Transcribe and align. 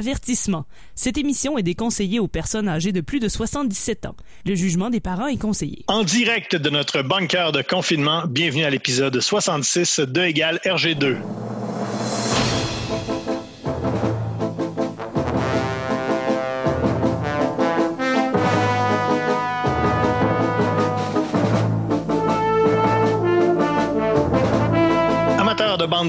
Avertissement. 0.00 0.64
Cette 0.94 1.18
émission 1.18 1.58
est 1.58 1.62
déconseillée 1.62 2.20
aux 2.20 2.26
personnes 2.26 2.68
âgées 2.70 2.90
de 2.90 3.02
plus 3.02 3.20
de 3.20 3.28
77 3.28 4.06
ans. 4.06 4.16
Le 4.46 4.54
jugement 4.54 4.88
des 4.88 5.00
parents 5.00 5.26
est 5.26 5.36
conseillé. 5.36 5.84
En 5.88 6.04
direct 6.04 6.56
de 6.56 6.70
notre 6.70 7.02
bunker 7.02 7.52
de 7.52 7.60
confinement, 7.60 8.22
bienvenue 8.26 8.64
à 8.64 8.70
l'épisode 8.70 9.20
66 9.20 10.00
de 10.00 10.22
Égal 10.22 10.58
RG2. 10.64 11.18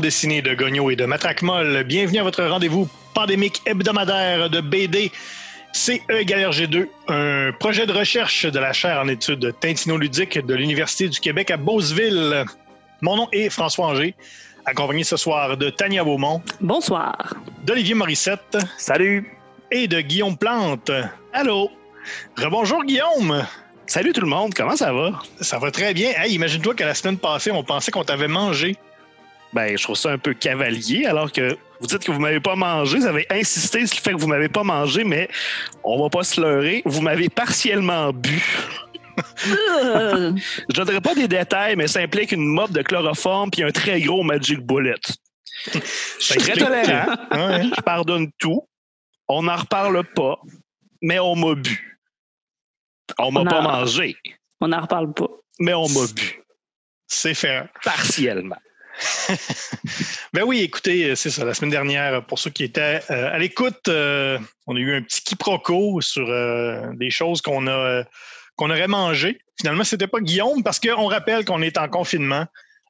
Bande 0.02 0.08
dessinée 0.08 0.42
de 0.42 0.56
Gogno 0.56 0.90
et 0.90 0.96
de 0.96 1.06
Matraque 1.06 1.44
Molle, 1.44 1.84
bienvenue 1.84 2.18
à 2.18 2.24
votre 2.24 2.44
rendez-vous 2.44 2.90
pandémique 3.14 3.62
hebdomadaire 3.68 4.50
de 4.50 4.60
BD. 4.60 5.12
C'est 5.74 6.02
E 6.10 6.22
égale 6.22 6.50
RG2, 6.50 6.88
un 7.08 7.52
projet 7.60 7.86
de 7.86 7.94
recherche 7.94 8.48
de 8.48 8.58
la 8.58 8.74
chaire 8.74 9.00
en 9.00 9.08
études 9.08 9.54
Tintino-ludique 9.60 10.44
de 10.44 10.56
l'Université 10.56 11.08
du 11.08 11.20
Québec 11.20 11.52
à 11.52 11.58
Beauceville. 11.58 12.46
Mon 13.02 13.16
nom 13.16 13.28
est 13.32 13.50
François 13.50 13.88
Anger, 13.90 14.16
accompagné 14.66 15.04
ce 15.04 15.18
soir 15.18 15.56
de 15.56 15.70
Tania 15.70 16.04
Beaumont, 16.04 16.42
Bonsoir. 16.62 17.36
d'Olivier 17.64 17.94
Morissette 17.94 18.58
Salut! 18.80 19.32
et 19.70 19.88
de 19.88 20.02
Guillaume 20.02 20.36
Plante. 20.36 20.90
Allô? 21.32 21.70
Rebonjour 22.38 22.84
Guillaume! 22.86 23.46
Salut 23.86 24.14
tout 24.14 24.22
le 24.22 24.28
monde, 24.28 24.54
comment 24.56 24.76
ça 24.76 24.92
va? 24.94 25.20
Ça 25.42 25.60
va 25.60 25.70
très 25.70 25.94
bien. 25.94 26.12
Hey, 26.18 26.34
imagine-toi 26.34 26.74
que 26.74 26.84
la 26.84 26.96
semaine 26.96 27.18
passée, 27.20 27.52
on 27.52 27.64
pensait 27.64 27.92
qu'on 27.92 28.04
t'avait 28.04 28.28
mangé. 28.30 28.78
Ben, 29.54 29.78
je 29.78 29.84
trouve 29.84 29.98
ça 29.98 30.12
un 30.12 30.18
peu 30.18 30.34
cavalier, 30.34 31.06
alors 31.06 31.32
que 31.32 31.58
vous 31.80 31.88
dites 31.88 32.04
que 32.06 32.12
vous 32.12 32.20
m'avez 32.20 32.40
pas 32.40 32.56
mangé, 32.56 33.00
vous 33.00 33.06
avez 33.06 33.26
insisté 33.30 33.86
sur 33.86 33.98
le 33.98 34.02
fait 34.02 34.12
que 34.14 34.18
vous 34.22 34.28
m'avez 34.28 34.48
pas 34.50 34.64
mangé, 34.64 35.04
mais 35.04 35.30
on 35.84 36.02
va 36.02 36.10
pas 36.10 36.24
se 36.24 36.40
leurrer, 36.40 36.82
vous 36.86 37.02
m'avez 37.02 37.28
partiellement 37.30 38.14
bu. 38.14 38.42
Je 39.44 39.50
ne 40.70 40.74
donnerai 40.74 41.02
pas 41.02 41.14
des 41.16 41.28
détails, 41.28 41.76
mais 41.76 41.88
ça 41.88 42.00
implique 42.00 42.32
une 42.32 42.46
mop 42.46 42.72
de 42.72 42.82
chloroforme 42.82 43.52
puis 43.52 43.64
un 43.64 43.72
très 43.72 44.00
gros 44.02 44.24
Magic 44.24 44.60
Bullet. 44.62 44.96
Je 45.74 45.80
suis 46.20 46.38
très 46.38 46.54
tolérant, 46.54 47.14
Ouais. 47.32 47.64
je 47.76 47.82
pardonne 47.82 48.32
tout, 48.40 48.68
on 49.28 49.44
n'en 49.44 49.58
reparle 49.58 50.04
pas, 50.16 50.40
mais 51.02 51.20
on 51.20 51.36
m'a 51.36 51.56
bu. 51.56 52.00
On 53.20 53.32
m'a 53.32 53.44
pas 53.44 53.62
mangé, 53.62 54.16
on 54.62 54.70
n'en 54.70 54.80
reparle 54.82 55.14
pas. 55.14 55.28
mais 55.60 55.74
on 55.74 55.90
m'a 55.90 56.08
bu, 56.16 56.42
C'est 57.08 57.34
faire. 57.34 57.68
partiellement. 57.84 58.56
Ben 60.34 60.44
oui, 60.44 60.62
écoutez, 60.62 61.16
c'est 61.16 61.30
ça. 61.30 61.44
La 61.44 61.54
semaine 61.54 61.72
dernière, 61.72 62.26
pour 62.26 62.40
ceux 62.40 62.50
qui 62.50 62.64
étaient 62.64 63.02
euh, 63.10 63.34
à 63.34 63.38
l'écoute, 63.38 63.88
euh, 63.88 64.40
on 64.68 64.76
a 64.76 64.80
eu 64.80 64.96
un 64.96 65.02
petit 65.02 65.22
quiproquo 65.22 66.02
sur 66.02 66.30
euh, 66.30 66.88
des 66.94 67.10
choses 67.10 67.42
qu'on 67.42 67.68
a 67.68 68.04
qu'on 68.56 68.70
aurait 68.70 68.88
mangées. 68.88 69.40
Finalement, 69.60 69.84
c'était 69.84 70.08
pas 70.08 70.20
Guillaume 70.20 70.64
parce 70.64 70.80
qu'on 70.80 71.08
rappelle 71.08 71.46
qu'on 71.46 71.62
est 71.62 71.78
en 71.78 71.88
confinement. 71.88 72.46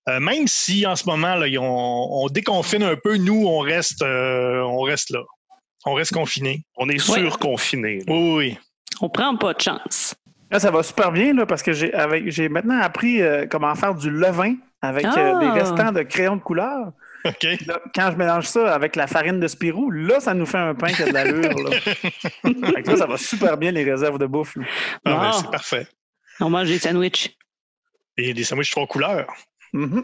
Euh, 0.10 0.20
même 0.20 0.48
si 0.48 0.86
en 0.86 0.96
ce 0.96 1.06
moment, 1.06 1.36
là, 1.36 1.48
on, 1.60 2.28
déconfine 2.30 2.84
un 2.84 2.96
peu, 2.96 3.18
nous, 3.18 3.46
on 3.46 3.60
reste, 3.60 4.02
euh, 4.02 4.62
on 4.62 4.82
reste 4.82 5.12
là. 5.12 5.22
On 5.86 5.94
reste 5.94 6.14
confinés. 6.14 6.64
On 6.78 6.90
est 6.90 7.00
surconfiné. 7.00 8.04
oui, 8.08 8.36
oui. 8.36 8.58
On 9.00 9.10
prend 9.10 9.36
pas 9.36 9.54
de 9.54 9.62
chance. 9.62 10.16
Là, 10.52 10.60
ça 10.60 10.70
va 10.72 10.84
super 10.84 11.12
bien 11.12 11.34
là, 11.34 11.46
parce 11.46 11.64
que 11.64 11.72
j'ai 11.72 11.94
avec 11.94 12.30
j'ai 12.30 12.50
maintenant 12.50 12.80
appris 12.80 13.22
euh, 13.22 13.48
comment 13.50 13.74
faire 13.76 13.96
du 13.96 14.10
levain 14.12 14.56
avec 14.82 15.06
euh, 15.06 15.10
Ah! 15.36 15.40
des 15.40 15.50
restants 15.60 15.92
de 15.92 16.02
crayons 16.04 16.36
de 16.36 16.42
couleur. 16.42 16.92
Là, 17.24 17.80
quand 17.94 18.10
je 18.12 18.18
mélange 18.18 18.46
ça 18.48 18.74
avec 18.74 18.96
la 18.96 19.06
farine 19.08 19.40
de 19.40 19.48
Spirou, 19.48 19.92
là, 19.92 20.20
ça 20.20 20.34
nous 20.34 20.46
fait 20.48 20.58
un 20.58 20.74
pain 20.74 20.88
qui 20.92 21.04
a 21.04 21.06
de 21.08 21.14
l'allure. 21.14 21.54
là. 21.54 21.78
Ça 22.98 23.06
va 23.06 23.16
super 23.18 23.58
bien 23.58 23.72
les 23.72 23.84
réserves 23.84 24.18
de 24.18 24.26
bouffe. 24.26 24.58
Ah, 24.58 24.62
ben, 25.06 25.20
Ah. 25.22 25.32
c'est 25.40 25.52
parfait. 25.52 25.88
On 26.40 26.50
mange 26.50 26.68
des 26.68 26.80
sandwichs. 26.80 27.38
Et 28.18 28.34
des 28.34 28.44
sandwichs 28.44 28.72
trois 28.72 28.88
couleurs. 28.88 29.28
Mhm. 29.72 30.04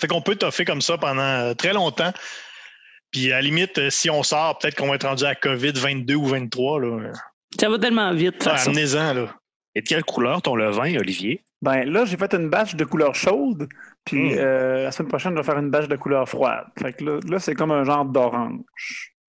Fait 0.00 0.06
qu'on 0.06 0.22
peut 0.22 0.36
toffer 0.36 0.64
comme 0.64 0.80
ça 0.80 0.96
pendant 0.96 1.20
euh, 1.22 1.54
très 1.54 1.74
longtemps. 1.74 2.12
Puis 3.10 3.30
à 3.30 3.36
la 3.36 3.42
limite, 3.42 3.90
si 3.90 4.08
on 4.08 4.22
sort, 4.22 4.58
peut-être 4.58 4.74
qu'on 4.74 4.88
va 4.88 4.94
être 4.94 5.06
rendu 5.06 5.24
à 5.24 5.34
COVID 5.34 5.72
22 5.74 6.14
ou 6.14 6.26
23. 6.26 6.80
Là. 6.80 7.12
Ça 7.60 7.68
va 7.68 7.78
tellement 7.78 8.12
vite, 8.14 8.42
Ah. 8.50 8.56
Amenez-en, 8.66 9.12
là. 9.12 9.26
Et 9.74 9.80
de 9.82 9.88
quelle 9.88 10.04
couleur 10.04 10.42
ton 10.42 10.54
levain, 10.54 10.94
Olivier? 10.98 11.42
Ben 11.62 11.84
là, 11.90 12.04
j'ai 12.04 12.16
fait 12.16 12.34
une 12.34 12.48
batch 12.50 12.74
de 12.74 12.84
couleur 12.84 13.14
chaude. 13.14 13.68
Puis 14.04 14.34
Mm. 14.34 14.38
euh, 14.38 14.84
la 14.84 14.92
semaine 14.92 15.08
prochaine, 15.08 15.32
je 15.32 15.38
vais 15.38 15.44
faire 15.44 15.58
une 15.58 15.70
batch 15.70 15.88
de 15.88 15.96
couleur 15.96 16.28
froide. 16.28 16.64
Fait 16.78 16.92
que 16.92 17.04
là, 17.04 17.20
là, 17.28 17.38
c'est 17.38 17.54
comme 17.54 17.70
un 17.70 17.84
genre 17.84 18.04
d'orange. 18.04 18.60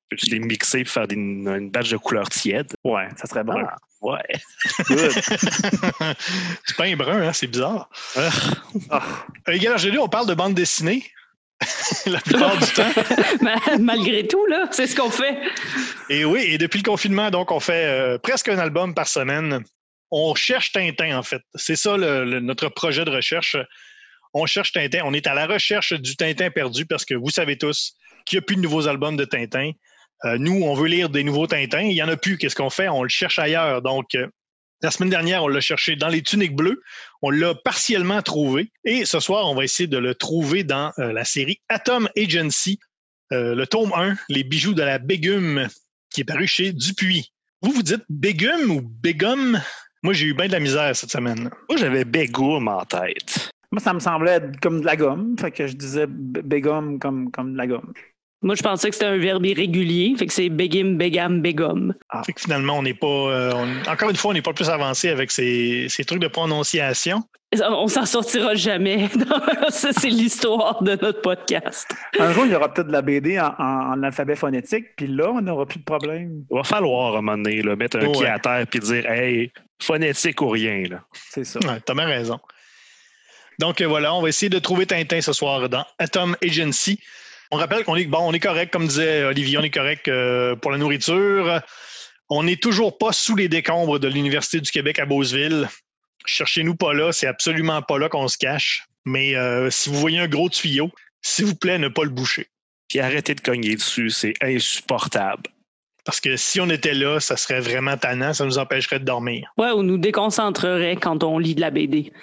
Peux-tu 0.10 0.28
les 0.28 0.40
mixer 0.40 0.84
pour 0.84 0.94
faire 0.94 1.08
des- 1.08 1.16
une, 1.16 1.48
une 1.48 1.70
batch 1.70 1.90
de 1.90 1.98
couleur 1.98 2.30
tiède? 2.30 2.72
Ouais, 2.84 3.08
ça 3.18 3.28
serait 3.28 3.44
bon. 3.44 3.56
Ah, 3.66 3.76
ouais. 4.02 4.22
Good. 4.88 5.12
du 6.68 6.74
pain 6.78 6.96
brun, 6.96 7.22
hein, 7.28 7.34
c'est 7.34 7.48
bizarre. 7.48 7.90
Ah. 8.90 9.02
Euh, 9.48 9.52
Égal 9.54 9.76
RG2, 9.76 9.98
on 10.00 10.08
parle 10.08 10.28
de 10.28 10.34
bande 10.34 10.54
dessinée. 10.54 11.04
la 12.06 12.20
plupart 12.20 12.56
du 12.58 12.68
temps. 12.68 12.92
Ma- 13.42 13.78
Malgré 13.80 14.28
tout, 14.28 14.46
là, 14.46 14.68
c'est 14.72 14.86
ce 14.86 14.96
qu'on 14.96 15.10
fait. 15.10 15.38
Et 16.10 16.24
oui, 16.24 16.42
et 16.48 16.58
depuis 16.60 16.78
le 16.80 16.84
confinement, 16.90 17.32
donc, 17.32 17.52
on 17.52 17.60
fait 17.60 17.86
euh, 17.86 18.18
presque 18.20 18.48
un 18.50 18.60
album 18.60 18.94
par 18.94 19.08
semaine. 19.08 19.64
On 20.12 20.36
cherche 20.36 20.72
Tintin, 20.72 21.18
en 21.18 21.24
fait. 21.24 21.42
C'est 21.56 21.76
ça 21.76 21.98
notre 21.98 22.70
projet 22.70 23.06
de 23.06 23.10
recherche. 23.10 23.58
On 24.34 24.46
cherche 24.46 24.72
Tintin. 24.72 25.02
On 25.06 25.14
est 25.14 25.28
à 25.28 25.34
la 25.34 25.48
recherche 25.48 25.94
du 25.94 26.16
Tintin 26.16 26.50
perdu 26.50 26.86
parce 26.86 27.06
que 27.06 27.14
vous 27.14 27.30
savez 27.30 27.58
tous 27.58 27.96
qu'il 28.26 28.38
n'y 28.38 28.44
a 28.44 28.46
plus 28.46 28.56
de 28.56 28.62
nouveaux 28.62 28.88
albums 28.88 29.18
de 29.18 29.26
Tintin. 29.26 29.72
Euh, 30.26 30.38
nous, 30.38 30.64
on 30.64 30.74
veut 30.74 30.88
lire 30.88 31.10
des 31.10 31.24
nouveaux 31.24 31.48
Tintins. 31.48 31.82
Il 31.82 31.94
n'y 31.94 32.04
en 32.04 32.10
a 32.10 32.18
plus. 32.18 32.38
Qu'est-ce 32.38 32.56
qu'on 32.56 32.70
fait? 32.70 32.90
On 32.90 33.04
le 33.04 33.10
cherche 33.10 33.40
ailleurs. 33.40 33.82
Donc, 33.82 34.16
euh, 34.16 34.28
la 34.82 34.92
semaine 34.92 35.10
dernière, 35.10 35.44
on 35.44 35.48
l'a 35.48 35.62
cherché 35.62 35.96
dans 35.96 36.08
les 36.08 36.22
tuniques 36.22 36.56
bleues. 36.56 36.82
On 37.22 37.30
l'a 37.30 37.56
partiellement 37.56 38.22
trouvé. 38.22 38.72
Et 38.84 39.06
ce 39.06 39.20
soir, 39.20 39.50
on 39.50 39.56
va 39.56 39.64
essayer 39.64 39.88
de 39.88 39.98
le 39.98 40.16
trouver 40.16 40.64
dans 40.64 40.92
euh, 41.00 41.12
la 41.12 41.26
série 41.26 41.60
Atom 41.70 42.10
Agency, 42.18 42.80
le 43.30 43.66
tome 43.66 43.92
1, 43.94 44.16
Les 44.30 44.44
bijoux 44.46 44.74
de 44.74 44.84
la 44.84 45.00
Bégume, 45.00 45.68
qui 46.10 46.22
est 46.22 46.24
paru 46.24 46.48
chez 46.48 46.72
Dupuis. 46.72 47.34
Vous, 47.62 47.72
vous 47.72 47.84
dites 47.84 48.04
Bégume 48.08 48.72
ou 48.72 48.82
Bégum? 48.82 49.62
Moi, 50.08 50.14
j'ai 50.14 50.28
eu 50.28 50.34
bien 50.34 50.48
de 50.48 50.54
la 50.54 50.62
misère 50.62 50.96
cette 50.96 51.12
semaine. 51.12 51.50
Moi, 51.70 51.78
j'avais 51.78 52.06
Bégoum 52.06 52.70
en 52.70 52.86
tête. 52.86 53.52
Moi, 53.74 53.82
ça 53.82 53.94
me 53.94 54.00
semblait 54.00 54.32
être 54.36 54.58
comme 54.62 54.80
de 54.80 54.86
la 54.86 54.96
gomme. 54.96 55.36
Fait 55.38 55.52
que 55.52 55.68
je 55.68 55.74
disais 55.76 56.06
bégum 56.08 56.98
comme, 56.98 57.30
comme 57.30 57.52
de 57.52 57.58
la 57.58 57.68
gomme. 57.68 57.92
Moi, 58.42 58.56
je 58.56 58.64
pensais 58.64 58.88
que 58.88 58.96
c'était 58.96 59.08
un 59.08 59.18
verbe 59.18 59.46
irrégulier. 59.46 60.16
Fait 60.18 60.26
que 60.28 60.32
c'est 60.32 60.48
begim, 60.48 60.94
begam, 60.96 61.42
begum. 61.42 61.94
Fait 62.26 62.32
que 62.32 62.40
finalement, 62.40 62.78
on 62.78 62.84
n'est 62.84 62.94
pas. 62.94 63.06
euh, 63.08 63.52
on- 63.54 63.92
encore 63.92 64.10
une 64.10 64.16
fois, 64.16 64.32
on 64.32 64.34
n'est 64.34 64.42
pas 64.42 64.54
plus 64.54 64.70
avancé 64.70 65.10
avec 65.10 65.30
ces, 65.30 65.88
ces 65.90 66.06
trucs 66.06 66.22
de 66.22 66.30
prononciation. 66.30 67.22
On 67.70 67.88
s'en 67.88 68.06
sortira 68.06 68.56
jamais. 68.56 69.10
Ça, 69.70 69.90
c'est 69.92 70.10
l'histoire 70.10 70.82
de 70.84 70.92
notre 70.92 71.20
podcast. 71.22 71.94
Un 72.18 72.32
jour, 72.32 72.46
il 72.46 72.54
y 72.54 72.56
aura 72.56 72.74
peut-être 72.74 72.88
de 72.88 72.92
la 72.94 73.02
BD 73.02 73.38
en, 73.40 73.54
en- 73.60 73.92
en 73.94 74.04
alphabet 74.04 74.36
phonétique, 74.38 74.86
puis 74.96 75.08
là, 75.08 75.32
on 75.32 75.42
n'aura 75.42 75.66
plus 75.66 75.80
de 75.80 75.84
problème. 75.86 76.44
Il 76.50 76.56
va 76.56 76.64
falloir, 76.64 77.16
à 77.16 77.18
un 77.20 77.22
moment 77.22 77.38
donné, 77.38 77.62
là, 77.62 77.76
mettre 77.76 77.98
un 77.98 78.06
Ouais. 78.06 78.12
pied 78.14 78.28
à 78.28 78.40
terre 78.40 78.66
et 78.74 78.80
dire 78.80 79.06
Hey, 79.12 79.52
phonétique 79.80 80.42
ou 80.42 80.50
rien. 80.50 80.84
Là. 80.90 81.04
C'est 81.32 81.44
ça. 81.44 81.60
Ouais, 81.60 81.80
T'as 81.86 81.94
bien 81.94 82.06
raison. 82.06 82.40
Donc 83.60 83.82
euh, 83.82 83.88
voilà, 83.88 84.14
on 84.14 84.22
va 84.22 84.30
essayer 84.30 84.50
de 84.50 84.60
trouver 84.60 84.86
Tintin 84.86 85.22
ce 85.22 85.34
soir 85.34 85.68
dans 85.70 85.86
Atom 86.00 86.36
Agency. 86.44 87.00
On 87.52 87.58
rappelle 87.58 87.84
qu'on 87.84 87.96
est 87.96 88.06
bon, 88.06 88.20
on 88.20 88.34
est 88.34 88.40
correct, 88.40 88.72
comme 88.72 88.88
disait 88.88 89.24
Olivier, 89.24 89.58
on 89.58 89.64
est 89.64 89.70
correct 89.70 90.08
euh, 90.08 90.56
pour 90.56 90.72
la 90.72 90.78
nourriture. 90.78 91.62
On 92.30 92.44
n'est 92.44 92.58
toujours 92.58 92.98
pas 92.98 93.14
sous 93.14 93.36
les 93.36 93.48
décombres 93.48 94.00
de 94.00 94.08
l'Université 94.08 94.60
du 94.60 94.70
Québec 94.70 95.00
à 95.00 95.06
Beauceville. 95.06 95.70
Cherchez-nous 96.26 96.76
pas 96.76 96.94
là, 96.94 97.14
c'est 97.14 97.28
absolument 97.28 97.82
pas 97.82 97.98
là 97.98 98.10
qu'on 98.10 98.28
se 98.28 98.38
cache. 98.38 98.86
Mais 99.06 99.36
euh, 99.36 99.70
si 99.70 99.90
vous 99.90 99.96
voyez 99.96 100.20
un 100.20 100.28
gros 100.28 100.50
tuyau, 100.50 100.92
s'il 101.22 101.46
vous 101.46 101.56
plaît, 101.56 101.80
ne 101.80 101.88
pas 101.88 102.04
le 102.04 102.10
boucher. 102.10 102.48
Puis 102.90 103.00
arrêtez 103.00 103.34
de 103.34 103.42
cogner 103.42 103.76
dessus, 103.76 104.10
c'est 104.10 104.34
insupportable. 104.42 105.44
Parce 106.08 106.22
que 106.22 106.38
si 106.38 106.62
on 106.62 106.70
était 106.70 106.94
là, 106.94 107.20
ça 107.20 107.36
serait 107.36 107.60
vraiment 107.60 107.98
tannant, 107.98 108.34
ça 108.34 108.46
nous 108.46 108.58
empêcherait 108.58 109.00
de 109.00 109.04
dormir. 109.04 109.52
Ouais, 109.58 109.72
on 109.76 109.84
nous 109.84 109.98
déconcentrerait 109.98 110.96
quand 110.96 111.22
on 111.26 111.38
lit 111.38 111.54
de 111.54 111.60
la 111.60 111.70
BD. 111.70 112.14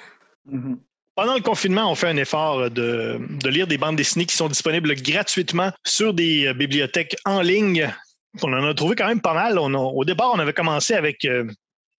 Mhm. 0.50 0.78
Pendant 1.14 1.34
le 1.34 1.42
confinement, 1.42 1.92
on 1.92 1.94
fait 1.94 2.08
un 2.08 2.16
effort 2.16 2.70
de, 2.70 3.18
de 3.20 3.48
lire 3.50 3.66
des 3.66 3.76
bandes 3.76 3.96
dessinées 3.96 4.24
qui 4.24 4.34
sont 4.36 4.48
disponibles 4.48 4.94
gratuitement 5.02 5.70
sur 5.84 6.14
des 6.14 6.46
euh, 6.46 6.54
bibliothèques 6.54 7.14
en 7.26 7.42
ligne. 7.42 7.92
On 8.42 8.52
en 8.54 8.64
a 8.64 8.72
trouvé 8.74 8.96
quand 8.96 9.06
même 9.06 9.20
pas 9.20 9.34
mal. 9.34 9.58
On 9.58 9.74
a- 9.74 9.78
au 9.78 10.04
départ, 10.06 10.32
on 10.34 10.38
avait 10.38 10.54
commencé 10.54 10.94
avec, 10.94 11.24
euh, 11.26 11.44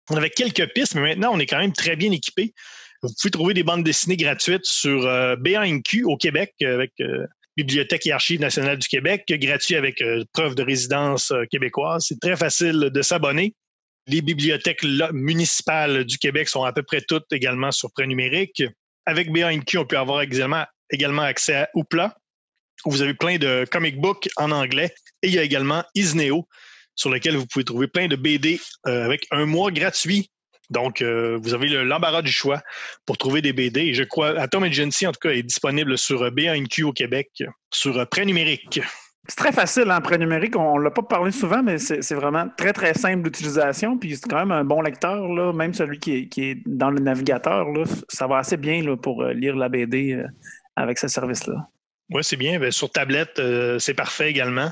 on 0.10 0.18
avait 0.18 0.32
quelques 0.32 0.74
pistes, 0.74 0.96
mais 0.96 1.02
maintenant, 1.02 1.32
on 1.34 1.40
est 1.40 1.46
quand 1.46 1.60
même 1.60 1.72
très 1.72 1.96
bien 1.96 2.12
équipé. 2.12 2.52
Vous 3.04 3.10
pouvez 3.22 3.32
trouver 3.32 3.54
des 3.54 3.64
bandes 3.64 3.84
dessinées 3.84 4.18
gratuites 4.18 4.66
sur 4.66 5.06
euh, 5.06 5.36
B1NQ 5.36 6.04
au 6.06 6.18
Québec 6.18 6.54
avec 6.64 6.92
euh, 7.00 7.28
Bibliothèque 7.58 8.06
et 8.08 8.12
Archives 8.12 8.40
nationales 8.42 8.78
du 8.78 8.88
Québec, 8.88 9.24
gratuit 9.28 9.76
avec 9.76 10.02
euh, 10.02 10.24
preuve 10.34 10.56
de 10.56 10.64
résidence 10.64 11.32
euh, 11.32 11.46
québécoise. 11.50 12.06
C'est 12.08 12.20
très 12.20 12.36
facile 12.36 12.90
de 12.92 13.02
s'abonner. 13.02 13.54
Les 14.08 14.22
bibliothèques 14.22 14.84
municipales 15.14 16.04
du 16.04 16.18
Québec 16.18 16.50
sont 16.50 16.64
à 16.64 16.74
peu 16.74 16.84
près 16.84 17.02
toutes 17.02 17.32
également 17.32 17.72
sur 17.72 17.92
prêt 17.92 18.06
numérique. 18.06 18.64
Avec 19.06 19.32
BANQ, 19.32 19.78
on 19.80 19.86
peut 19.86 19.98
avoir 19.98 20.22
également, 20.22 20.66
également 20.92 21.24
accès 21.24 21.56
à 21.56 21.70
Oupla. 21.74 22.16
où 22.86 22.92
vous 22.92 23.02
avez 23.02 23.14
plein 23.14 23.38
de 23.38 23.66
comic 23.72 24.00
books 24.00 24.30
en 24.36 24.52
anglais. 24.52 24.94
Et 25.24 25.30
il 25.30 25.34
y 25.34 25.40
a 25.40 25.44
également 25.44 25.84
Isneo, 25.96 26.48
sur 26.96 27.10
lequel 27.10 27.36
vous 27.36 27.48
pouvez 27.48 27.66
trouver 27.66 27.88
plein 27.88 28.08
de 28.08 28.16
BD 28.16 28.60
euh, 28.88 29.06
avec 29.06 29.28
un 29.32 29.46
mois 29.46 29.72
gratuit. 29.72 30.30
Donc, 30.70 31.02
euh, 31.02 31.38
vous 31.42 31.54
avez 31.54 31.68
le- 31.68 31.84
l'embarras 31.84 32.22
du 32.22 32.32
choix 32.32 32.62
pour 33.06 33.18
trouver 33.18 33.42
des 33.42 33.54
BD. 33.54 33.82
Et 33.82 33.94
je 33.94 34.04
crois, 34.04 34.30
Atom 34.40 34.64
Agency, 34.64 35.06
en 35.08 35.12
tout 35.12 35.20
cas, 35.22 35.30
est 35.32 35.44
disponible 35.44 35.98
sur 35.98 36.24
euh, 36.24 36.30
BANQ 36.32 36.84
au 36.84 36.92
Québec, 36.94 37.30
sur 37.72 37.98
euh, 37.98 38.06
prêt 38.06 38.26
numérique. 38.26 38.80
C'est 39.28 39.38
très 39.38 39.52
facile 39.52 39.90
en 39.92 40.02
prêt 40.02 40.18
numérique. 40.20 40.56
On 40.56 40.78
ne 40.78 40.84
l'a 40.84 40.92
pas 40.92 41.02
parlé 41.02 41.32
souvent, 41.32 41.64
mais 41.64 41.80
c'est 41.80 42.14
vraiment 42.14 42.48
très, 42.58 42.74
très 42.74 42.94
simple 42.94 43.24
d'utilisation. 43.24 43.98
Puis 43.98 44.18
c'est 44.18 44.30
quand 44.30 44.38
même 44.38 44.52
un 44.52 44.64
bon 44.64 44.82
lecteur, 44.82 45.28
là, 45.28 45.52
même 45.52 45.74
celui 45.74 45.98
qui 46.00 46.16
est, 46.16 46.28
qui 46.28 46.44
est 46.52 46.58
dans 46.68 46.92
le 46.92 47.00
navigateur. 47.00 47.72
Là, 47.72 47.86
ça 48.08 48.28
va 48.28 48.38
assez 48.38 48.58
bien 48.58 48.84
là, 48.84 48.96
pour 48.96 49.24
lire 49.24 49.56
la 49.56 49.68
BD 49.68 50.22
avec 50.76 51.00
ce 51.00 51.08
service-là. 51.08 51.56
Oui, 52.12 52.24
c'est 52.24 52.38
bien. 52.38 52.60
Ben, 52.60 52.72
sur 52.72 52.92
tablette, 52.92 53.40
euh, 53.40 53.80
c'est 53.80 53.96
parfait 53.96 54.30
également. 54.30 54.72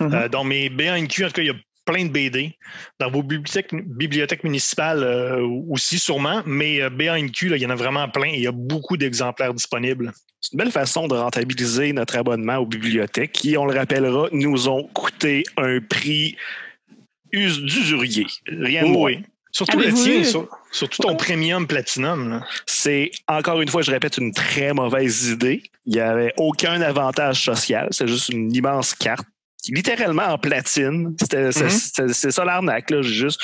Mhm. 0.00 0.12
Euh, 0.14 0.28
dans 0.28 0.44
mes 0.44 0.68
en 0.68 1.06
tout 1.06 1.32
cas, 1.32 1.42
il 1.42 1.46
y 1.46 1.50
a 1.50 1.54
plein 1.84 2.04
de 2.04 2.10
BD. 2.10 2.56
Dans 2.98 3.10
vos 3.10 3.22
bibliothèques, 3.22 3.74
bibliothèques 3.74 4.44
municipales 4.44 5.02
euh, 5.02 5.40
aussi, 5.68 5.98
sûrement, 5.98 6.42
mais 6.46 6.82
euh, 6.82 6.90
BANQ, 6.90 7.48
là, 7.48 7.56
il 7.56 7.62
y 7.62 7.66
en 7.66 7.70
a 7.70 7.74
vraiment 7.74 8.08
plein 8.08 8.28
et 8.28 8.36
il 8.36 8.42
y 8.42 8.46
a 8.46 8.52
beaucoup 8.52 8.96
d'exemplaires 8.96 9.54
disponibles. 9.54 10.12
C'est 10.40 10.52
une 10.52 10.58
belle 10.58 10.72
façon 10.72 11.08
de 11.08 11.14
rentabiliser 11.14 11.92
notre 11.92 12.16
abonnement 12.16 12.56
aux 12.58 12.66
bibliothèques 12.66 13.32
qui, 13.32 13.56
on 13.56 13.64
le 13.66 13.74
rappellera, 13.78 14.28
nous 14.32 14.68
ont 14.68 14.84
coûté 14.88 15.42
un 15.56 15.80
prix 15.80 16.36
us- 17.32 17.60
d'usurier. 17.62 18.26
Rien 18.48 18.82
de 18.84 18.88
moins. 18.88 19.12
oui. 19.12 19.22
Surtout 19.52 19.78
le 19.78 19.92
tien, 19.92 20.24
sur- 20.24 20.48
surtout 20.72 21.02
ton 21.02 21.14
premium 21.14 21.68
platinum. 21.68 22.44
C'est, 22.66 23.12
encore 23.28 23.60
une 23.60 23.68
fois, 23.68 23.82
je 23.82 23.92
répète, 23.92 24.18
une 24.18 24.32
très 24.32 24.72
mauvaise 24.74 25.28
idée. 25.28 25.62
Il 25.86 25.92
n'y 25.92 26.00
avait 26.00 26.32
aucun 26.38 26.80
avantage 26.82 27.44
social. 27.44 27.86
C'est 27.92 28.08
juste 28.08 28.30
une 28.30 28.52
immense 28.52 28.94
carte, 28.94 29.28
littéralement 29.68 30.24
en 30.26 30.38
platine. 30.38 31.14
C'était, 31.20 31.46
Mhm. 31.46 32.12
c'est, 32.12 32.30
ça 32.30 32.44
l'arnaque. 32.44 32.90
Là. 32.90 33.02
Juste 33.02 33.40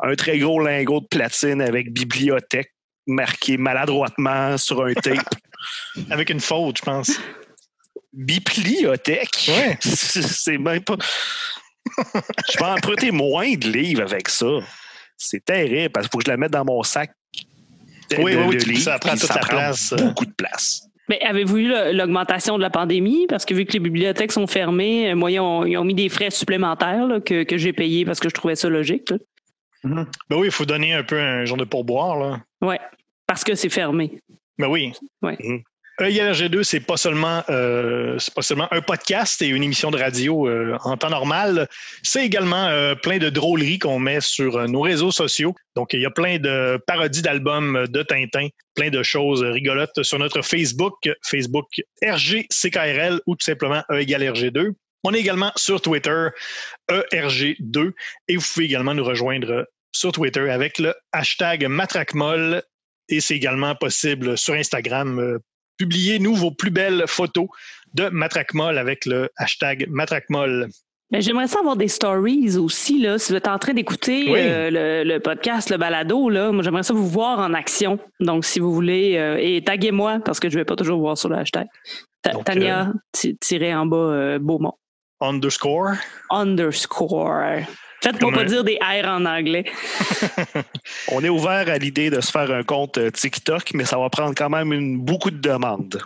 un 0.00 0.14
très 0.14 0.38
gros 0.38 0.60
lingot 0.64 1.00
de 1.00 1.06
platine 1.06 1.60
avec 1.62 1.92
bibliothèque 1.92 2.72
marqué 3.06 3.56
maladroitement 3.56 4.56
sur 4.58 4.84
un 4.84 4.92
tape. 4.94 5.28
Avec 6.10 6.30
une 6.30 6.40
faute, 6.40 6.78
je 6.78 6.82
pense. 6.82 7.10
Bibliothèque? 8.12 9.46
Ouais. 9.48 9.78
C'est 9.80 10.58
même 10.58 10.82
pas. 10.82 10.96
je 12.52 12.58
vais 12.58 12.64
emprunter 12.64 13.10
moins 13.10 13.54
de 13.54 13.68
livres 13.68 14.02
avec 14.02 14.28
ça. 14.28 14.46
C'est 15.16 15.44
terrible 15.44 15.90
parce 15.90 16.06
qu'il 16.06 16.12
faut 16.12 16.18
que 16.18 16.24
je 16.26 16.30
la 16.30 16.36
mette 16.36 16.50
dans 16.52 16.64
mon 16.64 16.82
sac. 16.82 17.12
Oui, 18.18 18.32
de- 18.32 18.38
oui, 18.38 18.44
oui, 18.48 18.56
de 18.56 18.62
tu- 18.62 18.68
livres, 18.70 18.82
ça 18.82 18.98
prend 18.98 19.16
toute 19.16 19.28
la 19.28 19.36
prend 19.38 19.48
place. 19.48 19.94
Beaucoup 19.94 20.26
de 20.26 20.32
place. 20.32 20.82
Mais 21.08 21.20
avez-vous 21.22 21.58
eu 21.58 21.68
l'augmentation 21.92 22.56
de 22.56 22.62
la 22.62 22.70
pandémie? 22.70 23.26
Parce 23.28 23.44
que 23.44 23.54
vu 23.54 23.64
que 23.64 23.72
les 23.72 23.80
bibliothèques 23.80 24.32
sont 24.32 24.46
fermées, 24.46 25.10
euh, 25.10 25.16
moi, 25.16 25.30
ils 25.30 25.40
ont, 25.40 25.64
ils 25.66 25.76
ont 25.76 25.84
mis 25.84 25.94
des 25.94 26.08
frais 26.08 26.30
supplémentaires 26.30 27.06
là, 27.06 27.20
que, 27.20 27.42
que 27.42 27.58
j'ai 27.58 27.72
payés 27.72 28.04
parce 28.04 28.20
que 28.20 28.28
je 28.28 28.34
trouvais 28.34 28.54
ça 28.56 28.68
logique. 28.68 29.10
là. 29.10 29.16
Mhm. 29.84 30.06
Ben 30.30 30.36
oui, 30.38 30.46
il 30.46 30.52
faut 30.52 30.64
donner 30.64 30.94
un 30.94 31.02
peu 31.02 31.18
un 31.18 31.44
genre 31.44 31.56
de 31.58 31.64
pourboire. 31.64 32.16
Là. 32.18 32.40
Ouais, 32.60 32.78
parce 33.26 33.42
que 33.42 33.54
c'est 33.56 33.68
fermé. 33.68 34.20
Ben 34.58 34.68
oui. 34.68 34.92
Ouais. 35.22 35.36
Mhm. 35.40 35.62
EILRG2, 36.02 36.62
c'est 36.62 36.80
pas 36.80 36.94
euh, 37.06 38.18
pas 38.34 38.42
seulement 38.42 38.68
un 38.72 38.80
podcast 38.80 39.42
et 39.42 39.46
une 39.46 39.62
émission 39.62 39.90
de 39.90 39.98
radio 39.98 40.48
euh, 40.48 40.76
en 40.84 40.96
temps 40.96 41.10
normal. 41.10 41.68
C'est 42.02 42.24
également 42.24 42.66
euh, 42.66 42.94
plein 42.94 43.18
de 43.18 43.30
drôleries 43.30 43.78
qu'on 43.78 43.98
met 43.98 44.20
sur 44.20 44.56
euh, 44.56 44.66
nos 44.66 44.80
réseaux 44.80 45.10
sociaux. 45.10 45.54
Donc, 45.76 45.92
il 45.92 46.00
y 46.00 46.06
a 46.06 46.10
plein 46.10 46.38
de 46.38 46.78
parodies 46.86 47.22
d'albums 47.22 47.86
de 47.88 48.02
Tintin, 48.02 48.48
plein 48.74 48.90
de 48.90 49.02
choses 49.02 49.42
rigolotes 49.42 50.02
sur 50.02 50.18
notre 50.18 50.42
Facebook, 50.42 50.94
Facebook 51.22 51.66
RGCKRL 52.02 53.20
ou 53.26 53.36
tout 53.36 53.44
simplement 53.44 53.82
E 53.90 54.00
égale 54.00 54.22
RG2. 54.22 54.72
On 55.04 55.14
est 55.14 55.20
également 55.20 55.52
sur 55.56 55.80
Twitter, 55.80 56.28
E 56.90 57.04
ERG2, 57.12 57.92
et 58.28 58.36
vous 58.36 58.46
pouvez 58.52 58.66
également 58.66 58.94
nous 58.94 59.04
rejoindre 59.04 59.66
sur 59.92 60.12
Twitter 60.12 60.48
avec 60.50 60.78
le 60.78 60.94
hashtag 61.12 61.66
MatraqueMolle 61.66 62.62
et 63.08 63.20
c'est 63.20 63.34
également 63.34 63.74
possible 63.74 64.38
sur 64.38 64.54
Instagram. 64.54 65.38
Euh, 65.80 65.84
Publiez-nous 65.84 66.34
vos 66.34 66.50
plus 66.50 66.70
belles 66.70 67.04
photos 67.06 67.48
de 67.94 68.08
Matraquemol 68.08 68.78
avec 68.78 69.06
le 69.06 69.28
hashtag 69.36 69.86
Matraquemol. 69.88 70.68
Mais 71.10 71.20
j'aimerais 71.20 71.46
ça 71.46 71.58
avoir 71.58 71.76
des 71.76 71.88
stories 71.88 72.56
aussi, 72.56 72.98
là. 73.00 73.18
Si 73.18 73.32
vous 73.32 73.36
êtes 73.36 73.48
en 73.48 73.58
train 73.58 73.74
d'écouter 73.74 74.30
Oui. 74.30 74.38
euh, 74.40 74.70
le, 74.70 75.04
le 75.12 75.20
podcast, 75.20 75.68
le 75.70 75.76
balado, 75.76 76.30
là, 76.30 76.52
moi 76.52 76.62
j'aimerais 76.62 76.84
ça 76.84 76.94
vous 76.94 77.06
voir 77.06 77.38
en 77.38 77.52
action. 77.52 77.98
Donc, 78.20 78.44
si 78.46 78.60
vous 78.60 78.72
voulez, 78.72 79.16
euh, 79.18 79.36
et 79.38 79.62
taguez-moi, 79.62 80.20
parce 80.24 80.40
que 80.40 80.48
je 80.48 80.58
vais 80.58 80.64
pas 80.64 80.76
toujours 80.76 81.00
voir 81.00 81.18
sur 81.18 81.28
le 81.28 81.36
hashtag. 81.36 81.66
Ta- 82.22 82.30
Donc, 82.32 82.44
Tania, 82.44 82.92
ti- 83.12 83.36
tiré 83.36 83.74
en 83.74 83.84
bas, 83.84 83.96
euh, 83.96 84.38
Beaumont. 84.38 84.74
Underscore. 85.20 85.92
Underscore. 86.30 87.64
Faites-moi 88.02 88.32
pas 88.32 88.40
un- 88.42 88.44
dire 88.44 88.64
des 88.64 88.78
R 88.82 89.06
en 89.06 89.24
anglais. 89.26 89.64
On 91.08 91.22
est 91.22 91.28
ouvert 91.28 91.68
à 91.68 91.78
l'idée 91.78 92.10
de 92.10 92.20
se 92.20 92.30
faire 92.30 92.50
un 92.50 92.62
compte 92.64 92.98
euh, 92.98 93.10
TikTok, 93.10 93.72
mais 93.74 93.84
ça 93.84 93.98
va 93.98 94.08
prendre 94.10 94.34
quand 94.36 94.50
même 94.50 94.72
une- 94.72 94.98
beaucoup 94.98 95.30
de 95.30 95.38
demandes. 95.40 96.02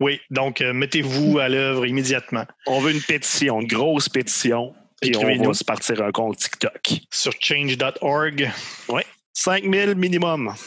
Oui, 0.00 0.20
donc 0.30 0.60
euh, 0.60 0.72
mettez-vous 0.72 1.38
à 1.38 1.48
l'œuvre 1.48 1.86
immédiatement 1.86 2.44
On 2.66 2.80
veut 2.80 2.92
une 2.92 3.00
pétition, 3.00 3.60
une 3.62 3.66
grosse 3.66 4.08
pétition, 4.10 4.74
puis 5.00 5.12
on 5.16 5.42
va 5.48 5.54
se 5.54 5.64
partir 5.64 6.02
un 6.02 6.12
compte 6.12 6.36
TikTok. 6.38 7.00
sur 7.10 7.32
change.org. 7.40 8.50
5000 9.32 9.94
minimum. 9.94 10.54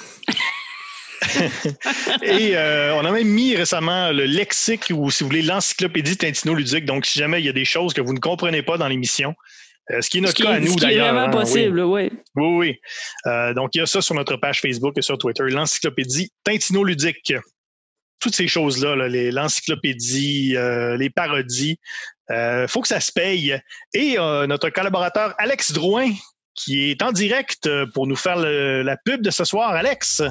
Et 2.24 2.56
euh, 2.56 2.96
on 2.96 3.06
a 3.06 3.12
même 3.12 3.28
mis 3.28 3.56
récemment 3.56 4.12
le 4.12 4.25
lexique 4.25 4.92
ou, 4.94 5.12
si 5.12 5.24
vous 5.24 5.30
voulez, 5.30 5.42
l'encyclopédie 5.42 6.18
Tintino 6.18 6.54
Ludique. 6.56 6.86
Donc, 6.86 7.06
si 7.06 7.20
jamais 7.20 7.40
il 7.42 7.46
y 7.46 7.50
a 7.50 7.54
des 7.54 7.66
choses 7.66 7.94
que 7.94 8.02
vous 8.02 8.14
ne 8.14 8.20
comprenez 8.20 8.62
pas 8.62 8.78
dans 8.78 8.88
l'émission, 8.88 9.36
ce 10.01 10.09
qui 10.09 10.18
est 10.18 10.21
Ce 10.21 10.25
notre 10.25 10.33
qui, 10.36 10.44
cas 10.44 10.51
à 10.51 10.59
nous 10.59 10.75
d'ailleurs. 10.75 11.13
vraiment 11.13 11.27
hein, 11.27 11.30
possible, 11.41 11.80
oui. 11.81 12.09
Oui, 12.36 12.56
oui. 12.57 12.80
Euh, 13.25 13.53
donc, 13.53 13.75
il 13.75 13.80
y 13.80 13.81
a 13.81 13.86
ça 13.86 14.01
sur 14.01 14.15
notre 14.15 14.38
page 14.38 14.62
Facebook 14.62 14.97
et 14.97 15.01
sur 15.01 15.18
Twitter, 15.18 15.44
l'encyclopédie 15.50 16.31
Tintino 16.44 16.83
Ludique. 16.83 17.33
Toutes 18.19 18.36
ces 18.36 18.47
choses-là, 18.47 18.95
là, 18.95 19.07
les- 19.07 19.31
l'encyclopédie, 19.31 20.56
euh, 20.57 20.97
les 20.97 21.09
parodies, 21.09 21.80
il 22.30 22.65
faut 22.68 22.81
que 22.81 22.88
ça 22.88 23.00
se 23.00 23.12
paye. 23.12 23.57
Et 23.94 24.19
euh, 24.19 24.45
notre 24.45 24.69
collaborateur 24.69 25.33
Alex 25.39 25.71
Drouin, 25.71 26.12
qui 26.53 26.91
est 26.91 27.01
en 27.01 27.12
direct 27.13 27.65
euh, 27.68 27.86
pour 27.94 28.06
nous 28.07 28.18
faire 28.18 28.36
le- 28.38 28.81
la 28.83 28.97
pub 28.97 29.21
de 29.21 29.31
ce 29.31 29.45
soir. 29.45 29.69
Alex, 29.71 30.21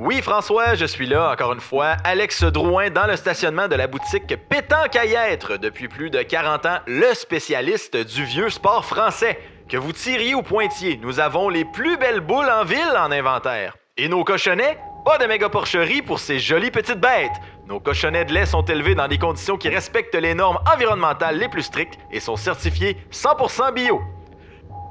Oui, 0.00 0.22
François, 0.22 0.76
je 0.76 0.86
suis 0.86 1.08
là 1.08 1.32
encore 1.32 1.52
une 1.52 1.60
fois. 1.60 1.96
Alex 2.04 2.44
Drouin 2.44 2.88
dans 2.88 3.08
le 3.08 3.16
stationnement 3.16 3.66
de 3.66 3.74
la 3.74 3.88
boutique 3.88 4.32
Pétanque 4.48 4.94
à 4.94 5.04
y. 5.04 5.58
Depuis 5.60 5.88
plus 5.88 6.08
de 6.08 6.22
40 6.22 6.66
ans, 6.66 6.78
le 6.86 7.12
spécialiste 7.14 7.96
du 7.96 8.24
vieux 8.24 8.48
sport 8.48 8.84
français. 8.84 9.40
Que 9.68 9.76
vous 9.76 9.92
tiriez 9.92 10.36
ou 10.36 10.42
pointiez, 10.42 11.00
nous 11.02 11.18
avons 11.18 11.48
les 11.48 11.64
plus 11.64 11.96
belles 11.96 12.20
boules 12.20 12.48
en 12.48 12.64
ville 12.64 12.96
en 12.96 13.10
inventaire. 13.10 13.76
Et 13.96 14.08
nos 14.08 14.22
cochonnets? 14.22 14.78
Pas 15.04 15.18
de 15.18 15.24
méga 15.26 15.48
porcherie 15.48 16.00
pour 16.00 16.20
ces 16.20 16.38
jolies 16.38 16.70
petites 16.70 17.00
bêtes. 17.00 17.32
Nos 17.66 17.80
cochonnets 17.80 18.24
de 18.24 18.32
lait 18.32 18.46
sont 18.46 18.64
élevés 18.66 18.94
dans 18.94 19.08
des 19.08 19.18
conditions 19.18 19.56
qui 19.56 19.68
respectent 19.68 20.14
les 20.14 20.34
normes 20.34 20.60
environnementales 20.72 21.38
les 21.38 21.48
plus 21.48 21.62
strictes 21.62 21.98
et 22.12 22.20
sont 22.20 22.36
certifiés 22.36 22.96
100% 23.10 23.74
bio. 23.74 24.00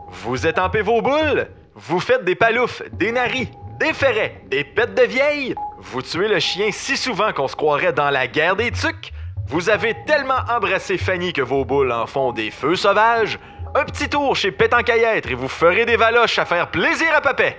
Vous 0.10 0.46
étampez 0.46 0.82
vos 0.82 1.02
boules? 1.02 1.48
Vous 1.76 2.02
faites 2.02 2.26
des 2.26 2.36
paloufs, 2.36 2.82
des 2.92 3.14
naris, 3.14 3.52
des 3.80 3.94
ferrets, 3.94 4.42
des 4.46 4.64
pets 4.64 4.94
de 4.94 5.04
vieilles? 5.04 5.56
Vous 5.80 6.02
tuez 6.02 6.28
le 6.28 6.40
chien 6.40 6.70
si 6.72 6.98
souvent 6.98 7.32
qu'on 7.32 7.48
se 7.48 7.56
croirait 7.56 7.94
dans 7.94 8.10
la 8.10 8.28
guerre 8.28 8.56
des 8.56 8.72
tucs? 8.72 9.14
Vous 9.48 9.70
avez 9.70 9.96
tellement 10.06 10.40
embrassé 10.50 10.98
Fanny 10.98 11.32
que 11.32 11.42
vos 11.42 11.64
boules 11.64 11.92
en 11.92 12.08
font 12.08 12.32
des 12.32 12.52
feux 12.52 12.76
sauvages? 12.76 13.40
Un 13.76 13.86
petit 13.86 14.10
tour 14.10 14.36
chez 14.36 14.52
Pétancaillêtre 14.52 15.30
et 15.30 15.36
vous 15.36 15.48
ferez 15.48 15.86
des 15.86 15.98
valoches 15.98 16.40
à 16.40 16.46
faire 16.46 16.72
plaisir 16.72 17.08
à 17.16 17.22
papet! 17.22 17.56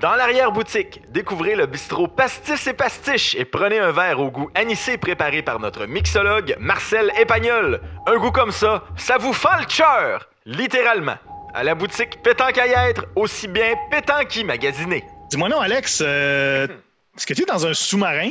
Dans 0.00 0.14
l'arrière-boutique, 0.14 1.00
découvrez 1.10 1.54
le 1.54 1.66
bistrot 1.66 2.08
Pastis 2.08 2.66
et 2.66 2.72
Pastiche 2.72 3.36
et 3.36 3.44
prenez 3.44 3.78
un 3.78 3.92
verre 3.92 4.20
au 4.20 4.30
goût 4.30 4.50
anisé 4.54 4.96
préparé 4.98 5.42
par 5.42 5.60
notre 5.60 5.86
mixologue 5.86 6.56
Marcel 6.58 7.12
Épagnol. 7.20 7.80
Un 8.06 8.16
goût 8.16 8.32
comme 8.32 8.50
ça, 8.50 8.84
ça 8.96 9.18
vous 9.18 9.32
fend 9.32 9.58
le! 9.58 10.28
Littéralement. 10.44 11.16
À 11.54 11.62
la 11.62 11.74
boutique 11.74 12.22
Pétanque 12.22 12.60
aussi 13.14 13.46
bien 13.46 13.74
pétanque 13.90 14.42
magasiné. 14.44 15.04
Dis-moi 15.32 15.48
non, 15.48 15.60
Alex, 15.60 16.02
euh, 16.04 16.66
est-ce 17.16 17.26
que 17.26 17.32
tu 17.32 17.42
es 17.42 17.46
dans 17.46 17.66
un 17.66 17.72
sous-marin? 17.72 18.30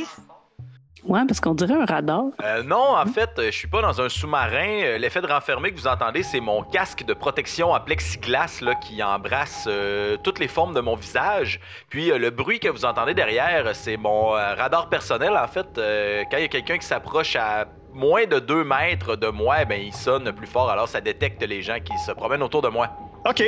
Ouais, 1.04 1.18
parce 1.26 1.40
qu'on 1.40 1.54
dirait 1.54 1.74
un 1.74 1.84
radar. 1.84 2.26
Euh, 2.44 2.62
non, 2.62 2.96
en 2.96 3.06
fait, 3.06 3.30
euh, 3.38 3.46
je 3.46 3.56
suis 3.58 3.66
pas 3.66 3.82
dans 3.82 4.00
un 4.00 4.08
sous-marin. 4.08 4.98
L'effet 4.98 5.20
de 5.20 5.26
renfermé 5.26 5.72
que 5.72 5.76
vous 5.76 5.88
entendez, 5.88 6.22
c'est 6.22 6.38
mon 6.38 6.62
casque 6.62 7.02
de 7.04 7.12
protection 7.12 7.74
à 7.74 7.80
plexiglas 7.80 8.60
là, 8.62 8.76
qui 8.76 9.02
embrasse 9.02 9.64
euh, 9.66 10.16
toutes 10.22 10.38
les 10.38 10.46
formes 10.46 10.74
de 10.74 10.80
mon 10.80 10.94
visage. 10.94 11.58
Puis 11.90 12.12
euh, 12.12 12.18
le 12.18 12.30
bruit 12.30 12.60
que 12.60 12.68
vous 12.68 12.84
entendez 12.84 13.14
derrière, 13.14 13.74
c'est 13.74 13.96
mon 13.96 14.36
euh, 14.36 14.54
radar 14.54 14.88
personnel. 14.88 15.36
En 15.36 15.48
fait, 15.48 15.66
Euh, 15.76 16.22
quand 16.30 16.36
il 16.36 16.42
y 16.42 16.44
a 16.44 16.48
quelqu'un 16.48 16.78
qui 16.78 16.86
s'approche 16.86 17.34
à 17.34 17.64
moins 17.92 18.26
de 18.26 18.38
2 18.38 18.62
mètres 18.62 19.16
de 19.16 19.26
moi, 19.26 19.64
ben, 19.64 19.82
il 19.82 19.92
sonne 19.92 20.30
plus 20.32 20.46
fort. 20.46 20.70
Alors 20.70 20.86
ça 20.86 21.00
détecte 21.00 21.42
les 21.42 21.62
gens 21.62 21.80
qui 21.80 21.98
se 21.98 22.12
promènent 22.12 22.44
autour 22.44 22.62
de 22.62 22.68
moi. 22.68 22.88
OK, 23.28 23.42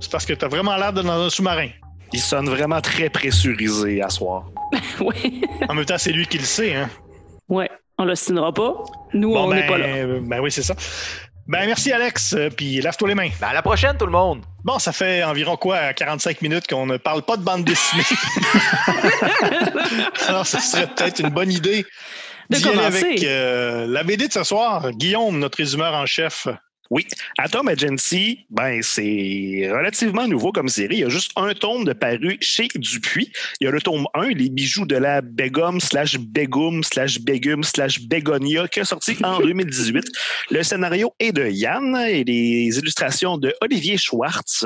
c'est 0.00 0.10
parce 0.10 0.26
que 0.26 0.32
tu 0.32 0.44
as 0.44 0.48
vraiment 0.48 0.74
l'air 0.76 0.92
d'être 0.92 1.06
dans 1.06 1.22
un 1.22 1.30
sous-marin. 1.30 1.68
Il 2.12 2.20
sonne 2.20 2.48
vraiment 2.48 2.80
très 2.80 3.08
pressurisé 3.10 4.02
à 4.02 4.10
soir. 4.10 4.44
oui. 5.00 5.42
En 5.68 5.74
même 5.74 5.84
temps, 5.84 5.98
c'est 5.98 6.12
lui 6.12 6.26
qui 6.26 6.38
le 6.38 6.44
sait. 6.44 6.74
Hein? 6.74 6.88
Ouais. 7.48 7.70
On 7.98 8.04
l'ostinera 8.04 8.52
pas. 8.52 8.74
Nous, 9.14 9.32
Bon, 9.32 9.46
on 9.48 9.54
n'est 9.54 9.62
ben, 9.62 9.68
pas 9.68 9.78
là. 9.78 9.86
ben 10.22 10.40
oui, 10.40 10.50
c'est 10.52 10.62
ça. 10.62 10.74
Ben 11.48 11.64
merci 11.64 11.92
Alex, 11.92 12.32
euh, 12.34 12.50
puis 12.50 12.80
lave-toi 12.80 13.08
les 13.08 13.14
mains. 13.14 13.28
Ben, 13.40 13.48
à 13.48 13.54
la 13.54 13.62
prochaine, 13.62 13.96
tout 13.96 14.04
le 14.06 14.10
monde! 14.12 14.42
Bon, 14.64 14.80
ça 14.80 14.92
fait 14.92 15.22
environ 15.22 15.56
quoi, 15.56 15.92
45 15.92 16.42
minutes 16.42 16.66
qu'on 16.66 16.86
ne 16.86 16.96
parle 16.96 17.22
pas 17.22 17.36
de 17.36 17.42
bande 17.44 17.62
dessinée? 17.64 18.02
Alors, 20.28 20.46
ça 20.46 20.60
serait 20.60 20.86
peut-être 20.88 21.20
une 21.20 21.30
bonne 21.30 21.50
idée 21.52 21.86
De 22.50 22.56
d'y 22.58 22.66
aller 22.68 22.76
commencer. 22.76 23.04
avec 23.04 23.24
euh, 23.24 23.86
la 23.88 24.02
BD 24.02 24.28
de 24.28 24.32
ce 24.32 24.44
soir. 24.44 24.90
Guillaume, 24.92 25.38
notre 25.38 25.58
résumeur 25.58 25.94
en 25.94 26.06
chef. 26.06 26.48
Oui, 26.90 27.06
Atom 27.38 27.68
Agency, 27.68 28.46
ben 28.50 28.80
c'est 28.82 29.68
relativement 29.72 30.28
nouveau 30.28 30.52
comme 30.52 30.68
série. 30.68 30.96
Il 30.96 31.00
y 31.00 31.04
a 31.04 31.08
juste 31.08 31.32
un 31.36 31.52
tome 31.54 31.84
de 31.84 31.92
paru 31.92 32.38
chez 32.40 32.68
Dupuis. 32.74 33.32
Il 33.60 33.64
y 33.64 33.68
a 33.68 33.70
le 33.70 33.80
tome 33.80 34.06
1, 34.14 34.28
Les 34.30 34.50
bijoux 34.50 34.86
de 34.86 34.96
la 34.96 35.20
Begum 35.20 35.80
slash 35.80 36.18
Begum 36.18 36.84
slash 36.84 37.20
Begum 37.20 37.64
slash 37.64 38.00
Begonia, 38.02 38.68
qui 38.68 38.80
est 38.80 38.84
sorti 38.84 39.16
en 39.24 39.38
2018. 39.40 40.04
Le 40.50 40.62
scénario 40.62 41.12
est 41.18 41.32
de 41.32 41.46
Yann 41.48 41.96
et 42.08 42.22
les 42.22 42.78
illustrations 42.78 43.36
de 43.38 43.52
Olivier 43.60 43.96
Schwartz. 43.96 44.64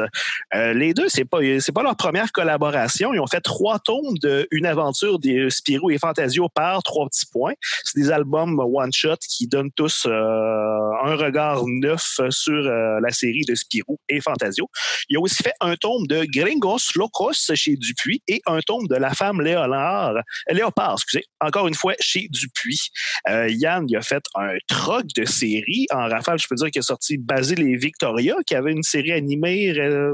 Euh, 0.55 0.75
les 0.75 0.93
deux, 0.93 1.09
c'est 1.09 1.25
pas 1.25 1.39
c'est 1.61 1.73
pas 1.73 1.83
leur 1.83 1.97
première 1.97 2.33
collaboration. 2.33 3.15
Ils 3.15 3.21
ont 3.21 3.27
fait 3.27 3.41
trois 3.41 3.79
tomes 3.79 4.19
de 4.23 4.47
Une 4.51 4.67
aventure 4.67 5.19
des 5.19 5.49
Spirou 5.49 5.91
et 5.91 5.99
Fantasio 5.99 6.49
par 6.49 6.83
trois 6.83 7.07
petits 7.07 7.27
points. 7.33 7.55
C'est 7.85 7.99
des 7.99 8.11
albums 8.11 8.59
one 8.61 8.93
shot 8.93 9.17
qui 9.29 9.47
donnent 9.47 9.73
tous 9.73 10.07
euh, 10.07 10.11
un 11.05 11.15
regard 11.17 11.65
neuf 11.67 12.10
sur 12.31 12.53
euh, 12.53 13.01
la 13.01 13.11
série 13.11 13.45
de 13.47 13.55
Spirou 13.55 13.99
et 14.09 14.21
Fantasio. 14.21 14.69
Il 15.09 15.17
a 15.17 15.21
aussi 15.21 15.43
fait 15.43 15.55
un 15.61 15.77
tome 15.77 16.07
de 16.07 16.25
Gringos 16.25 16.93
Locos 16.95 17.53
chez 17.55 17.77
Dupuis 17.77 18.23
et 18.29 18.41
un 18.47 18.61
tome 18.61 18.87
de 18.89 18.97
La 18.97 19.15
femme 19.15 19.41
Léonard, 19.41 20.15
Léopard, 20.51 20.95
excusez, 20.95 21.25
encore 21.41 21.69
une 21.69 21.75
fois 21.75 21.95
chez 22.01 22.29
Dupuis. 22.31 22.91
Euh, 23.29 23.49
Yann, 23.49 23.87
a 23.95 24.03
fait 24.03 24.23
un 24.35 24.55
troc 24.69 25.07
de 25.17 25.25
séries. 25.25 25.87
En 25.91 26.09
rafale, 26.09 26.39
je 26.39 26.47
peux 26.49 26.55
dire 26.57 26.71
qu'il 26.71 26.81
a 26.81 26.83
sorti 26.83 27.19
Basile 27.19 27.61
et 27.63 27.77
Victoria, 27.77 28.37
qui 28.47 28.55
avait 28.55 28.73
une 28.73 28.83
série 28.83 29.13
animée 29.13 29.79
euh, 29.79 30.13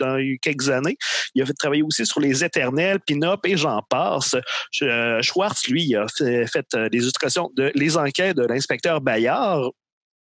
dans 0.00 0.18
quelques 0.42 0.68
années. 0.68 0.96
Il 1.34 1.42
a 1.42 1.46
fait 1.46 1.54
travailler 1.54 1.82
aussi 1.82 2.06
sur 2.06 2.20
Les 2.20 2.44
Éternels, 2.44 3.00
Pin-Up 3.06 3.40
et 3.44 3.56
j'en 3.56 3.82
passe. 3.88 4.36
Euh, 4.82 5.22
Schwartz, 5.22 5.68
lui, 5.68 5.94
a 5.94 6.06
fait, 6.08 6.46
fait, 6.46 6.66
des 6.90 6.98
illustrations 6.98 7.50
de 7.56 7.70
Les 7.74 7.96
enquêtes 7.96 8.36
de 8.36 8.46
l'inspecteur 8.46 9.00
Bayard 9.00 9.70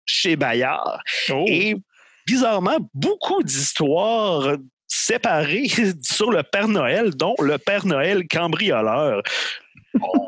chez 0.09 0.35
Bayard. 0.35 1.01
Oh. 1.29 1.45
Et 1.47 1.75
bizarrement, 2.25 2.77
beaucoup 2.93 3.43
d'histoires 3.43 4.55
séparées 4.87 5.69
sur 6.01 6.31
le 6.31 6.43
Père 6.43 6.67
Noël, 6.67 7.11
dont 7.15 7.35
le 7.39 7.57
Père 7.57 7.85
Noël 7.85 8.27
cambrioleur. 8.27 9.21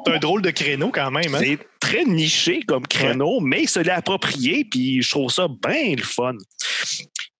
C'est 0.05 0.13
un 0.13 0.19
drôle 0.19 0.41
de 0.41 0.49
créneau 0.49 0.91
quand 0.91 1.11
même. 1.11 1.35
Hein? 1.35 1.39
C'est 1.39 1.59
très 1.79 2.03
niché 2.05 2.61
comme 2.61 2.85
créneau, 2.87 3.39
mais 3.39 3.63
il 3.63 3.69
se 3.69 3.79
l'est 3.79 3.91
approprié, 3.91 4.65
puis 4.65 5.01
je 5.01 5.09
trouve 5.09 5.31
ça 5.31 5.47
bien 5.47 5.95
le 5.95 6.03
fun. 6.03 6.35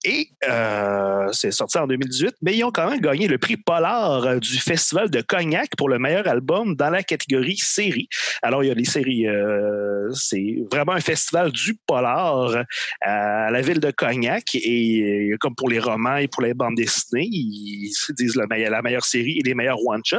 Et 0.04 0.30
euh, 0.50 1.28
c'est 1.32 1.52
sorti 1.52 1.78
en 1.78 1.86
2018, 1.86 2.36
mais 2.42 2.58
ils 2.58 2.64
ont 2.64 2.72
quand 2.72 2.90
même 2.90 3.02
gagné 3.02 3.28
le 3.28 3.38
prix 3.38 3.56
Polar 3.56 4.26
euh, 4.26 4.40
du 4.40 4.58
Festival 4.58 5.12
de 5.12 5.22
Cognac 5.22 5.70
pour 5.78 5.90
le 5.90 6.00
meilleur 6.00 6.28
album 6.28 6.76
dans 6.76 6.90
la 6.90 7.04
catégorie 7.04 7.58
série. 7.58 8.10
Alors, 8.42 8.64
il 8.64 8.68
y 8.68 8.72
a 8.72 8.74
les 8.74 8.86
séries, 8.86 9.28
euh, 9.28 10.10
c'est 10.14 10.56
vraiment 10.72 10.94
un 10.94 11.02
festival 11.02 11.52
du 11.52 11.76
Polar 11.86 12.64
à 13.02 13.52
la 13.52 13.62
ville 13.62 13.80
de 13.80 13.92
Cognac. 13.92 14.56
Et 14.56 15.32
euh, 15.32 15.38
comme 15.40 15.54
pour 15.56 15.70
les 15.70 15.80
romans 15.80 16.18
et 16.18 16.28
pour 16.28 16.42
les 16.42 16.56
bandes 16.56 16.76
dessinées, 16.76 17.28
ils 17.32 17.92
se 17.94 18.12
disent 18.12 18.36
le 18.36 18.48
meilleur- 18.48 18.72
la 18.72 18.82
meilleure 18.82 19.06
série 19.06 19.38
et 19.38 19.44
les 19.44 19.54
meilleurs 19.54 19.86
one-shots. 19.86 20.18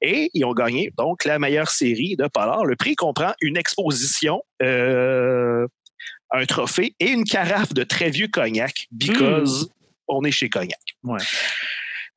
Et 0.00 0.30
ils 0.32 0.44
ont 0.44 0.54
gagné 0.54 0.92
donc 0.96 1.24
la 1.24 1.40
meilleure 1.40 1.70
série 1.70 2.14
de 2.16 2.28
Polar. 2.28 2.64
Le 2.64 2.76
prix 2.76 2.94
comprend 2.94 3.32
une 3.40 3.56
exposition, 3.56 4.42
euh, 4.62 5.66
un 6.34 6.44
trophée 6.46 6.94
et 7.00 7.10
une 7.10 7.24
carafe 7.24 7.72
de 7.74 7.84
très 7.84 8.10
vieux 8.10 8.28
cognac, 8.28 8.88
because 8.92 9.68
on 10.08 10.24
est 10.24 10.30
chez 10.30 10.48
Cognac. 10.48 10.80
Ouais. 11.02 11.20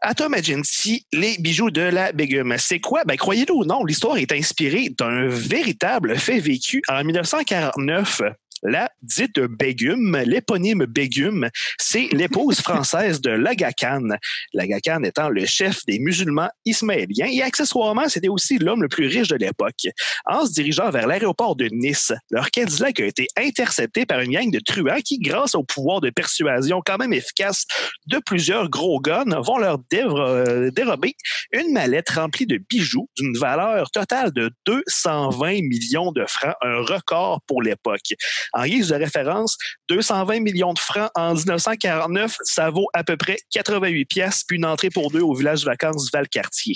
Atom 0.01 0.33
Agency, 0.35 1.05
les 1.11 1.37
bijoux 1.39 1.71
de 1.71 1.81
la 1.81 2.11
Begum. 2.11 2.55
C'est 2.59 2.79
quoi? 2.79 3.03
Ben, 3.05 3.17
croyez-le 3.17 3.53
ou 3.53 3.65
non, 3.65 3.83
l'histoire 3.83 4.17
est 4.17 4.31
inspirée 4.31 4.89
d'un 4.89 5.27
véritable 5.27 6.17
fait 6.17 6.39
vécu 6.39 6.81
en 6.87 7.03
1949. 7.03 8.21
La 8.63 8.89
dite 9.01 9.39
Begum, 9.39 10.17
l'éponyme 10.25 10.85
Begum, 10.85 11.49
c'est 11.77 12.07
l'épouse 12.11 12.59
française 12.59 13.21
de 13.21 13.29
l'Aga 13.29 13.71
Khan. 13.71 14.09
L'Aga 14.53 14.79
Khan 14.79 15.03
étant 15.03 15.29
le 15.29 15.45
chef 15.45 15.85
des 15.85 15.99
musulmans 15.99 16.49
ismaéliens 16.65 17.27
et 17.27 17.41
accessoirement, 17.41 18.09
c'était 18.09 18.29
aussi 18.29 18.57
l'homme 18.57 18.81
le 18.81 18.87
plus 18.87 19.07
riche 19.07 19.27
de 19.27 19.35
l'époque. 19.35 19.87
En 20.25 20.45
se 20.45 20.53
dirigeant 20.53 20.89
vers 20.89 21.07
l'aéroport 21.07 21.55
de 21.55 21.67
Nice, 21.71 22.11
leur 22.31 22.49
Cadillac 22.51 22.99
a 22.99 23.05
été 23.05 23.27
intercepté 23.37 24.05
par 24.05 24.21
une 24.21 24.31
gang 24.31 24.51
de 24.51 24.59
truands 24.59 25.01
qui, 25.03 25.19
grâce 25.19 25.55
au 25.55 25.63
pouvoir 25.63 26.01
de 26.01 26.09
persuasion 26.09 26.81
quand 26.85 26.97
même 26.97 27.13
efficace 27.13 27.65
de 28.07 28.17
plusieurs 28.17 28.69
gros 28.69 28.99
guns, 28.99 29.39
vont 29.41 29.57
leur 29.57 29.77
euh, 29.93 30.71
dérober 30.71 31.15
une 31.51 31.73
mallette 31.73 32.09
remplie 32.09 32.45
de 32.45 32.59
bijoux 32.69 33.09
d'une 33.17 33.37
valeur 33.37 33.91
totale 33.91 34.31
de 34.31 34.51
220 34.65 35.61
millions 35.61 36.11
de 36.11 36.25
francs, 36.27 36.55
un 36.61 36.81
record 36.81 37.41
pour 37.47 37.61
l'époque. 37.61 38.13
En 38.53 38.65
guise 38.65 38.89
de 38.89 38.95
référence, 38.95 39.57
220 39.89 40.39
millions 40.41 40.73
de 40.73 40.79
francs 40.79 41.09
en 41.15 41.33
1949, 41.33 42.35
ça 42.43 42.69
vaut 42.69 42.87
à 42.93 43.03
peu 43.03 43.17
près 43.17 43.37
88 43.51 44.05
pièces 44.05 44.43
puis 44.47 44.57
une 44.57 44.65
entrée 44.65 44.89
pour 44.89 45.11
deux 45.11 45.21
au 45.21 45.33
village 45.33 45.61
de 45.61 45.65
vacances 45.65 46.09
Valcartier. 46.11 46.75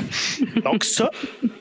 Donc 0.64 0.84
ça, 0.84 1.10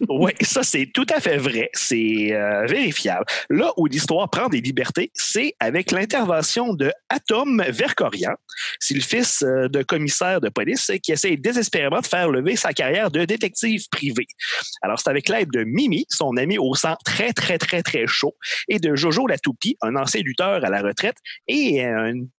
oui, 0.09 0.31
ça 0.41 0.63
c'est 0.63 0.89
tout 0.93 1.05
à 1.13 1.19
fait 1.19 1.37
vrai, 1.37 1.69
c'est 1.73 2.33
euh, 2.33 2.65
vérifiable. 2.65 3.25
Là 3.49 3.71
où 3.77 3.87
l'histoire 3.87 4.29
prend 4.29 4.49
des 4.49 4.61
libertés, 4.61 5.11
c'est 5.13 5.55
avec 5.59 5.91
l'intervention 5.91 6.73
de 6.73 6.91
Atom 7.09 7.63
Vercorian. 7.69 8.33
C'est 8.79 8.95
le 8.95 9.01
fils 9.01 9.43
euh, 9.43 9.67
de 9.67 9.83
commissaire 9.83 10.41
de 10.41 10.49
police 10.49 10.91
qui 11.03 11.11
essaie 11.11 11.37
désespérément 11.37 11.99
de 11.99 12.07
faire 12.07 12.29
lever 12.29 12.55
sa 12.55 12.73
carrière 12.73 13.11
de 13.11 13.25
détective 13.25 13.87
privé. 13.89 14.25
Alors 14.81 14.99
c'est 14.99 15.09
avec 15.09 15.29
l'aide 15.29 15.49
de 15.51 15.63
Mimi, 15.63 16.05
son 16.09 16.37
ami 16.37 16.57
au 16.57 16.75
sang 16.75 16.95
très 17.05 17.33
très 17.33 17.57
très 17.57 17.83
très 17.83 18.07
chaud, 18.07 18.35
et 18.67 18.79
de 18.79 18.95
Jojo 18.95 19.27
Un 19.81 19.95
ancien 19.95 20.21
lutteur 20.21 20.63
à 20.63 20.69
la 20.69 20.81
retraite, 20.81 21.17
et 21.47 21.81
une 21.81 22.29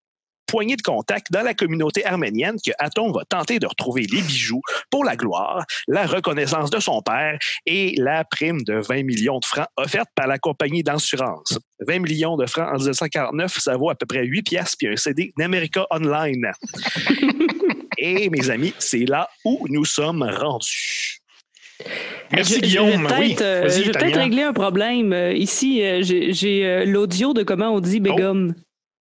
poignée 0.46 0.76
de 0.76 0.82
contacts 0.82 1.30
dans 1.32 1.42
la 1.42 1.54
communauté 1.54 2.04
arménienne 2.06 2.56
que 2.64 2.72
Atom 2.78 3.12
va 3.12 3.24
tenter 3.24 3.58
de 3.58 3.66
retrouver 3.66 4.02
les 4.02 4.22
bijoux 4.22 4.62
pour 4.90 5.04
la 5.04 5.16
gloire, 5.16 5.64
la 5.88 6.06
reconnaissance 6.06 6.70
de 6.70 6.80
son 6.80 7.02
père 7.02 7.38
et 7.66 7.94
la 7.98 8.24
prime 8.24 8.62
de 8.62 8.74
20 8.74 9.02
millions 9.02 9.38
de 9.38 9.44
francs 9.44 9.66
offerte 9.76 10.08
par 10.14 10.26
la 10.26 10.38
compagnie 10.38 10.82
d'assurance. 10.82 11.58
20 11.86 11.98
millions 12.00 12.36
de 12.36 12.46
francs 12.46 12.68
en 12.68 12.76
1949, 12.76 13.58
ça 13.58 13.76
vaut 13.76 13.90
à 13.90 13.94
peu 13.94 14.06
près 14.06 14.24
8 14.24 14.42
piastres 14.42 14.76
puis 14.78 14.88
un 14.88 14.96
CD 14.96 15.32
d'America 15.36 15.86
Online. 15.90 16.52
et 17.98 18.30
mes 18.30 18.50
amis, 18.50 18.74
c'est 18.78 19.04
là 19.04 19.28
où 19.44 19.66
nous 19.68 19.84
sommes 19.84 20.22
rendus. 20.22 21.20
Merci, 22.32 22.54
je, 22.54 22.60
Guillaume. 22.60 22.90
Je 22.90 22.96
vais 22.96 23.06
peut-être 23.06 23.20
Oui, 23.20 23.36
euh, 23.40 23.68
je 23.68 23.82
vais 23.82 23.90
peut-être 23.92 24.18
régler 24.18 24.42
un 24.42 24.52
problème. 24.52 25.12
Euh, 25.12 25.32
ici, 25.32 25.82
euh, 25.82 26.02
j'ai 26.02 26.84
l'audio 26.86 27.34
de 27.34 27.42
comment 27.42 27.70
on 27.74 27.80
dit 27.80 28.00
Begum. 28.00 28.54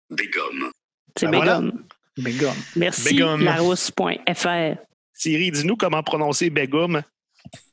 Begum. 0.10 0.72
C'est 1.18 1.28
Oh. 1.28 1.32
Ben 1.32 1.38
voilà. 1.38 1.60
Begum. 1.60 1.84
Begum. 2.18 2.54
Merci, 2.76 3.16
Begum. 3.16 3.44
larousse.fr. 3.44 4.76
Thierry, 5.18 5.52
dis-nous 5.52 5.76
comment 5.76 6.04
prononcer 6.04 6.50
Begum. 6.50 7.02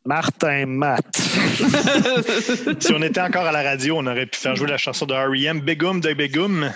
Martin 0.05 0.67
Matt. 0.67 1.05
Si 2.81 2.93
on 2.93 3.03
était 3.03 3.21
encore 3.21 3.47
à 3.47 3.53
la 3.53 3.63
radio, 3.63 3.99
on 3.99 4.07
aurait 4.07 4.27
pu 4.27 4.39
faire 4.39 4.57
jouer 4.57 4.69
la 4.69 4.79
chanson 4.79 5.07
de 5.07 5.15
R.E.M. 5.15 5.61
Begum 5.61 6.01
de 6.01 6.13
Begum. 6.13 6.73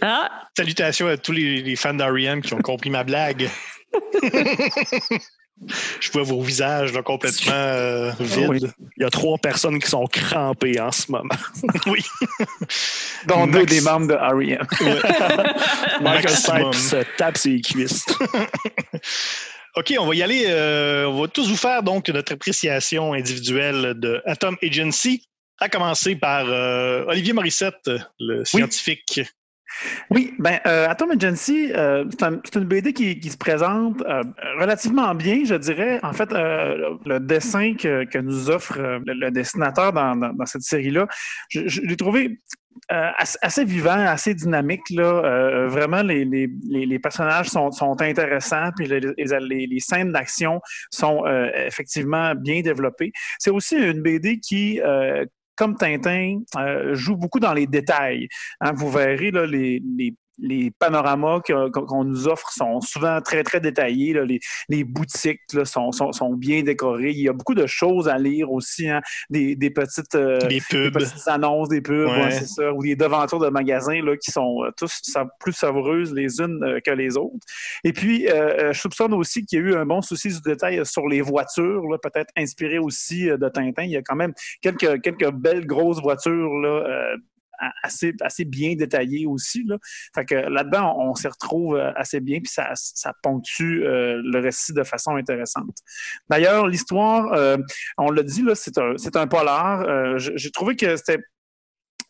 Ah, 0.00 0.30
Salutations 0.56 1.08
à 1.08 1.16
tous 1.16 1.32
les, 1.32 1.62
les 1.62 1.76
fans 1.76 1.94
d'R.E.M. 1.94 2.42
qui 2.42 2.54
ont 2.54 2.62
compris 2.62 2.90
ma 2.90 3.04
blague. 3.04 3.50
Je 6.00 6.10
vois 6.12 6.22
vos 6.22 6.40
visages 6.40 6.92
là, 6.92 7.02
complètement 7.02 7.52
euh, 7.52 8.12
vides. 8.18 8.48
Oui. 8.48 8.60
Il 8.96 9.02
y 9.02 9.04
a 9.04 9.10
trois 9.10 9.36
personnes 9.38 9.78
qui 9.78 9.88
sont 9.88 10.06
crampées 10.06 10.80
en 10.80 10.90
ce 10.92 11.10
moment. 11.10 11.34
Oui. 11.86 12.02
Dont 13.26 13.46
deux 13.46 13.66
des 13.66 13.80
membres 13.80 14.08
de 14.08 14.14
R.E.M. 14.14 14.66
Michael. 16.00 16.30
Stipe 16.30 16.74
se 16.74 17.04
tape 17.16 17.36
ses 17.36 17.60
cuisses. 17.60 18.06
OK, 19.76 19.94
on 19.98 20.06
va 20.06 20.14
y 20.14 20.22
aller. 20.22 20.44
euh, 20.48 21.06
on 21.06 21.22
va 21.22 21.28
tous 21.28 21.48
vous 21.48 21.56
faire 21.56 21.82
donc 21.82 22.08
notre 22.08 22.32
appréciation 22.32 23.12
individuelle 23.12 23.94
de 23.96 24.20
Atom 24.26 24.56
Agency, 24.62 25.28
à 25.58 25.68
commencer 25.68 26.16
par 26.16 26.46
euh, 26.48 27.04
Olivier 27.06 27.32
Morissette, 27.32 27.90
le 28.18 28.44
scientifique. 28.44 29.14
Oui, 29.16 29.24
ben, 30.38 30.58
euh, 30.66 30.88
Atom 30.88 31.10
Agency, 31.12 31.70
euh, 31.74 32.04
c'est 32.10 32.22
un- 32.22 32.40
c'est 32.44 32.56
une 32.56 32.64
BD 32.64 32.92
qui, 32.92 33.30
se 33.30 33.36
présente 33.36 34.02
euh, 34.02 34.22
relativement 34.58 35.14
bien, 35.14 35.44
je 35.44 35.54
dirais. 35.54 36.00
En 36.02 36.12
fait, 36.12 36.32
euh, 36.32 36.96
le 37.06 37.20
dessin 37.20 37.74
que, 37.74 38.18
nous 38.18 38.50
offre 38.50 38.78
euh, 38.78 38.98
le, 39.06 39.30
dessinateur 39.30 39.92
dans, 39.92 40.46
cette 40.46 40.62
série-là, 40.62 41.06
je, 41.48 41.80
l'ai 41.80 41.96
trouvé 41.96 42.40
assez, 42.88 43.64
vivant, 43.64 43.90
assez 43.90 44.34
dynamique. 44.34 44.88
Là. 44.90 45.66
Vraiment, 45.68 46.02
les, 46.02 46.24
les, 46.24 46.98
personnages 46.98 47.48
sont, 47.48 48.00
intéressants, 48.00 48.70
puis 48.76 48.86
les, 48.88 49.80
scènes 49.80 50.12
d'action 50.12 50.60
sont 50.90 51.24
effectivement 51.54 52.34
bien 52.34 52.62
développées. 52.62 53.12
C'est 53.38 53.50
aussi 53.50 53.76
une 53.76 54.02
BD 54.02 54.40
qui... 54.40 54.80
euh, 55.60 55.64
comme 55.64 55.76
Tintin, 55.76 56.40
joue 56.92 57.16
beaucoup 57.16 57.40
dans 57.40 57.52
les 57.52 57.66
détails. 57.66 58.28
Hein, 58.60 58.72
vous 58.72 58.90
verrez 58.90 59.30
les 59.30 60.14
les 60.40 60.70
panoramas 60.70 61.40
qu'on 61.40 62.04
nous 62.04 62.28
offre 62.28 62.50
sont 62.52 62.80
souvent 62.80 63.20
très, 63.20 63.42
très 63.42 63.60
détaillés. 63.60 64.14
Les, 64.68 64.84
boutiques 64.84 65.40
sont, 65.64 66.34
bien 66.34 66.62
décorées. 66.62 67.10
Il 67.10 67.20
y 67.20 67.28
a 67.28 67.32
beaucoup 67.32 67.54
de 67.54 67.66
choses 67.66 68.08
à 68.08 68.18
lire 68.18 68.50
aussi. 68.50 68.88
Hein. 68.88 69.00
Des, 69.28 69.56
petites, 69.70 70.14
euh, 70.14 70.38
petites 70.40 71.28
annonces, 71.28 71.68
des 71.68 71.80
pubs, 71.80 72.08
c'est 72.30 72.46
ça, 72.46 72.72
ou 72.72 72.82
des 72.82 72.96
devantures 72.96 73.38
de 73.38 73.48
magasins 73.48 74.02
là, 74.02 74.16
qui 74.16 74.30
sont 74.30 74.64
euh, 74.64 74.70
tous 74.76 75.02
plus 75.38 75.52
savoureuses 75.52 76.12
les 76.14 76.40
unes 76.40 76.62
euh, 76.62 76.80
que 76.84 76.90
les 76.90 77.16
autres. 77.16 77.34
Et 77.84 77.92
puis, 77.92 78.26
je 78.26 78.78
soupçonne 78.78 79.14
aussi 79.14 79.44
qu'il 79.44 79.58
y 79.58 79.62
a 79.62 79.64
eu 79.66 79.74
un 79.74 79.86
bon 79.86 80.02
souci 80.02 80.28
du 80.28 80.40
détail 80.40 80.84
sur 80.84 81.06
les 81.08 81.20
voitures, 81.20 81.82
peut-être 82.02 82.30
inspiré 82.36 82.78
aussi 82.78 83.26
de 83.26 83.48
Tintin. 83.48 83.84
Il 83.84 83.90
y 83.90 83.96
a 83.96 84.02
quand 84.02 84.16
même 84.16 84.32
quelques, 84.60 85.00
quelques 85.02 85.30
belles 85.30 85.66
grosses 85.66 86.00
voitures 86.00 86.56
là, 86.58 87.16
assez, 87.82 88.14
assez 88.20 88.44
bien 88.44 88.74
détaillé 88.74 89.26
aussi. 89.26 89.64
Là. 89.64 89.78
Fait 90.14 90.24
que 90.24 90.34
là-dedans, 90.34 90.96
on, 90.98 91.14
s'y 91.14 91.28
retrouve 91.28 91.76
euh, 91.76 91.92
assez 91.94 92.20
bien, 92.20 92.38
puis 92.38 92.52
ça, 92.52 92.70
ça 92.74 93.12
ponctue 93.22 93.84
euh, 93.84 94.20
le 94.24 94.40
récit 94.40 94.72
de 94.72 94.82
façon 94.82 95.16
intéressante. 95.16 95.76
D'ailleurs, 96.28 96.66
l'histoire, 96.66 97.32
euh, 97.32 97.56
on 97.98 98.10
l'a 98.10 98.22
dit, 98.22 98.44
c'est 98.54 98.78
un, 98.78 98.94
un 99.14 99.26
polar. 99.26 100.18
J'ai 100.18 100.50
trouvé 100.50 100.76
que 100.76 100.96
c'était 100.96 101.20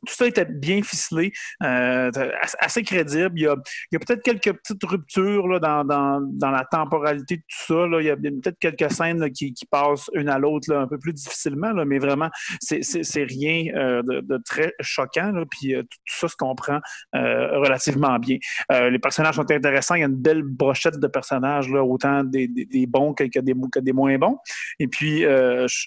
tout 0.06 0.14
ça 0.14 0.26
était 0.26 0.46
bien 0.46 0.82
ficelé, 0.82 1.32
euh, 1.62 2.10
assez 2.58 2.82
crédible. 2.82 3.32
Il 3.36 3.42
y 3.42 3.46
a, 3.46 3.52
a 3.52 3.98
peut-être 3.98 4.22
quelques 4.22 4.52
petites 4.52 4.82
ruptures 4.84 5.46
là, 5.46 5.58
dans, 5.58 5.84
dans, 5.84 6.20
dans, 6.20 6.50
la 6.50 6.64
temporalité 6.64 7.36
de 7.36 7.42
tout 7.42 7.66
ça. 7.66 7.86
Là. 7.86 8.00
Il 8.00 8.06
y 8.06 8.10
a 8.10 8.16
peut-être 8.16 8.58
quelques 8.58 8.90
scènes 8.90 9.30
qui, 9.30 9.52
qui, 9.52 9.66
passent 9.66 10.10
une 10.14 10.28
à 10.28 10.38
l'autre 10.38 10.74
un 10.74 10.86
peu 10.86 10.98
plus 10.98 11.12
difficilement, 11.12 11.72
là, 11.72 11.84
mais 11.84 11.98
vraiment, 11.98 12.30
c'est 12.60 13.22
rien 13.22 13.66
euh, 13.76 14.02
de, 14.02 14.20
de, 14.20 14.38
très 14.44 14.72
choquant. 14.80 15.32
Là, 15.32 15.44
puis 15.50 15.74
euh, 15.74 15.82
tout, 15.82 15.98
ça 16.06 16.28
se 16.28 16.36
comprend 16.36 16.80
euh, 17.14 17.58
relativement 17.58 18.18
bien. 18.18 18.38
les 18.70 18.98
personnages 18.98 19.34
sont 19.34 19.50
intéressants. 19.50 19.94
Il 19.96 20.00
y 20.00 20.04
a 20.04 20.06
une 20.06 20.14
belle 20.16 20.42
brochette 20.42 20.98
de 20.98 21.06
personnages, 21.06 21.68
là, 21.68 21.84
autant 21.84 22.24
des, 22.24 22.48
des, 22.48 22.86
bons 22.86 23.12
que, 23.12 23.24
que, 23.24 23.38
des, 23.40 23.54
que 23.70 23.80
des 23.80 23.92
moins 23.92 24.16
bons. 24.18 24.38
Et 24.78 24.88
puis, 24.88 25.24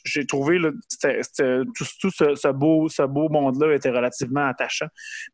j'ai 0.05 0.25
trouvé 0.25 0.60
là, 0.60 0.72
tout, 1.75 1.86
tout 2.00 2.12
ce, 2.12 2.36
ce, 2.36 2.48
beau, 2.51 2.88
ce 2.89 3.03
beau 3.03 3.29
monde-là 3.29 3.74
était 3.74 3.89
relativement 3.89 4.02
attachant. 4.03 4.88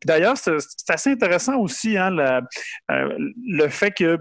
D'ailleurs, 0.04 0.36
c'est 0.36 0.56
assez 0.88 1.10
intéressant 1.10 1.56
aussi 1.58 1.96
hein, 1.96 2.16
euh, 2.16 2.40
le 3.46 3.68
fait 3.68 3.90
que 3.90 4.18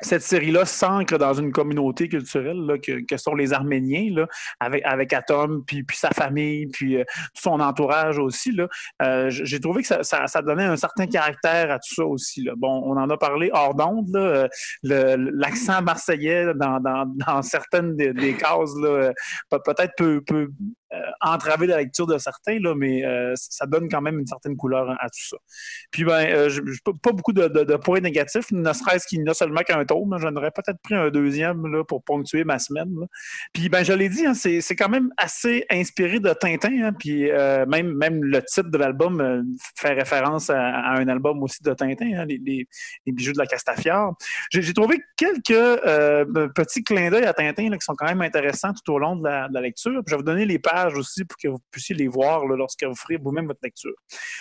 cette 0.00 0.22
série-là 0.22 0.64
s'ancre 0.64 1.18
dans 1.18 1.34
une 1.34 1.52
communauté 1.52 2.08
culturelle 2.08 2.80
que, 2.82 3.16
sont 3.16 3.34
les 3.34 3.52
Arméniens, 3.52 4.26
avec, 4.58 5.12
Atom, 5.12 5.64
puis, 5.64 5.84
sa 5.92 6.10
famille, 6.10 6.66
puis 6.68 6.96
euh, 6.96 7.04
son 7.34 7.60
entourage 7.60 8.18
aussi. 8.18 8.56
Euh, 9.02 9.30
j'ai 9.30 9.60
trouvé 9.60 9.82
que 9.82 10.02
ça, 10.02 10.42
donnait 10.42 10.64
un 10.64 10.76
certain 10.76 11.06
caractère 11.06 11.70
à 11.70 11.78
tout 11.78 11.94
ça 11.94 12.04
aussi. 12.04 12.42
Là. 12.42 12.54
Bon, 12.56 12.82
on 12.84 12.96
en 12.96 13.08
a 13.10 13.16
parlé 13.16 13.50
hors 13.52 13.74
d'onde, 13.74 14.50
l'accent 14.82 15.82
marseillais 15.82 16.52
dans, 16.54 17.42
certaines 17.42 17.94
des, 17.94 18.12
des 18.12 18.34
cases, 18.34 18.74
peut-être 19.50 19.92
peut, 19.96 20.22
peut, 20.26 20.48
entraver 21.20 21.66
la 21.66 21.78
lecture 21.78 22.06
de 22.06 22.18
certains, 22.18 22.58
là, 22.58 22.74
mais 22.74 23.04
euh, 23.04 23.32
ça 23.36 23.66
donne 23.66 23.88
quand 23.88 24.00
même 24.00 24.18
une 24.18 24.26
certaine 24.26 24.56
couleur 24.56 24.90
à, 24.90 25.08
tout 25.08 25.28
ça. 25.28 25.36
Puis, 25.90 26.04
ben, 26.04 26.26
euh, 26.28 26.50
pas 27.02 27.12
beaucoup 27.12 27.32
de, 27.32 27.76
points 27.76 28.00
négatifs, 28.00 28.50
ne 28.52 28.72
serait-ce 28.72 29.06
qu'il 29.06 29.22
n'y 29.22 29.30
a 29.30 29.34
seulement 29.34 29.62
qu'un 29.62 29.84
tome. 29.84 30.16
J'en 30.18 30.34
aurais 30.36 30.50
peut-être 30.50 30.80
pris 30.82 30.94
un 30.94 31.10
deuxième 31.10 31.66
là, 31.66 31.84
pour 31.84 32.02
ponctuer 32.02 32.44
ma 32.44 32.58
semaine. 32.58 32.92
Puis, 33.52 33.68
ben, 33.68 33.84
je 33.84 33.92
l'ai 33.92 34.08
dit, 34.08 34.26
hein, 34.26 34.34
c'est, 34.34 34.60
quand 34.76 34.88
même 34.88 35.10
assez 35.16 35.64
inspiré 35.70 36.20
de 36.20 36.32
Tintin. 36.32 36.82
Hein, 36.82 36.92
puis, 36.98 37.30
même, 37.66 38.24
le 38.24 38.42
titre 38.42 38.70
de 38.70 38.78
l'album 38.78 39.44
fait 39.76 39.92
référence 39.92 40.50
à, 40.50 40.92
un 40.92 41.08
album 41.08 41.42
aussi 41.42 41.62
de 41.62 41.72
Tintin, 41.72 42.10
hein, 42.14 42.24
les, 42.26 42.66
bijoux 43.06 43.32
de 43.32 43.38
la 43.38 43.46
Castafiore. 43.46 44.14
J'ai, 44.50 44.72
trouvé 44.72 45.00
quelques 45.16 45.48
petits 46.54 46.82
clins 46.82 47.10
d'œil 47.10 47.24
à 47.24 47.32
Tintin 47.32 47.70
qui 47.70 47.84
sont 47.84 47.94
quand 47.94 48.06
même 48.06 48.22
intéressants 48.22 48.72
tout 48.72 48.92
au 48.92 48.98
long 48.98 49.16
de 49.16 49.24
la, 49.24 49.48
de 49.48 49.54
la 49.54 49.60
lecture. 49.60 50.02
Puis, 50.04 50.04
je 50.08 50.14
vais 50.14 50.18
vous 50.18 50.22
donner 50.22 50.44
les 50.44 50.58
pages 50.82 50.94
aussi 50.94 51.24
pour 51.24 51.36
que 51.36 51.48
vous 51.48 51.58
puissiez 51.70 51.94
les 51.94 52.08
voir 52.08 52.44
lorsque 52.46 52.84
vous 52.84 52.94
ferez 52.94 53.16
vous-même 53.16 53.46
votre 53.46 53.60
lecture. 53.62 53.94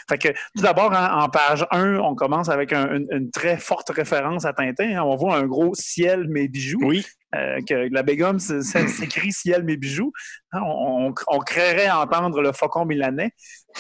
Fait 0.10 0.18
que, 0.18 0.30
tout 0.30 0.64
d'abord, 0.64 0.94
hein, 0.94 1.22
en 1.22 1.30
page 1.30 1.66
1, 1.72 1.98
on 1.98 2.16
commence 2.16 2.50
avec 2.50 2.74
une, 2.74 3.30
très 3.32 3.58
forte 3.58 3.90
référence 3.90 4.46
à 4.46 4.54
Tintin. 4.54 4.98
Hein. 4.98 5.04
On 5.04 5.16
voit 5.16 5.36
un 5.36 5.46
gros 5.46 5.74
ciel, 5.76 6.28
mes 6.30 6.48
bijoux. 6.48 6.80
Oui. 6.82 7.06
Euh, 7.34 7.60
que 7.66 7.88
la 7.92 8.04
bégum 8.04 8.40
s'écrit 8.40 9.32
ciel, 9.32 9.64
mes 9.64 9.78
bijoux. 9.78 10.12
Hein, 10.52 10.60
on, 10.66 11.14
on, 11.28 11.40
créerait 11.40 11.88
à 11.88 12.02
entendre 12.02 12.42
le 12.42 12.52
faucon 12.52 12.86
milanais. 12.86 13.32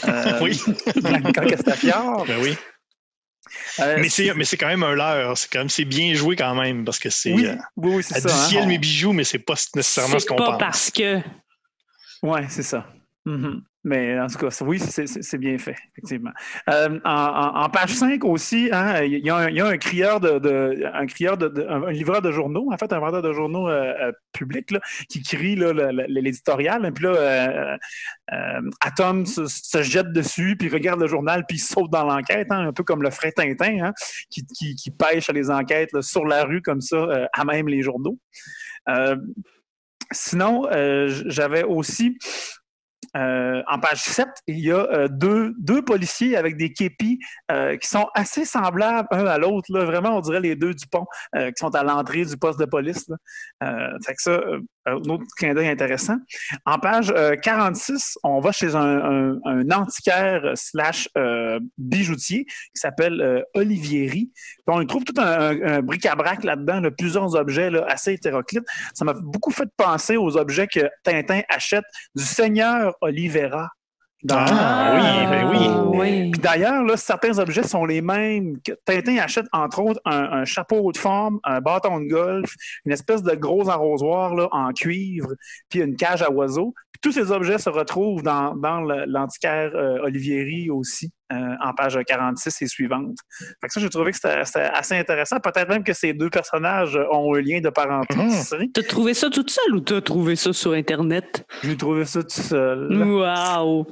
Euh, 0.08 0.39
oui. 0.41 0.62
ben 1.02 1.21
oui. 2.41 2.58
Euh, 3.80 3.97
mais 4.00 4.45
c'est 4.45 4.58
quand 4.58 4.67
même 4.67 4.84
un 4.84 4.93
leurre. 4.93 5.38
C'est 5.38 5.52
quand 5.52 5.60
même 5.60 5.69
c'est 5.69 5.86
bien 5.86 6.13
joué 6.13 6.36
quand 6.36 6.56
même 6.56 6.86
parce 6.86 7.00
que 7.00 7.10
c'est 7.10 7.34
oui, 7.34 7.50
oui, 7.78 8.04
c'est 8.04 8.21
ça. 8.21 8.30
ciel 8.30 8.67
mes 8.67 8.78
bijoux, 8.78 9.13
mais 9.13 9.24
c'est 9.24 9.39
pas 9.39 9.56
nécessairement 9.76 10.19
ce 10.19 10.26
qu'on 10.26 10.36
pense. 10.36 10.45
C'est 10.45 10.52
pas 10.52 10.58
parce 10.58 10.91
que 10.91 11.19
oui, 12.21 12.39
c'est 12.49 12.63
ça. 12.63 12.86
Mm-hmm. 13.25 13.62
Mais 13.84 14.19
en 14.19 14.27
tout 14.27 14.38
cas, 14.38 14.55
oui, 14.62 14.79
c'est 14.79 15.38
bien 15.39 15.57
fait, 15.57 15.75
effectivement. 15.91 16.29
Euh, 16.69 16.99
en, 17.03 17.67
page 17.69 17.95
5 17.95 18.23
aussi, 18.25 18.69
hein, 18.71 19.01
il, 19.01 19.25
y 19.25 19.29
a 19.31 19.38
un, 19.38 19.77
crieur 19.77 20.19
de, 20.19 20.86
un 20.93 21.05
crieur 21.07 21.36
de, 21.36 21.65
un 21.67 21.91
livreur 21.91 22.21
de 22.21 22.31
journaux, 22.31 22.69
en 22.71 22.77
fait, 22.77 22.93
un 22.93 22.99
vendeur 22.99 23.23
de 23.23 23.34
journaux 23.34 23.67
euh, 23.67 23.93
euh, 23.99 24.12
public 24.34 24.75
qui 25.10 25.23
crie 25.23 25.55
l'éditorial. 25.55 26.93
Puis 26.93 27.05
là, 27.05 27.77
Atom 28.81 29.25
se, 29.25 29.81
jette 29.81 30.12
dessus, 30.13 30.55
puis 30.57 30.69
regarde 30.69 30.99
le 30.99 31.07
journal, 31.07 31.43
puis 31.47 31.57
saute 31.57 31.89
dans 31.89 32.03
l'enquête, 32.03 32.51
hein, 32.51 32.67
un 32.67 32.73
peu 32.73 32.84
comme 32.84 33.01
le 33.01 33.10
frais 33.10 33.31
Tintin, 33.31 33.86
hein, 33.86 33.93
qui, 34.29 34.45
qui, 34.45 34.91
pêche 34.91 35.29
les 35.31 35.49
enquêtes 35.49 36.01
sur 36.01 36.25
la 36.25 36.43
rue 36.43 36.62
comme 36.62 36.81
ça, 36.81 37.27
à 37.34 37.45
même 37.45 37.67
les 37.67 37.81
journaux. 37.81 38.19
Sinon, 40.12 40.67
euh, 40.71 41.08
j'avais 41.26 41.63
aussi 41.63 42.17
euh, 43.17 43.62
en 43.67 43.78
page 43.80 44.02
7, 44.04 44.28
il 44.47 44.60
y 44.60 44.71
a 44.71 44.78
euh, 44.78 45.08
deux, 45.10 45.54
deux, 45.60 45.84
policiers 45.84 46.38
avec 46.38 46.56
des 46.56 46.71
képis 46.71 47.19
qui 47.82 47.88
sont 47.88 48.08
assez 48.13 48.45
semblables 48.45 49.08
un 49.12 49.26
à 49.26 49.38
l'autre. 49.38 49.67
Vraiment, 49.69 50.17
on 50.17 50.21
dirait 50.21 50.39
les 50.39 50.56
deux 50.56 50.74
du 50.74 50.88
pont 50.88 51.06
qui 51.34 51.52
sont 51.58 51.76
à 51.76 51.84
l'entrée 51.84 52.24
du 52.26 52.38
poste 52.38 52.60
de 52.60 52.65
police. 52.65 53.08
Fait 53.62 54.13
que 54.15 54.21
ça, 54.21 54.41
un 54.86 54.96
autre 55.10 55.26
clin 55.38 55.54
d'œil 55.54 55.67
intéressant. 55.67 56.17
En 56.65 56.80
page 56.80 57.13
46, 57.44 57.91
euh, 57.91 58.30
on 58.30 58.39
va 58.39 58.52
chez 58.52 58.76
un, 58.76 59.39
antiquaire 59.72 60.52
slash 60.56 61.10
euh, 61.17 61.60
bijoutier 61.78 62.46
qui 62.46 62.76
s'appelle 62.76 63.22
euh, 63.22 63.41
Olivieri. 63.54 64.32
on 64.67 64.82
y 64.82 64.88
trouve 64.88 65.04
tout 65.04 65.20
un, 65.20 65.82
bric-à-brac 65.82 66.44
là-dedans, 66.44 66.82
plusieurs 66.98 67.36
objets 67.36 67.72
assez 67.88 68.13
hétéroclites. 68.13 68.65
Ça 68.94 69.06
m'a 69.06 69.13
beaucoup 69.13 69.52
fait 69.52 69.70
penser 69.78 70.17
aux 70.17 70.38
objets 70.38 70.67
que 70.67 70.89
Tintin 71.04 71.41
achète 71.50 71.86
du 72.15 72.24
seigneur 72.24 72.96
Olivera 73.02 73.70
ah, 74.29 74.95
oui, 74.95 75.27
ben 75.29 75.89
oui. 75.97 76.31
D'ailleurs, 76.31 76.84
certains 76.97 77.39
objets 77.39 77.63
sont 77.63 77.86
les 77.86 78.01
mêmes. 78.01 78.57
Tintin 78.86 79.17
achète, 79.17 79.45
entre 79.51 79.81
autres, 79.81 80.01
un, 80.05 80.45
chapeau 80.45 80.91
de 80.91 80.97
forme, 80.97 81.39
un 81.43 81.60
bâton 81.60 81.99
de 81.99 82.07
golf, 82.07 82.53
une 82.86 82.91
espèce 82.91 83.23
de 83.23 83.36
gros 83.36 83.69
arrosoir 83.69 84.36
là, 84.36 84.47
en 84.51 84.71
cuivre, 84.73 85.29
puis 85.69 85.81
une 85.81 85.95
cage 85.95 86.21
à 86.21 86.31
oiseaux. 86.31 86.73
tous 87.01 87.12
ces 87.12 87.31
objets 87.31 87.57
se 87.57 87.69
retrouvent 87.69 88.21
dans, 88.21 88.55
dans 88.55 88.81
l'antiquaire 88.81 89.71
euh, 89.75 89.99
Olivieri 90.03 90.69
aussi, 90.69 91.12
euh, 91.32 91.56
en 91.62 91.74
page 91.74 91.98
46 92.06 92.62
et 92.62 92.67
suivante. 92.67 93.17
Fait 93.39 93.67
que 93.67 93.74
ça, 93.74 93.80
j'ai 93.80 93.89
trouvé 93.89 94.12
que 94.12 94.17
c'était 94.17 94.62
assez 94.74 94.96
intéressant. 94.96 95.39
Peut-être 95.39 95.70
même 95.70 95.84
que 95.84 95.94
ces 95.94 96.13
deux 96.13 96.30
personnages 96.30 97.00
ont 97.12 97.36
un 97.36 97.41
lien 97.41 97.62
de 97.62 97.70
parenté. 97.70 98.15
Mmh. 98.15 98.72
T'as 98.74 98.84
trouvé 98.84 99.13
ça 99.13 99.30
toute 99.30 99.50
seule 99.50 99.76
ou 99.76 99.80
t'as 99.80 100.02
trouvé 100.02 100.36
ça 100.36 100.54
sur 100.54 100.74
Internet? 100.74 101.46
J'ai 101.63 101.78
trouvé 101.78 102.06
ça 102.06 102.22
tout 102.22 102.30
seul. 102.30 102.91
Wow! 102.91 103.88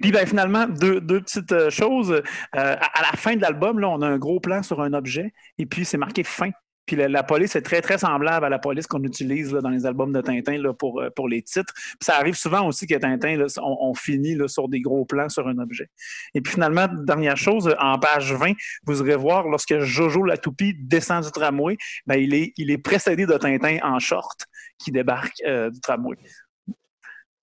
Puis 0.00 0.12
ben, 0.12 0.26
finalement, 0.26 0.66
deux, 0.66 1.00
petites 1.00 1.70
choses. 1.70 2.12
Euh, 2.12 2.20
à, 2.52 3.02
la 3.02 3.16
fin 3.16 3.36
de 3.36 3.40
l'album, 3.40 3.78
là, 3.78 3.88
on 3.88 4.02
a 4.02 4.06
un 4.06 4.18
gros 4.18 4.40
plan 4.40 4.62
sur 4.62 4.80
un 4.80 4.92
objet 4.92 5.32
et 5.58 5.66
puis 5.66 5.84
c'est 5.84 5.98
marqué 5.98 6.22
fin. 6.22 6.50
Puis 6.86 6.96
la, 6.96 7.22
police 7.22 7.56
est 7.56 7.62
très, 7.62 7.80
très 7.80 7.98
semblable 7.98 8.44
à 8.44 8.48
la 8.48 8.58
police 8.58 8.86
qu'on 8.86 9.02
utilise 9.02 9.50
dans 9.50 9.70
les 9.70 9.86
albums 9.86 10.12
de 10.12 10.20
Tintin 10.20 10.58
là, 10.58 10.72
pour, 10.72 11.00
euh, 11.00 11.10
pour 11.10 11.28
les 11.28 11.42
titres. 11.42 11.72
Ça 12.00 12.16
arrive 12.16 12.34
souvent 12.34 12.66
aussi 12.66 12.86
que 12.86 12.94
Tintin, 12.94 13.44
on, 13.62 13.94
finit 13.94 14.36
sur 14.48 14.68
des 14.68 14.80
gros 14.80 15.04
plans 15.04 15.28
sur 15.28 15.46
un 15.48 15.58
objet. 15.58 15.88
Et 16.34 16.40
puis 16.40 16.54
finalement, 16.54 16.86
dernière 16.88 17.36
chose, 17.36 17.74
en 17.78 17.98
page 17.98 18.32
20, 18.32 18.52
vous 18.86 19.00
irez 19.00 19.16
voir 19.16 19.48
lorsque 19.48 19.78
Jojo 19.78 20.24
la 20.24 20.36
toupie 20.36 20.74
descend 20.74 21.24
du 21.24 21.30
tramway, 21.30 21.76
ben, 22.06 22.16
il, 22.16 22.34
est, 22.34 22.52
il 22.56 22.70
est 22.70 22.78
précédé 22.78 23.26
de 23.26 23.36
Tintin 23.36 23.78
en 23.82 23.98
short 23.98 24.46
qui 24.78 24.90
débarque 24.90 25.36
du 25.36 25.80
tramway. 25.80 26.16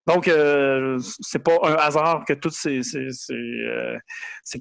Donc, 0.07 0.27
euh, 0.27 0.97
c'est 1.19 1.43
pas 1.43 1.57
un 1.63 1.75
hasard 1.75 2.25
que 2.27 2.33
tous 2.33 2.49
ces, 2.49 2.81
ces, 2.83 3.09
ces, 3.11 3.33
euh, 3.33 3.97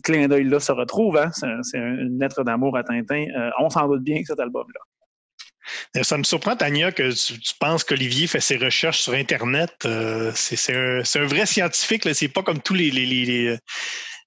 clins 0.04 0.28
d'œil-là 0.28 0.60
se 0.60 0.72
retrouvent. 0.72 1.16
Hein? 1.16 1.30
C'est 1.62 1.78
une 1.78 2.18
lettre 2.20 2.44
d'amour 2.44 2.76
à 2.76 2.84
Tintin. 2.84 3.24
Euh, 3.36 3.50
on 3.58 3.70
s'en 3.70 3.88
doute 3.88 4.02
bien 4.02 4.20
que 4.20 4.26
cet 4.26 4.38
album-là. 4.40 4.80
Euh, 5.96 6.02
Ça 6.02 6.18
me 6.18 6.24
surprend, 6.24 6.56
Tania, 6.56 6.92
que 6.92 7.10
tu, 7.12 7.38
tu 7.40 7.54
penses 7.58 7.84
qu'Olivier 7.84 8.26
fait 8.26 8.40
ses 8.40 8.56
recherches 8.58 9.00
sur 9.00 9.14
Internet. 9.14 9.70
Euh, 9.86 10.30
c'est 10.34 10.76
un, 10.76 11.02
c'est 11.04 11.20
un 11.20 11.26
vrai 11.26 11.46
scientifique. 11.46 12.04
là. 12.04 12.12
C'est 12.12 12.28
pas 12.28 12.42
comme 12.42 12.60
tous 12.60 12.74
les, 12.74 12.90
les, 12.90 13.06
les, 13.06 13.24
les- 13.24 13.58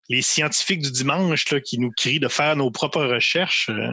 les 0.09 0.21
scientifiques 0.21 0.81
du 0.81 0.91
dimanche 0.91 1.49
là, 1.51 1.61
qui 1.61 1.79
nous 1.79 1.89
crient 1.95 2.19
de 2.19 2.27
faire 2.27 2.57
nos 2.57 2.69
propres 2.71 3.05
recherches. 3.05 3.69
euh. 3.69 3.87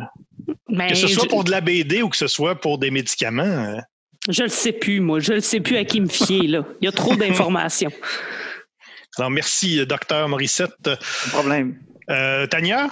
Mais 0.69 0.89
Que 0.89 0.95
ce 0.97 1.07
soit 1.07 1.23
Ben, 1.25 1.29
pour 1.29 1.45
de 1.45 1.51
la 1.53 1.61
BD 1.61 2.03
ou 2.03 2.09
que 2.09 2.17
ce 2.17 2.27
soit 2.27 2.57
pour 2.57 2.79
des 2.79 2.91
médicaments. 2.91 3.79
Je 4.29 4.43
le 4.43 4.49
sais 4.49 4.73
plus, 4.73 5.01
moi. 5.01 5.21
Je 5.21 5.33
le 5.33 5.41
sais 5.41 5.61
plus 5.61 5.77
à 5.77 5.85
qui 5.85 6.01
me 6.01 6.09
fier, 6.09 6.43
là. 6.47 6.65
Il 6.81 6.85
y 6.85 6.89
a 6.89 6.93
trop 6.93 7.17
d'informations. 7.17 7.93
Alors, 9.19 9.31
merci, 9.31 9.85
docteur 9.87 10.29
Morissette. 10.29 10.73
Pas 10.83 10.95
de 10.95 11.31
problème. 11.31 11.79
Euh, 12.11 12.47
Tania? 12.47 12.91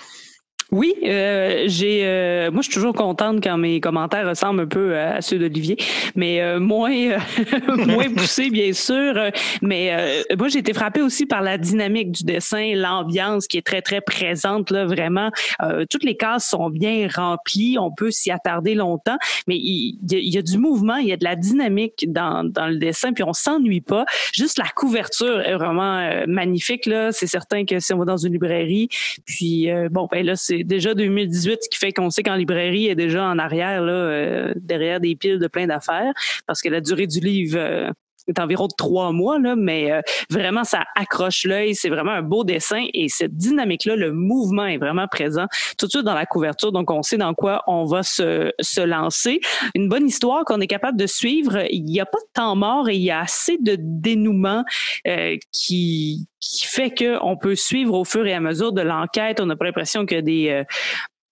Oui, 0.70 0.94
euh, 1.04 1.64
j'ai. 1.66 2.02
euh, 2.04 2.50
moi, 2.50 2.60
je 2.60 2.66
suis 2.66 2.74
toujours 2.74 2.92
contente 2.92 3.42
quand 3.42 3.56
mes 3.56 3.80
commentaires 3.80 4.28
ressemblent 4.28 4.60
un 4.60 4.66
peu 4.66 4.98
à 4.98 5.22
ceux 5.22 5.38
d'Olivier, 5.38 5.78
mais 6.14 6.42
euh, 6.42 6.60
moins 6.60 6.92
euh, 6.92 7.18
moins 7.86 8.12
poussés, 8.12 8.50
bien 8.50 8.74
sûr. 8.74 8.94
Euh, 9.16 9.30
Mais 9.62 9.94
euh, 9.94 10.36
moi, 10.36 10.48
j'ai 10.48 10.58
été 10.58 10.74
frappée 10.74 11.00
aussi 11.00 11.24
par 11.24 11.40
la 11.40 11.56
dynamique 11.56 12.12
du 12.12 12.24
dessin, 12.24 12.74
l'ambiance 12.74 13.46
qui 13.46 13.56
est 13.56 13.62
très 13.66 13.80
très 13.80 14.02
présente 14.02 14.70
là, 14.70 14.84
vraiment. 14.84 15.30
Euh, 15.62 15.86
toutes 15.88 16.04
les 16.04 16.18
cases 16.18 16.50
sont 16.50 16.68
bien 16.68 17.08
remplies, 17.14 17.78
on 17.78 17.90
peut 17.90 18.10
s'y 18.10 18.30
attarder 18.30 18.74
longtemps, 18.74 19.16
mais 19.46 19.56
il, 19.56 19.96
y 20.10 20.16
a, 20.16 20.18
y 20.18 20.36
a 20.36 20.42
du 20.42 20.58
mouvement, 20.58 20.96
il 20.96 21.08
y 21.08 21.12
a 21.12 21.16
de 21.16 21.24
la 21.24 21.36
dynamique 21.36 22.04
dans, 22.12 22.44
dans 22.44 22.66
le 22.66 22.76
dessin, 22.76 23.14
puis 23.14 23.24
on 23.24 23.32
s'ennuie 23.32 23.80
pas. 23.80 24.04
Juste 24.34 24.58
la 24.58 24.68
couverture 24.76 25.40
est 25.40 25.54
vraiment 25.54 25.96
euh, 25.96 26.24
magnifique 26.26 26.84
là. 26.84 27.10
C'est 27.10 27.26
certain 27.26 27.64
que 27.64 27.80
si 27.80 27.94
on 27.94 27.98
va 27.98 28.04
dans 28.04 28.18
une 28.18 28.34
librairie, 28.34 28.90
puis 29.24 29.70
euh, 29.70 29.88
bon, 29.90 30.06
ben 30.12 30.26
là, 30.26 30.36
c'est 30.36 30.57
déjà 30.64 30.94
2018, 30.94 31.58
ce 31.62 31.68
qui 31.68 31.78
fait 31.78 31.92
qu'on 31.92 32.10
sait 32.10 32.22
qu'en 32.22 32.34
librairie 32.34 32.86
est 32.86 32.94
déjà 32.94 33.24
en 33.24 33.38
arrière, 33.38 33.82
là, 33.82 33.92
euh, 33.92 34.52
derrière 34.56 35.00
des 35.00 35.16
piles 35.16 35.38
de 35.38 35.46
plein 35.46 35.66
d'affaires, 35.66 36.12
parce 36.46 36.62
que 36.62 36.68
la 36.68 36.80
durée 36.80 37.06
du 37.06 37.20
livre 37.20 37.92
euh, 38.28 38.32
est 38.32 38.40
environ 38.40 38.66
de 38.66 38.74
trois 38.76 39.12
mois, 39.12 39.38
là, 39.38 39.56
mais 39.56 39.92
euh, 39.92 40.00
vraiment, 40.30 40.64
ça 40.64 40.84
accroche 40.94 41.44
l'œil. 41.44 41.74
C'est 41.74 41.88
vraiment 41.88 42.12
un 42.12 42.22
beau 42.22 42.44
dessin 42.44 42.84
et 42.94 43.08
cette 43.08 43.36
dynamique-là, 43.36 43.96
le 43.96 44.12
mouvement 44.12 44.66
est 44.66 44.78
vraiment 44.78 45.06
présent 45.08 45.46
tout 45.76 45.86
de 45.86 45.90
suite 45.90 46.04
dans 46.04 46.14
la 46.14 46.26
couverture. 46.26 46.72
Donc, 46.72 46.90
on 46.90 47.02
sait 47.02 47.16
dans 47.16 47.34
quoi 47.34 47.62
on 47.66 47.84
va 47.84 48.02
se, 48.02 48.52
se 48.60 48.80
lancer. 48.80 49.40
Une 49.74 49.88
bonne 49.88 50.06
histoire 50.06 50.44
qu'on 50.44 50.60
est 50.60 50.66
capable 50.66 50.98
de 50.98 51.06
suivre. 51.06 51.64
Il 51.70 51.84
n'y 51.84 52.00
a 52.00 52.06
pas 52.06 52.18
de 52.18 52.32
temps 52.34 52.56
mort 52.56 52.88
et 52.88 52.96
il 52.96 53.02
y 53.02 53.10
a 53.10 53.20
assez 53.20 53.58
de 53.58 53.76
dénouement 53.78 54.64
euh, 55.06 55.36
qui 55.52 56.26
qui 56.40 56.66
fait 56.66 56.90
que 56.90 57.18
on 57.22 57.36
peut 57.36 57.56
suivre 57.56 57.94
au 57.94 58.04
fur 58.04 58.26
et 58.26 58.32
à 58.32 58.40
mesure 58.40 58.72
de 58.72 58.80
l'enquête. 58.82 59.40
On 59.40 59.46
n'a 59.46 59.56
pas 59.56 59.64
l'impression 59.64 60.06
que 60.06 60.20
des 60.20 60.50
euh, 60.50 60.64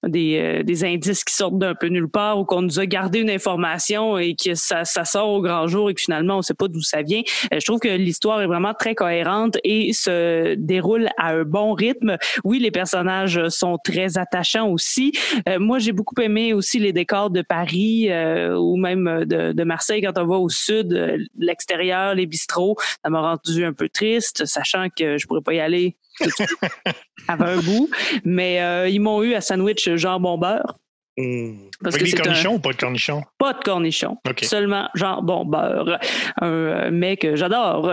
des, 0.08 0.38
euh, 0.38 0.62
des 0.62 0.84
indices 0.84 1.24
qui 1.24 1.34
sortent 1.34 1.58
d'un 1.58 1.74
peu 1.74 1.88
nulle 1.88 2.08
part 2.08 2.38
ou 2.38 2.44
qu'on 2.44 2.62
nous 2.62 2.78
a 2.80 2.86
gardé 2.86 3.20
une 3.20 3.30
information 3.30 4.18
et 4.18 4.34
que 4.34 4.54
ça, 4.54 4.84
ça 4.84 5.04
sort 5.04 5.28
au 5.28 5.40
grand 5.40 5.66
jour 5.66 5.90
et 5.90 5.94
que 5.94 6.00
finalement 6.00 6.34
on 6.34 6.38
ne 6.38 6.42
sait 6.42 6.54
pas 6.54 6.68
d'où 6.68 6.82
ça 6.82 7.02
vient. 7.02 7.22
Euh, 7.52 7.58
je 7.60 7.64
trouve 7.64 7.80
que 7.80 7.88
l'histoire 7.88 8.40
est 8.40 8.46
vraiment 8.46 8.74
très 8.74 8.94
cohérente 8.94 9.58
et 9.64 9.92
se 9.92 10.54
déroule 10.54 11.08
à 11.18 11.32
un 11.32 11.44
bon 11.44 11.72
rythme. 11.72 12.16
Oui, 12.44 12.58
les 12.58 12.70
personnages 12.70 13.48
sont 13.48 13.78
très 13.82 14.18
attachants 14.18 14.68
aussi. 14.68 15.12
Euh, 15.48 15.58
moi, 15.58 15.78
j'ai 15.78 15.92
beaucoup 15.92 16.20
aimé 16.20 16.52
aussi 16.52 16.78
les 16.78 16.92
décors 16.92 17.30
de 17.30 17.42
Paris 17.42 18.10
euh, 18.10 18.56
ou 18.56 18.76
même 18.76 19.24
de, 19.24 19.52
de 19.52 19.64
Marseille 19.64 20.02
quand 20.02 20.18
on 20.18 20.26
va 20.26 20.36
au 20.36 20.48
sud, 20.48 20.92
euh, 20.92 21.18
l'extérieur, 21.38 22.14
les 22.14 22.26
bistrots. 22.26 22.76
Ça 23.04 23.10
m'a 23.10 23.20
rendu 23.20 23.64
un 23.64 23.72
peu 23.72 23.88
triste, 23.88 24.44
sachant 24.46 24.88
que 24.88 25.18
je 25.18 25.26
pourrais 25.26 25.42
pas 25.42 25.54
y 25.54 25.60
aller 25.60 25.96
avant 27.28 27.46
un 27.46 27.56
bout. 27.58 27.88
Mais 28.24 28.60
euh, 28.62 28.88
ils 28.88 29.00
m'ont 29.00 29.22
eu 29.22 29.34
à 29.34 29.40
sandwich 29.40 29.88
jambon 29.96 30.38
beurre. 30.38 30.76
Hmm. 31.18 31.68
Parce 31.82 31.94
Avec 31.94 32.06
que 32.06 32.10
des 32.10 32.10
c'est 32.16 32.20
un- 32.20 32.24
cornichons 32.24 32.54
ou 32.54 32.58
pas 32.58 32.72
de 32.72 32.76
cornichons? 32.76 33.22
pas 33.38 33.52
de 33.54 33.60
cornichons, 33.64 34.16
seulement 34.42 34.88
jambon 34.94 35.44
beurre. 35.46 35.98
Un 36.40 36.46
euh, 36.46 36.90
mets 36.90 37.16
que 37.16 37.36
j'adore. 37.36 37.90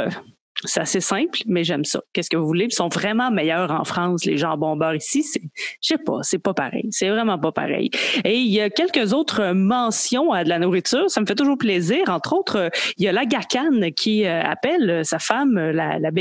C'est 0.65 0.81
assez 0.81 1.01
simple, 1.01 1.39
mais 1.45 1.63
j'aime 1.63 1.85
ça. 1.85 2.01
Qu'est-ce 2.13 2.29
que 2.29 2.37
vous 2.37 2.45
voulez? 2.45 2.65
Ils 2.65 2.73
sont 2.73 2.89
vraiment 2.89 3.31
meilleurs 3.31 3.71
en 3.71 3.83
France, 3.83 4.25
les 4.25 4.37
jambons 4.37 4.75
beurre 4.75 4.95
ici. 4.95 5.25
Je 5.33 5.87
sais 5.87 5.97
pas, 5.97 6.19
c'est 6.21 6.39
pas 6.39 6.53
pareil. 6.53 6.87
C'est 6.91 7.09
vraiment 7.09 7.37
pas 7.37 7.51
pareil. 7.51 7.89
Et 8.23 8.37
il 8.37 8.51
y 8.51 8.61
a 8.61 8.69
quelques 8.69 9.13
autres 9.13 9.51
mentions 9.53 10.31
à 10.31 10.43
de 10.43 10.49
la 10.49 10.59
nourriture. 10.59 11.09
Ça 11.09 11.21
me 11.21 11.25
fait 11.25 11.35
toujours 11.35 11.57
plaisir. 11.57 12.03
Entre 12.07 12.33
autres, 12.33 12.57
euh, 12.57 12.69
il 12.97 13.05
y 13.05 13.07
a 13.07 13.11
la 13.11 13.25
Gacane 13.25 13.91
qui 13.91 14.25
euh, 14.25 14.41
appelle 14.43 15.03
sa 15.03 15.19
femme, 15.19 15.57
euh, 15.57 15.71
la, 15.71 15.99
la 15.99 16.11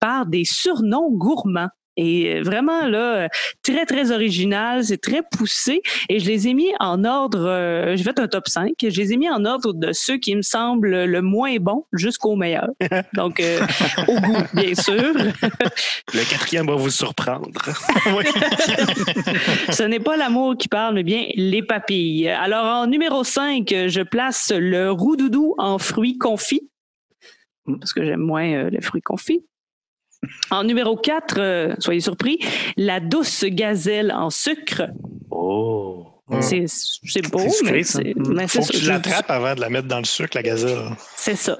par 0.00 0.26
des 0.26 0.44
surnoms 0.44 1.10
gourmands. 1.10 1.70
Et 1.96 2.34
euh, 2.34 2.42
vraiment, 2.42 2.86
là, 2.86 3.28
très, 3.62 3.86
très 3.86 4.12
original, 4.12 4.84
c'est 4.84 5.00
très 5.00 5.22
poussé. 5.22 5.82
Et 6.08 6.18
je 6.18 6.26
les 6.26 6.48
ai 6.48 6.54
mis 6.54 6.70
en 6.80 7.04
ordre, 7.04 7.46
euh, 7.46 7.96
j'ai 7.96 8.04
fait 8.04 8.18
un 8.18 8.28
top 8.28 8.48
5, 8.48 8.72
je 8.82 8.88
les 8.88 9.12
ai 9.12 9.16
mis 9.16 9.30
en 9.30 9.44
ordre 9.44 9.72
de 9.72 9.92
ceux 9.92 10.18
qui 10.18 10.34
me 10.34 10.42
semblent 10.42 11.04
le 11.04 11.22
moins 11.22 11.56
bon 11.56 11.84
jusqu'au 11.92 12.36
meilleur. 12.36 12.68
Donc, 13.14 13.40
euh, 13.40 13.60
au 14.08 14.20
goût, 14.20 14.42
bien 14.54 14.74
sûr. 14.74 14.94
Le 16.14 16.30
quatrième 16.30 16.66
va 16.66 16.74
vous 16.74 16.90
surprendre. 16.90 17.50
Ce 19.70 19.82
n'est 19.82 20.00
pas 20.00 20.16
l'amour 20.16 20.56
qui 20.56 20.68
parle, 20.68 20.94
mais 20.94 21.02
bien 21.02 21.26
les 21.34 21.62
papilles. 21.62 22.28
Alors, 22.28 22.64
en 22.64 22.86
numéro 22.86 23.24
5, 23.24 23.68
je 23.68 24.02
place 24.02 24.52
le 24.54 24.90
roux-doudou 24.90 25.54
en 25.58 25.78
fruits 25.78 26.18
confits, 26.18 26.68
parce 27.66 27.92
que 27.92 28.04
j'aime 28.04 28.20
moins 28.20 28.52
euh, 28.52 28.70
les 28.70 28.80
fruits 28.80 29.02
confits. 29.02 29.44
En 30.50 30.64
numéro 30.64 30.96
4, 30.96 31.76
soyez 31.78 32.00
surpris, 32.00 32.38
la 32.76 33.00
douce 33.00 33.44
gazelle 33.44 34.12
en 34.12 34.30
sucre. 34.30 34.82
Oh. 35.30 36.06
C'est 36.40 37.30
beau, 37.30 37.38
mais 37.64 37.84
c'est 37.84 38.14
Faut 38.48 38.58
que 38.58 38.64
ça. 38.64 38.78
tu 38.80 38.84
l'attrapes 38.86 39.30
avant 39.30 39.54
de 39.54 39.60
la 39.60 39.68
mettre 39.68 39.86
dans 39.86 39.98
le 39.98 40.04
sucre, 40.04 40.30
la 40.34 40.42
gazelle. 40.42 40.76
C'est 41.14 41.36
ça. 41.36 41.56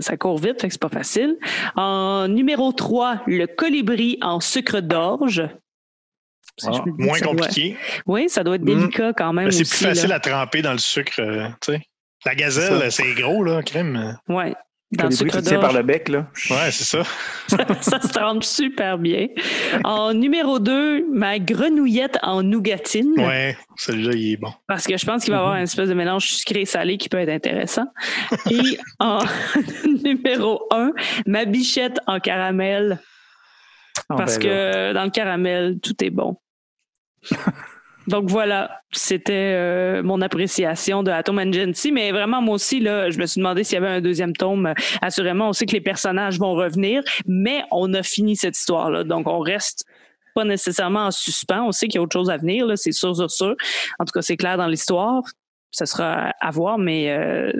Ça, 0.00 0.16
court 0.18 0.36
vite, 0.38 0.60
fait 0.60 0.66
que 0.68 0.74
c'est 0.74 0.80
pas 0.80 0.90
facile. 0.90 1.38
En 1.74 2.28
numéro 2.28 2.70
3, 2.72 3.22
le 3.26 3.46
colibri 3.46 4.18
en 4.20 4.40
sucre 4.40 4.80
d'orge. 4.80 5.48
Ah, 6.64 6.70
Moins 6.98 7.14
ça 7.18 7.24
doit- 7.24 7.34
compliqué. 7.34 7.76
oui, 8.06 8.28
ça 8.28 8.44
doit 8.44 8.56
être 8.56 8.62
Mm. 8.62 8.66
délicat 8.66 9.12
quand 9.14 9.32
même. 9.32 9.46
Mais 9.46 9.52
c'est 9.52 9.64
plus 9.68 9.86
facile 9.86 10.10
là. 10.10 10.16
à 10.16 10.20
tremper 10.20 10.60
dans 10.60 10.72
le 10.72 10.78
sucre, 10.78 11.14
euh, 11.20 11.46
tu 11.62 11.72
sais. 11.72 11.80
La 12.26 12.34
gazelle, 12.34 12.92
c'est 12.92 13.12
gros, 13.14 13.42
là, 13.42 13.62
crème. 13.62 14.18
Ouais. 14.28 14.54
Dans 14.96 15.08
tu 15.08 15.24
tiens 15.26 15.58
par 15.58 15.72
d'orge. 15.72 15.76
le 15.76 15.82
bec, 15.82 16.08
là. 16.08 16.26
Ouais, 16.50 16.70
c'est 16.70 16.84
ça. 16.84 17.02
ça 17.80 18.00
se 18.00 18.08
trempe 18.08 18.44
super 18.44 18.98
bien. 18.98 19.28
En 19.84 20.14
numéro 20.14 20.58
2, 20.58 21.06
ma 21.12 21.38
grenouillette 21.38 22.18
en 22.22 22.42
nougatine. 22.42 23.12
Ouais, 23.18 23.56
celui-là, 23.76 24.12
il 24.14 24.32
est 24.32 24.36
bon. 24.36 24.52
Parce 24.66 24.86
que 24.86 24.96
je 24.96 25.04
pense 25.04 25.24
qu'il 25.24 25.32
va 25.32 25.38
y 25.38 25.40
avoir 25.40 25.56
une 25.56 25.64
espèce 25.64 25.88
de 25.88 25.94
mélange 25.94 26.26
sucré-salé 26.26 26.98
qui 26.98 27.08
peut 27.08 27.18
être 27.18 27.30
intéressant. 27.30 27.86
Et 28.50 28.78
en 28.98 29.20
numéro 30.04 30.66
1, 30.70 30.92
ma 31.26 31.44
bichette 31.44 31.98
en 32.06 32.20
caramel. 32.20 32.98
Ah, 34.08 34.16
Parce 34.16 34.38
ben 34.38 34.44
que 34.44 34.92
dans 34.92 35.04
le 35.04 35.10
caramel, 35.10 35.78
tout 35.82 35.94
est 36.04 36.10
bon. 36.10 36.36
Donc 38.06 38.28
voilà, 38.28 38.82
c'était 38.92 39.54
euh, 39.54 40.02
mon 40.02 40.20
appréciation 40.20 41.02
de 41.02 41.10
Atom 41.10 41.38
Agency. 41.38 41.92
Mais 41.92 42.12
vraiment, 42.12 42.42
moi 42.42 42.54
aussi, 42.54 42.80
là, 42.80 43.10
je 43.10 43.18
me 43.18 43.26
suis 43.26 43.40
demandé 43.40 43.64
s'il 43.64 43.74
y 43.74 43.78
avait 43.78 43.96
un 43.96 44.00
deuxième 44.00 44.34
tome. 44.34 44.74
Assurément, 45.00 45.48
on 45.48 45.52
sait 45.52 45.66
que 45.66 45.72
les 45.72 45.80
personnages 45.80 46.38
vont 46.38 46.52
revenir, 46.52 47.02
mais 47.26 47.62
on 47.70 47.92
a 47.94 48.02
fini 48.02 48.36
cette 48.36 48.56
histoire-là. 48.56 49.04
Donc 49.04 49.26
on 49.26 49.38
reste 49.38 49.84
pas 50.34 50.44
nécessairement 50.44 51.06
en 51.06 51.10
suspens. 51.10 51.64
On 51.66 51.72
sait 51.72 51.86
qu'il 51.86 51.96
y 51.96 51.98
a 51.98 52.02
autre 52.02 52.12
chose 52.12 52.30
à 52.30 52.36
venir, 52.36 52.66
c'est 52.76 52.92
sûr, 52.92 53.14
sûr, 53.16 53.30
sûr. 53.30 53.54
En 53.98 54.04
tout 54.04 54.12
cas, 54.12 54.22
c'est 54.22 54.36
clair 54.36 54.56
dans 54.56 54.66
l'histoire. 54.66 55.22
Ça 55.70 55.86
sera 55.86 56.32
à 56.40 56.50
voir, 56.50 56.78
mais, 56.78 57.10
euh, 57.10 57.52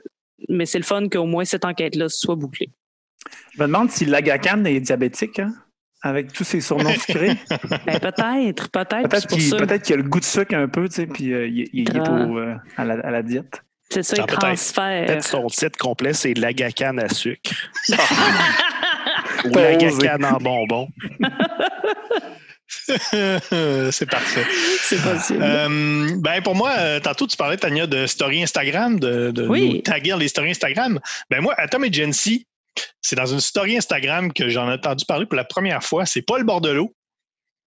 mais 0.49 0.67
c'est 0.67 0.79
le 0.79 0.85
fun 0.85 1.09
qu'au 1.09 1.27
moins 1.27 1.45
cette 1.45 1.65
enquête-là 1.65 2.09
soit 2.09 2.37
bouclée. 2.37 2.71
Je 3.53 3.63
me 3.63 3.67
demande 3.67 3.91
si 3.91 4.05
l'Agacan 4.05 4.65
est 4.65 4.81
diabétique, 4.81 5.39
hein, 5.39 5.55
avec 6.05 6.33
tous 6.33 6.45
ses 6.45 6.61
surnoms 6.61 6.91
sucrés. 6.95 7.37
Ben, 7.87 7.99
peut-être, 7.99 8.71
peut-être. 8.71 9.09
Peut-être 9.09 9.21
c'est 9.21 9.29
pour 9.29 9.39
qu'il 9.39 9.49
ça. 9.49 9.57
peut 9.57 9.79
qu'il 9.79 9.95
a 9.95 9.97
le 9.97 10.03
goût 10.05 10.21
de 10.21 10.25
sucre 10.25 10.55
un 10.55 10.69
peu, 10.69 10.89
tu 10.89 10.95
sais, 10.97 11.07
puis 11.07 11.33
euh, 11.33 11.47
il, 11.47 11.61
il- 11.73 11.89
il 11.89 11.97
est 11.97 12.01
pour, 12.01 12.37
euh, 12.39 12.55
à, 12.77 12.85
la, 12.85 12.95
à 12.95 13.11
la 13.11 13.23
diète. 13.23 13.63
C'est 13.91 14.03
ça, 14.03 14.17
il 14.17 14.23
peut-être. 14.25 14.39
transfère. 14.41 15.07
Peut-être 15.07 15.25
son 15.25 15.47
titre 15.49 15.79
complet, 15.79 16.13
c'est 16.15 16.35
l'agacane 16.35 16.99
à 17.01 17.09
sucre. 17.09 17.51
Ou 19.45 19.49
l'agacane 19.55 20.25
en 20.25 20.39
bonbon. 20.39 20.89
c'est 23.91 24.09
parfait. 24.11 24.45
C'est 24.83 25.03
possible. 25.03 25.41
Euh, 25.43 26.09
ben 26.17 26.43
pour 26.43 26.55
moi, 26.55 27.01
tantôt 27.01 27.27
tu 27.27 27.37
parlais, 27.37 27.57
Tania, 27.57 27.87
de 27.87 28.07
story 28.07 28.43
Instagram, 28.43 28.99
de, 28.99 29.31
de 29.31 29.47
Oui. 29.47 29.75
nous 29.77 29.81
taguer 29.83 30.11
dans 30.11 30.17
les 30.17 30.29
stories 30.29 30.51
Instagram. 30.51 30.99
Ben 31.31 31.41
moi, 31.43 31.55
Atom 31.59 31.85
Agency, 31.85 32.47
c'est 33.01 33.17
dans 33.17 33.27
une 33.27 33.41
story 33.41 33.77
Instagram 33.77 34.33
que 34.33 34.49
j'en 34.49 34.71
ai 34.71 34.75
entendu 34.75 35.05
parler 35.05 35.27
pour 35.27 35.37
la 35.37 35.45
première 35.45 35.83
fois. 35.83 36.07
C'est 36.07 36.23
Paul 36.23 36.45
Bordelot, 36.45 36.95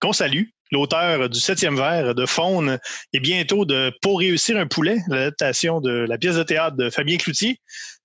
qu'on 0.00 0.12
salue, 0.12 0.44
l'auteur 0.72 1.28
du 1.28 1.40
septième 1.40 1.76
vers 1.76 2.14
de 2.14 2.26
Faune 2.26 2.78
et 3.12 3.20
bientôt 3.20 3.64
de 3.64 3.92
Pour 4.02 4.20
réussir 4.20 4.56
un 4.56 4.66
poulet, 4.66 4.98
l'adaptation 5.08 5.80
de 5.80 5.90
la 5.90 6.18
pièce 6.18 6.36
de 6.36 6.42
théâtre 6.42 6.76
de 6.76 6.90
Fabien 6.90 7.16
Cloutier, 7.16 7.60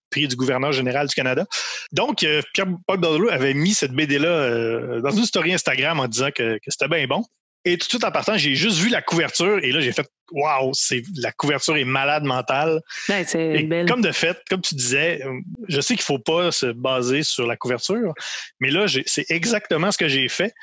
prix 0.10 0.28
du 0.28 0.36
gouverneur 0.36 0.72
général 0.72 1.08
du 1.08 1.16
Canada. 1.16 1.46
Donc, 1.92 2.24
euh, 2.24 2.42
Pierre-Paul 2.54 3.00
Bordelot 3.00 3.30
avait 3.30 3.54
mis 3.54 3.74
cette 3.74 3.94
BD-là 3.94 4.28
euh, 4.28 5.02
dans 5.02 5.12
une 5.12 5.26
story 5.26 5.54
Instagram 5.54 6.00
en 6.00 6.08
disant 6.08 6.30
que 6.36 6.60
c'était 6.68 6.88
bien 6.88 7.08
bon. 7.08 7.24
Et 7.64 7.78
tout 7.78 7.86
de 7.86 7.90
suite 7.92 8.04
en 8.04 8.12
partant, 8.12 8.38
j'ai 8.38 8.56
juste 8.56 8.78
vu 8.80 8.90
la 8.90 9.02
couverture 9.04 9.60
et 9.64 9.72
là, 9.72 9.82
j'ai 9.82 9.92
fait 9.92 10.08
waouh, 10.32 10.72
c'est 10.74 11.04
la 11.18 11.32
couverture 11.32 11.76
est 11.78 11.84
malade 11.84 12.24
mentale. 12.24 12.80
Ouais, 13.10 13.24
c'est 13.26 13.54
Et 13.54 13.64
belle. 13.64 13.86
comme 13.88 14.02
de 14.02 14.12
fait, 14.12 14.38
comme 14.50 14.62
tu 14.62 14.74
disais, 14.76 15.22
euh, 15.24 15.40
je 15.68 15.80
sais 15.82 15.94
qu'il 15.96 16.04
faut 16.04 16.18
pas 16.20 16.52
se 16.52 16.68
baser 16.68 17.22
sur 17.22 17.46
la 17.46 17.56
couverture, 17.58 18.14
mais 18.60 18.72
là, 18.72 18.88
j'ai- 18.88 19.04
c'est 19.06 19.30
exactement 19.30 19.92
ce 19.92 19.98
que 19.98 20.08
j'ai 20.08 20.28
fait. 20.30 20.54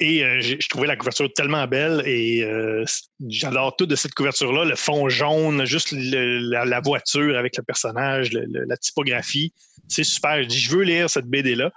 Et 0.00 0.24
euh, 0.24 0.40
j'ai- 0.40 0.58
je 0.60 0.68
trouvais 0.68 0.86
la 0.86 0.96
couverture 0.96 1.30
tellement 1.34 1.66
belle 1.66 2.02
et 2.06 2.42
euh, 2.42 2.84
j'adore 3.28 3.76
tout 3.76 3.86
de 3.86 3.96
cette 3.96 4.14
couverture-là, 4.14 4.64
le 4.64 4.76
fond 4.76 5.08
jaune, 5.08 5.64
juste 5.66 5.92
le- 5.92 6.38
la, 6.38 6.64
la 6.64 6.80
voiture 6.80 7.36
avec 7.36 7.56
le 7.58 7.64
personnage, 7.64 8.32
le- 8.32 8.46
le- 8.50 8.64
la 8.66 8.76
typographie. 8.76 9.52
C'est 9.88 10.04
super. 10.04 10.42
Je 10.42 10.48
dis, 10.48 10.58
je 10.58 10.70
veux 10.74 10.82
lire 10.84 11.08
cette 11.10 11.26
BD-là. 11.26 11.70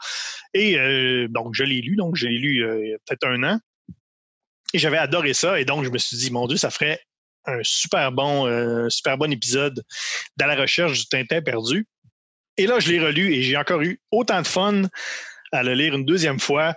Et 0.53 0.77
euh, 0.79 1.27
donc, 1.29 1.53
je 1.53 1.63
l'ai 1.63 1.81
lu. 1.81 1.95
Donc, 1.95 2.15
je 2.15 2.27
l'ai 2.27 2.37
lu 2.37 2.55
il 2.55 2.89
y 2.89 2.93
a 2.93 2.97
peut-être 3.07 3.27
un 3.27 3.43
an. 3.43 3.59
Et 4.73 4.79
j'avais 4.79 4.97
adoré 4.97 5.33
ça. 5.33 5.59
Et 5.59 5.65
donc, 5.65 5.83
je 5.83 5.89
me 5.89 5.97
suis 5.97 6.17
dit, 6.17 6.31
mon 6.31 6.47
Dieu, 6.47 6.57
ça 6.57 6.69
ferait 6.69 6.99
un 7.45 7.59
super 7.63 8.11
bon, 8.11 8.47
euh, 8.47 8.89
super 8.89 9.17
bon 9.17 9.31
épisode 9.31 9.83
dans 10.37 10.45
la 10.45 10.55
recherche 10.55 10.99
du 10.99 11.07
Tintin 11.07 11.41
perdu. 11.41 11.87
Et 12.57 12.67
là, 12.67 12.79
je 12.79 12.91
l'ai 12.91 12.99
relu 12.99 13.33
et 13.33 13.41
j'ai 13.41 13.57
encore 13.57 13.81
eu 13.81 13.99
autant 14.11 14.41
de 14.41 14.47
fun 14.47 14.83
à 15.51 15.63
le 15.63 15.73
lire 15.73 15.95
une 15.95 16.05
deuxième 16.05 16.39
fois. 16.39 16.75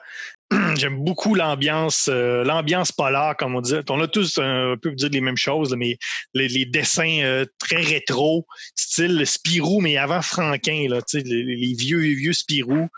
J'aime 0.76 1.02
beaucoup 1.02 1.34
l'ambiance, 1.34 2.08
euh, 2.08 2.44
l'ambiance 2.44 2.92
polar, 2.92 3.36
comme 3.36 3.54
on 3.54 3.60
dit. 3.60 3.74
On 3.88 4.00
a 4.00 4.08
tous 4.08 4.38
un 4.38 4.76
peu 4.80 4.92
dire 4.92 5.10
les 5.10 5.20
mêmes 5.20 5.36
choses, 5.36 5.74
mais 5.76 5.98
les, 6.34 6.48
les 6.48 6.66
dessins 6.66 7.20
euh, 7.22 7.44
très 7.58 7.82
rétro, 7.82 8.46
style 8.76 9.26
Spirou, 9.26 9.80
mais 9.80 9.96
avant 9.96 10.22
Franquin, 10.22 10.86
là, 10.88 11.00
les, 11.14 11.22
les 11.24 11.74
vieux, 11.74 12.00
vieux 12.00 12.32
Spirou. 12.32 12.88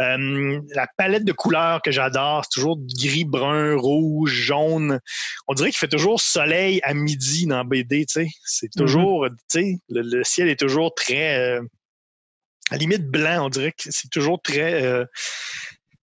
Euh, 0.00 0.60
la 0.74 0.86
palette 0.96 1.24
de 1.24 1.32
couleurs 1.32 1.82
que 1.82 1.90
j'adore, 1.90 2.44
c'est 2.44 2.60
toujours 2.60 2.78
gris, 2.96 3.24
brun, 3.24 3.76
rouge, 3.76 4.32
jaune. 4.32 4.98
On 5.46 5.54
dirait 5.54 5.70
qu'il 5.70 5.78
fait 5.78 5.88
toujours 5.88 6.20
soleil 6.20 6.80
à 6.84 6.94
midi 6.94 7.46
dans 7.46 7.64
BD, 7.64 8.06
tu 8.06 8.24
sais. 8.24 8.28
C'est 8.44 8.70
toujours, 8.74 9.28
tu 9.28 9.60
sais, 9.60 9.78
le, 9.90 10.02
le 10.02 10.24
ciel 10.24 10.48
est 10.48 10.58
toujours 10.58 10.94
très, 10.94 11.38
euh, 11.38 11.60
à 12.70 12.74
la 12.74 12.78
limite 12.78 13.06
blanc. 13.10 13.46
On 13.46 13.48
dirait 13.50 13.72
que 13.72 13.90
c'est 13.90 14.10
toujours 14.10 14.40
très, 14.40 14.82
euh, 14.82 15.04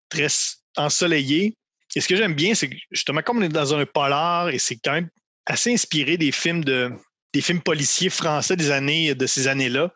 très 0.10 0.28
ensoleillé. 0.76 1.56
Et 1.96 2.02
ce 2.02 2.08
que 2.10 2.18
j'aime 2.18 2.34
bien, 2.34 2.54
c'est 2.54 2.70
que 2.70 2.76
justement, 2.92 3.22
comme 3.22 3.38
on 3.38 3.44
est 3.44 3.50
dans 3.50 3.74
un 3.74 3.86
polar 3.86 4.50
et 4.50 4.60
c'est 4.60 4.76
quand 4.76 4.92
même 4.92 5.10
assez 5.46 5.72
inspiré 5.72 6.18
des 6.18 6.34
films 6.34 6.66
de 6.66 6.92
des 7.36 7.42
films 7.42 7.62
policiers 7.62 8.10
français 8.10 8.56
des 8.56 8.72
années 8.72 9.14
de 9.14 9.26
ces 9.28 9.48
années-là, 9.48 9.92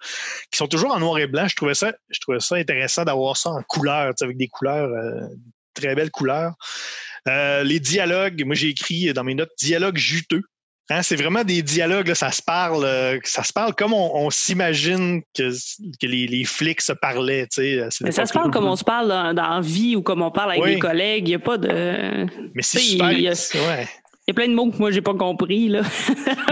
qui 0.52 0.58
sont 0.58 0.68
toujours 0.68 0.92
en 0.94 1.00
noir 1.00 1.18
et 1.20 1.28
blanc. 1.28 1.48
Je 1.48 1.56
trouvais 1.56 1.74
ça, 1.74 1.94
je 2.10 2.20
trouvais 2.20 2.40
ça 2.42 2.56
intéressant 2.56 3.06
d'avoir 3.06 3.38
ça 3.38 3.50
en 3.52 3.64
couleur, 3.64 4.12
avec 4.22 4.38
des 4.38 4.48
couleurs, 4.50 4.90
euh, 4.90 5.22
très 5.74 5.96
belles 5.96 6.12
couleurs. 6.12 6.54
Euh, 7.28 7.64
les 7.64 7.80
dialogues, 7.80 8.44
moi 8.46 8.56
j'ai 8.56 8.68
écrit 8.70 9.14
dans 9.14 9.24
mes 9.24 9.36
notes 9.36 9.52
dialogues 9.58 9.98
juteux. 9.98 10.44
Hein, 10.92 11.04
c'est 11.04 11.16
vraiment 11.16 11.44
des 11.44 11.62
dialogues, 11.62 12.08
là, 12.08 12.16
ça 12.16 12.32
se 12.32 12.42
parle, 12.42 12.84
euh, 12.84 13.20
ça 13.24 13.44
se 13.44 13.54
parle 13.54 13.76
comme 13.76 13.94
on, 13.94 14.12
on 14.16 14.32
s'imagine 14.32 15.22
que, 15.36 15.52
que 16.02 16.08
les, 16.08 16.26
les 16.26 16.44
flics 16.46 16.82
se 16.82 16.94
parlaient. 16.94 17.48
Mais 18.02 18.12
ça 18.12 18.26
se 18.26 18.34
parle 18.34 18.50
comme 18.50 18.66
on 18.66 18.76
se 18.76 18.84
parle 18.84 19.08
dans, 19.08 19.34
dans 19.36 19.50
la 19.50 19.62
vie 19.62 19.96
ou 19.96 20.02
comme 20.02 20.24
on 20.24 20.32
parle 20.32 20.50
avec 20.54 20.64
Oui. 20.64 20.74
des 20.74 20.80
collègues. 20.80 21.28
Il 21.28 21.32
n'y 21.32 21.36
a 21.36 21.40
pas 21.40 21.60
de. 21.60 22.26
Mais 22.56 22.64
c'est 22.64 22.80
super. 22.80 23.12
il 23.12 23.22
y 23.22 23.28
a- 23.28 23.68
ouais. 23.68 23.88
Il 24.30 24.34
y 24.34 24.34
a 24.34 24.46
plein 24.46 24.48
de 24.48 24.54
mots 24.54 24.70
que 24.70 24.78
moi, 24.78 24.92
j'ai 24.92 25.02
pas 25.02 25.16
compris. 25.16 25.70
Là. 25.70 25.82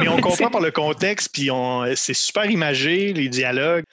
Mais 0.02 0.08
on 0.08 0.18
comprend 0.22 0.50
par 0.50 0.62
le 0.62 0.72
contexte, 0.72 1.30
puis 1.32 1.52
c'est 1.94 2.16
super 2.16 2.50
imagé, 2.50 3.14
les 3.14 3.30
dialogues. 3.30 3.84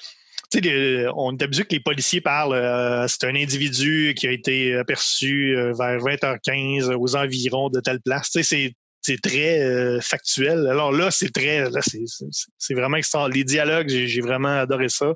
Tu 0.51 0.59
sais, 0.59 0.61
les- 0.62 1.07
on 1.14 1.37
est 1.37 1.42
habitué 1.42 1.64
que 1.64 1.75
les 1.75 1.81
policiers 1.81 2.23
parlent. 2.23 2.55
euh, 2.55 3.07
c'est 3.09 3.25
un 3.25 3.35
individu 3.35 4.14
qui 4.16 4.27
a 4.27 4.31
été 4.31 4.75
aperçu 4.75 5.55
euh, 5.55 5.75
vers 5.79 5.99
20h15 5.99 6.94
aux 6.94 7.14
environs 7.14 7.68
de 7.68 7.81
telle 7.81 8.01
place. 8.01 8.31
Tu 8.31 8.42
sais, 8.42 8.57
c'est, 8.57 8.73
c'est 9.03 9.20
très 9.20 9.61
euh, 9.61 10.01
factuel. 10.01 10.66
Alors 10.66 10.90
là, 10.90 11.11
c'est 11.11 11.31
très, 11.31 11.68
là, 11.68 11.81
c'est, 11.83 12.75
vraiment 12.75 12.97
extraordinaire. 12.97 13.37
Les 13.37 13.44
dialogues, 13.44 13.88
j'ai, 13.90 14.09
j'ai 14.09 14.23
vraiment 14.23 14.61
adoré 14.61 14.88
ça. 14.88 15.12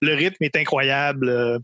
Le 0.00 0.14
rythme 0.14 0.42
est 0.42 0.56
incroyable. 0.56 1.28
Euh, 1.28 1.58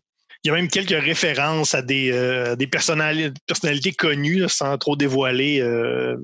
Il 0.46 0.50
y 0.50 0.52
a 0.52 0.54
même 0.54 0.68
quelques 0.68 1.02
références 1.02 1.74
à 1.74 1.82
des, 1.82 2.12
euh, 2.12 2.54
des 2.54 2.68
personnali- 2.68 3.32
personnalités 3.48 3.90
connues, 3.90 4.38
là, 4.38 4.48
sans 4.48 4.78
trop 4.78 4.94
dévoiler. 4.94 5.58
euh, 5.60 6.16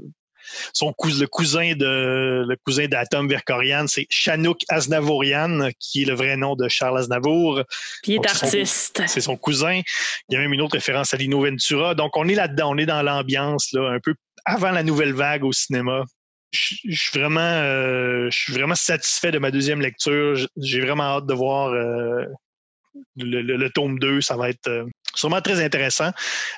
son 0.72 0.94
le 1.02 1.26
cousin 1.26 1.72
de 1.74 2.44
le 2.46 2.56
cousin 2.64 2.86
d'Atom 2.86 3.28
Verkorian, 3.28 3.86
c'est 3.88 4.06
Chanouk 4.10 4.60
Aznavourian, 4.68 5.70
qui 5.80 6.02
est 6.02 6.04
le 6.04 6.14
vrai 6.14 6.36
nom 6.36 6.54
de 6.54 6.68
Charles 6.68 6.98
Aznavour. 6.98 7.62
Puis 8.04 8.12
il 8.12 8.14
est 8.14 8.16
Donc, 8.18 8.28
artiste. 8.28 9.02
C'est 9.08 9.20
son 9.20 9.36
cousin. 9.36 9.80
Il 10.28 10.34
y 10.34 10.36
a 10.36 10.38
même 10.38 10.52
une 10.52 10.60
autre 10.60 10.76
référence 10.76 11.12
à 11.14 11.16
Lino 11.16 11.40
Ventura. 11.44 11.96
Donc, 11.96 12.16
on 12.16 12.28
est 12.28 12.36
là-dedans, 12.36 12.70
on 12.74 12.78
est 12.78 12.86
dans 12.86 13.02
l'ambiance, 13.02 13.72
là, 13.72 13.90
un 13.90 13.98
peu 13.98 14.14
avant 14.44 14.70
la 14.70 14.84
nouvelle 14.84 15.14
vague 15.14 15.42
au 15.42 15.52
cinéma. 15.52 16.04
Je 16.52 16.76
je 16.88 17.02
suis 17.02 17.18
vraiment, 17.18 17.40
euh, 17.40 18.28
je 18.30 18.38
suis 18.38 18.52
vraiment 18.52 18.76
satisfait 18.76 19.32
de 19.32 19.40
ma 19.40 19.50
deuxième 19.50 19.80
lecture. 19.80 20.36
J'ai 20.58 20.80
vraiment 20.80 21.16
hâte 21.16 21.26
de 21.26 21.34
voir 21.34 21.72
euh, 21.72 22.24
le, 23.16 23.42
le- 23.42 23.56
le 23.56 23.70
tome 23.70 23.98
2. 23.98 24.20
Ça 24.20 24.36
va 24.36 24.48
être 24.50 24.68
euh, 24.68 24.84
sûrement 25.14 25.40
très 25.40 25.62
intéressant. 25.64 26.10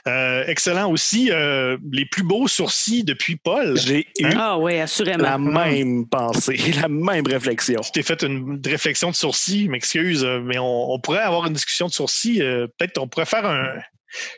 Euh, 0.07 0.45
excellent 0.47 0.91
aussi. 0.91 1.31
euh, 1.31 1.77
les 1.93 2.07
plus 2.07 2.23
beaux 2.23 2.49
sourcils 2.49 3.05
depuis 3.05 3.37
Paul. 3.37 3.77
J'ai 3.79 4.07
eu 4.19 4.27
Ah 4.37 4.59
oui, 4.59 4.79
assurément. 4.81 5.23
la 5.25 5.39
même 5.39 6.07
pensée, 6.09 6.57
la 6.83 6.89
même 6.89 7.27
réflexion. 7.27 7.81
Tu 7.81 7.93
t'es 7.93 8.03
fait 8.03 8.23
une 8.23 8.61
réflexion 8.65 9.11
de 9.11 9.15
sourcils, 9.17 9.69
m'excuse, 9.69 10.25
mais 10.43 10.59
on, 10.59 10.93
on 10.93 11.01
pourrait 11.01 11.19
avoir 11.21 11.47
une 11.47 11.53
discussion 11.55 11.87
de 11.89 11.93
sourcils. 11.93 12.43
euh, 12.43 12.67
Peut-être 12.79 12.99
on 12.99 13.09
pourrait 13.09 13.27
faire 13.27 13.45
un. 13.47 13.75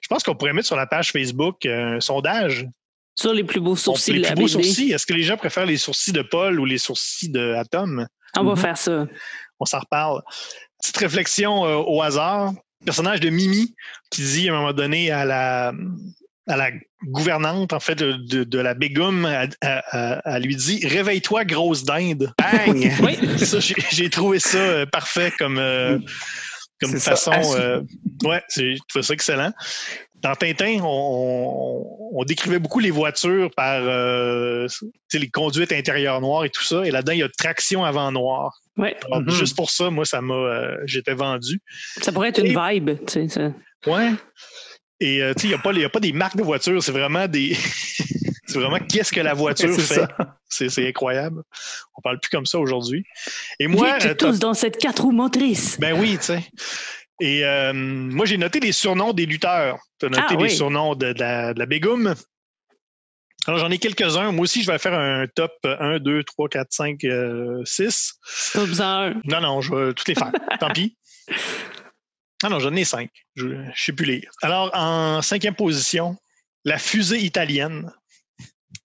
Je 0.03 0.09
pense 0.09 0.23
qu'on 0.23 0.35
pourrait 0.35 0.55
mettre 0.55 0.67
sur 0.67 0.77
la 0.77 0.87
page 0.87 1.13
Facebook 1.13 1.67
un 1.67 2.01
sondage. 2.01 2.67
Sur 3.19 3.33
les 3.33 3.45
plus 3.45 3.61
beaux 3.61 3.77
sourcils 3.77 4.13
les 4.13 4.19
de 4.21 4.25
la 4.25 4.33
plus 4.33 4.53
beaux 4.53 4.59
BD. 4.59 4.63
sourcils. 4.65 4.93
Est-ce 4.93 5.07
que 5.07 5.15
les 5.15 5.23
gens 5.23 5.37
préfèrent 5.37 5.67
les 5.67 5.77
sourcils 5.79 6.13
de 6.13 6.23
Paul 6.23 6.61
ou 6.61 6.65
les 6.67 6.79
sourcils 6.79 7.31
de 7.31 7.53
Atom? 7.55 8.07
On 8.39 8.45
va 8.45 8.51
Mhm. 8.53 8.57
faire 8.59 8.77
ça. 8.77 9.07
On 9.59 9.65
s'en 9.65 9.79
reparle. 9.79 10.21
Petite 10.81 10.97
réflexion 10.99 11.65
euh, 11.67 11.77
au 11.77 12.03
hasard. 12.03 12.53
Personnage 12.85 13.21
de 13.21 13.31
Mimi 13.31 13.75
qui 14.11 14.23
dit 14.23 14.49
à 14.49 14.53
un 14.53 14.57
moment 14.57 14.73
donné 14.73 15.11
à 15.11 15.25
la, 15.25 15.73
à 16.49 16.57
la 16.57 16.71
gouvernante, 17.05 17.73
en 17.73 17.81
fait, 17.81 17.97
de, 17.97 18.59
la 18.59 18.75
Bégum, 18.75 19.27
elle, 19.61 20.43
lui 20.43 20.57
dit 20.57 20.87
Réveille-toi, 20.87 21.45
grosse 21.45 21.85
dinde. 21.85 22.33
Bang! 22.39 22.93
Oui. 23.03 23.39
Ça, 23.45 23.61
j'ai 23.61 23.75
j'ai 23.91 24.11
trouvé 24.11 24.39
ça 24.39 24.59
euh, 24.59 24.87
parfait 24.87 25.33
comme, 25.39 25.59
euh, 25.59 25.99
comme 26.81 26.93
façon. 26.99 27.31
assis. 27.33 27.55
euh, 27.57 27.81
ouais, 28.25 28.43
c'est- 28.49 28.73
j'ai 28.75 28.79
trouvé 28.89 29.03
ça 29.03 29.15
excellent. 29.15 29.53
Dans 30.23 30.35
Tintin, 30.35 30.79
on, 30.83 30.87
on- 30.87 32.19
on 32.21 32.25
décrivait 32.25 32.59
beaucoup 32.59 32.79
les 32.81 32.91
voitures 32.91 33.51
par 33.55 33.81
euh, 33.83 34.67
tu 34.67 34.89
sais, 35.09 35.19
les 35.19 35.29
conduites 35.29 35.73
intérieures 35.73 36.21
noires 36.21 36.45
et 36.45 36.51
tout 36.51 36.65
ça. 36.65 36.85
Et 36.87 36.91
là-dedans, 36.91 37.13
il 37.13 37.19
y 37.19 37.23
a 37.23 37.29
traction 37.29 37.85
avant 37.85 38.11
noir. 38.11 38.59
Alors, 38.79 39.21
Mhm. 39.23 39.31
Juste 39.31 39.55
pour 39.57 39.71
ça, 39.71 39.91
moi, 39.91 40.05
ça 40.05 40.21
m'a, 40.21 40.35
euh, 40.35 40.77
j'étais 40.87 41.15
vendu. 41.15 41.61
Ça 42.01 42.13
pourrait 42.13 42.31
être 42.31 42.43
une 42.45 42.59
vibe. 42.59 42.99
Tu 43.07 43.13
sais, 43.13 43.29
ça. 43.29 43.53
Ouais. 43.91 44.13
Et 45.01 45.23
euh, 45.23 45.35
tu 45.35 45.43
sais, 45.43 45.47
il 45.49 45.51
n'y 45.51 45.55
a, 45.55 45.59
pas 45.59 45.73
les- 45.73 45.81
il 45.81 45.83
y 45.83 45.87
a 45.87 45.91
pas 45.91 46.01
des 46.01 46.13
marques 46.13 46.37
de 46.37 46.43
voitures, 46.43 46.83
c'est 46.83 46.93
vraiment 46.93 47.29
des. 47.29 47.55
c'est 48.47 48.59
vraiment 48.59 48.79
qu'est-ce 48.89 49.13
que 49.13 49.21
la 49.21 49.35
voiture 49.35 49.75
C'est 49.75 49.83
fait. 49.83 49.95
ça. 49.95 50.09
C'est 50.49 50.89
incroyable. 50.89 51.43
On 51.97 52.01
parle 52.03 52.21
plus 52.21 52.31
comme 52.31 52.47
ça 52.47 52.59
aujourd'hui. 52.59 53.05
Et 53.59 53.67
moi, 53.67 53.99
Vite 53.99 54.07
euh, 54.07 54.15
tous 54.15 54.39
dans 54.39 54.55
cette 54.55 54.79
quatre 54.79 55.03
roues 55.03 55.13
motrices. 55.13 55.79
Ben 55.81 55.99
oui, 55.99 56.17
tu 56.19 56.25
sais. 56.25 56.45
Et 57.21 57.45
euh, 57.45 57.73
moi, 57.73 58.27
j'ai 58.27 58.37
noté 58.37 58.61
les 58.61 58.73
surnoms 58.73 59.13
des 59.13 59.27
lutteurs. 59.27 59.79
Tu 59.99 60.07
as 60.07 60.09
noté 60.11 60.23
Ah, 60.29 60.35
les 60.35 60.43
oui. 60.45 60.51
surnoms 60.51 60.95
de, 60.95 61.13
de 61.13 61.19
la, 61.21 61.55
de 61.55 61.59
la 61.59 61.67
Bégoum. 61.67 62.15
Alors, 63.47 63.61
j'en 63.61 63.71
ai 63.71 63.79
quelques-uns. 63.79 64.33
Moi 64.33 64.43
aussi, 64.43 64.63
je 64.63 64.71
vais 64.71 64.79
faire 64.79 64.93
un 64.99 65.27
top 65.35 65.53
1, 65.65 65.99
2, 66.01 66.25
3, 66.25 66.49
4, 66.49 66.67
5, 66.73 67.01
6. 67.65 68.15
Pas 68.55 68.65
besoin. 68.67 69.15
Non, 69.25 69.41
non, 69.41 69.61
je 69.61 69.75
vais 69.75 69.95
toutes 69.95 70.09
les 70.09 70.15
faire. 70.15 70.33
Tant 70.61 70.71
pis. 70.71 70.97
Ah 72.43 72.49
non, 72.51 72.59
j'en 72.59 72.75
ai 72.75 72.85
cinq. 72.85 73.11
Je 73.35 73.47
ne 73.47 73.71
sais 73.75 73.93
plus 73.93 74.05
lire. 74.05 74.31
Alors, 74.43 74.71
en 74.75 75.23
cinquième 75.23 75.55
position, 75.55 76.17
la 76.65 76.77
fusée 76.79 77.21
italienne. 77.21 77.91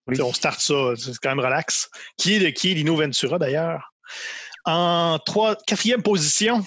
Oui. 0.07 0.21
On 0.21 0.33
start 0.33 0.59
ça, 0.59 0.93
c'est 0.97 1.17
quand 1.19 1.29
même 1.29 1.39
relax. 1.45 1.89
Qui 2.17 2.33
est 2.35 2.39
de 2.39 2.49
qui 2.49 2.71
est 2.71 2.73
Lino 2.73 2.95
Ventura 2.95 3.37
d'ailleurs? 3.39 3.93
En 4.65 5.19
trois, 5.25 5.55
quatrième 5.55 6.03
position, 6.03 6.63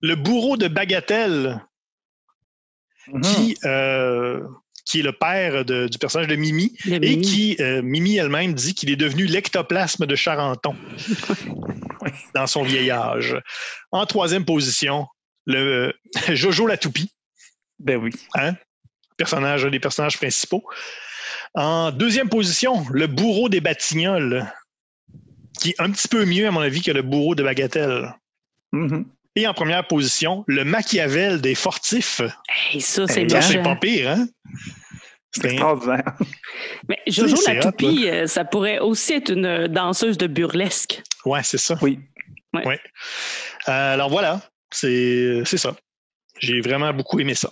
le 0.00 0.14
bourreau 0.16 0.56
de 0.56 0.68
Bagatelle, 0.68 1.64
Mhm. 3.08 3.22
qui, 3.22 3.56
euh, 3.64 4.40
qui 4.84 5.00
est 5.00 5.02
le 5.02 5.12
père 5.12 5.64
de- 5.64 5.88
du 5.88 5.98
personnage 5.98 6.28
de 6.28 6.36
Mimi, 6.36 6.76
Le 6.84 6.96
et 6.96 6.98
Mimi. 7.16 7.20
qui, 7.22 7.56
euh, 7.60 7.80
Mimi 7.82 8.16
elle-même, 8.16 8.52
dit 8.54 8.74
qu'il 8.74 8.90
est 8.90 8.96
devenu 8.96 9.24
l'ectoplasme 9.26 10.04
de 10.06 10.14
Charenton 10.14 10.76
dans 12.34 12.46
son 12.46 12.62
vieil 12.62 12.90
âge. 12.90 13.36
En 13.92 14.04
troisième 14.06 14.44
position, 14.44 15.06
le 15.46 15.92
Jojo 16.36 16.66
la 16.66 16.76
toupie, 16.76 17.10
Ben 17.78 17.96
oui. 17.96 18.10
personnage, 19.16 19.64
un 19.64 19.70
des 19.70 19.80
personnages 19.80 20.16
principaux. 20.18 20.64
En 21.54 21.90
deuxième 21.90 22.28
position, 22.28 22.84
le 22.90 23.06
bourreau 23.06 23.48
des 23.48 23.60
Batignolles, 23.60 24.52
qui 25.60 25.70
est 25.70 25.80
un 25.80 25.90
petit 25.90 26.08
peu 26.08 26.24
mieux, 26.24 26.46
à 26.46 26.50
mon 26.50 26.60
avis, 26.60 26.82
que 26.82 26.90
le 26.90 27.02
bourreau 27.02 27.34
de 27.34 27.42
Bagatelle. 27.42 28.14
Mhm. 28.72 29.06
Et 29.36 29.46
en 29.46 29.54
première 29.54 29.86
position, 29.86 30.44
le 30.46 30.64
Machiavel 30.64 31.40
des 31.40 31.54
Fortifs. 31.54 32.22
Hey, 32.72 32.80
ça, 32.80 33.06
c'est 33.06 33.32
hein? 33.32 33.40
c'est 33.40 33.62
pas 33.62 33.76
pire, 33.76 34.10
hein? 34.10 34.26
C'est 35.30 35.52
extraordinaire. 35.52 36.16
Mais 36.88 36.98
Jojo 37.06 37.36
la 37.46 37.60
toupie, 37.60 38.08
euh, 38.08 38.26
ça 38.26 38.44
pourrait 38.44 38.78
aussi 38.78 39.12
être 39.12 39.30
une 39.30 39.68
danseuse 39.68 40.16
de 40.18 40.26
burlesque. 40.26 41.02
Ouais, 41.24 41.42
c'est 41.42 41.58
ça. 41.58 41.78
Oui. 41.82 42.00
Euh, 42.56 42.70
alors 43.66 44.08
voilà, 44.08 44.40
c'est 44.70 45.42
c'est 45.44 45.58
ça. 45.58 45.76
J'ai 46.40 46.60
vraiment 46.60 46.92
beaucoup 46.92 47.20
aimé 47.20 47.34
ça. 47.34 47.50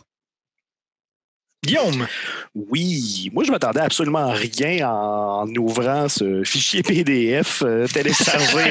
Guillaume, 1.64 2.06
Oui, 2.54 3.28
moi 3.32 3.42
je 3.42 3.50
m'attendais 3.50 3.80
absolument 3.80 4.30
à 4.30 4.32
rien 4.34 4.88
en 4.88 5.48
ouvrant 5.56 6.08
ce 6.08 6.44
fichier 6.44 6.82
PDF 6.82 7.62
euh, 7.66 7.86
téléchargé 7.88 8.70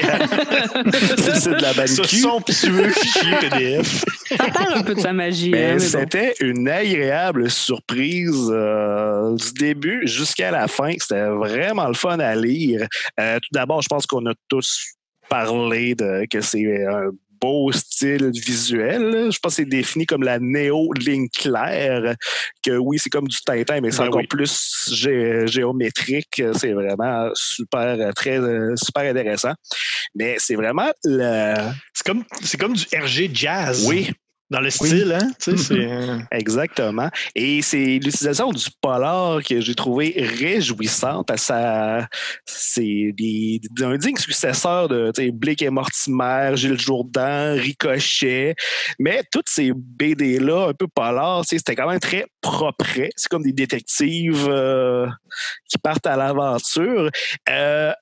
site 1.18 1.48
de 1.48 1.60
la 1.60 1.74
ce 1.86 2.00
BANQ. 2.00 2.16
somptueux 2.16 2.90
fichier 2.90 3.36
PDF. 3.40 4.04
Ça 4.28 4.50
perd 4.50 4.72
un 4.76 4.82
peu 4.82 4.94
de 4.94 5.00
sa 5.00 5.12
magie. 5.12 5.50
Mais 5.50 5.72
hein, 5.72 5.76
mais 5.78 5.82
bon. 5.82 6.00
c'était 6.00 6.34
une 6.40 6.68
agréable 6.68 7.50
surprise 7.50 8.48
euh, 8.50 9.36
du 9.36 9.52
début 9.52 10.06
jusqu'à 10.06 10.50
la 10.50 10.66
fin. 10.66 10.92
C'était 10.98 11.26
vraiment 11.26 11.88
le 11.88 11.94
fun 11.94 12.18
à 12.18 12.34
lire. 12.34 12.86
Euh, 13.20 13.38
tout 13.40 13.50
d'abord, 13.52 13.82
je 13.82 13.88
pense 13.88 14.06
qu'on 14.06 14.24
a 14.26 14.32
tous 14.48 14.94
parlé 15.28 15.94
de 15.94 16.26
que 16.30 16.40
c'est 16.40 16.86
un 16.86 17.10
beau 17.40 17.70
style 17.72 18.30
visuel. 18.34 19.30
Je 19.30 19.38
pense 19.38 19.52
que 19.52 19.56
c'est 19.62 19.64
défini 19.64 20.06
comme 20.06 20.22
la 20.22 20.38
néo-ligne 20.38 21.28
claire, 21.28 22.14
que 22.62 22.76
oui, 22.76 22.98
c'est 22.98 23.10
comme 23.10 23.28
du 23.28 23.36
Tintin, 23.44 23.80
mais 23.80 23.90
c'est 23.90 23.98
Ben 23.98 24.08
encore 24.08 24.20
oui. 24.20 24.26
plus 24.26 24.88
gé- 24.90 25.46
géométrique. 25.46 26.42
C'est 26.54 26.72
vraiment 26.72 27.30
super, 27.34 27.80
euh, 27.80 28.12
très, 28.12 28.38
euh, 28.38 28.74
super 28.76 29.02
intéressant. 29.10 29.52
Mais 30.14 30.36
c'est 30.38 30.54
vraiment 30.56 30.90
le... 31.04 31.54
C'est 31.94 32.06
comme, 32.06 32.24
c'est 32.42 32.58
comme 32.58 32.74
du 32.74 32.84
RG 32.94 33.30
jazz. 33.32 33.86
Oui, 33.88 34.10
Dans 34.48 34.60
le 34.60 34.70
style, 34.70 35.12
hein? 35.12 35.28
Tu 35.40 35.56
sais, 35.56 35.74
c'est. 35.74 35.88
Exactement. 36.30 37.10
Et 37.34 37.62
c'est 37.62 37.98
l'utilisation 37.98 38.50
du 38.52 38.64
polar 38.80 39.42
que 39.42 39.60
j'ai 39.60 39.74
trouvé 39.74 40.14
réjouissante. 40.16 41.26
parce 41.26 41.40
que 41.42 41.46
ça- 41.48 42.08
C'est 42.44 43.12
des- 43.16 43.60
un 43.82 43.96
digne 43.96 44.16
successeur 44.16 44.88
de 44.88 45.10
Blake 45.32 45.62
et 45.62 45.70
Mortimer, 45.70 46.52
Gilles 46.54 46.78
Jourdan, 46.78 47.54
Ricochet. 47.56 48.54
Mais 49.00 49.22
toutes 49.32 49.48
ces 49.48 49.72
BD-là, 49.74 50.68
un 50.68 50.74
peu 50.74 50.86
polar, 50.86 51.42
c'était 51.44 51.74
quand 51.74 51.88
même 51.88 51.98
très 52.00 52.26
propre. 52.40 52.86
C'est 53.16 53.28
comme 53.28 53.42
des 53.42 53.52
détectives 53.52 54.46
euh, 54.48 55.08
qui 55.68 55.78
partent 55.78 56.06
à 56.06 56.16
l'aventure. 56.16 57.10
Euh, 57.48 57.92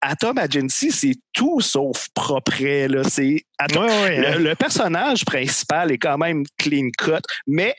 Atom 0.00 0.38
Agency, 0.38 0.92
c'est 0.92 1.16
tout 1.32 1.60
sauf 1.60 2.08
propre. 2.14 2.62
Là. 2.62 3.02
C'est 3.04 3.44
hein. 3.58 3.66
le, 3.70 4.38
le 4.38 4.54
personnage 4.54 5.24
principal 5.24 5.90
est 5.92 5.98
quand 5.98 6.18
même 6.18 6.44
clean 6.58 6.90
cut, 6.96 7.22
mais 7.46 7.74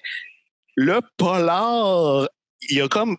le 0.75 1.01
polar, 1.17 2.27
il 2.69 2.77
y 2.77 2.81
a 2.81 2.87
comme. 2.87 3.17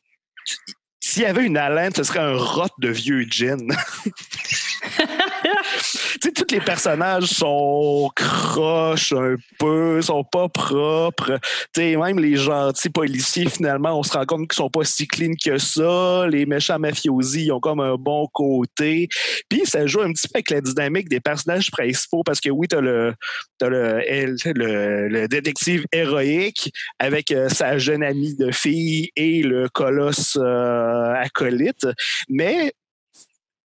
S'il 1.01 1.23
y 1.23 1.27
avait 1.27 1.45
une 1.45 1.57
haleine, 1.57 1.95
ce 1.95 2.03
serait 2.03 2.19
un 2.19 2.37
rot 2.37 2.69
de 2.79 2.89
vieux 2.89 3.23
gin. 3.29 3.69
tous 6.21 6.45
les 6.51 6.61
personnages 6.61 7.25
sont 7.25 8.11
croches 8.15 9.13
un 9.13 9.37
peu, 9.59 10.01
sont 10.03 10.25
pas 10.25 10.49
propres. 10.49 11.39
Même 11.77 12.19
les 12.19 12.37
gentils 12.37 12.91
policiers, 12.91 13.49
finalement, 13.49 13.99
on 13.99 14.03
se 14.03 14.13
rend 14.13 14.25
compte 14.25 14.49
qu'ils 14.49 14.57
sont 14.57 14.71
pas 14.71 14.85
si 14.85 15.07
clean 15.07 15.33
que 15.43 15.59
ça. 15.59 16.27
Les 16.29 16.47
méchants 16.47 16.79
mafiosi, 16.79 17.47
ils 17.47 17.53
ont 17.53 17.61
comme 17.61 17.81
un 17.81 17.97
bon 17.97 18.27
côté. 18.33 19.09
Puis 19.49 19.63
ça 19.65 19.87
joue 19.87 20.03
un 20.03 20.13
petit 20.13 20.29
peu 20.29 20.37
avec 20.37 20.51
la 20.51 20.61
dynamique 20.61 21.09
des 21.09 21.21
personnages 21.21 21.71
principaux 21.71 22.23
parce 22.25 22.41
que 22.41 22.51
oui, 22.51 22.67
t'as 22.69 22.81
le, 22.81 23.15
le 23.61 25.27
détective 25.27 25.85
héroïque 25.93 26.71
avec 26.99 27.31
euh, 27.31 27.49
sa 27.49 27.79
jeune 27.79 28.03
amie 28.03 28.35
de 28.37 28.51
fille 28.51 29.11
et 29.17 29.43
le 29.43 29.69
colosse 29.69 30.37
euh, 30.41 31.15
acolyte. 31.15 31.87
Mais 32.29 32.73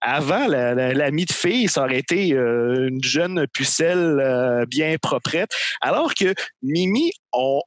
avant, 0.02 0.48
la- 0.48 0.74
la- 0.74 0.94
l'amie 0.94 1.26
de 1.26 1.34
fille, 1.34 1.68
ça 1.68 1.84
aurait 1.84 2.00
été 2.00 2.34
euh, 2.34 2.88
une 2.90 3.04
jeune 3.04 3.46
pucelle 3.54 4.20
euh, 4.20 4.66
bien 4.68 4.96
proprette. 5.02 5.52
Alors 5.82 6.14
que 6.16 6.34
Mimi, 6.64 7.12
on. 7.34 7.62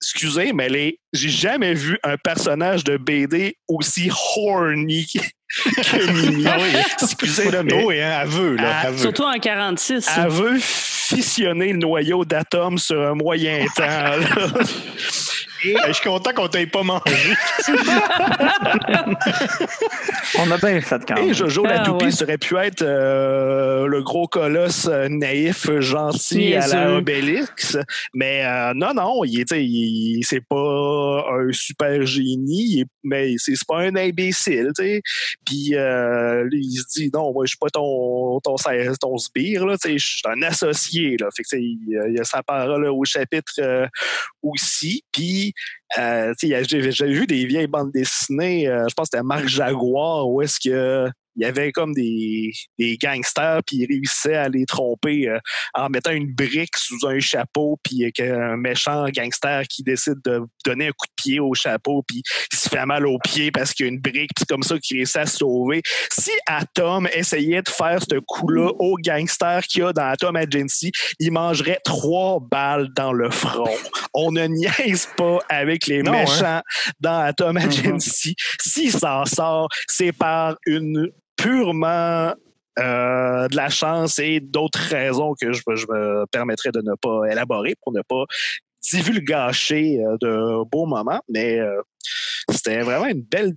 Excusez, 0.00 0.52
mais 0.52 0.68
les... 0.68 1.00
j'ai 1.12 1.28
jamais 1.28 1.74
vu 1.74 1.98
un 2.04 2.16
personnage 2.16 2.84
de 2.84 2.96
BD 2.98 3.56
aussi 3.66 4.10
horny 4.36 5.06
que 5.64 6.12
Mimi. 6.12 6.44
Excusez, 7.02 7.50
là, 7.50 7.62
mais 7.64 7.82
Oui, 7.84 8.00
hein, 8.00 8.12
aveu, 8.20 8.54
là. 8.54 8.70
Ah, 8.82 8.86
aveu. 8.88 8.98
Surtout 8.98 9.24
en 9.24 9.38
46. 9.38 10.06
elle 10.16 10.28
veut 10.28 10.58
fissionner 10.60 11.72
le 11.72 11.78
noyau 11.78 12.24
d'atomes 12.24 12.78
sur 12.78 13.00
un 13.02 13.14
moyen 13.14 13.64
temps. 13.74 13.82
là. 13.86 14.18
Je 15.62 15.92
suis 15.92 16.08
content 16.08 16.32
qu'on 16.32 16.48
t'ait 16.48 16.66
pas 16.66 16.82
mangé. 16.82 17.34
On 20.38 20.50
a 20.50 20.56
bien 20.58 20.80
fait 20.80 21.02
quand 21.06 21.16
Et 21.16 21.26
même. 21.26 21.34
Jojo 21.34 21.64
la 21.64 21.80
Ah, 21.80 21.84
toupie 21.84 22.06
ouais. 22.06 22.10
serait 22.10 22.38
pu 22.38 22.56
être 22.56 22.82
euh, 22.82 23.86
le 23.86 24.02
gros 24.02 24.26
colosse 24.28 24.86
euh, 24.86 25.08
naïf, 25.08 25.70
gentil 25.80 26.54
à 26.54 26.66
la. 26.66 26.92
Obélix. 26.92 27.76
Mais 28.14 28.44
euh, 28.44 28.72
non, 28.74 28.94
non, 28.94 29.24
il 29.24 29.44
il- 29.52 30.24
c'est 30.24 30.44
pas 30.46 31.24
un 31.30 31.50
super 31.52 32.04
génie, 32.06 32.84
mais 33.02 33.34
c'est 33.38 33.54
c'est 33.56 33.66
pas 33.66 33.78
un 33.80 33.96
imbécile. 33.96 34.70
tu 34.76 34.84
sais. 34.84 35.02
Puis 35.44 35.74
euh, 35.74 36.44
lui, 36.44 36.60
il 36.64 36.76
se 36.78 36.86
dit 36.98 37.10
non, 37.12 37.32
moi 37.32 37.44
je 37.46 37.50
suis 37.50 37.58
pas 37.58 37.70
ton 37.70 38.40
ton, 38.40 38.54
ton 39.00 39.18
sbire, 39.18 39.66
je 39.84 39.96
suis 39.98 40.20
un 40.26 40.42
associé. 40.42 41.16
Là. 41.20 41.28
Fait 41.34 41.42
que, 41.42 41.56
il, 41.56 41.78
il 42.08 42.14
y 42.16 42.20
a 42.20 42.24
sa 42.24 42.42
parole 42.42 42.84
là, 42.84 42.92
au 42.92 43.04
chapitre 43.04 43.52
euh, 43.58 43.86
aussi. 44.42 45.02
Puis 45.12 45.47
euh, 45.98 46.32
sais, 46.38 46.64
j'ai 46.64 46.90
j'ai 46.90 47.06
vu 47.06 47.26
des 47.26 47.46
vieilles 47.46 47.66
bandes 47.66 47.92
dessinées, 47.92 48.68
euh, 48.68 48.86
je 48.88 48.94
pense 48.94 49.08
que 49.08 49.16
c'était 49.16 49.24
Marc 49.24 49.46
Jaguar, 49.46 50.28
où 50.28 50.42
est-ce 50.42 50.58
que 50.60 51.10
il 51.38 51.42
y 51.42 51.46
avait 51.46 51.72
comme 51.72 51.94
des, 51.94 52.50
des 52.78 52.96
gangsters, 52.96 53.60
puis 53.64 53.76
ils 53.78 53.86
réussissaient 53.86 54.34
à 54.34 54.48
les 54.48 54.66
tromper 54.66 55.28
euh, 55.28 55.38
en 55.74 55.88
mettant 55.88 56.10
une 56.10 56.32
brique 56.34 56.76
sous 56.76 57.06
un 57.06 57.18
chapeau, 57.20 57.78
puis 57.82 58.04
euh, 58.04 58.10
qu'un 58.12 58.56
méchant 58.56 59.06
gangster 59.08 59.62
qui 59.68 59.82
décide 59.84 60.18
de 60.24 60.40
donner 60.64 60.88
un 60.88 60.90
coup 60.92 61.06
de 61.06 61.22
pied 61.22 61.40
au 61.40 61.54
chapeau, 61.54 62.02
puis 62.06 62.22
il 62.52 62.58
se 62.58 62.68
fait 62.68 62.84
mal 62.84 63.06
au 63.06 63.18
pied 63.18 63.50
parce 63.52 63.72
qu'il 63.72 63.86
y 63.86 63.88
a 63.88 63.92
une 63.92 64.00
brique, 64.00 64.30
puis 64.34 64.44
comme 64.46 64.62
ça 64.62 64.78
qu'il 64.78 64.96
réussit 64.98 65.16
à 65.16 65.26
se 65.26 65.38
sauver. 65.38 65.82
Si 66.10 66.32
Atom 66.46 67.06
essayait 67.14 67.62
de 67.62 67.68
faire 67.70 68.00
ce 68.02 68.18
coup-là 68.18 68.70
au 68.78 68.96
gangster 68.96 69.62
qu'il 69.66 69.82
y 69.82 69.84
a 69.84 69.92
dans 69.92 70.06
Atom 70.08 70.36
Agency, 70.36 70.90
il 71.20 71.30
mangerait 71.32 71.78
trois 71.84 72.40
balles 72.40 72.88
dans 72.96 73.12
le 73.12 73.30
front. 73.30 73.70
On 74.14 74.32
ne 74.32 74.46
niaise 74.46 75.08
pas 75.16 75.38
avec 75.48 75.86
les 75.86 76.02
Non, 76.02 76.12
hein. 76.12 76.20
méchants 76.20 76.62
dans 77.00 77.20
Atom 77.20 77.56
Mhm. 77.58 77.68
Agency. 77.68 78.34
S'il 78.60 78.92
s'en 78.92 79.24
sort, 79.24 79.68
c'est 79.88 80.12
par 80.12 80.56
une 80.66 81.08
purement 81.38 82.34
euh, 82.78 83.48
de 83.48 83.56
la 83.56 83.70
chance 83.70 84.18
et 84.18 84.40
d'autres 84.40 84.78
raisons 84.90 85.32
que 85.40 85.52
je, 85.52 85.62
je 85.74 85.86
me 85.88 86.26
permettrais 86.30 86.70
de 86.72 86.80
ne 86.82 86.94
pas 87.00 87.24
élaborer 87.30 87.74
pour 87.82 87.92
ne 87.94 88.02
pas 88.02 88.24
divulgacher 88.92 90.00
euh, 90.04 90.16
de 90.20 90.64
beaux 90.70 90.86
moments. 90.86 91.20
Mais 91.28 91.58
euh, 91.58 91.80
c'était 92.50 92.80
vraiment 92.80 93.06
une 93.06 93.22
belle, 93.22 93.54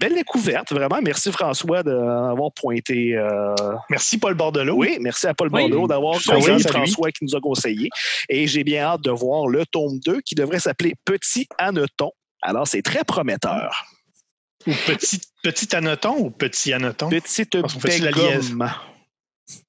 belle 0.00 0.14
découverte. 0.14 0.72
Vraiment, 0.72 1.00
merci 1.02 1.30
François 1.32 1.82
d'avoir 1.82 2.50
pointé. 2.52 3.14
euh, 3.16 3.54
Merci, 3.90 4.18
Paul 4.18 4.34
Bordelot. 4.34 4.74
oui, 4.76 4.96
merci 5.00 5.26
à 5.26 5.34
Paul 5.34 5.50
Oui. 5.52 5.68
Bordeaux 5.68 5.86
d'avoir 5.86 6.14
oui, 6.14 6.22
conseillé. 6.26 6.58
François 6.60 7.10
qui 7.10 7.24
nous 7.24 7.36
a 7.36 7.40
conseillé. 7.40 7.88
Et 8.28 8.46
j'ai 8.46 8.64
bien 8.64 8.82
hâte 8.84 9.02
de 9.02 9.10
voir 9.10 9.46
le 9.48 9.64
tome 9.66 9.98
2 10.04 10.20
qui 10.22 10.34
devrait 10.34 10.60
s'appeler 10.60 10.94
Petit 11.04 11.46
Anneton. 11.58 12.10
Alors, 12.42 12.66
c'est 12.66 12.82
très 12.82 13.04
prometteur. 13.04 13.84
Ou 14.66 14.72
petit, 14.86 15.20
petit 15.42 15.76
anoton 15.76 16.16
ou 16.18 16.30
petit 16.30 16.72
anoton? 16.72 17.08
Petite 17.68 17.80
bégum. 18.12 18.22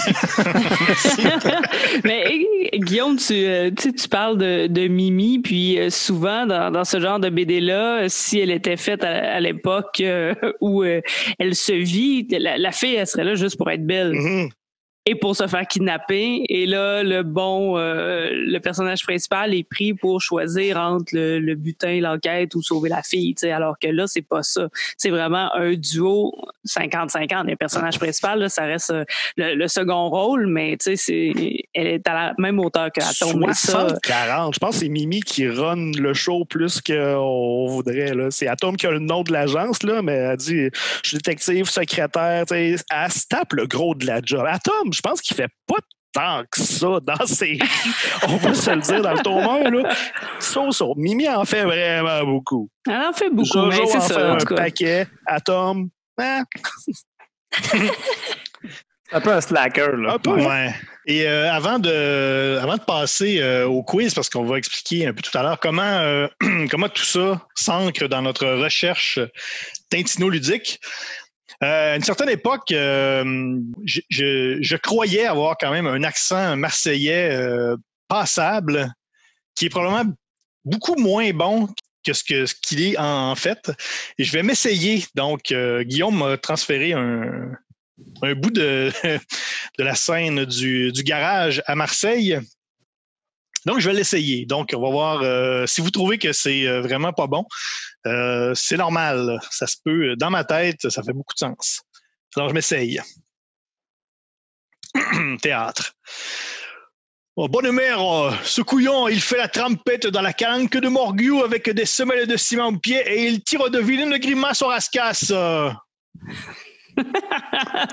Mais 2.04 2.46
Guillaume, 2.74 3.16
tu, 3.18 3.34
euh, 3.34 3.70
tu 3.70 3.90
sais, 3.90 3.92
tu 3.92 4.08
parles 4.08 4.38
de, 4.38 4.66
de 4.68 4.88
Mimi, 4.88 5.40
puis 5.40 5.78
euh, 5.78 5.90
souvent 5.90 6.46
dans, 6.46 6.70
dans 6.70 6.84
ce 6.84 7.00
genre 7.00 7.20
de 7.20 7.28
BD-là, 7.28 8.04
euh, 8.04 8.06
si 8.08 8.38
elle 8.38 8.50
était 8.50 8.76
faite 8.76 9.04
à, 9.04 9.34
à 9.34 9.40
l'époque 9.40 10.00
euh, 10.00 10.34
où 10.60 10.82
euh, 10.82 11.00
elle 11.38 11.54
se 11.54 11.72
vit, 11.72 12.26
la, 12.30 12.56
la 12.58 12.72
fille, 12.72 12.94
elle 12.94 13.06
serait 13.06 13.24
là 13.24 13.34
juste 13.34 13.56
pour 13.58 13.70
être 13.70 13.86
belle 13.86 14.12
Mhm. 14.12 14.48
Et 15.08 15.14
pour 15.14 15.34
se 15.34 15.46
faire 15.46 15.66
kidnapper. 15.66 16.44
Et 16.50 16.66
là, 16.66 17.02
le 17.02 17.22
bon, 17.22 17.78
euh, 17.78 18.28
le 18.30 18.58
personnage 18.58 19.02
principal 19.04 19.54
est 19.54 19.64
pris 19.64 19.94
pour 19.94 20.20
choisir 20.20 20.76
entre 20.76 21.14
le, 21.16 21.38
le 21.38 21.54
butin, 21.54 21.98
l'enquête 22.00 22.54
ou 22.54 22.60
sauver 22.60 22.90
la 22.90 23.02
fille. 23.02 23.34
tu 23.34 23.40
sais, 23.40 23.50
Alors 23.52 23.78
que 23.78 23.88
là, 23.88 24.06
c'est 24.06 24.20
pas 24.20 24.42
ça. 24.42 24.68
C'est 24.98 25.08
vraiment 25.08 25.48
un 25.54 25.72
duo 25.72 26.34
50-50. 26.66 27.46
Le 27.46 27.56
personnage 27.56 27.98
principal, 27.98 28.40
là, 28.40 28.50
ça 28.50 28.64
reste 28.64 28.90
euh, 28.90 29.04
le, 29.38 29.54
le 29.54 29.66
second 29.68 30.10
rôle, 30.10 30.46
mais 30.46 30.76
c'est, 30.78 30.96
elle 31.72 31.86
est 31.86 32.06
à 32.06 32.12
la 32.12 32.34
même 32.36 32.58
hauteur 32.60 32.90
que 32.92 33.00
Atom. 33.00 33.40
Mais 33.46 33.54
ça, 33.54 33.86
60-40. 34.04 34.54
Je 34.54 34.58
pense 34.58 34.74
que 34.74 34.80
c'est 34.82 34.88
Mimi 34.90 35.20
qui 35.20 35.48
run 35.48 35.92
le 35.98 36.12
show 36.12 36.44
plus 36.44 36.82
qu'on 36.82 37.66
voudrait. 37.66 38.12
là. 38.14 38.30
C'est 38.30 38.46
Atom 38.46 38.76
qui 38.76 38.86
a 38.86 38.90
le 38.90 38.98
nom 38.98 39.22
de 39.22 39.32
l'agence, 39.32 39.82
là, 39.84 40.02
mais 40.02 40.12
elle 40.12 40.36
dit 40.36 40.68
Je 41.02 41.08
suis 41.08 41.16
détective, 41.16 41.64
secrétaire. 41.64 42.44
Elle 42.50 42.78
se 42.78 43.26
tape 43.26 43.54
le 43.54 43.66
gros 43.66 43.94
de 43.94 44.04
la 44.04 44.20
job. 44.22 44.44
Atom, 44.46 44.92
je 44.98 45.02
pense 45.02 45.20
qu'il 45.20 45.36
fait 45.36 45.48
pas 45.66 45.76
tant 46.12 46.42
que 46.50 46.60
ça 46.60 46.98
dans 47.00 47.26
série. 47.26 47.60
On 48.26 48.36
va 48.36 48.52
se 48.54 48.70
le 48.70 48.80
dire 48.80 49.02
dans 49.02 49.12
le 49.12 49.20
tome 49.20 49.46
1, 49.46 49.70
là. 49.70 49.94
So, 50.40 50.72
so. 50.72 50.94
Mimi 50.96 51.28
en 51.28 51.44
fait 51.44 51.62
vraiment 51.62 52.24
beaucoup. 52.24 52.68
Elle 52.86 52.94
en 52.96 53.12
fait 53.12 53.30
beaucoup, 53.30 53.46
Jojo 53.46 53.68
mais 53.68 53.80
en 53.80 53.86
fait 53.86 54.00
ça, 54.00 54.30
en 54.30 54.34
un 54.34 54.38
tout 54.38 54.46
cas. 54.46 54.54
paquet. 54.56 55.06
Atom, 55.26 55.88
hein, 56.18 56.44
Un 59.10 59.22
peu 59.22 59.32
un 59.32 59.40
slacker, 59.40 59.96
là. 59.96 60.14
un 60.14 60.18
peu. 60.18 60.32
Ouais. 60.32 60.74
Et 61.06 61.26
euh, 61.26 61.50
avant, 61.50 61.78
de, 61.78 62.58
avant 62.60 62.76
de 62.76 62.82
passer 62.82 63.40
euh, 63.40 63.66
au 63.66 63.82
quiz, 63.82 64.12
parce 64.12 64.28
qu'on 64.28 64.44
va 64.44 64.58
expliquer 64.58 65.06
un 65.06 65.14
peu 65.14 65.22
tout 65.22 65.36
à 65.38 65.42
l'heure 65.42 65.58
comment, 65.60 65.82
euh, 65.82 66.26
comment 66.70 66.90
tout 66.90 67.04
ça 67.04 67.40
s'ancre 67.54 68.06
dans 68.08 68.20
notre 68.20 68.46
recherche 68.46 69.18
tintino-ludique, 69.90 70.78
à 71.60 71.96
une 71.96 72.04
certaine 72.04 72.28
époque, 72.28 72.70
euh, 72.70 73.60
je, 73.84 74.76
croyais 74.76 75.26
avoir 75.26 75.56
quand 75.58 75.70
même 75.70 75.86
un 75.86 76.04
accent 76.04 76.56
marseillais 76.56 77.30
euh, 77.32 77.76
passable, 78.06 78.92
qui 79.54 79.66
est 79.66 79.70
probablement 79.70 80.12
beaucoup 80.64 80.94
moins 80.96 81.30
bon 81.32 81.68
que 82.06 82.46
ce 82.46 82.54
qu'il 82.54 82.82
est 82.82 82.98
en, 82.98 83.34
fait. 83.34 83.70
Et 84.18 84.24
je 84.24 84.32
vais 84.32 84.42
m'essayer. 84.42 85.04
Donc, 85.14 85.52
euh, 85.52 85.82
Guillaume 85.82 86.18
m'a 86.18 86.36
transféré 86.36 86.92
un, 86.92 87.50
bout 88.36 88.50
de, 88.50 88.90
la 89.78 89.94
scène 89.94 90.44
du, 90.44 90.92
garage 91.04 91.62
à 91.66 91.74
Marseille. 91.74 92.38
Donc, 93.66 93.80
je 93.80 93.90
vais 93.90 93.96
l'essayer. 93.96 94.46
Donc, 94.46 94.70
on 94.74 94.80
va 94.80 94.90
voir 94.90 95.22
euh, 95.22 95.66
si 95.66 95.80
vous 95.80 95.90
trouvez 95.90 96.18
que 96.18 96.32
c'est 96.32 96.66
euh, 96.66 96.80
vraiment 96.80 97.12
pas 97.12 97.26
bon. 97.26 97.44
Euh, 98.06 98.54
c'est 98.54 98.76
normal. 98.76 99.38
Ça 99.50 99.66
se 99.66 99.76
peut. 99.84 100.14
Dans 100.16 100.30
ma 100.30 100.44
tête, 100.44 100.88
ça 100.88 101.02
fait 101.02 101.12
beaucoup 101.12 101.34
de 101.34 101.38
sens. 101.38 101.80
Alors, 102.36 102.48
je 102.48 102.54
m'essaye. 102.54 103.00
Théâtre. 105.42 105.92
Oh, 107.36 107.46
bonne 107.48 107.70
mère, 107.70 107.98
oh, 108.02 108.30
ce 108.42 108.62
couillon, 108.62 109.06
il 109.06 109.20
fait 109.20 109.36
la 109.36 109.46
trempette 109.46 110.08
dans 110.08 110.22
la 110.22 110.32
calanque 110.32 110.76
de 110.76 110.88
Morgiou 110.88 111.44
avec 111.44 111.70
des 111.70 111.84
semelles 111.86 112.26
de 112.26 112.36
ciment 112.36 112.66
au 112.68 112.76
pied 112.76 113.00
et 113.06 113.26
il 113.28 113.44
tire 113.44 113.70
de 113.70 113.78
vilaines 113.78 114.18
grimaces 114.18 114.60
au 114.60 114.66
rascasse. 114.66 115.30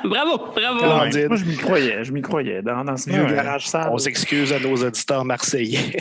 bravo, 0.03 0.38
bravo. 0.56 0.84
Alors, 0.84 1.01
Ouais. 1.03 1.10
dit, 1.10 1.26
Moi, 1.28 1.38
je 1.38 1.45
m'y 1.45 1.58
croyais. 1.58 2.03
Je 2.03 2.12
m'y 2.12 2.22
croyais. 2.24 2.64
Dans, 2.64 2.84
dans 2.84 2.97
ce 2.97 3.08
vieux 3.08 3.24
Ouais. 3.24 3.34
garage 3.36 3.68
sale. 3.68 3.89
on 3.91 3.99
s'excuse 3.99 4.51
à 4.51 4.60
nos 4.60 4.76
auditeurs 4.84 5.24
marseillais. 5.24 5.95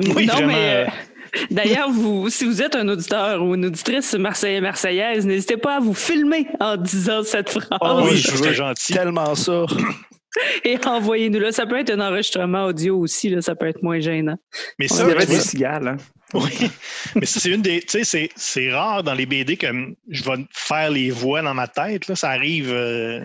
Oui, 0.00 0.26
non, 0.26 0.34
vraiment, 0.34 0.48
mais 0.48 0.74
euh, 0.74 0.84
euh, 0.84 0.88
d'ailleurs, 1.50 1.90
vous, 1.90 2.28
si 2.30 2.44
vous 2.44 2.62
êtes 2.62 2.74
un 2.76 2.88
auditeur 2.88 3.42
ou 3.42 3.54
une 3.54 3.66
auditrice 3.66 4.14
marseillaise, 4.14 4.62
marseillaise, 4.62 5.26
n'hésitez 5.26 5.56
pas 5.56 5.76
à 5.76 5.80
vous 5.80 5.94
filmer 5.94 6.46
en 6.60 6.76
disant 6.76 7.22
cette 7.22 7.50
phrase 7.50 7.68
Oh 7.80 8.00
oui, 8.04 8.16
je 8.16 8.32
veux 8.32 8.52
gentil. 8.52 8.92
tellement 8.92 9.34
ça. 9.34 9.64
et 10.64 10.78
envoyez-nous 10.84 11.40
là. 11.40 11.52
Ça 11.52 11.66
peut 11.66 11.78
être 11.78 11.90
un 11.90 12.00
enregistrement 12.00 12.64
audio 12.66 12.98
aussi, 12.98 13.28
là, 13.30 13.40
ça 13.40 13.54
peut 13.54 13.66
être 13.66 13.82
moins 13.82 14.00
gênant. 14.00 14.36
Mais 14.78 14.86
Il 14.86 14.90
ça, 14.90 15.06
y 15.08 15.10
avait 15.10 15.20
tu 15.20 15.26
des 15.26 15.34
vois, 15.34 15.42
cigales. 15.42 15.88
Hein. 15.88 15.96
Oui, 16.34 16.50
mais 17.14 17.24
ça, 17.24 17.40
c'est 17.40 17.50
une 17.50 17.62
des. 17.62 17.80
Tu 17.80 17.86
sais, 17.88 18.04
c'est- 18.04 18.28
c'est 18.36 18.70
rare 18.70 19.02
dans 19.02 19.14
les 19.14 19.24
BD 19.24 19.56
que 19.56 19.66
je 20.10 20.22
vais 20.24 20.44
faire 20.52 20.90
les 20.90 21.10
voix 21.10 21.40
dans 21.40 21.54
ma 21.54 21.66
tête. 21.68 22.06
Là. 22.06 22.16
Ça 22.16 22.28
arrive 22.28 22.70
euh, 22.70 23.20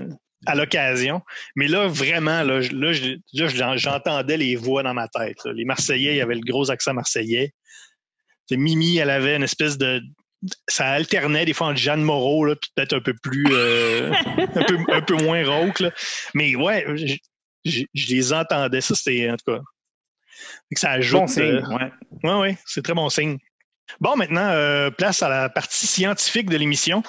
à 0.45 0.55
l'occasion. 0.55 1.21
Mais 1.57 1.67
là, 1.67 1.87
vraiment, 1.87 2.43
là, 2.43 2.61
là, 2.61 2.93
je- 2.93 3.17
là, 3.33 3.47
j'en- 3.47 3.75
j'entendais 3.75 4.37
les 4.37 4.55
voix 4.55 4.83
dans 4.83 4.93
ma 4.93 5.09
tête. 5.09 5.35
là. 5.43 5.51
Les 5.51 5.65
Marseillais, 5.65 6.13
il 6.13 6.17
y 6.17 6.21
avait 6.21 6.35
le 6.35 6.41
gros 6.49 6.71
accent 6.71 6.93
marseillais. 6.93 7.51
C'est 8.47 8.57
Mimi, 8.57 8.97
elle 8.97 9.09
avait 9.09 9.35
une 9.35 9.43
espèce 9.43 9.77
de. 9.77 10.01
Ça 10.67 10.87
alternait 10.89 11.45
des 11.45 11.53
fois 11.53 11.67
entre 11.67 11.77
Jeanne 11.79 12.01
Moreau, 12.03 12.43
là, 12.45 12.55
puis 12.55 12.69
peut-être 12.75 12.93
un 12.93 12.99
peu 12.99 13.13
plus. 13.23 13.45
euh, 13.51 14.11
un, 14.55 14.63
peu, 14.63 14.77
un 14.89 15.01
peu 15.01 15.15
moins 15.15 15.45
rauque. 15.45 15.79
là. 15.79 15.91
Mais 16.33 16.55
ouais, 16.55 16.85
je, 16.95 17.15
je- 17.65 17.85
je 17.93 18.07
les 18.13 18.33
entendais. 18.33 18.81
Ça, 18.81 18.93
c'était. 18.95 19.29
En 19.31 19.37
tout 19.37 19.53
cas. 19.53 19.61
Ça 20.75 20.91
ajoute. 20.91 21.19
Bon 21.21 21.27
signe. 21.27 21.43
euh, 21.43 21.67
ouais. 21.67 21.91
oui, 22.23 22.31
oui, 22.51 22.57
c'est 22.65 22.81
très 22.83 22.93
bon 22.93 23.09
signe. 23.09 23.37
Bon, 23.99 24.15
maintenant, 24.15 24.47
euh, 24.49 24.89
place 24.89 25.21
à 25.21 25.29
la 25.29 25.49
partie 25.49 25.85
scientifique 25.85 26.49
de 26.49 26.55
l'émission, 26.57 27.03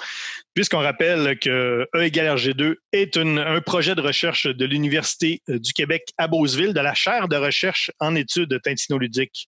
puisqu'on 0.53 0.79
rappelle 0.81 1.39
que 1.39 1.87
E 1.95 2.03
égale 2.03 2.37
RG2 2.37 2.75
est 2.91 3.15
une- 3.15 3.39
un 3.39 3.59
projet 3.61 3.95
de 3.95 4.01
recherche 4.01 4.45
de 4.45 4.65
l'Université 4.65 5.41
euh, 5.49 5.57
du 5.57 5.73
Québec 5.73 6.03
à 6.17 6.27
Beauceville, 6.27 6.73
de 6.73 6.79
la 6.81 6.93
chaire 6.93 7.27
de 7.27 7.37
recherche 7.37 7.91
en 7.99 8.13
études 8.15 8.59
tintinoludiques 8.63 9.47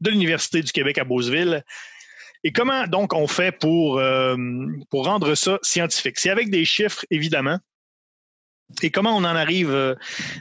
de 0.00 0.10
l'Université 0.10 0.62
du 0.62 0.72
Québec 0.72 0.98
à 0.98 1.04
Beauceville. 1.04 1.64
Et 2.42 2.52
comment 2.52 2.86
donc 2.86 3.12
on 3.12 3.26
fait 3.26 3.52
pour, 3.52 3.98
euh, 3.98 4.36
pour 4.90 5.04
rendre 5.04 5.34
ça 5.34 5.58
scientifique? 5.62 6.18
C'est 6.18 6.30
avec 6.30 6.50
des 6.50 6.64
chiffres, 6.64 7.04
évidemment. 7.10 7.58
Et 8.82 8.90
comment 8.90 9.16
on 9.16 9.24
en 9.24 9.36
arrive 9.36 9.70
euh, 9.70 9.94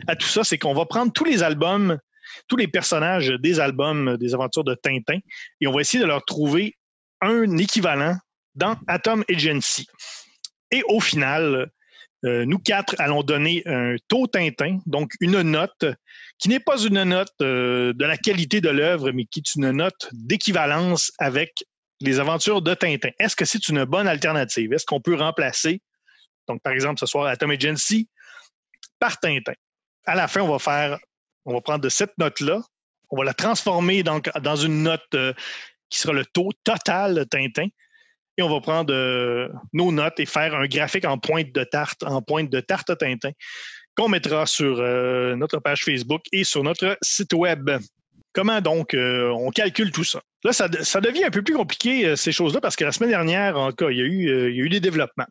à 0.08 0.16
tout 0.16 0.28
ça? 0.28 0.44
C'est 0.44 0.58
qu'on 0.58 0.74
va 0.74 0.86
prendre 0.86 1.12
tous 1.12 1.26
les 1.26 1.44
albums 1.44 2.00
tous 2.48 2.58
les 2.58 2.68
personnages 2.68 3.30
des 3.40 3.60
albums 3.60 4.18
des 4.18 4.34
aventures 4.34 4.64
de 4.64 4.76
Tintin 4.76 5.20
et 5.62 5.68
on 5.68 5.72
va 5.72 5.82
essayer 5.82 6.02
de 6.02 6.08
leur 6.08 6.24
trouver 6.26 6.78
un 7.22 7.58
équivalent 7.58 8.18
dans 8.56 8.78
Atom 8.88 9.24
Agency. 9.30 9.88
Et 10.72 10.84
au 10.88 11.00
final, 11.00 11.72
euh, 12.26 12.46
nous 12.46 12.60
quatre 12.60 12.96
allons 13.00 13.24
donner 13.24 13.64
un 13.66 13.96
taux 14.08 14.28
Tintin, 14.28 14.80
donc 14.86 15.14
une 15.22 15.42
note 15.42 15.86
qui 16.38 16.50
n'est 16.50 16.60
pas 16.60 16.78
une 16.82 17.04
note 17.04 17.32
euh, 17.42 17.94
de 17.94 18.06
la 18.06 18.18
qualité 18.18 18.62
de 18.62 18.70
l'œuvre, 18.70 19.12
mais 19.12 19.26
qui 19.26 19.40
est 19.40 19.56
une 19.56 19.72
note 19.72 20.10
d'équivalence 20.12 21.12
avec 21.18 21.54
les 22.02 22.20
aventures 22.20 22.62
de 22.62 22.74
Tintin. 22.74 23.10
Est-ce 23.20 23.36
que 23.36 23.46
c'est 23.46 23.68
une 23.70 23.86
bonne 23.86 24.08
alternative? 24.08 24.74
Est-ce 24.74 24.86
qu'on 24.86 25.02
peut 25.02 25.16
remplacer, 25.16 25.82
donc 26.48 26.62
par 26.62 26.74
exemple 26.74 27.00
ce 27.00 27.06
soir 27.06 27.28
Atom 27.28 27.52
Agency, 27.52 28.10
par 29.00 29.20
Tintin? 29.20 29.54
À 30.06 30.16
la 30.16 30.28
fin, 30.28 30.42
on 30.42 30.50
va 30.50 30.60
faire 30.60 31.00
on 31.46 31.54
va 31.54 31.62
prendre 31.62 31.88
cette 31.90 32.18
note-là, 32.18 32.62
on 33.10 33.18
va 33.18 33.24
la 33.24 33.34
transformer 33.34 34.04
dans 34.04 34.56
une 34.56 34.84
note 34.84 35.02
euh, 35.16 35.34
qui 35.90 36.00
sera 36.00 36.14
le 36.14 36.26
taux 36.26 36.52
total 36.64 37.16
de 37.16 37.24
Tintin. 37.24 37.68
On 38.42 38.50
va 38.50 38.62
prendre 38.62 38.94
euh, 38.94 39.50
nos 39.74 39.92
notes 39.92 40.20
et 40.20 40.26
faire 40.26 40.56
un 40.56 40.68
graphique 40.68 41.06
en 41.06 41.18
pointe 41.18 41.52
de 41.52 41.64
tarte, 41.64 42.04
en 42.04 42.22
pointe 42.22 42.50
de 42.50 42.60
tarte 42.60 42.90
à 42.90 42.96
Tintin, 42.96 43.32
qu'on 43.96 44.08
mettra 44.08 44.46
sur 44.46 44.80
euh, 44.80 45.36
notre 45.36 45.60
page 45.60 45.84
Facebook 45.84 46.22
et 46.32 46.44
sur 46.44 46.64
notre 46.64 46.98
site 47.02 47.34
web. 47.34 47.70
Comment 48.34 48.62
donc 48.62 48.94
euh, 48.94 49.30
on 49.30 49.50
calcule 49.50 49.92
tout 49.92 50.04
ça? 50.04 50.22
Là, 50.44 50.54
ça, 50.54 50.68
devient 50.68 51.26
un 51.26 51.32
peu 51.32 51.42
plus 51.42 51.56
compliqué, 51.56 52.16
ces 52.16 52.32
choses-là, 52.32 52.62
parce 52.62 52.78
que 52.78 52.86
la 52.86 52.94
semaine 52.94 53.10
dernière, 53.10 53.58
en 53.58 53.72
cas, 53.72 53.90
il 53.90 53.98
y 53.98 54.02
a 54.02 54.06
eu, 54.06 54.50
il 54.50 54.56
y 54.56 54.62
a 54.62 54.64
eu 54.64 54.70
des 54.70 54.80
développements. 54.80 55.28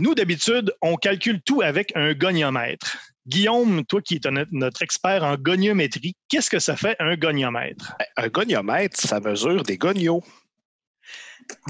Nous, 0.00 0.14
d'habitude, 0.14 0.74
on 0.82 0.96
calcule 0.96 1.40
tout 1.42 1.62
avec 1.62 1.92
un 1.94 2.12
goniomètre. 2.12 2.98
Guillaume, 3.26 3.84
toi 3.86 4.00
qui 4.02 4.16
es 4.16 4.30
notre, 4.52 4.82
expert 4.82 5.24
en 5.24 5.36
goniométrie, 5.36 6.14
qu'est-ce 6.28 6.50
que 6.50 6.58
ça 6.58 6.76
fait 6.76 6.96
un 6.98 7.16
goniomètre? 7.16 7.96
Un 8.16 8.28
goniomètre, 8.28 9.00
ça 9.00 9.20
mesure 9.20 9.62
des 9.62 9.78
gonios. 9.78 10.22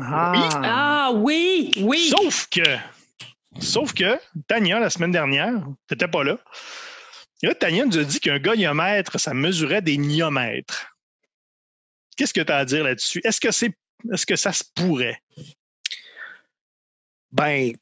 Ah. 0.01 0.61
Ah 0.63 1.13
oui, 1.15 1.73
oui. 1.81 2.09
Sauf 2.11 2.49
que, 2.49 2.77
sauf 3.61 3.93
que, 3.93 4.19
Tania, 4.49 4.79
la 4.79 4.91
semaine 4.91 5.13
dernière, 5.13 5.55
t'étais 5.89 6.09
pas 6.09 6.25
là. 6.25 6.39
Et 7.43 7.47
là, 7.47 7.55
Tania 7.55 7.85
nous 7.85 7.99
a 7.99 8.05
dit 8.05 8.21
qu'un 8.21 8.39
goniomètre, 8.39 9.21
ça 9.21 9.35
mesurait 9.35 9.83
des 9.83 9.99
niomètres. 9.99 10.97
Qu'est-ce 12.17 12.33
que 12.33 12.41
tu 12.41 12.53
as 12.53 12.57
à 12.57 12.65
dire 12.65 12.85
là-dessus? 12.85 13.21
Est-ce 13.25 13.41
que 13.41 13.51
c'est 13.51 13.75
est-ce 14.13 14.27
que 14.27 14.37
ça 14.37 14.53
se 14.53 14.65
pourrait? 14.75 15.21
Ben, 17.33 17.73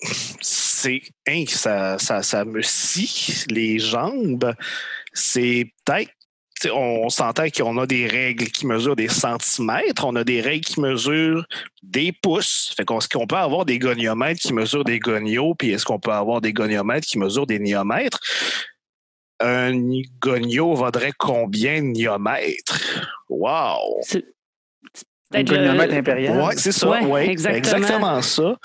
c'est. 0.41 1.03
Hein, 1.29 1.45
ça, 1.47 1.99
ça, 1.99 2.23
ça 2.23 2.45
me 2.45 2.63
scie 2.63 3.45
les 3.49 3.79
jambes. 3.79 4.55
C'est 5.13 5.73
peut-être. 5.85 6.13
On 6.73 7.09
s'entend 7.09 7.45
qu'on 7.51 7.77
a 7.79 7.87
des 7.87 8.07
règles 8.07 8.47
qui 8.47 8.67
mesurent 8.67 8.97
des 8.97 9.09
centimètres, 9.09 10.05
on 10.05 10.15
a 10.17 10.25
des 10.25 10.41
règles 10.41 10.65
qui 10.65 10.81
mesurent 10.81 11.45
des 11.83 12.13
pouces. 12.13 12.73
Fait 12.77 12.85
qu'on, 12.85 12.99
est-ce 12.99 13.09
qu'on 13.09 13.27
peut 13.27 13.37
avoir 13.37 13.65
des 13.65 13.79
goniomètres 13.79 14.41
qui 14.41 14.53
mesurent 14.53 14.85
des 14.85 14.99
gonios, 14.99 15.55
puis 15.55 15.71
est-ce 15.73 15.85
qu'on 15.85 15.99
peut 15.99 16.13
avoir 16.13 16.41
des 16.41 16.53
goniomètres 16.53 17.07
qui 17.07 17.19
mesurent 17.19 17.47
des 17.47 17.59
niomètres? 17.59 18.19
Un 19.41 19.73
gonio 20.21 20.75
vaudrait 20.75 21.13
combien 21.19 21.83
de 21.83 21.89
niomètres? 21.89 22.81
Wow! 23.29 23.99
C'est- 24.03 24.25
c'est 24.95 25.39
Un 25.39 25.39
le- 25.41 25.45
goniomètre 25.45 25.95
impérial. 25.95 26.41
Ouais, 26.41 26.55
c'est 26.57 26.73
ça. 26.73 26.89
Ouais, 26.89 27.05
Ouais, 27.05 27.29
exactement. 27.29 27.59
exactement 27.77 28.23
ça. 28.23 28.57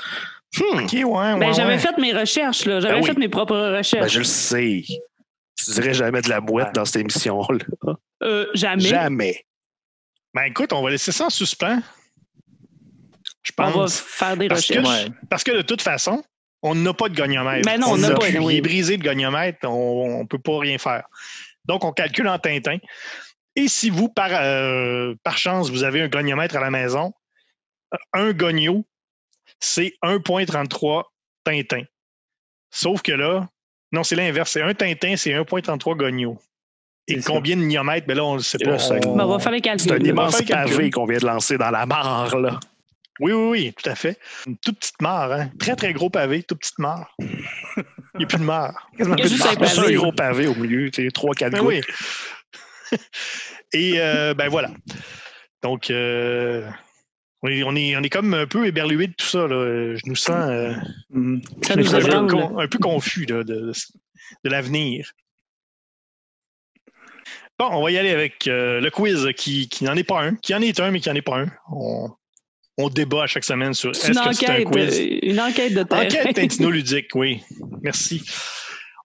Hmm. 0.58 0.84
OK, 0.84 0.94
ouais, 0.94 1.04
ouais. 1.04 1.40
Ben, 1.40 1.54
j'avais 1.54 1.74
ouais. 1.74 1.80
fait 1.80 1.98
mes 2.00 2.14
recherches, 2.14 2.66
là. 2.66 2.80
J'avais 2.80 2.96
Ben 2.96 3.02
oui. 3.02 3.08
fait 3.08 3.18
mes 3.20 3.30
propres 3.30 3.56
Ben, 3.56 3.78
recherches. 3.78 4.12
je 4.14 4.20
le 4.20 4.24
sais. 4.26 4.84
Tu 5.66 5.72
dirais 5.72 5.94
jamais 5.94 6.22
de 6.22 6.30
la 6.30 6.42
boîte 6.42 6.68
Ouais. 6.68 6.74
dans 6.74 6.86
cette 6.86 6.98
émission-là. 7.02 7.66
Euh, 8.22 8.48
jamais. 8.54 8.82
Jamais. 8.84 9.46
Ben 10.34 10.44
écoute, 10.44 10.74
on 10.74 10.82
va 10.84 10.90
laisser 10.90 11.14
ça 11.14 11.28
en 11.28 11.30
suspens. 11.30 11.80
Je 13.44 13.54
On 13.58 13.64
va 13.64 13.72
pense. 13.72 13.98
faire 14.02 14.36
des 14.36 14.50
Parce 14.50 14.68
que, 14.68 14.78
recherches. 14.78 15.06
Ouais. 15.08 15.12
parce 15.30 15.44
que 15.46 15.52
de 15.52 15.62
toute 15.62 15.82
façon, 15.82 16.22
on 16.62 16.76
n'a 16.76 16.94
pas 16.94 17.08
de 17.08 17.16
goniomètre. 17.16 17.66
Ben 17.66 17.80
non, 17.80 17.92
on 17.92 17.98
n'a 17.98 18.12
pas, 18.12 18.26
oui. 18.28 18.56
Il 18.56 18.58
est 18.58 18.62
brisé 18.62 18.98
le 18.98 19.04
goniomètre, 19.04 19.60
on 19.64 20.20
ne 20.24 20.28
peut 20.28 20.38
pas 20.38 20.60
rien 20.60 20.78
faire. 20.78 21.04
Donc, 21.64 21.86
on 21.86 21.94
calcule 21.94 22.28
en 22.28 22.38
Tintin. 22.40 22.78
Et 23.56 23.70
si 23.70 23.90
vous, 23.90 24.10
par, 24.10 24.32
euh, 24.34 25.16
par 25.24 25.38
chance, 25.38 25.70
vous 25.70 25.84
avez 25.84 26.02
un 26.02 26.10
goniomètre 26.10 26.58
à 26.58 26.60
la 26.60 26.70
maison, 26.72 27.14
un 28.12 28.34
gonio, 28.34 28.86
c'est 29.62 29.94
1,33 30.04 31.06
Tintin. 31.46 31.84
Sauf 32.70 33.02
que 33.02 33.14
là, 33.14 33.48
Non, 33.92 34.04
c'est 34.04 34.16
l'inverse. 34.16 34.52
C'est 34.52 34.62
un 34.62 34.74
Tintin, 34.74 35.16
c'est 35.18 35.32
1,33 35.34 35.96
gogno. 35.96 36.38
Et 37.08 37.22
ça. 37.22 37.32
combien 37.32 37.58
de 37.58 37.62
niomètres? 37.64 38.06
Ben 38.06 38.16
là, 38.18 38.24
on 38.24 38.36
ne 38.36 38.40
sait 38.40 38.60
pas. 38.60 38.78
On- 39.06 39.20
on 39.20 39.28
va 39.28 39.40
faire 39.40 39.52
les 39.52 39.62
C'est 39.64 39.70
un 39.72 39.78
calculs. 39.78 40.08
immense 40.08 40.42
pavé 40.44 40.92
qu'on 40.92 41.06
vient 41.06 41.18
de 41.18 41.26
lancer 41.26 41.58
dans 41.58 41.72
la 41.72 41.86
mare, 41.88 42.38
là. 42.38 42.60
Oui, 43.20 43.34
oui, 43.34 43.50
oui, 43.50 43.74
tout 43.76 43.90
à 43.90 43.96
fait. 43.96 44.18
Une 44.48 44.58
toute 44.58 44.80
petite 44.80 45.02
mare, 45.02 45.32
hein? 45.34 45.50
Très, 45.60 45.76
très 45.76 45.92
gros 45.92 46.10
pavé, 46.10 46.44
toute 46.44 46.60
petite 46.60 46.80
mare. 46.80 47.14
Il 47.20 48.20
n'y 48.20 48.24
a 48.24 48.28
plus 48.28 48.38
de 48.38 48.44
mare. 48.44 48.90
Il 48.94 49.00
y 49.00 49.12
a 49.12 49.16
plus 49.16 49.24
de 49.24 49.28
juste 49.28 49.46
un 49.80 49.92
gros 49.94 50.12
pavé 50.14 50.48
au 50.48 50.56
milieu, 50.56 50.90
tu 50.92 51.04
sais, 51.04 51.10
3-4 51.10 51.52
Ben 51.52 51.60
gouttes. 51.62 51.84
oui. 52.92 52.98
Et 53.74 53.94
euh, 53.98 54.34
ben 54.34 54.48
voilà. 54.50 54.70
Donc, 55.64 55.90
euh, 55.92 56.68
on, 57.42 57.48
est, 57.50 57.64
on, 57.64 57.76
est, 57.76 57.96
on 57.98 58.02
est 58.04 58.10
comme 58.10 58.34
un 58.34 58.48
peu 58.48 58.66
éberlué 58.68 59.08
de 59.08 59.14
tout 59.14 59.26
ça. 59.26 59.48
Là. 59.48 59.96
Je 59.96 60.02
nous 60.06 60.16
sens 60.16 60.50
euh, 60.50 60.74
Mhm. 61.12 61.42
Ça 61.64 61.74
un, 61.74 61.76
nous 61.78 61.90
peu, 61.92 61.98
ébranle. 62.00 62.28
con- 62.32 62.60
un 62.60 62.68
peu 62.68 62.78
confus 62.80 63.26
là, 63.26 63.44
de, 63.44 63.72
de 64.44 64.50
l'avenir. 64.50 65.12
Bon, 67.58 67.68
on 67.74 67.84
va 67.84 67.92
y 67.92 67.98
aller 67.98 68.12
avec 68.12 68.48
euh, 68.48 68.80
le 68.80 68.90
quiz 68.90 69.28
qui, 69.36 69.68
qui 69.68 69.84
n'en 69.84 69.96
est 69.96 70.04
pas 70.04 70.22
un, 70.24 70.36
qui 70.36 70.56
en 70.56 70.62
est 70.62 70.80
un, 70.80 70.92
mais 70.92 71.00
qui 71.02 71.10
n'en 71.10 71.16
est 71.16 71.22
pas 71.22 71.40
un. 71.40 71.52
On, 71.72 72.10
on 72.78 72.90
débat 72.90 73.24
à 73.24 73.28
chaque 73.28 73.44
semaine 73.44 73.74
sur 73.74 73.92
est-ce 73.92 74.08
une 74.08 74.14
que 74.14 74.34
c'est 74.34 74.48
un 74.50 74.54
enquête, 74.54 74.66
quiz? 74.66 75.00
euh, 75.00 75.20
une 75.24 75.40
enquête 75.42 75.74
de 75.74 75.84
terrain. 75.84 76.06
Enquête 76.06 76.34
tintinoludique, 76.36 77.14
oui. 77.16 77.42
Merci. 77.82 78.24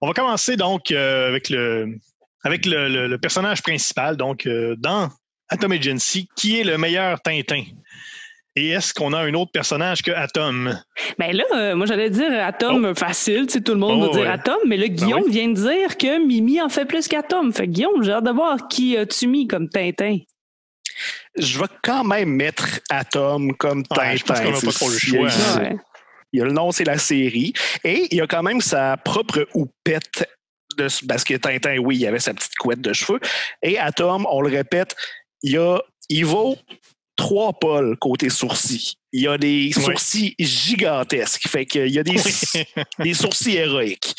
On 0.01 0.07
va 0.07 0.13
commencer 0.13 0.57
donc 0.57 0.91
euh, 0.93 1.29
avec 1.29 1.49
le 1.51 1.97
avec 2.45 2.67
le, 2.67 2.89
le- 2.89 3.09
le 3.09 3.19
personnage 3.19 3.63
principal, 3.63 4.17
donc 4.17 4.47
euh, 4.47 4.77
dans 4.79 5.09
Atom 5.49 5.73
Agency, 5.73 6.29
qui 6.37 6.61
est 6.61 6.65
le 6.65 6.77
meilleur 6.79 7.21
Tintin? 7.23 7.65
Et 8.57 8.69
est-ce 8.71 8.95
qu'on 8.95 9.13
a 9.13 9.19
un 9.19 9.35
autre 9.35 9.51
personnage 9.51 10.03
que 10.03 10.13
Atom? 10.13 10.81
Ben 11.19 11.35
là, 11.37 11.45
euh, 11.57 11.75
moi 11.75 11.87
j'allais 11.87 12.11
dire 12.11 12.31
Atom 12.45 12.85
euh, 12.85 12.95
facile, 12.95 13.47
tu 13.47 13.55
sais, 13.55 13.61
tout 13.61 13.73
le 13.73 13.79
monde 13.79 14.01
Oh, 14.03 14.07
va 14.07 14.13
dire 14.13 14.21
ouais. 14.29 14.33
Atom, 14.33 14.59
mais 14.67 14.77
là, 14.77 14.87
Guillaume 14.89 15.23
oui. 15.27 15.33
vient 15.33 15.49
de 15.49 15.55
dire 15.55 15.97
que 15.99 16.25
Mimi 16.25 16.61
en 16.61 16.69
fait 16.69 16.85
plus 16.85 17.09
qu'Atom. 17.09 17.53
Fait 17.53 17.67
que 17.67 17.73
Guillaume, 17.73 18.03
j'ai 18.05 18.13
hâte 18.13 18.25
de 18.25 18.31
voir 18.31 18.69
qui 18.69 18.97
as-tu 18.97 19.27
mis 19.27 19.49
comme 19.49 19.69
Tintin. 19.69 20.19
Je 21.37 21.59
vais 21.59 21.67
quand 21.83 22.05
même 22.05 22.29
mettre 22.29 22.79
Atom 22.91 23.57
comme 23.57 23.85
Tintin. 23.85 24.03
Ouais, 24.11 24.17
je 24.17 24.25
pense 24.25 24.41
qu'on 24.41 24.51
n'a 24.53 24.61
pas 24.61 24.73
trop 24.73 24.89
le 24.89 24.97
Il 25.09 25.15
y 25.15 25.19
a- 25.27 25.29
choix. 25.29 25.61
Ouais. 25.63 25.77
Il 26.33 26.39
y 26.39 26.43
a 26.43 26.45
le 26.45 26.53
nom, 26.53 26.71
c'est 26.73 26.85
la 26.85 26.99
série. 26.99 27.53
Et 27.85 28.07
il 28.11 28.17
y 28.19 28.21
a 28.21 28.27
quand 28.27 28.43
même 28.43 28.61
sa 28.61 28.97
propre 28.97 29.47
houppette. 29.55 30.29
De, 30.77 30.89
parce 31.07 31.23
que 31.23 31.35
Tintin, 31.35 31.79
oui, 31.79 31.97
il 31.99 32.07
avait 32.07 32.19
sa 32.19 32.35
petite 32.35 32.57
couette 32.57 32.81
de 32.81 32.93
cheveux. 32.93 33.21
Et 33.63 33.79
Atom, 33.79 34.27
on 34.29 34.41
le 34.41 34.51
répète, 34.51 34.97
il, 35.43 35.53
y 35.53 35.57
a, 35.59 35.79
il 36.09 36.25
vaut 36.25 36.57
trois 37.17 37.53
pôles 37.53 37.97
côté 37.99 38.29
sourcils. 38.31 38.95
Il 39.13 39.23
y 39.23 39.29
a 39.29 39.39
des 39.39 39.73
Oui. 39.77 39.83
sourcils 39.83 40.35
gigantesques. 40.39 41.49
Fait 41.49 41.67
qu'il 41.67 41.89
y 41.89 41.99
a 41.99 42.03
des, 42.03 42.17
des 42.99 43.15
sourcils 43.15 43.57
héroïques. 43.57 44.15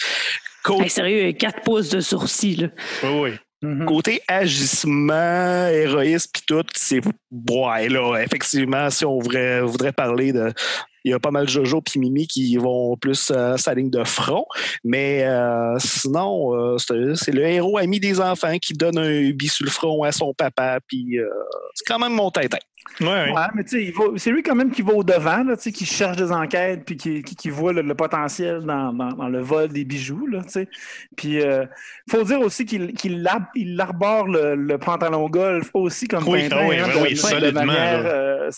Côté 0.64 0.84
Hey, 0.84 0.90
sérieux, 0.90 1.32
4 1.34 1.62
pouces 1.62 1.90
de 1.90 2.00
sourcils. 2.00 2.56
Là. 2.56 2.68
Oui, 3.04 3.10
oui. 3.20 3.32
Mhm. 3.62 3.86
Côté 3.86 4.22
agissement, 4.28 5.68
héroïsme, 5.68 6.30
puis 6.34 6.44
tout, 6.48 6.64
c'est. 6.76 7.02
Ouais, 7.50 7.90
là, 7.90 8.18
effectivement, 8.20 8.90
si 8.90 9.06
on 9.06 9.20
voudrait, 9.20 9.62
voudrait 9.62 9.92
parler 9.94 10.34
de. 10.34 10.52
Il 11.06 11.12
y 11.12 11.14
a 11.14 11.20
pas 11.20 11.32
mal 11.32 11.46
de 11.46 11.50
Jojo 11.52 11.82
puis 11.82 12.00
Mimi 12.00 12.28
qui 12.28 12.58
vont 12.58 12.98
plus 12.98 13.32
euh, 13.32 13.58
sa 13.58 13.76
ligne 13.76 13.92
de 13.92 14.04
front. 14.04 14.46
Mais 14.84 15.24
euh, 15.24 15.76
sinon, 15.78 16.56
euh, 16.56 16.78
c'est 16.78 17.32
le 17.32 17.46
héros 17.46 17.78
ami 17.78 18.00
des 18.00 18.20
enfants 18.20 18.58
qui 18.58 18.74
donne 18.74 18.98
un 18.98 19.10
ubi 19.10 19.48
sur 19.48 19.66
le 19.66 19.72
front 19.72 20.04
à 20.04 20.12
son 20.12 20.34
papa. 20.34 20.80
Puis 20.88 21.20
euh, 21.20 21.30
c'est 21.76 21.86
quand 21.86 22.00
même 22.00 22.14
mon 22.14 22.32
tintin. 22.32 22.58
Ouais, 23.02 23.08
ouais. 23.08 23.32
Ouais, 23.32 23.48
mais 23.54 23.64
tu 23.64 23.92
sais, 23.92 23.94
c'est 24.18 24.32
lui 24.32 24.42
quand 24.42 24.56
même 24.56 24.72
qui 24.72 24.82
va 24.82 24.94
au 24.94 25.04
devant, 25.04 25.44
là, 25.44 25.58
tu 25.58 25.64
sais, 25.64 25.72
qui 25.72 25.86
cherche 25.86 26.18
des 26.18 26.32
enquêtes, 26.32 26.86
puis 26.86 26.96
qui, 26.96 27.24
qui, 27.24 27.36
qui 27.36 27.50
voit 27.50 27.74
le, 27.74 27.82
le 27.82 27.96
potentiel 27.96 28.62
dans, 28.62 28.94
dans, 28.94 29.10
dans 29.10 29.28
le 29.28 29.42
vol 29.42 29.70
des 29.70 29.84
bijoux, 29.84 30.28
là, 30.28 30.44
tu 30.44 30.52
sais. 30.52 30.70
Puis, 31.18 31.40
il 31.42 31.68
faut 32.10 32.24
dire 32.24 32.40
aussi 32.40 32.66
qu'il 32.66 32.94
il 33.56 33.82
arbore 33.82 34.28
le, 34.28 34.56
le 34.56 34.78
pantalon 34.78 35.28
golf 35.30 35.72
aussi 35.74 36.08
comme 36.08 36.28
Oui, 36.28 36.44
Tintin, 36.44 36.58
ah 36.62 36.68
oui, 36.70 36.78
hein, 36.78 36.88
de, 36.88 37.04
oui, 37.04 37.14
de 37.14 37.18
solidement, 37.18 37.66
manière 37.66 38.04
euh, 38.06 38.50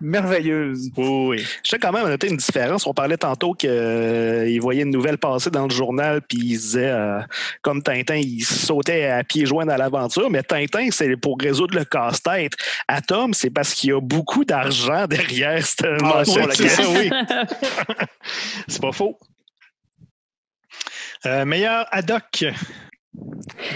merveilleuse. 0.00 0.90
Oui, 0.96 1.26
oui. 1.38 1.46
Je 1.62 1.70
sais 1.70 1.78
quand 1.78 1.92
même 1.92 2.06
noter 2.08 2.28
une 2.28 2.36
différence. 2.36 2.86
On 2.86 2.92
parlait 2.94 3.16
tantôt 3.16 3.52
qu'il 3.54 4.58
voyait 4.60 4.82
une 4.82 4.90
nouvelle 4.90 5.18
passer 5.18 5.50
dans 5.50 5.64
le 5.64 5.70
journal, 5.70 6.20
puis 6.22 6.38
il 6.38 6.48
disait, 6.58 6.90
euh, 6.90 7.20
comme 7.62 7.82
Tintin, 7.82 8.16
il 8.16 8.42
sautait 8.44 9.06
à 9.06 9.24
pieds 9.24 9.46
joints 9.46 9.66
dans 9.66 9.76
l'aventure, 9.76 10.30
mais 10.30 10.42
Tintin, 10.42 10.88
c'est 10.90 11.16
pour 11.16 11.38
résoudre 11.40 11.76
le 11.78 11.84
casse-tête. 11.84 12.52
Atom, 12.88 13.32
c'est 13.34 13.50
parce 13.50 13.72
qu'il 13.74 13.90
y 13.90 13.92
a 13.92 14.00
beaucoup 14.00 14.44
d'argent 14.44 15.06
derrière 15.06 15.64
cette 15.64 16.00
mention 16.02 16.44
oui, 16.44 16.50
c'est 16.54 16.68
ça, 16.68 16.82
locale. 16.82 16.96
oui. 16.96 17.10
C'est 18.68 18.80
pas 18.80 18.92
faux. 18.92 19.18
Euh, 21.26 21.44
meilleur 21.44 21.86
ad 21.90 22.10
hoc. 22.10 22.22
Ouais, 22.42 22.52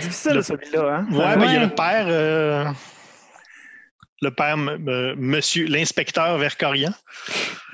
Difficile, 0.03 0.33
Le- 0.35 0.43
celui-là, 0.43 0.97
hein? 0.97 1.07
ben, 1.11 1.17
il 1.17 1.19
y 1.19 1.23
a 1.23 1.61
Ouais. 1.61 1.61
le 1.61 1.75
père. 1.75 2.75
Euh, 4.23 4.27
le 4.27 4.31
père, 4.31 4.57
euh, 4.89 5.15
monsieur, 5.17 5.67
l'inspecteur 5.67 6.37
Vercorian. 6.39 6.91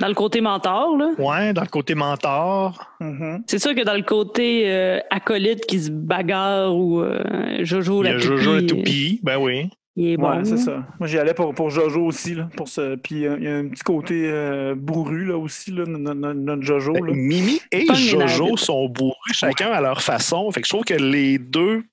Dans 0.00 0.08
le 0.08 0.14
côté 0.14 0.40
mentor, 0.40 0.96
là. 0.96 1.10
Ouais, 1.18 1.52
dans 1.52 1.62
le 1.62 1.68
côté 1.68 1.94
mentor. 1.94 2.92
Mhm. 3.00 3.44
C'est 3.46 3.58
sûr 3.58 3.74
que 3.74 3.82
dans 3.84 3.94
le 3.94 4.02
côté 4.02 4.64
euh, 4.66 4.98
acolyte 5.10 5.66
qui 5.66 5.80
se 5.80 5.90
bagarre 5.90 6.74
ou 6.74 7.00
euh, 7.00 7.22
Jojo 7.62 8.02
Il 8.04 8.06
y 8.08 8.10
la 8.10 8.16
a 8.16 8.18
Jojo 8.18 8.54
le 8.54 8.66
toupie, 8.66 8.82
toupie. 8.82 9.20
Ben 9.22 9.38
oui. 9.38 9.70
il 9.96 10.08
est 10.12 10.16
bon. 10.16 10.30
Ouais, 10.30 10.44
c'est 10.44 10.56
ça. 10.58 10.84
Moi, 10.98 11.06
j'y 11.08 11.18
allais 11.18 11.34
pour, 11.34 11.54
pour 11.54 11.70
Jojo 11.70 12.04
aussi, 12.04 12.34
là, 12.34 12.48
pour 12.56 12.68
ce. 12.68 12.96
Puis, 12.96 13.26
euh, 13.26 13.36
il 13.38 13.44
y 13.44 13.48
a 13.48 13.56
un 13.56 13.68
petit 13.68 13.82
côté 13.84 14.24
euh, 14.26 14.74
bourru, 14.76 15.24
là, 15.26 15.38
aussi, 15.38 15.70
là, 15.70 15.84
no- 15.86 16.12
no- 16.14 16.34
notre 16.34 16.62
Jojo, 16.62 16.92
là. 16.92 17.12
Mimi 17.14 17.60
et 17.72 17.86
Jojo 17.94 18.56
sont 18.56 18.88
bourrus 18.88 19.32
chacun 19.32 19.70
à 19.70 19.80
leur 19.80 20.02
façon. 20.02 20.50
Fait 20.50 20.60
que 20.60 20.66
je 20.66 20.72
trouve 20.72 20.84
que 20.84 20.94
les 20.94 21.38
deux 21.38 21.84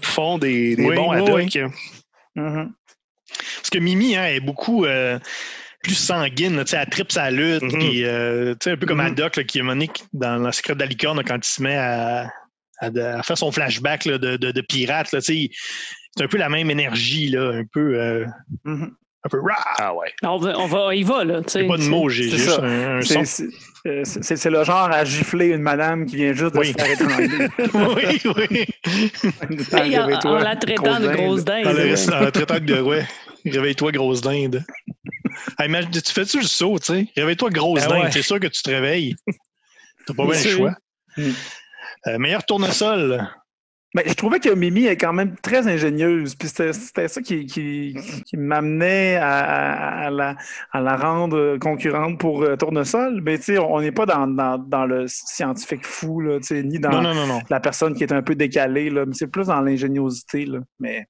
font 0.00 0.38
des, 0.38 0.74
des 0.76 0.84
Oui, 0.88 0.96
bons 0.96 1.10
oui, 1.10 1.16
ad 1.18 1.28
hoc. 1.28 1.40
oui. 1.54 1.60
Mhm. 2.34 2.72
Parce 3.56 3.70
que 3.70 3.78
Mimi 3.78 4.16
hein, 4.16 4.26
est 4.26 4.40
beaucoup 4.40 4.84
euh, 4.84 5.18
plus 5.82 5.94
sanguine. 5.94 6.56
là, 6.56 6.64
tu 6.64 6.70
sais, 6.70 6.76
Elle 6.82 6.88
tripe 6.90 7.12
sa 7.12 7.30
lutte. 7.30 7.62
Mhm. 7.62 7.70
puis, 7.78 8.04
euh, 8.04 8.52
tu 8.52 8.58
sais, 8.64 8.70
un 8.72 8.76
peu 8.76 8.86
comme. 8.86 9.00
Haddock 9.00 9.36
là, 9.36 9.44
qui 9.44 9.58
est 9.58 9.62
Monique 9.62 10.04
dans 10.12 10.36
La 10.36 10.52
secret 10.52 10.74
de 10.74 10.80
la 10.80 10.86
licorne 10.86 11.22
quand 11.24 11.36
il 11.36 11.44
se 11.48 11.62
met 11.62 11.76
à, 11.76 12.28
à- 12.80 12.86
à 13.18 13.22
faire 13.22 13.38
son 13.38 13.52
flashback 13.52 14.04
là, 14.06 14.18
de, 14.18 14.36
de, 14.36 14.50
de 14.52 14.60
pirate. 14.60 15.12
là, 15.12 15.20
tu 15.20 15.34
sais, 15.48 15.50
C'est 16.16 16.24
un 16.24 16.28
peu 16.28 16.36
la 16.38 16.48
même 16.48 16.70
énergie, 16.70 17.28
là, 17.30 17.50
un 17.54 17.64
peu. 17.72 17.98
euh, 17.98 18.24
Mhm. 18.64 18.90
un 19.24 19.28
peu 19.28 19.40
rah! 19.40 19.64
Ah 19.78 19.94
ouais. 19.94 20.12
On 20.24 20.36
va, 20.36 20.58
on 20.58 20.66
va, 20.66 20.94
il 20.94 21.04
va, 21.06 21.24
là. 21.24 21.38
tu 21.42 21.48
sais. 21.50 21.60
C'est 21.62 21.66
pas 21.68 21.76
de 21.78 21.84
mots, 21.84 22.08
j'ai 22.08 22.24
c'est 22.30 22.36
juste 22.36 22.50
ça. 22.50 22.62
un, 22.62 22.98
un 22.98 23.00
C'est- 23.02 23.24
son. 23.24 23.46
C'est 24.04 24.50
le 24.50 24.62
genre 24.62 24.90
à 24.92 25.04
gifler 25.04 25.46
une 25.48 25.62
madame 25.62 26.06
qui 26.06 26.14
vient 26.14 26.32
juste 26.32 26.54
de 26.54 26.58
Oui. 26.60 26.68
se 26.68 26.72
faire 26.74 26.90
étrangler. 26.92 27.48
oui, 27.74 28.34
oui. 28.48 28.64
Hey, 29.72 29.98
en, 29.98 30.06
la 30.38 30.54
traitant 30.56 31.00
de 31.00 31.08
grosse 31.08 31.44
dinde. 31.44 31.66
En 31.66 31.72
le, 31.72 31.78
ouais. 31.92 32.12
en 32.14 32.20
le 32.20 32.30
traitant 32.30 32.60
de 32.60 32.80
ouais. 32.80 33.04
Réveille-toi, 33.44 33.92
grosse 33.92 34.20
dinde. 34.20 34.64
Hey, 35.58 35.68
imagine- 35.68 35.90
tu 35.90 36.12
fais-tu 36.12 36.38
le 36.40 36.46
saut, 36.46 36.78
tu 36.78 36.86
sais? 36.86 37.06
Réveille-toi, 37.16 37.50
grosse 37.50 37.80
Ben 37.82 37.88
dinde. 37.88 38.02
ouais. 38.04 38.10
C'est 38.12 38.22
sûr 38.22 38.38
que 38.40 38.46
tu 38.48 38.62
te 38.62 38.70
réveilles. 38.70 39.16
T'as 40.06 40.14
pas 40.14 40.24
Bien 40.26 40.42
le 40.42 40.48
choix. 40.50 40.74
Mm. 41.16 41.22
Euh, 42.08 42.18
meilleur 42.18 42.44
tournesol. 42.44 43.28
Mais 43.94 44.04
je 44.06 44.14
trouvais 44.14 44.40
que 44.40 44.48
Mimi 44.48 44.86
est 44.86 44.96
quand 44.96 45.12
même 45.12 45.36
très 45.42 45.68
ingénieuse. 45.68 46.34
Puis 46.34 46.48
c'était 46.48 46.72
c'était 46.72 47.08
ça 47.08 47.20
qui, 47.20 47.44
qui, 47.44 47.94
qui 48.24 48.36
m'amenait 48.38 49.16
à, 49.16 49.38
à- 49.40 50.06
à 50.06 50.10
la, 50.10 50.36
à 50.72 50.80
la 50.80 50.96
rendre 50.96 51.58
concurrente 51.58 52.18
pour 52.18 52.42
euh, 52.42 52.56
Tournesol. 52.56 53.20
Mais 53.22 53.36
tu 53.36 53.44
sais, 53.44 53.58
on 53.58 53.80
n'est 53.82 53.92
pas 53.92 54.06
dans, 54.06 54.26
dans, 54.26 54.56
dans 54.56 54.86
le 54.86 55.04
scientifique 55.08 55.84
fou, 55.86 56.20
là, 56.20 56.38
ni 56.50 56.78
dans 56.78 56.88
Non, 56.90 57.02
non, 57.02 57.14
non, 57.14 57.26
non. 57.26 57.40
la 57.50 57.60
personne 57.60 57.94
qui 57.94 58.02
est 58.02 58.12
un 58.12 58.22
peu 58.22 58.34
décalée. 58.34 58.88
là, 58.88 59.04
mais 59.04 59.12
C'est 59.14 59.26
plus 59.26 59.48
dans 59.48 59.60
l'ingéniosité. 59.60 60.46
là. 60.46 60.60
Mais 60.80 61.06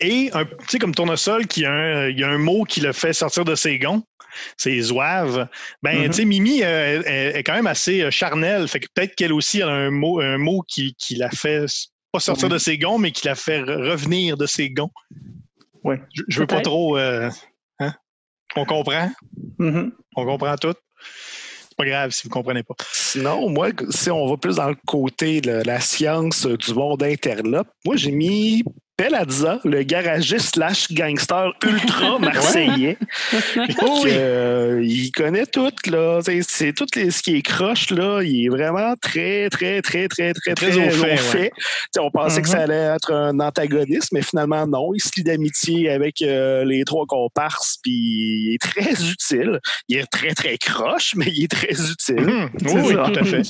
Et, 0.00 0.30
un- 0.32 0.44
tu 0.44 0.52
sais, 0.68 0.78
comme 0.78 0.94
tournesol, 0.94 1.46
qui 1.46 1.64
a 1.64 1.72
un, 1.72 2.08
il 2.08 2.18
y 2.18 2.24
a 2.24 2.28
un 2.28 2.38
mot 2.38 2.64
qui 2.64 2.80
le 2.80 2.92
fait 2.92 3.12
sortir 3.12 3.44
de 3.44 3.54
ses 3.54 3.78
gonds. 3.78 4.02
C'est 4.56 4.80
zouave. 4.80 5.46
Ben, 5.82 5.96
Mhm. 5.98 6.06
tu 6.06 6.12
sais, 6.14 6.24
Mimi 6.24 6.62
euh, 6.64 7.02
est, 7.06 7.38
est 7.38 7.42
quand 7.44 7.54
même 7.54 7.68
assez 7.68 8.02
euh, 8.02 8.10
charnelle. 8.10 8.66
Fait 8.66 8.80
que 8.80 8.86
peut-être 8.92 9.14
qu'elle 9.14 9.32
aussi 9.32 9.62
a 9.62 9.68
un 9.68 9.90
mot, 9.90 10.20
un 10.20 10.38
mot 10.38 10.62
qui, 10.66 10.94
qui 10.98 11.14
la 11.14 11.30
fait 11.30 11.66
pas 12.12 12.18
sortir 12.20 12.48
Oui. 12.48 12.54
de 12.54 12.58
ses 12.58 12.76
gonds, 12.76 12.98
mais 12.98 13.12
qui 13.12 13.26
la 13.26 13.36
fait 13.36 13.62
re- 13.62 13.90
revenir 13.90 14.36
de 14.36 14.46
ses 14.46 14.70
gonds. 14.70 14.90
Oui. 15.84 15.96
Je, 16.14 16.22
je 16.28 16.40
veux 16.40 16.46
pas 16.48 16.60
trop. 16.62 16.98
euh, 16.98 17.30
hein? 17.78 17.94
On 18.56 18.64
comprend? 18.64 19.12
Mhm. 19.58 19.92
On 20.16 20.24
comprend 20.24 20.56
tout? 20.56 20.74
C'est 21.68 21.76
pas 21.76 21.84
grave 21.86 22.10
si 22.12 22.22
vous 22.24 22.30
comprenez 22.30 22.62
pas. 22.64 22.74
Sinon, 22.92 23.48
moi, 23.50 23.68
si 23.90 24.10
on 24.10 24.26
va 24.28 24.36
plus 24.36 24.56
dans 24.56 24.68
le 24.68 24.76
côté 24.86 25.40
de 25.40 25.62
la 25.64 25.78
science 25.80 26.46
du 26.46 26.74
monde 26.74 27.02
interlope, 27.04 27.68
moi, 27.84 27.94
j'ai 27.96 28.12
mis 28.12 28.62
Pelazza, 28.96 29.58
le 29.64 29.82
garagiste 29.82 30.54
slash 30.54 30.92
gangster 30.92 31.52
ultra 31.64 32.18
marseillais. 32.20 32.96
Oh 33.82 34.00
oui. 34.04 34.10
Euh, 34.12 34.80
il 34.84 35.10
connaît 35.10 35.46
tout, 35.46 35.70
là. 35.86 36.20
C'est- 36.42 36.72
tout 36.72 36.86
les- 36.94 37.10
ce 37.10 37.22
qui 37.22 37.36
est 37.36 37.42
croche, 37.42 37.90
là. 37.90 38.22
Il 38.22 38.46
est 38.46 38.48
vraiment 38.48 38.94
très, 39.00 39.48
très, 39.50 39.82
très, 39.82 40.06
très, 40.08 40.32
très, 40.32 40.54
Très 40.54 40.70
très, 40.70 40.88
au 40.88 40.90
fait, 40.90 41.16
fait. 41.16 41.50
On 41.98 42.10
pensait 42.10 42.40
que 42.42 42.48
ça 42.48 42.60
allait 42.60 42.74
être 42.94 43.12
un 43.12 43.38
antagoniste, 43.40 44.12
mais 44.12 44.22
finalement, 44.22 44.66
non. 44.66 44.92
Il 44.94 45.00
se 45.00 45.10
lie 45.16 45.24
d'amitié 45.24 45.90
avec 45.90 46.22
euh, 46.22 46.64
les 46.64 46.84
trois 46.84 47.04
comparses, 47.06 47.78
puis 47.82 47.92
il 47.92 48.54
est 48.54 48.58
très 48.62 48.92
utile. 49.10 49.58
Il 49.88 49.98
est 49.98 50.06
très, 50.06 50.34
très 50.34 50.56
croche, 50.58 51.14
mais 51.16 51.26
il 51.26 51.44
est 51.44 51.50
très 51.50 51.72
utile. 51.72 52.20
Mhm. 52.20 52.50
C'est 52.58 52.72
Oui, 52.74 52.80
oui, 52.84 52.94
ça. 52.94 53.10
tout 53.12 53.20
à 53.20 53.24
fait. 53.24 53.42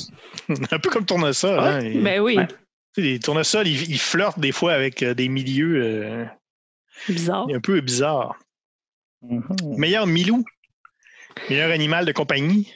Un 0.75 0.79
peu 0.79 0.91
comme 0.91 1.05
Tournesol. 1.05 1.59
Hein? 1.61 1.81
Il- 1.83 2.03
Ben 2.03 2.21
oui, 2.21 2.37
Ouais. 2.39 2.47
Les 2.97 3.19
Tournesol, 3.19 3.67
ils, 3.67 3.91
ils 3.91 3.99
flirtent 3.99 4.39
des 4.39 4.53
fois 4.53 4.73
avec 4.73 5.03
euh, 5.03 5.15
des 5.15 5.29
milieux 5.29 5.83
euh, 5.83 6.25
bizarre. 7.09 7.47
un 7.53 7.61
peu 7.61 7.81
bizarres. 7.81 8.37
Mhm. 9.23 9.43
Meilleur 9.79 10.07
Milou? 10.07 10.45
Meilleur 11.51 11.71
animal 11.71 12.05
de 12.05 12.13
compagnie? 12.13 12.73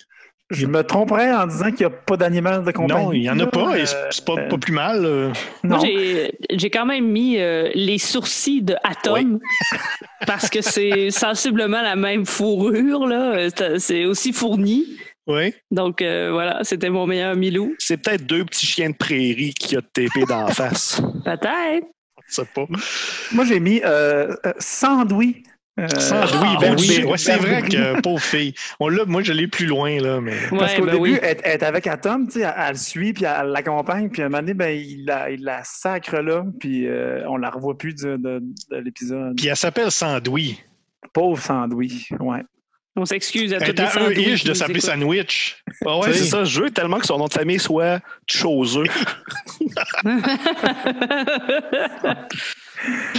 Je 0.51 0.67
me 0.67 0.83
tromperais 0.83 1.31
en 1.31 1.47
disant 1.47 1.71
qu'il 1.71 1.87
n'y 1.87 1.93
a 1.93 1.97
pas 1.97 2.17
d'animal 2.17 2.65
de 2.65 2.71
compagnie. 2.73 3.05
Non, 3.05 3.13
il 3.13 3.21
n'y 3.21 3.29
en 3.31 3.39
a 3.39 3.47
pas. 3.47 3.77
et 3.79 3.83
Euh, 3.83 3.85
c'est 3.85 3.97
c'est 4.13 4.25
pas, 4.25 4.33
euh, 4.39 4.49
pas 4.49 4.57
plus 4.57 4.73
mal. 4.73 5.05
euh. 5.05 5.31
Moi, 5.63 5.77
non. 5.77 5.85
j'ai 5.85 6.33
j'ai 6.51 6.71
quand 6.71 6.87
même 6.87 7.07
mis 7.07 7.39
euh, 7.39 7.69
les 7.75 7.99
sourcils 7.99 8.63
de 8.63 8.75
Atom 8.83 9.41
parce 10.27 10.49
que 10.49 10.63
c'est 10.63 11.11
sensiblement 11.11 11.83
la 11.83 11.97
même 11.97 12.25
fourrure. 12.25 13.03
Euh, 13.13 13.51
C'est 13.79 14.07
aussi 14.07 14.33
fourni. 14.33 14.87
Oui. 15.29 15.55
Donc, 15.71 16.01
euh, 16.03 16.31
voilà, 16.33 16.61
c'était 16.65 16.91
mon 16.91 17.07
meilleur 17.07 17.37
Milou. 17.37 17.75
C'est 17.79 17.99
peut-être 17.99 18.25
deux 18.27 18.45
petits 18.45 18.67
chiens 18.67 18.91
de 18.91 18.97
prairie 18.97 19.53
qui 19.55 19.77
a 19.77 19.83
tapé 19.83 20.25
dans 20.29 20.47
la 20.47 20.55
face. 20.55 21.01
Peut-être. 21.25 21.87
Je 22.29 22.35
sais 22.35 22.45
pas. 22.55 22.67
Moi, 23.33 23.45
j'ai 23.45 23.61
mis 23.61 23.81
euh, 23.85 24.35
euh, 24.47 24.53
Sandoui. 24.59 25.43
Euh, 25.79 25.87
Sandwich, 25.87 26.59
ben 26.61 26.75
oui. 26.77 27.05
Ouais, 27.05 27.17
c'est 27.19 27.37
vrai 27.37 27.63
que 27.63 28.01
pauvre 28.01 28.21
fille. 28.21 28.53
On 28.81 28.89
l'a, 28.89 29.05
moi, 29.05 29.23
je 29.23 29.33
l'ai 29.33 29.47
plus 29.47 29.67
loin, 29.67 30.01
là, 30.01 30.21
mais. 30.21 30.35
Parce 30.51 30.75
qu'au 30.75 30.85
ben 30.87 30.93
début, 30.95 31.13
oui. 31.13 31.19
elle, 31.23 31.37
elle 31.45 31.53
est 31.53 31.63
avec 31.63 31.87
Atom, 31.87 32.27
tu 32.27 32.41
sais, 32.41 32.41
elle, 32.41 32.55
elle 32.59 32.73
le 32.73 32.77
suit, 32.77 33.13
puis 33.13 33.25
elle 33.25 33.47
l'accompagne, 33.51 34.09
puis 34.11 34.23
à 34.23 34.27
un 34.27 34.29
moment 34.29 34.43
donné, 34.43 34.55
ben, 34.55 34.71
il, 34.77 35.05
la, 35.07 35.31
il 35.31 35.45
la 35.45 35.63
sacre 35.63 36.17
là, 36.19 36.45
puis 36.59 36.89
euh, 36.89 37.23
on 37.29 37.37
la 37.37 37.51
revoit 37.51 37.79
plus 37.79 37.95
de, 37.95 38.17
de- 38.17 38.43
de 38.73 38.77
l'épisode. 38.77 39.37
Puis 39.37 39.47
elle 39.47 39.57
s'appelle 39.57 39.93
Sandwich. 39.93 40.57
Pauvre 41.13 41.41
Sandoui, 41.41 42.09
ouais. 42.19 42.43
On 42.99 43.05
s'excuse 43.07 43.55
à 43.55 43.59
est 43.59 43.79
les 43.79 43.87
sandwichs 43.87 44.45
de 44.45 44.55
s'appeler. 44.55 44.81
Sandwich. 44.81 45.63
Ah 45.87 45.99
ouais, 45.99 46.13
c'est 46.13 46.25
ça. 46.25 46.45
Je 46.45 46.63
veux 46.63 46.71
tellement 46.71 46.99
que 46.99 47.07
son 47.07 47.19
nom 47.19 47.27
de 47.27 47.33
famille 47.33 47.59
soit 47.59 48.01
Choseux. 48.27 48.85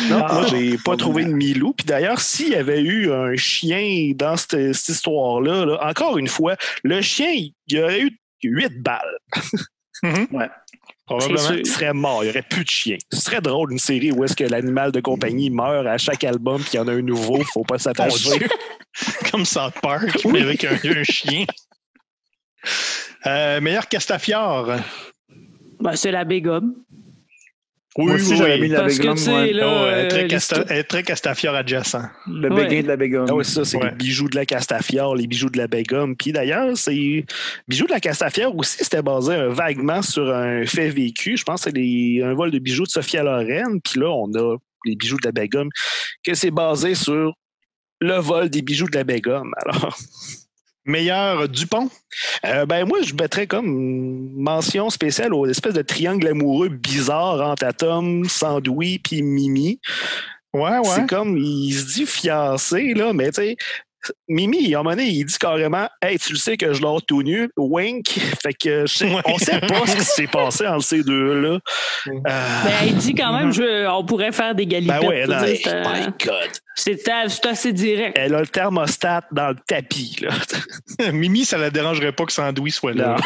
Non, 0.09 0.23
Ah, 0.25 0.33
moi, 0.33 0.47
j'ai 0.49 0.77
pas 0.77 0.91
pas 0.91 0.97
trouvé 0.97 1.25
de. 1.25 1.31
Milou. 1.33 1.73
Puis 1.73 1.85
d'ailleurs, 1.85 2.21
s'il 2.21 2.49
y 2.49 2.55
avait 2.55 2.81
eu 2.81 3.11
un 3.11 3.35
chien 3.35 4.13
dans 4.15 4.37
cette, 4.37 4.73
cette 4.73 4.89
histoire-là, 4.89 5.65
là, 5.65 5.77
encore 5.85 6.17
une 6.17 6.27
fois, 6.29 6.55
le 6.83 7.01
chien, 7.01 7.31
il 7.33 7.53
y 7.67 7.79
aurait 7.81 8.01
eu 8.01 8.17
huit 8.43 8.81
balles. 8.81 9.17
Probablement. 10.01 10.47
C'est 10.65 10.68
sûr. 11.19 11.55
Il 11.55 11.65
serait 11.65 11.93
mort. 11.93 12.23
Il 12.23 12.27
y 12.27 12.29
aurait 12.29 12.43
plus 12.43 12.63
de 12.63 12.69
chien. 12.69 12.97
Ce 13.11 13.19
serait 13.21 13.41
drôle, 13.41 13.71
une 13.71 13.79
série 13.79 14.11
où 14.11 14.23
est-ce 14.23 14.35
que 14.35 14.43
l'animal 14.43 14.91
de 14.91 14.99
compagnie 14.99 15.49
meurt 15.49 15.87
à 15.87 15.97
chaque 15.97 16.23
album 16.23 16.61
puis 16.61 16.71
il 16.73 16.77
y 16.77 16.79
en 16.79 16.87
a 16.87 16.93
un 16.93 17.01
nouveau. 17.01 17.41
Faut 17.53 17.63
pas 17.63 17.79
s'attacher. 17.79 18.47
Comme 19.31 19.45
South 19.45 19.73
Park, 19.81 20.25
mais 20.25 20.41
avec 20.41 20.63
un, 20.63 20.73
un 20.73 21.03
chien. 21.03 21.45
Euh, 23.25 23.61
meilleur 23.61 23.87
Castafiore. 23.87 24.77
Ben, 25.79 25.95
c'est 25.95 26.11
la 26.11 26.25
Bégomme. 26.25 26.75
Oui, 27.99 28.05
Moi 28.05 28.15
aussi, 28.15 28.37
j'avais 28.37 28.57
mis 28.59 28.69
la 28.69 28.79
Parce 28.81 28.97
que, 28.97 29.11
tu 29.11 29.17
sais, 29.17 29.51
là, 29.51 29.67
Oh, 30.05 30.07
très, 30.07 30.25
casta- 30.27 30.83
très 30.85 31.03
Castafiore 31.03 31.53
adjacent. 31.55 31.97
Le 32.27 32.47
Ouais. 32.49 32.63
béguin 32.63 32.83
de 32.83 32.87
la 32.87 32.95
bégomme. 32.95 33.25
Ah 33.29 33.35
oui, 33.35 33.43
c'est 33.43 33.55
ça, 33.55 33.65
c'est 33.65 33.77
Ouais. 33.77 33.89
les 33.89 33.95
bijoux 33.95 34.29
de 34.29 34.37
la 34.37 34.45
Castafiore, 34.45 35.15
les 35.17 35.27
bijoux 35.27 35.49
de 35.49 35.57
la 35.57 35.67
Bégomme. 35.67 36.15
Puis 36.15 36.31
d'ailleurs, 36.31 36.77
c'est 36.77 37.25
bijoux 37.67 37.87
de 37.87 37.91
la 37.91 37.99
Castafiore 37.99 38.55
aussi, 38.55 38.77
c'était 38.83 39.01
basé 39.01 39.33
euh, 39.33 39.49
vaguement 39.49 40.01
sur 40.01 40.33
un 40.33 40.65
fait 40.65 40.89
vécu. 40.89 41.35
Je 41.35 41.43
pense 41.43 41.65
que 41.65 41.71
c'est 41.71 41.75
les- 41.75 42.21
un 42.23 42.33
vol 42.35 42.51
de 42.51 42.59
bijoux 42.59 42.83
de 42.83 42.89
Sophia 42.89 43.21
Loren. 43.21 43.81
Puis 43.83 43.99
là, 43.99 44.09
on 44.09 44.31
a 44.33 44.55
les 44.85 44.95
bijoux 44.95 45.17
de 45.17 45.27
la 45.27 45.33
Bégomme, 45.33 45.69
que 46.23 46.33
c'est 46.35 46.51
basé 46.51 46.95
sur 46.95 47.33
le 47.99 48.15
vol 48.15 48.49
des 48.49 48.61
bijoux 48.61 48.87
de 48.87 48.95
la 48.95 49.03
Bégomme. 49.03 49.51
Alors, 49.65 49.93
Meilleur 50.89 51.47
Dupont. 51.47 51.89
euh, 52.45 52.65
ben 52.65 52.85
moi, 52.85 52.99
je 53.03 53.13
mettrais 53.13 53.45
comme 53.45 54.31
mention 54.35 54.89
spéciale 54.89 55.33
aux 55.33 55.45
espèces 55.45 55.75
de 55.75 55.83
triangle 55.83 56.27
amoureux 56.27 56.69
bizarre 56.69 57.41
entre 57.47 57.65
Atom, 57.65 58.25
Sandoui 58.25 58.99
puis 58.99 59.21
Mimi. 59.21 59.79
Ouais, 60.53 60.79
ouais. 60.79 60.83
C'est 60.83 61.07
comme, 61.07 61.37
il 61.37 61.71
se 61.73 61.93
dit 61.93 62.05
fiancé, 62.07 62.95
là, 62.95 63.13
mais 63.13 63.27
tu 63.31 63.35
sais, 63.41 63.57
Mimi, 64.27 64.73
à 64.73 64.79
un 64.79 64.83
moment 64.83 64.95
donné, 64.95 65.07
il 65.09 65.25
dit 65.25 65.37
carrément 65.37 65.87
Hey, 66.01 66.17
tu 66.19 66.31
le 66.33 66.37
sais 66.39 66.55
que 66.57 66.73
je 66.73 66.81
l'ai 66.81 66.97
tout 67.07 67.21
nu, 67.21 67.49
wink. 67.57 68.07
Fait 68.41 68.53
que 68.53 68.85
je 68.85 68.93
sais- 68.93 69.13
Ouais. 69.13 69.21
on 69.25 69.37
sait 69.37 69.59
pas 69.59 69.85
ce 69.85 69.95
qui 69.97 70.03
s'est 70.05 70.27
passé 70.31 70.65
entre 70.67 70.83
ces 70.85 71.03
deux-là. 71.03 71.59
Euh, 72.07 72.11
Ben, 72.25 72.71
il 72.87 72.95
dit 72.95 73.13
quand 73.13 73.37
même, 73.37 73.51
je- 73.51 73.87
on 73.89 74.05
pourrait 74.05 74.31
faire 74.31 74.55
des 74.55 74.65
galipettes. 74.65 75.01
ben 75.01 75.07
ouais, 75.07 75.27
non, 75.27 75.37
dire, 75.43 75.67
hey, 75.67 75.83
my 75.83 76.05
God. 76.25 76.49
c'est 76.75 77.45
assez 77.45 77.73
direct. 77.73 78.17
Elle 78.17 78.35
a 78.35 78.39
le 78.41 78.47
thermostat 78.47 79.23
dans 79.31 79.49
le 79.49 79.57
tapis, 79.67 80.15
là. 80.21 80.29
Mimi, 81.11 81.43
ça 81.45 81.57
la 81.57 81.69
dérangerait 81.69 82.11
pas 82.13 82.25
que 82.25 82.31
Sandwich 82.31 82.75
soit 82.75 82.93
là. 82.93 83.17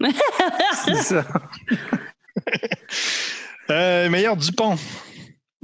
C'est 0.84 0.94
ça. 0.96 1.24
Euh, 3.70 4.08
meilleur 4.10 4.36
Dupont. 4.36 4.76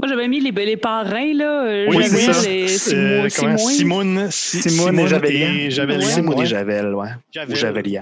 Moi, 0.01 0.09
j'avais 0.09 0.29
mis 0.29 0.41
les, 0.41 0.51
les 0.51 0.77
parrains, 0.77 1.33
là. 1.35 1.65
euh, 1.67 1.87
Oui, 1.89 2.03
Javel 2.03 2.09
c'est 2.09 2.33
ça. 2.33 2.51
et 2.51 2.63
Euh, 2.65 3.29
Simon. 3.29 3.29
comment? 3.37 3.57
Simone. 3.59 4.29
Simone, 4.31 4.31
Si- 4.31 4.63
Simone 4.63 4.99
et. 4.99 5.01
Ouais. 5.03 6.01
Simon 6.01 6.41
et 6.43 6.47
Javel, 6.47 6.95
ouais. 6.95 7.09
Javel. 7.31 7.53
Ou 7.53 7.57
Javelian. 7.59 8.01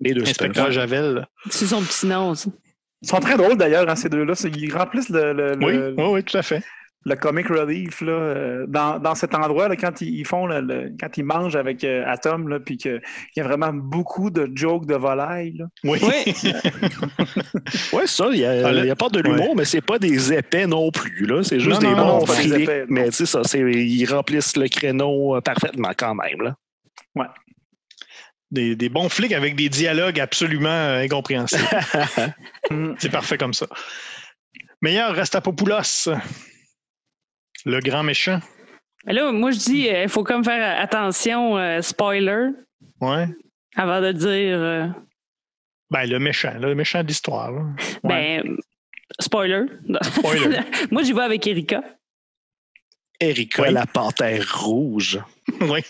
Les 0.00 0.14
deux 0.14 0.22
Inspecteur. 0.22 0.70
Javel. 0.72 1.26
C'est 1.50 1.66
son 1.66 1.82
petit 1.82 2.06
nom, 2.06 2.34
ça. 2.34 2.50
Ils 3.02 3.08
sont 3.08 3.20
très 3.20 3.36
drôles 3.36 3.56
d'ailleurs, 3.56 3.88
hein, 3.88 3.94
ces 3.94 4.08
deux-là. 4.08 4.34
Ils 4.56 4.72
remplissent 4.74 5.10
le, 5.10 5.32
le, 5.32 5.56
Oui, 5.64 5.72
le, 5.72 5.94
oui, 5.96 6.04
oui, 6.10 6.24
tout 6.24 6.36
à 6.36 6.42
fait. 6.42 6.62
Le 7.08 7.16
comic 7.16 7.48
relief 7.48 8.00
là, 8.02 8.12
euh, 8.12 8.66
dans, 8.68 8.98
dans 8.98 9.14
cet 9.14 9.34
endroit 9.34 9.68
là, 9.68 9.76
quand 9.76 10.00
ils, 10.00 10.14
ils 10.20 10.24
font 10.26 10.46
le, 10.46 10.60
le- 10.60 10.92
quand 11.00 11.16
ils 11.16 11.24
mangent 11.24 11.56
avec 11.56 11.82
euh, 11.84 12.04
Atom 12.06 12.48
là, 12.48 12.60
puis 12.60 12.76
qu'il 12.76 13.00
y 13.36 13.40
a 13.40 13.44
vraiment 13.44 13.72
beaucoup 13.72 14.30
de 14.30 14.50
jokes 14.54 14.86
de 14.86 14.94
volaille. 14.94 15.54
Là. 15.58 15.64
Oui. 15.84 15.98
Oui. 16.02 16.34
Ouais, 17.92 18.06
ça, 18.06 18.28
il 18.32 18.38
y, 18.40 18.44
a- 18.44 18.66
Ah, 18.68 18.92
a 18.92 18.96
pas 18.96 19.08
de 19.08 19.20
l'humour, 19.20 19.54
mais 19.56 19.64
c'est 19.64 19.80
pas 19.80 19.98
des 19.98 20.32
épais 20.32 20.66
non 20.66 20.90
plus, 20.90 21.26
là. 21.26 21.42
C'est 21.42 21.58
juste 21.60 21.82
Non, 21.82 21.90
des 21.90 21.94
non, 21.96 22.18
bons 22.18 22.26
flics, 22.26 22.70
mais 22.88 23.06
tu 23.06 23.12
sais, 23.12 23.26
ça, 23.26 23.42
c'est, 23.44 23.60
ils 23.60 24.06
remplissent 24.06 24.56
le 24.56 24.68
créneau 24.68 25.36
euh, 25.36 25.40
parfaitement 25.40 25.90
quand 25.96 26.14
même, 26.14 26.42
là. 26.42 26.54
Des, 28.50 28.76
des 28.76 28.88
bons 28.88 29.10
flics 29.10 29.32
avec 29.32 29.56
des 29.56 29.68
dialogues 29.68 30.18
absolument 30.20 30.68
euh, 30.70 31.00
incompréhensibles. 31.02 31.62
Mm. 32.70 32.94
C'est 32.98 33.08
parfait 33.10 33.38
comme 33.38 33.54
ça. 33.54 33.66
Meilleur 34.82 35.14
Rastapopoulos. 35.16 36.08
Le 37.64 37.80
grand 37.80 38.02
méchant. 38.02 38.40
Mais 39.06 39.12
là, 39.12 39.30
moi, 39.32 39.50
je 39.50 39.58
dis, 39.58 39.88
il 39.88 40.08
faut 40.08 40.24
comme 40.24 40.44
faire 40.44 40.80
attention, 40.80 41.56
euh, 41.56 41.80
spoiler, 41.82 42.48
Ouais. 43.00 43.26
avant 43.76 44.00
de 44.00 44.12
dire. 44.12 44.58
euh, 44.58 44.86
Ben, 45.90 46.04
le 46.08 46.18
méchant, 46.18 46.52
le 46.58 46.74
méchant 46.74 47.02
de 47.02 47.08
l'histoire. 47.08 47.50
là. 47.52 47.62
Ouais. 48.04 48.42
Ben, 48.42 48.56
spoiler. 49.20 49.64
Spoiler. 50.02 50.60
moi, 50.90 51.02
j'y 51.02 51.12
vais 51.12 51.22
avec 51.22 51.46
Erika. 51.46 51.82
Erika, 53.20 53.62
Oui. 53.62 53.72
la 53.72 53.86
panthère 53.86 54.60
rouge. 54.64 55.18
oui. 55.62 55.80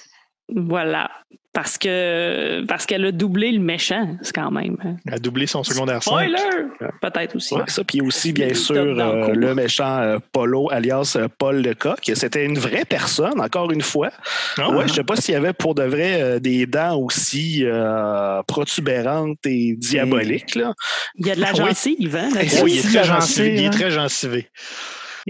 Voilà. 0.48 1.10
Parce 1.58 1.76
que 1.76 2.64
parce 2.68 2.86
qu'elle 2.86 3.04
a 3.04 3.10
doublé 3.10 3.50
le 3.50 3.58
méchant, 3.58 4.16
c'est 4.22 4.32
quand 4.32 4.52
même. 4.52 4.76
hein. 4.84 4.94
Il 5.06 5.14
a 5.14 5.18
doublé 5.18 5.48
son 5.48 5.64
secondaire 5.64 6.04
5. 6.04 6.10
Spoiler! 6.10 6.68
Peut-être 7.02 7.34
aussi. 7.34 7.52
Ouais, 7.54 7.64
ça, 7.66 7.82
puis 7.82 8.00
aussi, 8.00 8.32
bien 8.32 8.46
Le 8.46 8.54
sûr, 8.54 8.84
le 8.84 9.00
euh, 9.00 9.34
le 9.34 9.54
méchant 9.56 9.98
euh, 9.98 10.18
Polo, 10.30 10.70
alias 10.70 11.16
euh, 11.16 11.26
Paul 11.36 11.60
Lecoq. 11.60 11.98
C'était 12.14 12.44
une 12.44 12.60
vraie 12.60 12.84
personne, 12.84 13.40
encore 13.40 13.72
une 13.72 13.82
fois. 13.82 14.10
Ah, 14.56 14.70
ouais, 14.70 14.86
je 14.86 14.92
sais 14.92 15.02
pas 15.02 15.16
s'il 15.16 15.34
y 15.34 15.36
avait 15.36 15.52
pour 15.52 15.74
de 15.74 15.82
vrai 15.82 16.22
euh, 16.22 16.38
des 16.38 16.66
dents 16.66 16.96
aussi 16.96 17.64
euh, 17.64 18.40
protubérantes 18.46 19.44
et 19.44 19.74
diaboliques, 19.76 20.54
là. 20.54 20.74
Il 21.16 21.26
y 21.26 21.32
a 21.32 21.34
de 21.34 21.40
la 21.40 21.50
Oui. 21.54 21.56
gencive, 21.56 22.14
hein? 22.16 22.28
Hey, 22.36 22.44
là-dessus. 22.44 22.62
Oui, 22.62 22.72
il 22.74 22.78
est 22.78 22.82
très 22.82 22.94
la 22.98 23.02
gencivé. 23.02 23.48
Il 23.48 23.54
est 23.54 23.64
gencive, 23.64 23.80
très 23.80 23.90
gencivé. 23.90 24.46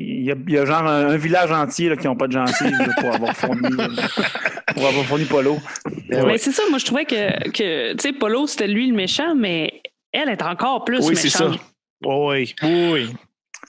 Il 0.01 0.25
y, 0.25 0.31
a, 0.33 0.35
il 0.47 0.53
y 0.55 0.59
a 0.59 0.65
genre 0.67 0.87
un, 0.87 1.09
un 1.09 1.17
village 1.17 1.51
entier 1.51 1.89
là, 1.89 1.97
qui 1.97 2.07
n'ont 2.07 2.17
pas 2.17 2.27
de 2.27 2.33
gencives 2.33 2.77
pour 3.01 3.15
avoir 3.15 3.35
fourni 3.37 3.61
pour 4.75 4.87
avoir 4.87 5.05
fourni 5.05 5.25
Polo. 5.25 5.59
Euh, 6.13 6.25
Mais 6.27 6.39
c'est 6.39 6.53
ça, 6.53 6.63
moi, 6.71 6.79
je 6.79 6.85
trouvais 6.85 7.05
que, 7.05 7.51
que 7.51 7.93
tu 7.95 7.99
sais, 8.01 8.13
Polo, 8.13 8.47
c'était 8.47 8.67
lui 8.69 8.89
le 8.89 8.95
méchant, 8.95 9.35
mais 9.35 9.81
elle 10.13 10.29
est 10.29 10.43
encore 10.43 10.85
plus 10.85 11.07
Oui, 11.07 11.17
c'est 11.17 11.29
ça. 11.31 11.47
méchante. 11.49 11.61
Oui. 12.05 12.55
Oui, 12.63 12.91
oui. 12.93 13.15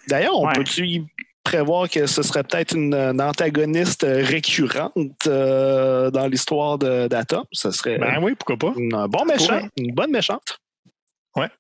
D'ailleurs, 0.08 0.38
on 0.38 0.48
Ouais. 0.48 0.54
peut-tu 0.54 1.02
prévoir 1.44 1.90
que 1.90 2.06
ce 2.06 2.22
serait 2.22 2.44
peut-être 2.44 2.76
une, 2.76 2.94
une 2.94 3.22
antagoniste 3.22 4.06
récurrente 4.08 4.94
euh, 5.28 6.12
dans 6.12 6.28
l'histoire 6.28 6.78
de- 6.78 7.08
d'Atom? 7.08 7.44
Ce 7.52 7.72
serait 7.72 7.98
Ben 7.98 8.20
oui, 8.22 8.36
pourquoi 8.36 8.58
pas. 8.58 8.74
un 8.78 9.08
bon 9.08 9.26
méchant, 9.26 9.62
une 9.78 9.94
bonne 9.94 10.12
méchante. 10.12 10.60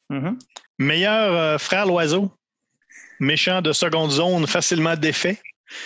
Mhm. 0.09 0.37
Meilleur 0.79 1.33
euh, 1.33 1.57
frère 1.57 1.85
l'oiseau. 1.85 2.29
Méchant 3.19 3.61
de 3.61 3.71
seconde 3.71 4.11
zone 4.11 4.47
facilement 4.47 4.95
défait. 4.95 5.37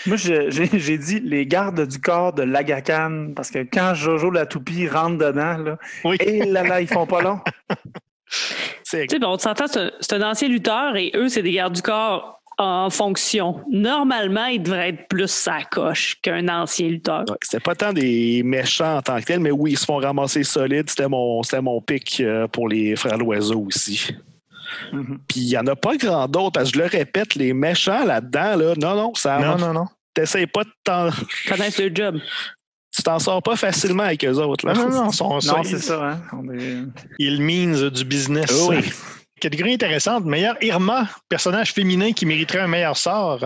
Moi, 0.06 0.16
j'ai 0.18 0.98
dit 0.98 1.20
les 1.20 1.46
gardes 1.46 1.86
du 1.86 2.00
corps 2.00 2.32
de 2.32 2.44
l'Agacan, 2.44 3.32
parce 3.36 3.52
que 3.52 3.60
quand 3.60 3.94
Jojo 3.94 4.32
la 4.32 4.46
toupie 4.46 4.88
rentre 4.88 5.18
dedans, 5.18 5.58
là, 5.58 5.78
Oui. 6.06 6.16
et 6.22 6.46
là 6.46 6.64
là, 6.64 6.80
ils 6.82 6.88
font 6.88 7.06
pas 7.06 7.22
long. 7.22 7.40
C'est 8.84 9.08
Tu 9.08 9.18
sais, 9.18 9.26
on 9.26 9.38
s'entend, 9.38 9.68
c'est 9.68 9.80
un, 9.80 9.92
c'est 10.00 10.14
un 10.14 10.30
ancien 10.32 10.48
lutteur 10.48 10.96
et 10.96 11.12
eux, 11.16 11.30
c'est 11.30 11.42
des 11.44 11.52
gardes 11.52 11.74
du 11.76 11.82
corps 11.82 12.40
en 12.58 12.90
fonction. 12.90 13.62
Normalement, 13.72 14.46
ils 14.46 14.62
devraient 14.62 14.90
être 14.90 15.08
plus 15.08 15.30
sa 15.30 15.62
coche 15.64 16.18
qu'un 16.22 16.48
ancien 16.48 16.88
lutteur. 16.88 17.26
Ouais, 17.30 17.36
C'était 17.42 17.60
pas 17.64 17.76
tant 17.76 17.94
des 17.94 18.42
méchants 18.44 18.98
en 18.98 19.02
tant 19.02 19.20
que 19.20 19.26
tels, 19.26 19.40
mais 19.40 19.52
oui, 19.52 19.72
ils 19.74 19.78
se 19.78 19.86
font 19.86 19.98
ramasser 19.98 20.44
solides. 20.44 20.90
C'était 20.90 21.08
mon, 21.08 21.44
c'était 21.44 21.62
mon 21.62 21.82
pic 21.82 22.22
euh, 22.22 22.48
pour 22.48 22.68
les 22.70 22.96
frères 22.96 23.18
Loiseau 23.18 23.66
aussi. 23.68 24.16
Mhm. 24.91 25.19
Puis 25.28 25.39
il 25.41 25.47
n'y 25.49 25.57
en 25.57 25.67
a 25.67 25.76
pas 25.76 25.95
grand 25.97 26.28
d'autres, 26.28 26.51
parce 26.53 26.71
que 26.71 26.78
je 26.78 26.82
le 26.84 26.88
répète, 26.89 27.36
les 27.36 27.53
méchants 27.53 28.03
là-dedans, 28.05 28.55
là, 28.55 28.74
non, 28.78 28.95
non, 28.95 29.13
ça 29.15 29.39
Non, 29.39 29.57
non, 29.57 29.74
non. 29.74 29.88
T'essayes 30.13 30.47
pas 30.47 30.63
de 30.63 30.69
t'en. 30.84 31.09
Connaissent 31.47 31.80
le 31.80 31.91
job. 31.93 32.19
Tu 32.95 33.01
t'en 33.01 33.17
sors 33.17 33.41
pas 33.41 33.55
facilement 33.55 34.03
avec 34.03 34.24
eux 34.24 34.36
autres. 34.38 34.67
Là. 34.67 34.74
Non, 34.74 34.88
non, 34.89 35.03
non. 35.05 35.11
sont- 35.11 35.39
Non, 35.47 35.63
c'est 35.63 35.80
ça. 35.80 36.03
Hein? 36.11 36.21
On 36.32 36.47
est- 36.53 36.84
Ils 37.17 37.41
means 37.41 37.89
du 37.89 38.05
business. 38.05 38.67
Oui. 38.69 38.78
Catégorie 39.41 39.74
intéressante. 39.74 40.26
Meilleur 40.26 40.55
Irma, 40.61 41.07
personnage 41.28 41.74
féminin 41.74 42.11
qui 42.13 42.28
mériterait 42.28 42.59
un 42.59 42.67
meilleur 42.67 42.95
sort. 42.95 43.39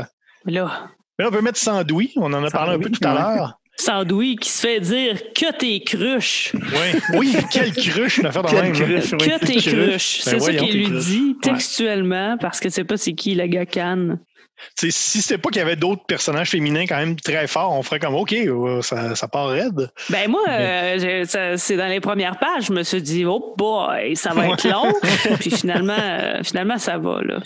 Là, 0.46 0.70
Mais 1.18 1.24
là, 1.24 1.30
on 1.30 1.32
peut 1.32 1.42
mettre 1.42 1.58
Sandoui. 1.58 2.12
On 2.18 2.32
en 2.34 2.44
a 2.44 2.52
parlé 2.52 2.74
un 2.76 2.80
peu 2.80 2.90
tout 2.90 3.08
à 3.08 3.14
l'heure. 3.14 3.60
Sandoui 3.80 4.36
qui 4.38 4.50
se 4.50 4.66
fait 4.68 4.80
dire 4.80 5.18
que 5.34 5.56
t'es 5.58 5.80
cruche. 5.82 6.52
Oui. 6.56 7.00
Oui, 7.18 7.36
quelle 7.52 7.72
cruche, 7.74 8.18
une 8.18 8.26
affaire 8.26 8.44
de 8.44 8.52
même. 8.54 8.66
hein. 8.66 8.72
cruche, 8.72 9.12
oui. 9.14 9.18
Que 9.20 9.40
t'es 9.46 9.54
Cruche. 9.58 9.66
cruche. 9.74 10.22
Ben 10.26 10.32
C'est 10.32 10.40
ça 10.40 10.54
qu'il 10.54 10.74
lui 10.78 10.84
cruche. 10.86 11.06
dit 11.06 11.36
textuellement 11.42 12.38
parce 12.40 12.60
que 12.60 12.70
c'est 12.70 12.84
pas 12.84 12.98
c'est 12.98 13.14
qui 13.14 13.36
la 13.36 13.48
gacane. 13.48 14.20
Tu 14.20 14.37
sais, 14.76 14.92
si 14.92 15.22
c'était 15.22 15.38
pas 15.38 15.50
qu'il 15.50 15.60
y 15.60 15.62
avait 15.62 15.76
d'autres 15.76 16.04
personnages 16.06 16.50
féminins 16.50 16.86
quand 16.88 16.98
même 16.98 17.16
très 17.16 17.48
forts, 17.48 17.74
on 17.78 17.84
ferait 17.84 18.00
comme 18.00 18.16
OK, 18.16 18.36
ça, 18.82 19.16
ça 19.16 19.28
part 19.28 19.48
raide. 19.50 19.90
Ben 20.10 20.30
moi, 20.30 20.42
euh, 20.50 21.24
c'est 21.58 21.78
dans 21.78 21.88
les 21.88 22.00
premières 22.00 22.38
pages, 22.40 22.66
je 22.68 22.74
me 22.74 22.84
suis 22.84 23.02
dit 23.02 23.26
oh 23.26 23.54
boy, 23.58 24.16
ça 24.16 24.34
va 24.34 24.48
être 24.50 24.68
long. 24.68 24.94
Puis 25.40 25.52
finalement, 25.52 25.96
euh, 26.00 26.42
finalement 26.44 26.78
ça 26.78 26.98
va 26.98 27.22
là. 27.24 27.40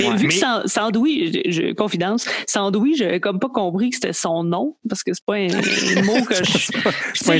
Mais 0.00 0.06
Ouais, 0.08 0.16
vu 0.16 0.26
mais- 0.28 0.34
que 0.34 0.38
San- 0.40 0.66
Sandoui, 0.66 1.42
je, 1.46 1.50
je- 1.50 1.72
confidence, 1.72 2.26
Sandoui, 2.46 2.96
j'avais 2.96 3.20
comme 3.20 3.38
pas 3.38 3.48
compris 3.48 3.90
que 3.90 3.96
c'était 3.96 4.12
son 4.12 4.44
nom 4.44 4.76
parce 4.88 5.02
que 5.02 5.12
c'est 5.12 5.24
pas 5.24 5.34
un, 5.34 5.48
un 5.48 6.02
mot 6.02 6.24
que 6.24 6.34
je. 6.44 6.68
C'est 7.14 7.32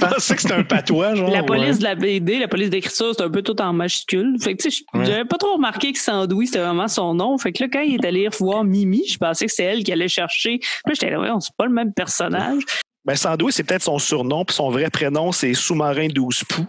pas 0.00 0.08
hein? 0.08 0.10
que 0.16 0.20
c'était 0.40 0.52
un 0.54 0.62
patois, 0.64 1.14
genre. 1.14 1.30
La 1.30 1.40
ouais. 1.40 1.46
police 1.46 1.78
de 1.78 1.84
la 1.84 1.94
BD, 1.94 2.38
la 2.38 2.48
police 2.48 2.70
d'écriture, 2.70 3.12
c'est 3.16 3.22
un 3.22 3.30
peu 3.30 3.42
tout 3.42 3.60
en 3.60 3.72
majuscule. 3.72 4.36
Fait 4.40 4.54
que 4.54 4.62
tu 4.62 4.70
sais, 4.70 4.84
j'avais 5.04 5.24
pas 5.24 5.36
trop 5.38 5.54
remarqué 5.54 5.92
que 5.92 5.98
Sandoui, 5.98 6.46
c'était 6.46 6.60
vraiment 6.60 6.88
son 6.88 7.14
nom. 7.14 7.36
Fait 7.38 7.52
que 7.52 7.62
là, 7.62 7.68
quand 7.72 7.80
il 7.80 7.94
est 7.96 8.04
allé 8.06 8.28
voir 8.38 8.64
Mimi, 8.74 9.06
je 9.06 9.16
pensais 9.16 9.46
que 9.46 9.52
c'était 9.52 9.70
elle 9.70 9.84
qui 9.84 9.92
allait 9.92 10.08
chercher. 10.08 10.58
Puis 10.58 10.68
là, 10.86 10.92
j'étais 10.94 11.10
là, 11.10 11.20
ouais, 11.20 11.28
c'est 11.40 11.54
pas 11.56 11.66
le 11.66 11.72
même 11.72 11.92
personnage. 11.92 12.62
Ben, 13.04 13.14
Sandoui, 13.14 13.52
c'est 13.52 13.62
peut-être 13.62 13.82
son 13.82 14.00
surnom, 14.00 14.44
puis 14.44 14.56
son 14.56 14.70
vrai 14.70 14.90
prénom, 14.90 15.30
c'est 15.30 15.54
Sous-marin 15.54 16.08
12 16.08 16.44
poux. 16.44 16.66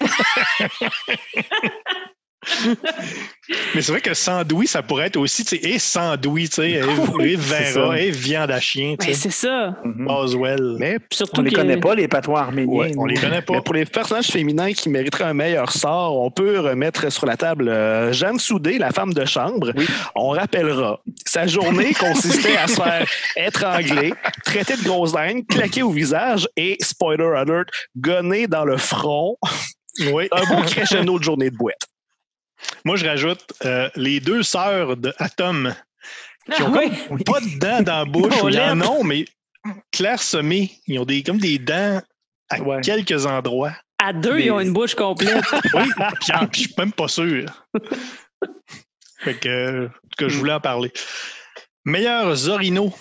Mais 3.74 3.82
c'est 3.82 3.92
vrai 3.92 4.00
que 4.00 4.14
Sandoui, 4.14 4.66
ça 4.66 4.82
pourrait 4.82 5.06
être 5.06 5.16
aussi, 5.16 5.44
tu 5.44 5.56
sais, 5.56 5.68
et 5.68 5.78
Sandoui, 5.78 6.48
tu 6.48 6.56
sais, 6.56 6.70
et, 6.72 6.82
Oui, 7.14 7.32
et 7.32 7.36
Vera, 7.36 7.96
Viande 8.10 8.50
à 8.50 8.60
chien, 8.60 8.94
tu 8.98 9.06
Ben, 9.06 9.14
sais. 9.14 9.20
c'est 9.22 9.30
ça. 9.30 9.76
Mhm. 9.84 10.06
Boswell. 10.06 10.76
Mais 10.78 10.98
surtout 11.12 11.40
On 11.40 11.44
les 11.44 11.50
que- 11.50 11.56
connaît 11.56 11.76
pas, 11.76 11.94
les 11.94 12.08
patois 12.08 12.40
arméniens. 12.40 12.72
Ouais, 12.72 12.92
On 12.96 13.04
les 13.06 13.16
connaît 13.16 13.42
pas. 13.42 13.54
Mais 13.54 13.60
pour 13.62 13.74
les 13.74 13.84
personnages 13.84 14.28
féminins 14.28 14.72
qui 14.72 14.88
mériteraient 14.88 15.24
un 15.24 15.34
meilleur 15.34 15.72
sort, 15.72 16.20
on 16.20 16.30
peut 16.30 16.60
remettre 16.60 17.10
sur 17.10 17.26
la 17.26 17.36
table 17.36 17.68
euh, 17.68 18.12
Jeanne 18.12 18.38
Soudé, 18.38 18.78
la 18.78 18.90
femme 18.92 19.12
de 19.12 19.24
chambre. 19.24 19.72
Oui. 19.76 19.86
On 20.14 20.28
rappellera. 20.30 21.00
Sa 21.26 21.46
journée 21.46 21.92
consistait 21.94 22.56
à 22.56 22.66
se 22.68 22.74
faire 22.80 23.06
étrangler, 23.36 24.14
traiter 24.44 24.76
de 24.76 24.82
grosse 24.84 25.14
laine, 25.14 25.44
claquer 25.44 25.82
au 25.82 25.90
visage 25.90 26.48
et, 26.56 26.76
spoiler 26.80 27.32
alert, 27.36 27.68
gonner 27.96 28.46
dans 28.46 28.64
le 28.64 28.76
front. 28.76 29.36
Oui. 30.12 30.28
Un 30.32 30.44
beau 30.46 30.62
crescendo 30.62 31.18
de 31.18 31.24
journée 31.24 31.50
de 31.50 31.56
boîte. 31.56 31.76
Moi, 32.84 32.96
je 32.96 33.06
rajoute 33.06 33.44
euh, 33.64 33.88
les 33.96 34.20
deux 34.20 34.42
sœurs 34.42 34.96
de 34.96 35.12
Atom. 35.18 35.74
Qui 36.46 36.62
Ah 36.62 36.64
ont 36.64 36.76
oui. 36.76 37.24
pas 37.24 37.40
de 37.40 37.58
dents 37.58 37.82
dans 37.82 37.98
la 37.98 38.04
bouche, 38.06 38.42
ou 38.42 38.48
ils 38.48 38.58
en 38.60 38.74
lettre. 38.74 38.90
ont, 38.90 39.04
mais 39.04 39.24
clairsemées. 39.92 40.70
Ils 40.86 40.98
ont 40.98 41.04
des, 41.04 41.22
comme 41.22 41.38
des 41.38 41.58
dents 41.58 42.00
à 42.48 42.60
Ouais. 42.60 42.80
quelques 42.80 43.26
endroits. 43.26 43.72
À 44.02 44.12
deux, 44.12 44.36
Des- 44.36 44.44
ils 44.44 44.50
ont 44.50 44.60
une 44.60 44.72
bouche 44.72 44.94
complète. 44.94 45.44
Oui, 45.74 45.82
puis, 46.20 46.32
en- 46.34 46.48
je 46.52 46.60
suis 46.60 46.74
même 46.78 46.92
pas 46.92 47.08
sûr. 47.08 47.44
fait 49.20 49.34
que, 49.34 49.86
en 49.86 49.88
tout 49.88 50.16
cas, 50.18 50.28
je 50.28 50.36
voulais 50.38 50.52
en 50.54 50.60
parler. 50.60 50.92
Meilleur 51.84 52.34
Zorino. 52.34 52.92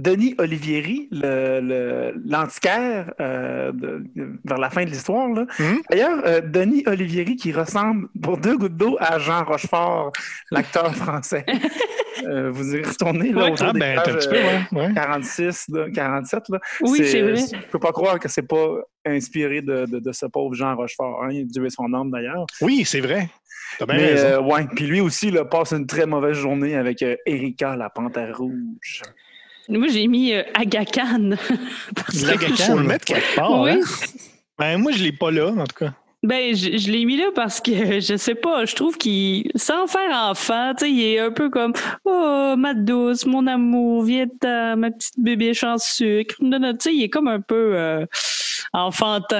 Denis 0.00 0.34
Olivieri, 0.38 1.08
l'antiquaire 2.26 3.12
euh, 3.20 3.72
vers 4.44 4.58
la 4.58 4.70
fin 4.70 4.84
de 4.84 4.90
l'histoire. 4.90 5.28
Mhm. 5.28 5.82
D'ailleurs, 5.90 6.22
euh, 6.26 6.40
Denis 6.40 6.82
Olivieri 6.86 7.36
qui 7.36 7.52
ressemble 7.52 8.08
pour 8.22 8.38
deux 8.38 8.56
gouttes 8.56 8.76
d'eau 8.76 8.96
à 9.00 9.18
Jean 9.18 9.44
Rochefort, 9.44 10.12
l'acteur 10.50 10.94
français. 10.94 11.44
Euh, 12.26 12.50
vous 12.50 12.74
y 12.76 12.82
retournez 12.82 13.32
là, 13.32 13.44
Ouais. 13.44 13.52
autour 13.52 13.66
Ah, 13.68 13.72
des 13.72 13.80
ben, 13.80 14.00
t'as 14.04 14.10
un 14.10 14.14
pages, 14.14 14.28
petit 14.28 14.28
peu, 14.28 14.76
ouais. 14.76 14.86
ouais. 14.88 14.94
46, 14.94 15.64
là, 15.72 15.86
47. 15.94 16.42
Là. 16.50 16.58
Oui, 16.82 17.00
c'est 17.04 17.22
vrai. 17.22 17.36
Je 17.36 17.66
peux 17.70 17.78
pas 17.78 17.92
croire 17.92 18.18
que 18.18 18.28
c'est 18.28 18.46
pas 18.46 18.68
inspiré 19.06 19.62
de, 19.62 19.86
de- 19.86 19.98
de 20.00 20.12
ce 20.12 20.26
pauvre 20.26 20.54
Jean 20.54 20.76
Rochefort. 20.76 21.24
Hein. 21.24 21.42
Dieu 21.44 21.64
ait 21.64 21.70
son 21.70 21.92
âme 21.94 22.10
d'ailleurs. 22.10 22.44
Oui, 22.60 22.84
c'est 22.84 23.00
vrai. 23.00 23.28
T'as 23.78 23.86
bien 23.86 23.96
Mais 23.96 24.14
raison. 24.14 24.52
ouais, 24.52 24.66
puis 24.74 24.86
lui 24.86 25.00
aussi 25.00 25.30
là, 25.30 25.44
passe 25.44 25.72
une 25.72 25.86
très 25.86 26.04
mauvaise 26.04 26.36
journée 26.36 26.74
avec 26.76 27.04
Erika, 27.24 27.76
la 27.76 27.88
panthère 27.88 28.36
rouge. 28.36 29.02
Moi, 29.70 29.88
j'ai 29.88 30.06
mis 30.08 30.32
euh, 30.32 30.42
Agacan. 30.54 31.30
Parce 31.94 32.22
La 32.22 32.34
que- 32.36 32.40
Gacan. 32.50 32.56
Faut 32.72 32.78
le 32.78 32.84
mettre 32.84 33.04
quelque 33.04 33.34
part. 33.36 33.60
Oui. 33.62 33.70
hein? 33.72 33.80
Ben, 34.58 34.76
moi, 34.78 34.92
je 34.92 35.02
l'ai 35.02 35.12
pas 35.12 35.30
là, 35.30 35.48
en 35.50 35.64
tout 35.64 35.76
cas. 35.84 35.94
Ben, 36.22 36.54
je, 36.54 36.76
je 36.76 36.90
l'ai 36.90 37.06
mis 37.06 37.16
là 37.16 37.30
parce 37.34 37.60
que 37.62 37.98
je 38.00 38.16
sais 38.16 38.34
pas, 38.34 38.66
je 38.66 38.74
trouve 38.74 38.98
qu'il, 38.98 39.50
sans 39.54 39.86
faire 39.86 40.10
enfant, 40.12 40.72
tu 40.78 40.84
sais, 40.84 40.90
il 40.92 41.02
est 41.02 41.18
un 41.18 41.30
peu 41.30 41.48
comme 41.48 41.72
Oh, 42.04 42.54
ma 42.58 42.74
douce, 42.74 43.24
mon 43.24 43.46
amour, 43.46 44.02
viens 44.02 44.26
ma 44.76 44.90
petite 44.90 45.14
bébé 45.18 45.52
en 45.62 45.78
sucre. 45.78 46.34
Non, 46.40 46.58
non, 46.58 46.72
Tu 46.72 46.78
sais, 46.80 46.94
il 46.94 47.02
est 47.04 47.08
comme 47.08 47.28
un 47.28 47.40
peu 47.40 47.72
euh, 47.74 48.04
enfantin. 48.72 49.36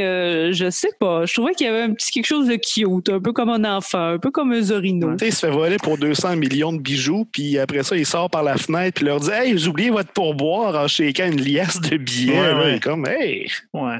euh, 0.00 0.52
je 0.52 0.70
sais 0.70 0.92
pas. 0.98 1.26
Je 1.26 1.34
trouvais 1.34 1.52
qu'il 1.54 1.66
y 1.66 1.70
avait 1.70 1.82
un 1.82 1.92
petit 1.92 2.10
quelque 2.10 2.26
chose 2.26 2.48
de 2.48 2.56
cute, 2.56 3.08
un 3.10 3.20
peu 3.20 3.32
comme 3.32 3.50
un 3.50 3.64
enfant, 3.64 4.12
un 4.14 4.18
peu 4.18 4.30
comme 4.30 4.52
un 4.52 4.62
Zorino. 4.62 5.12
Tu 5.12 5.18
sais, 5.18 5.28
il 5.28 5.32
se 5.34 5.46
fait 5.46 5.52
voler 5.52 5.76
pour 5.76 5.98
200 5.98 6.36
millions 6.36 6.72
de 6.72 6.78
bijoux, 6.80 7.26
puis 7.30 7.58
après 7.58 7.82
ça, 7.82 7.96
il 7.96 8.06
sort 8.06 8.30
par 8.30 8.42
la 8.42 8.56
fenêtre, 8.56 8.94
puis 8.96 9.04
leur 9.04 9.20
dit 9.20 9.30
Hey, 9.30 9.52
vous 9.52 9.68
oubliez 9.68 9.90
votre 9.90 10.12
pourboire 10.12 10.82
en 10.82 10.88
shaking 10.88 11.32
une 11.32 11.42
liasse 11.42 11.80
de 11.80 11.96
billets. 11.96 12.40
Ouais, 12.40 12.54
ouais. 12.54 12.80
Comme 12.82 13.06
Hey! 13.06 13.48
Ouais. 13.72 13.98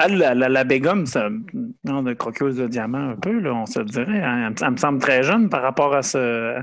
Ah, 0.00 0.06
la, 0.08 0.32
la, 0.34 0.48
la 0.48 0.62
Begum, 0.64 1.06
ça, 1.06 1.28
non, 1.84 2.02
de 2.04 2.12
croqueuse 2.14 2.56
de 2.56 2.68
diamant 2.68 3.10
un 3.10 3.16
peu, 3.16 3.40
là, 3.40 3.52
on 3.52 3.66
se 3.66 3.80
le 3.80 3.84
dirait. 3.86 4.22
hein. 4.22 4.44
Elle, 4.46 4.50
me- 4.52 4.64
elle 4.66 4.70
me 4.70 4.76
semble 4.76 5.00
très 5.00 5.24
jeune 5.24 5.48
par 5.48 5.60
rapport 5.62 5.92
à 5.92 6.02
ce, 6.02 6.54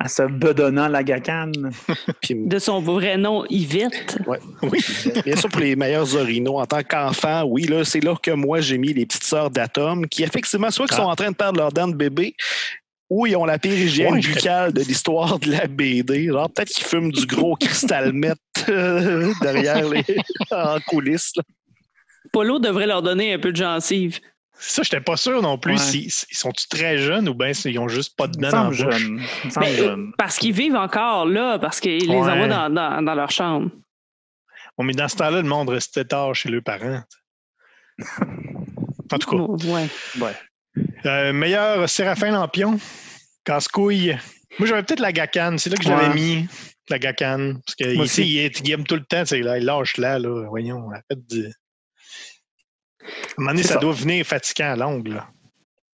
à 0.00 0.08
ce 0.08 0.22
bedonnant 0.24 0.88
Lagacane. 0.88 1.52
Puis, 2.20 2.34
De 2.34 2.58
son 2.58 2.80
vrai 2.80 3.16
nom, 3.16 3.44
Yvette. 3.48 4.18
Oui. 4.26 4.38
bien 5.24 5.36
sûr, 5.36 5.48
pour 5.48 5.60
les 5.60 5.76
meilleurs 5.76 6.16
originaux, 6.16 6.58
en 6.58 6.66
tant 6.66 6.82
qu'enfant, 6.82 7.44
oui, 7.44 7.62
là, 7.66 7.84
c'est 7.84 8.00
là 8.02 8.16
que 8.20 8.32
moi, 8.32 8.60
j'ai 8.60 8.76
mis 8.78 8.92
les 8.92 9.06
petites 9.06 9.22
sœurs 9.24 9.50
d'Atom, 9.50 10.06
qui 10.08 10.24
effectivement, 10.24 10.70
soit 10.72 10.88
qui 10.88 10.96
sont 10.96 11.02
en 11.02 11.14
train 11.14 11.30
de 11.30 11.36
perdre 11.36 11.58
leurs 11.60 11.72
dents 11.72 11.88
de 11.88 11.94
bébé, 11.96 12.34
ou 13.08 13.26
ils 13.26 13.36
ont 13.36 13.44
la 13.44 13.58
pire 13.60 13.72
hygiène 13.78 14.14
Ouais. 14.14 14.20
buccale 14.20 14.72
de 14.72 14.80
l'histoire 14.82 15.38
de 15.38 15.50
la 15.50 15.66
BD. 15.68 16.26
Genre, 16.26 16.50
peut-être 16.50 16.68
qu'ils 16.70 16.84
fument 16.86 17.10
du 17.12 17.24
gros 17.24 17.54
cristal 17.60 18.12
meth 18.12 18.36
euh, 18.68 19.32
derrière 19.42 19.88
les 19.88 20.04
en 20.50 20.78
coulisses. 20.88 21.32
là. 21.36 21.42
Polo 22.32 22.58
devrait 22.58 22.86
leur 22.86 23.02
donner 23.02 23.32
un 23.34 23.38
peu 23.38 23.52
de 23.52 23.56
gencive. 23.56 24.20
C'est 24.60 24.72
ça, 24.76 24.82
j'étais 24.82 25.00
pas 25.00 25.16
sûr 25.16 25.40
non 25.40 25.56
plus. 25.56 25.74
Ouais. 25.74 25.78
si- 25.78 26.10
si- 26.10 26.26
Ils 26.32 26.36
sont-ils 26.36 26.66
très 26.68 26.98
jeunes 26.98 27.28
ou 27.28 27.34
bien 27.34 27.52
s'ils 27.52 27.78
ont 27.78 27.86
juste 27.88 28.16
pas 28.16 28.26
de 28.26 28.36
dents 28.40 28.50
dans 28.50 28.72
jeune. 28.72 29.22
Parce 30.18 30.36
qu'ils 30.38 30.52
vivent 30.52 30.74
encore 30.74 31.26
là, 31.26 31.58
parce 31.60 31.78
qu'ils 31.78 32.08
les 32.08 32.16
envoient 32.16 32.48
dans, 32.48 32.68
dans, 32.70 33.02
dans 33.04 33.14
leur 33.14 33.30
chambre. 33.30 33.70
Bon, 34.76 34.84
mais 34.84 34.94
dans 34.94 35.06
ce 35.08 35.16
temps-là, 35.16 35.42
le 35.42 35.48
monde 35.48 35.68
restait 35.70 36.04
tard 36.04 36.34
chez 36.34 36.48
leurs 36.50 36.62
parents. 36.62 37.02
En 39.12 39.18
tout 39.18 39.30
cas. 39.30 39.66
Ouais. 39.68 39.86
Ouais. 40.20 40.32
Euh, 41.06 41.32
meilleur 41.32 41.88
Séraphin 41.88 42.30
Lampion, 42.32 42.78
casse-couille. 43.44 44.16
Moi, 44.58 44.68
j'avais 44.68 44.82
peut-être 44.82 45.00
la 45.00 45.12
gacane. 45.12 45.58
C'est 45.58 45.70
là 45.70 45.76
que 45.76 45.84
je 45.84 45.88
l'avais 45.88 46.14
mis, 46.14 46.46
la 46.88 46.98
gacane. 46.98 47.60
Parce 47.64 47.74
que 47.76 48.02
ici, 48.04 48.50
il, 48.64 48.70
aime 48.72 48.84
tout 48.84 48.94
le 48.96 49.04
temps. 49.04 49.22
Là, 49.30 49.58
il 49.58 49.64
lâche 49.64 49.96
là, 49.96 50.18
là. 50.18 50.46
Voyons, 50.48 50.90
arrête 50.90 51.26
de. 51.30 51.50
À 53.08 53.10
un 53.10 53.42
moment 53.42 53.50
donné, 53.52 53.62
ça, 53.62 53.74
ça. 53.74 53.80
doit 53.80 53.92
venir 53.92 54.24
fatigant 54.26 54.72
à 54.72 54.76
l'ongle. 54.76 55.22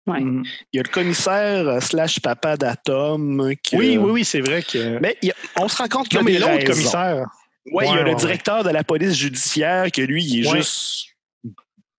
Ouais. 0.07 0.21
Mhm. 0.21 0.45
Il 0.73 0.77
y 0.77 0.81
a 0.81 0.83
le 0.83 0.89
commissaire 0.91 1.67
euh, 1.67 1.81
slash 1.81 2.21
papa 2.21 2.57
d'Atom. 2.57 3.55
qui- 3.63 3.77
Oui, 3.77 3.97
oui, 3.97 4.11
oui, 4.11 4.25
c'est 4.25 4.41
vrai 4.41 4.63
que. 4.63 4.99
Mais 4.99 5.17
a- 5.31 5.63
on 5.63 5.69
se 5.69 5.77
rend 5.79 5.89
compte 5.89 6.09
qu'il 6.09 6.19
y 6.21 6.23
non, 6.23 6.27
a 6.29 6.31
des 6.33 6.39
l'autre 6.39 6.53
raisons. 6.53 6.73
commissaire. 6.73 7.27
Ouais, 7.73 7.87
il 7.87 7.89
y 7.89 7.93
a 7.93 7.95
Ouais, 7.95 8.03
le 8.05 8.11
ouais, 8.11 8.17
directeur 8.17 8.63
de 8.65 8.69
la 8.71 8.85
police 8.85 9.15
judiciaire 9.15 9.91
que 9.91 10.03
lui, 10.03 10.23
il 10.23 10.45
est 10.47 10.51
Ouais. 10.51 10.59
juste 10.59 11.07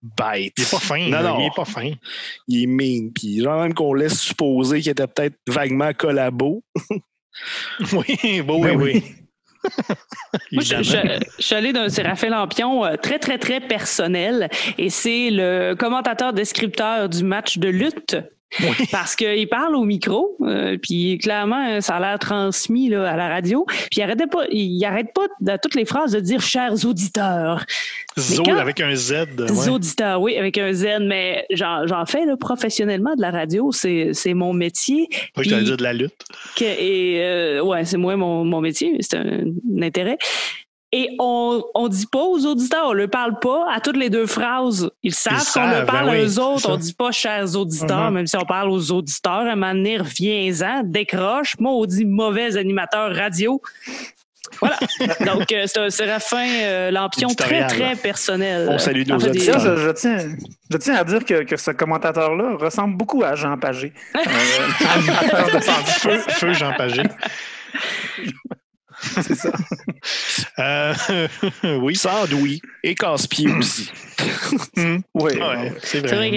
bête. 0.04 0.54
Il 0.58 0.64
est 0.64 0.70
pas 0.72 0.80
fin. 0.80 1.10
Non, 1.10 1.24
non. 1.24 1.40
Il 1.40 1.46
est 1.48 1.56
pas 1.56 1.66
fin. 1.66 1.92
Il 2.48 2.62
est 2.64 2.68
mean. 2.68 3.10
Puis 3.12 3.42
genre 3.42 3.60
même 3.64 3.74
qu'on 3.74 3.96
laisse 3.96 4.20
supposer 4.20 4.82
qu'il 4.82 4.92
était 4.92 5.08
peut-être 5.08 5.36
vaguement 5.48 5.92
collabo. 5.94 6.64
Oui, 7.92 8.42
bon, 8.42 8.64
oui, 8.64 8.70
Ben 8.70 8.82
oui. 8.82 9.04
Moi, 10.52 10.64
je, 10.64 10.84
je- 10.84 11.20
je 11.38 11.44
suis 11.44 11.56
allée 11.56 11.74
d'un 11.74 11.90
Séraphin 11.90 12.30
Lampion 12.30 12.86
euh, 12.86 12.96
très, 12.98 13.20
très, 13.20 13.38
très 13.38 13.60
personnel 13.60 14.50
et 14.78 14.90
c'est 14.90 15.30
le 15.32 15.74
commentateur 15.76 16.34
descripteur 16.34 17.10
du 17.10 17.24
match 17.24 17.58
de 17.58 17.70
lutte. 17.70 18.18
Parce 18.92 19.16
qu'il 19.16 19.48
parle 19.50 19.76
au 19.76 19.84
micro, 19.84 20.38
euh, 20.42 20.78
puis 20.82 21.18
clairement, 21.18 21.68
euh, 21.68 21.82
ça 21.82 21.96
a 21.96 22.00
l'air 22.00 22.20
transmis 22.20 22.90
là, 22.90 23.10
à 23.12 23.18
la 23.18 23.28
radio. 23.28 23.66
Puis 23.68 23.90
il 23.98 24.02
arrêtait 24.02 24.28
pas, 24.28 24.46
il 24.50 24.84
arrête 24.86 25.14
pas 25.14 25.28
dans 25.42 25.58
toutes 25.58 25.76
les 25.76 25.84
phrases 25.86 26.14
de 26.14 26.20
dire 26.22 26.40
chers 26.42 26.86
auditeurs. 26.86 27.66
Zo 28.18 28.44
quand- 28.44 28.56
avec 28.58 28.80
un 28.80 28.96
Z. 28.96 29.12
ouais. 29.40 29.70
Auditeurs, 29.70 30.22
oui, 30.22 30.38
avec 30.38 30.58
un 30.58 30.72
Z, 30.72 30.86
mais 31.02 31.46
j'en 31.52 32.06
fais 32.08 32.26
là, 32.26 32.38
professionnellement 32.38 33.16
de 33.16 33.22
la 33.22 33.32
radio, 33.32 33.72
c'est 33.74 34.14
mon 34.34 34.54
métier. 34.54 35.08
Pas 35.34 35.42
que 35.44 35.50
tu 35.50 35.64
dire 35.64 35.78
de 35.78 35.84
la 35.84 35.94
lutte. 35.94 36.14
que- 36.56 36.64
et 36.64 37.22
euh, 37.26 37.62
ouais, 37.62 37.84
c'est 37.84 37.98
moi 37.98 38.16
mon, 38.16 38.46
mon 38.46 38.62
métier, 38.62 38.96
c'est 39.02 39.18
un, 39.18 39.44
un 39.78 39.82
intérêt. 39.82 40.18
Et 40.98 41.10
on 41.20 41.62
on 41.76 41.88
dit 41.90 42.06
pas 42.10 42.24
aux 42.24 42.46
auditeurs, 42.46 42.86
on 42.88 42.94
leur 42.94 43.10
parle 43.10 43.38
pas 43.40 43.66
à 43.70 43.82
toutes 43.82 43.98
les 43.98 44.10
deux 44.10 44.28
phrases. 44.28 44.90
Ils 45.04 45.14
savent 45.14 45.46
qu'on 45.54 45.68
leur 45.70 45.86
parle 45.86 46.06
ben 46.06 46.12
oui, 46.14 46.20
à 46.20 46.24
eux 46.24 46.28
c'est 46.30 46.40
autres. 46.40 46.70
On 46.72 46.78
dit 46.78 46.94
pas 46.94 47.12
chers 47.12 47.54
auditeurs, 47.58 48.08
Mhm. 48.08 48.14
même 48.14 48.28
si 48.28 48.38
on 48.38 48.46
parle 48.46 48.70
aux 48.70 48.92
auditeurs. 48.92 49.34
À 49.34 49.52
un 49.52 49.56
moment 49.56 49.74
donné, 49.74 49.98
reviens-en, 49.98 50.84
décroche. 50.86 51.56
Moi, 51.60 51.74
on 51.74 51.86
dit 51.86 52.06
mauvais 52.06 52.56
animateur 52.56 53.14
radio. 53.14 53.62
Voilà. 54.62 54.78
Donc, 55.26 55.52
euh, 55.52 55.64
c'est 55.68 55.80
un 55.80 55.90
Séraphin 55.90 56.48
euh, 56.64 56.92
Lampion 56.92 57.28
très, 57.28 57.68
très 57.68 57.96
personnel. 57.98 58.70
On 58.72 58.78
salue 58.78 59.04
nos 59.06 59.16
En 59.16 59.20
fait, 59.20 59.32
des- 59.32 59.40
auditeurs. 59.50 59.60
Je, 59.60 59.76
je 59.76 59.90
tiens, 59.90 60.18
je 60.72 60.78
tiens 60.78 60.96
à 60.96 61.04
dire 61.04 61.26
que, 61.26 61.44
que 61.44 61.58
ce 61.58 61.72
commentateur-là 61.72 62.56
ressemble 62.56 62.96
beaucoup 62.96 63.22
à 63.24 63.36
Jean 63.36 63.58
Pagé, 63.58 63.92
euh, 64.16 64.20
animateur 64.96 65.48
de 65.48 65.60
Sandy. 65.70 65.92
Feu, 66.00 66.18
feu 66.30 66.54
Jean 66.54 66.72
Pagé. 66.78 67.04
C'est 69.22 69.36
ça. 69.36 69.52
Euh, 70.60 70.94
oui. 71.82 71.96
Sandouille 71.96 72.62
et 72.84 72.96
casse-pied 72.96 73.50
aussi. 73.52 73.90
Hum. 74.78 75.02
Oui. 75.14 75.34
Ouais, 75.34 75.74
c'est 75.82 76.00
vrai. 76.00 76.10
C'est 76.10 76.16
vrai 76.16 76.30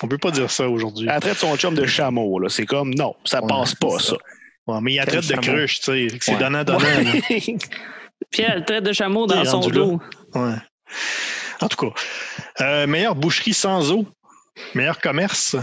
on 0.00 0.06
peut 0.06 0.18
pas 0.18 0.30
dire 0.30 0.48
ça 0.50 0.68
aujourd'hui. 0.68 1.08
Elle 1.12 1.20
traite 1.20 1.38
son 1.38 1.56
chum 1.56 1.74
de 1.74 1.84
chameau. 1.86 2.38
là. 2.38 2.48
C'est 2.48 2.66
comme, 2.66 2.94
non, 2.94 3.14
ça 3.24 3.40
Ouais, 3.42 3.48
passe 3.48 3.74
pas, 3.74 3.98
ça. 3.98 4.16
Ouais, 4.66 4.78
mais 4.80 4.92
il 4.92 4.94
y 4.94 4.98
a 5.00 5.06
Quel 5.06 5.20
traite 5.26 5.36
de 5.40 5.46
cruche, 5.46 5.80
tu 5.80 5.84
sais. 5.86 6.18
C'est 6.20 6.32
Ouais. 6.34 6.38
donnant-donnant. 6.38 6.78
là. 6.80 7.12
Puis 8.30 8.42
elle 8.42 8.64
traite 8.64 8.84
de 8.84 8.92
chameau 8.92 9.26
dans 9.26 9.44
son 9.44 9.60
dos. 9.60 10.00
Ouais. 10.34 10.54
En 11.60 11.68
tout 11.68 11.76
cas, 11.90 12.00
euh, 12.60 12.86
meilleure 12.86 13.14
boucherie 13.16 13.54
sans 13.54 13.90
eau. 13.90 14.06
Meilleur 14.74 15.00
commerce. 15.00 15.56
Le 15.56 15.60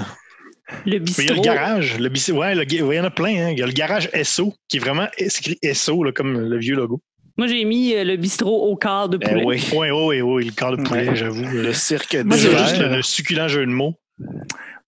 Mais 0.77 0.85
il 0.87 0.93
y 0.93 0.95
a 0.95 0.99
bistrot. 0.99 1.35
le 1.35 1.41
garage. 1.41 1.97
Le 1.99 2.09
bistrot, 2.09 2.37
ouais, 2.39 2.55
le 2.55 2.63
ga- 2.65 2.81
ouais, 2.81 2.95
il 2.95 2.97
y 2.97 3.01
en 3.01 3.05
a 3.05 3.11
plein. 3.11 3.35
hein. 3.45 3.49
Il 3.51 3.59
y 3.59 3.63
a 3.63 3.65
le 3.67 3.71
garage 3.71 4.09
SO, 4.23 4.53
qui 4.67 4.77
est 4.77 4.79
vraiment 4.79 5.07
écrit 5.17 5.57
SO, 5.73 6.03
là, 6.03 6.11
comme 6.11 6.37
le 6.49 6.57
vieux 6.57 6.75
logo. 6.75 7.01
Moi, 7.37 7.47
j'ai 7.47 7.65
mis 7.65 7.93
euh, 7.93 8.03
le 8.03 8.15
bistrot 8.15 8.69
au 8.69 8.75
quart 8.77 9.09
de 9.09 9.17
Ben 9.17 9.29
poulet. 9.29 9.43
oui. 9.45 9.63
Oui, 9.73 9.89
oui, 9.91 9.91
oui, 9.91 10.21
oui, 10.21 10.45
le 10.45 10.51
corps 10.51 10.77
de 10.77 10.81
poulet, 10.83 11.09
Ouais. 11.09 11.15
j'avoue. 11.15 11.43
Le 11.51 11.73
cirque 11.73 12.15
Moi, 12.23 12.37
C'est 12.37 12.49
j'ai 12.51 12.57
juste 12.57 12.77
le, 12.79 13.01
succulent 13.01 13.47
jeu 13.47 13.65
de 13.65 13.71
mots. 13.71 13.93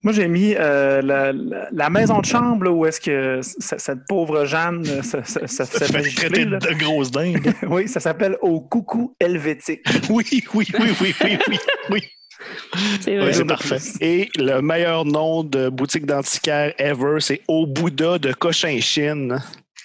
Moi, 0.02 0.12
j'ai 0.12 0.28
mis 0.28 0.54
euh, 0.56 1.02
la, 1.02 1.32
la- 1.32 1.68
la 1.72 1.90
maison 1.90 2.20
de 2.20 2.24
chambre 2.24 2.64
là, 2.64 2.70
où 2.70 2.86
est-ce 2.86 3.00
que 3.00 3.40
cette 3.42 4.06
pauvre 4.08 4.44
Jeanne 4.44 4.84
euh, 4.88 5.02
ça, 5.02 5.24
ça, 5.24 5.46
ça, 5.48 5.64
Ça 5.66 5.86
ça 5.86 5.86
fait 5.86 6.08
traiter 6.14 6.44
là. 6.44 6.58
de 6.58 6.72
grosse 6.78 7.10
dingue. 7.10 7.52
Oui, 7.68 7.88
ça 7.88 7.98
s'appelle 8.00 8.36
Au 8.40 8.60
coucou 8.60 9.14
helvétique. 9.20 9.80
oui, 10.10 10.24
oui, 10.54 10.66
oui, 10.78 10.86
oui, 11.00 11.14
oui, 11.20 11.38
oui, 11.48 11.58
oui. 11.90 12.00
C'est 13.00 13.16
de 13.16 13.42
parfait. 13.42 13.78
Et 14.00 14.28
le 14.36 14.60
meilleur 14.62 15.04
nom 15.04 15.42
de 15.42 15.68
boutique 15.68 16.06
d'antiquaire 16.06 16.72
ever, 16.78 17.16
c'est 17.18 17.40
Au 17.48 17.66
Bouddha 17.66 18.18
de 18.18 18.32
Cochinchine. 18.32 19.38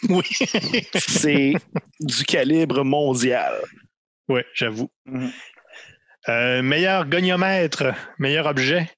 Oui, 0.10 0.24
C'est 0.95 1.54
du 1.99 2.24
calibre 2.26 2.84
mondial. 2.84 3.54
oui, 4.28 4.41
j'avoue. 4.54 4.89
Mhm. 5.06 5.32
Euh, 6.30 6.62
meilleur 6.62 7.06
goniomètre, 7.08 7.93
meilleur 8.18 8.45
objet? 8.45 8.89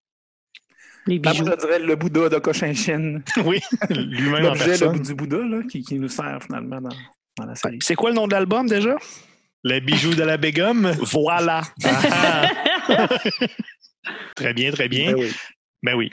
Les 1.07 1.19
Là, 1.19 1.33
moi, 1.33 1.51
je 1.53 1.65
dirais 1.65 1.79
le 1.79 1.95
Bouddha 1.95 2.29
de 2.29 2.37
Cochinchine. 2.37 3.23
Oui, 3.45 3.59
lui-même 3.89 4.45
en 4.45 4.49
L'objet 4.49 4.77
le 4.77 4.99
du 4.99 5.13
Bouddha 5.13 5.37
là, 5.37 5.61
qui, 5.69 5.81
qui 5.81 5.99
nous 5.99 6.07
sert 6.07 6.39
finalement 6.43 6.81
dans, 6.81 6.95
dans 7.37 7.45
la 7.45 7.55
série. 7.55 7.79
C'est 7.81 7.95
quoi 7.95 8.09
le 8.09 8.15
nom 8.15 8.27
de 8.27 8.33
l'album 8.33 8.67
déjà? 8.67 8.95
Les 9.63 9.81
bijoux 9.81 10.13
de 10.15 10.23
la 10.23 10.37
Bégum. 10.37 10.91
Voilà. 11.11 11.61
Ah, 11.83 12.49
ah. 12.89 13.07
très 14.35 14.53
bien, 14.53 14.71
très 14.71 14.87
bien. 14.87 15.13
Ben 15.13 15.19
oui. 15.19 15.33
Ben 15.83 15.95
oui. 15.95 16.11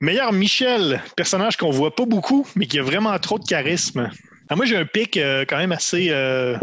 Meilleur 0.00 0.32
Michel, 0.32 1.00
personnage 1.16 1.56
qu'on 1.56 1.70
voit 1.70 1.94
pas 1.94 2.06
beaucoup, 2.06 2.46
mais 2.56 2.66
qui 2.66 2.78
a 2.78 2.82
vraiment 2.82 3.16
trop 3.20 3.38
de 3.38 3.44
charisme. 3.44 4.10
Ah, 4.52 4.56
moi, 4.56 4.66
j'ai 4.66 4.76
un 4.76 4.84
pic 4.84 5.16
euh, 5.16 5.46
quand 5.48 5.56
même 5.56 5.72
assez. 5.72 6.10
euh, 6.10 6.58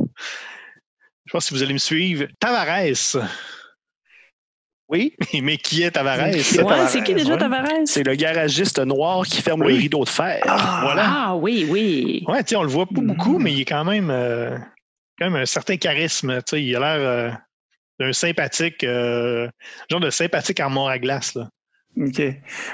je 1.26 1.32
pense 1.32 1.46
que 1.46 1.48
si 1.48 1.54
vous 1.56 1.64
allez 1.64 1.74
me 1.74 1.80
suivre. 1.80 2.28
Tavares. 2.40 3.18
Oui, 4.90 5.16
Mais 5.42 5.58
qui 5.58 5.82
est 5.82 5.90
Tavares? 5.90 6.20
Ouais, 6.20 6.40
c'est 6.88 7.04
qui 7.04 7.16
déjà 7.16 7.34
ouais. 7.34 7.40
Tavares? 7.40 7.66
c'est 7.86 8.04
le 8.04 8.14
garagiste 8.14 8.78
noir 8.80 9.26
qui 9.26 9.42
ferme 9.42 9.64
Oui. 9.64 9.74
le 9.74 9.80
rideau 9.80 10.04
de 10.04 10.10
fer. 10.10 10.40
Voilà. 10.46 11.04
Ah 11.08 11.36
oui, 11.36 11.66
oui. 11.68 12.24
Ouais, 12.28 12.44
tu 12.44 12.50
sais, 12.50 12.56
on 12.58 12.64
le 12.64 12.70
voit 12.70 12.86
pas 12.86 13.02
beaucoup, 13.02 13.40
mais 13.40 13.54
il 13.54 13.62
est 13.62 13.66
quand 13.66 13.86
même, 13.86 14.12
euh, 14.12 14.56
quand 15.18 15.26
même 15.32 15.36
un 15.42 15.48
certain 15.48 15.78
charisme. 15.78 16.40
Il 16.54 16.76
a 16.76 16.80
l'air 16.80 17.08
euh, 17.08 17.32
d'un 18.00 18.14
sympathique, 18.14 18.84
euh, 18.84 19.50
genre 19.90 20.00
de 20.00 20.12
sympathique 20.12 20.60
armoire 20.60 20.90
à 20.90 21.00
glace. 21.00 21.34
Là. 21.34 21.50
OK. 22.00 22.22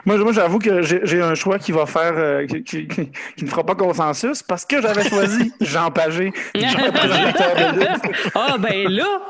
Moi, 0.06 0.18
moi 0.20 0.32
j'avoue 0.34 0.60
que 0.60 0.82
j'ai 0.84 1.22
un 1.22 1.34
choix 1.34 1.58
qui 1.58 1.72
va 1.72 1.86
faire, 1.88 2.14
euh, 2.16 2.46
qui, 2.46 2.64
qui- 2.64 2.88
qui- 2.88 3.10
qui 3.36 3.46
ne 3.46 3.50
fera 3.50 3.66
pas 3.66 3.74
consensus 3.76 4.44
parce 4.44 4.66
que 4.66 4.82
j'avais 4.82 5.08
choisi 5.10 5.52
Jean 5.62 5.90
Pagé, 5.90 6.32
Jean 6.54 6.92
présentateur 6.94 7.56
de 7.74 7.80
lutte. 7.80 8.32
Ah 8.36 8.56
ben 8.60 8.88
là, 8.88 9.22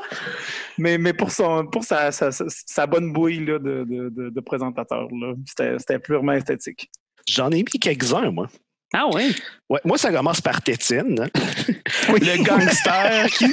Mais, 0.76 0.98
mais 0.98 1.14
pour, 1.14 1.30
son, 1.30 1.66
pour 1.66 1.84
sa, 1.84 2.12
sa, 2.12 2.30
sa- 2.30 2.44
sa 2.48 2.86
bonne 2.86 3.10
bouille 3.12 3.44
là, 3.46 3.58
de, 3.58 3.84
de, 4.10 4.40
présentateur, 4.40 5.08
c'était 5.46 5.98
purement 5.98 6.32
esthétique. 6.32 6.90
J'en 7.26 7.50
ai 7.50 7.56
mis 7.58 7.64
quelques-uns, 7.80 8.30
moi. 8.30 8.48
Ah 8.94 9.06
oui? 9.12 9.34
Ouais, 9.68 9.80
moi, 9.84 9.98
ça 9.98 10.12
commence 10.12 10.40
par 10.40 10.62
Tétine. 10.62 11.20
hein. 11.20 11.28
Le 12.08 12.42
gangster 12.44 13.26
qui. 13.30 13.46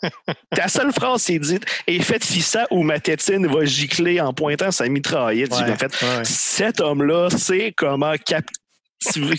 Ta 0.54 0.68
seule 0.68 0.92
phrase, 0.92 1.22
c'est 1.22 1.38
dite 1.38 1.64
Et 1.86 2.00
faites 2.00 2.24
ça 2.24 2.66
ou 2.70 2.82
ma 2.82 2.98
tétine 2.98 3.46
va 3.46 3.64
gicler 3.64 4.20
en 4.20 4.32
pointant 4.32 4.70
sa 4.72 4.88
mitraillette. 4.88 5.54
J'ai 5.56 5.64
Ouais, 5.64 5.72
en 5.72 5.76
fait, 5.76 6.02
ouais, 6.02 6.08
ouais. 6.18 6.24
cet 6.24 6.80
homme-là 6.80 7.30
sait 7.30 7.72
comment 7.76 8.14
cap- 8.26 8.44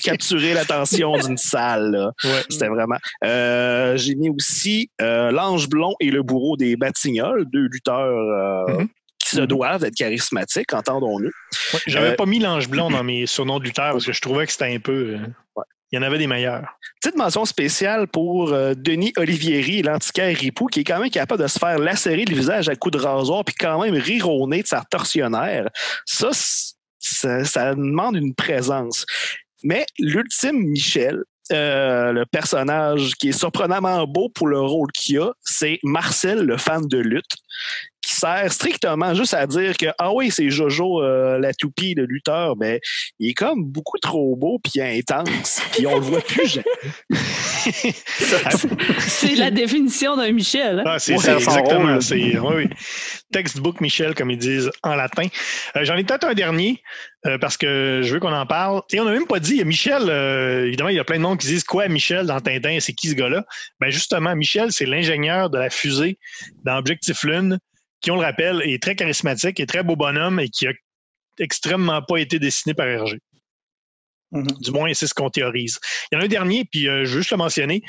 capturer 0.02 0.54
l'attention 0.54 1.18
d'une 1.18 1.38
salle. 1.38 2.12
C'était 2.50 2.68
vraiment. 2.68 2.98
Euh, 3.24 3.96
J'ai 3.98 4.16
mis 4.16 4.30
aussi 4.30 4.90
euh, 5.02 5.32
l'ange 5.32 5.68
blond 5.70 5.94
et 6.00 6.10
le 6.10 6.24
bourreau 6.24 6.58
des 6.58 6.76
Batignolles, 6.78 7.46
deux 7.52 7.68
lutteurs 7.72 7.98
euh, 8.70 8.78
Mhm. 8.80 8.88
qui 8.88 8.94
se 9.34 9.42
doivent 9.42 9.84
être 9.84 9.96
charismatiques, 9.96 10.74
entendons-nous. 10.74 11.32
Ouais, 11.74 11.80
J'avais 11.88 12.10
Euh, 12.12 12.16
pas 12.16 12.26
mis 12.26 12.40
l'ange 12.40 12.68
blond 12.70 12.90
dans 12.90 13.04
mes 13.04 13.26
surnoms 13.28 13.60
de 13.60 13.66
lutteur 13.66 13.92
parce 13.94 14.06
que 14.06 14.14
je 14.14 14.22
trouvais 14.22 14.46
que 14.46 14.52
c'était 14.52 14.74
un 14.74 14.80
peu. 14.80 15.18
euh, 15.20 15.62
Il 15.92 15.98
y 15.98 16.00
en 16.00 16.02
avait 16.02 16.18
des 16.18 16.26
meilleurs. 16.28 16.66
Petite 17.02 17.18
mention 17.18 17.46
spéciale 17.46 18.08
pour 18.08 18.52
euh, 18.52 18.74
Denis 18.76 19.14
Olivieri, 19.18 19.82
l'antiquaire 19.84 20.36
Ripou, 20.36 20.66
qui 20.68 20.80
est 20.80 20.84
quand 20.84 21.00
même 21.00 21.10
capable 21.12 21.42
de 21.44 21.48
se 21.48 21.60
faire 21.60 21.78
lacérer 21.78 22.26
le 22.26 22.36
visage 22.36 22.68
à 22.70 22.76
coups 22.76 22.98
de 22.98 23.04
rasoir 23.04 23.44
puis 23.46 23.54
quand 23.60 23.80
même 23.84 23.94
rironner 23.96 24.64
de 24.64 24.68
sa 24.68 24.84
tortionnaire. 24.90 25.70
Ça, 26.06 26.30
ça, 27.00 27.44
ça 27.46 27.76
demande 27.76 28.16
une 28.16 28.34
présence. 28.34 29.06
Mais 29.64 29.86
l'ultime 30.00 30.58
Michel, 30.70 31.24
euh, 31.52 32.12
le 32.12 32.26
personnage 32.26 33.12
qui 33.20 33.30
est 33.30 33.38
surprenamment 33.38 34.06
beau 34.08 34.30
pour 34.30 34.48
le 34.48 34.60
rôle 34.60 34.92
qu'il 34.94 35.20
a, 35.20 35.32
c'est 35.42 35.78
Marcel, 35.84 36.40
le 36.40 36.58
fan 36.58 36.88
de 36.88 36.98
lutte, 36.98 37.36
qui 38.06 38.14
sert 38.14 38.52
strictement 38.52 39.14
juste 39.14 39.34
à 39.34 39.48
dire 39.48 39.78
que 39.78 39.86
ah 39.98 40.14
oui, 40.14 40.30
c'est 40.30 40.50
Jojo 40.50 41.02
euh, 41.02 41.40
la 41.40 41.54
toupie, 41.54 41.94
le 41.96 42.06
lutteur, 42.06 42.56
mais 42.58 42.82
il 43.20 43.30
est 43.30 43.34
comme 43.34 43.64
beaucoup 43.64 43.98
trop 43.98 44.36
beau 44.36 44.60
puis 44.64 44.82
intense, 44.82 45.62
puis 45.72 45.88
on 45.88 45.96
le 45.96 46.02
voit 46.02 46.22
plus 46.22 46.48
jamais. 46.48 46.66
C'est 49.00 49.36
la 49.36 49.52
définition 49.52 50.18
d'un 50.18 50.32
Michel. 50.32 50.80
hein? 50.80 50.84
Ah, 50.86 51.00
c'est 51.00 51.14
Ouais, 51.16 51.34
exactement. 51.36 52.02
C'est 52.02 52.38
oui, 52.40 52.54
oui. 52.56 52.70
textbook 53.32 53.80
Michel, 53.82 54.16
comme 54.16 54.32
ils 54.32 54.38
disent 54.38 54.70
en 54.84 54.96
latin. 54.96 55.28
Euh, 55.78 55.86
J'en 55.86 55.96
ai 55.96 56.04
peut-être 56.04 56.26
un 56.26 56.34
dernier 56.34 56.82
euh, 57.26 57.38
parce 57.38 57.58
que 57.58 58.02
je 58.04 58.14
veux 58.14 58.20
qu'on 58.20 58.34
en 58.34 58.46
parle. 58.46 58.82
Et 58.92 59.00
on 59.00 59.06
n'a 59.06 59.12
même 59.12 59.28
pas 59.28 59.40
dit 59.40 59.64
Michel. 59.64 60.10
euh, 60.10 60.66
évidemment, 60.68 60.90
il 60.90 60.96
y 60.96 61.00
a 61.00 61.04
plein 61.04 61.18
de 61.18 61.22
monde 61.22 61.40
qui 61.40 61.48
disent 61.48 61.64
quoi 61.64 61.88
Michel 61.88 62.26
dans 62.26 62.40
Tintin. 62.40 62.78
C'est 62.80 62.94
qui 62.94 63.10
ce 63.10 63.16
gars-là? 63.16 63.46
Ben 63.80 63.90
justement, 63.90 64.36
Michel, 64.36 64.72
c'est 64.72 64.86
l'ingénieur 64.86 65.50
de 65.50 65.58
la 65.58 65.70
fusée 65.70 66.18
dans 66.66 66.78
Objectif 66.78 67.24
Lune, 67.24 67.60
qui 68.04 68.12
on 68.12 68.16
le 68.16 68.22
rappelle 68.22 68.62
est 68.64 68.84
très 68.84 68.96
charismatique, 68.96 69.60
est 69.60 69.66
très 69.66 69.82
beau 69.82 69.96
bonhomme 69.96 70.40
et 70.40 70.50
qui 70.50 70.68
a 70.68 70.74
extrêmement 71.40 72.02
pas 72.04 72.18
été 72.18 72.38
dessiné 72.38 72.76
par 72.76 72.86
Hergé. 72.86 73.18
Mhm. 74.32 74.48
Du 74.62 74.72
moins, 74.72 74.94
c'est 74.94 75.08
ce 75.08 75.14
qu'on 75.14 75.30
théorise. 75.30 75.80
Il 76.12 76.16
y 76.16 76.18
en 76.18 76.22
a 76.22 76.26
un 76.26 76.28
dernier, 76.28 76.66
puis 76.66 76.88
euh, 76.88 77.06
je 77.06 77.12
veux 77.12 77.20
juste 77.20 77.32
le 77.32 77.38
mentionner. 77.38 77.82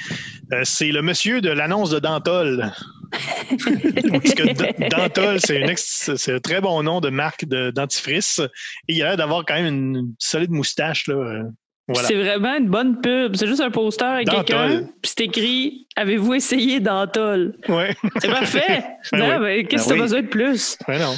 Euh, 0.53 0.63
c'est 0.65 0.93
le 0.93 1.03
monsieur 1.03 1.41
de 1.41 1.51
l'annonce 1.51 1.91
de 1.91 1.99
Dantol. 1.99 2.73
Parce 3.13 4.35
que 4.35 4.89
Dantol, 4.91 5.39
c'est 5.41 6.33
un 6.33 6.41
très 6.41 6.61
bon 6.61 6.83
nom 6.83 7.01
de 7.01 7.09
marque 7.09 7.47
de 7.47 7.71
dentifrice. 7.71 8.41
Et 8.89 8.95
il 8.95 9.03
a 9.03 9.09
l'air 9.09 9.17
d'avoir 9.17 9.45
quand 9.45 9.55
même 9.55 9.67
une 9.67 10.15
solide 10.19 10.51
moustache. 10.51 11.07
Là. 11.09 11.45
Voilà. 11.89 12.09
C'est 12.09 12.15
vraiment 12.15 12.57
une 12.57 12.69
bonne 12.69 13.01
pub. 13.01 13.37
C'est 13.37 13.47
juste 13.47 13.61
un 13.61 13.71
poster 13.71 14.07
avec 14.07 14.29
quelqu'un, 14.29 14.85
puis 15.03 15.13
c'est 15.17 15.21
écrit 15.25 15.87
Avez-vous 15.97 16.35
essayé 16.35 16.81
Dentol 16.81 17.57
Ouais. 17.69 17.95
C'est 18.21 18.29
parfait. 18.31 18.85
Ben 19.13 19.19
non, 19.19 19.29
oui. 19.37 19.39
mais 19.43 19.65
qu'est-ce 19.65 19.85
que 19.85 19.89
Ben 19.91 19.91
t'as 19.91 19.95
oui. 19.97 20.01
besoin 20.01 20.23
de 20.23 20.27
plus? 20.29 20.79
Ouais, 20.89 20.99
non. 20.99 21.15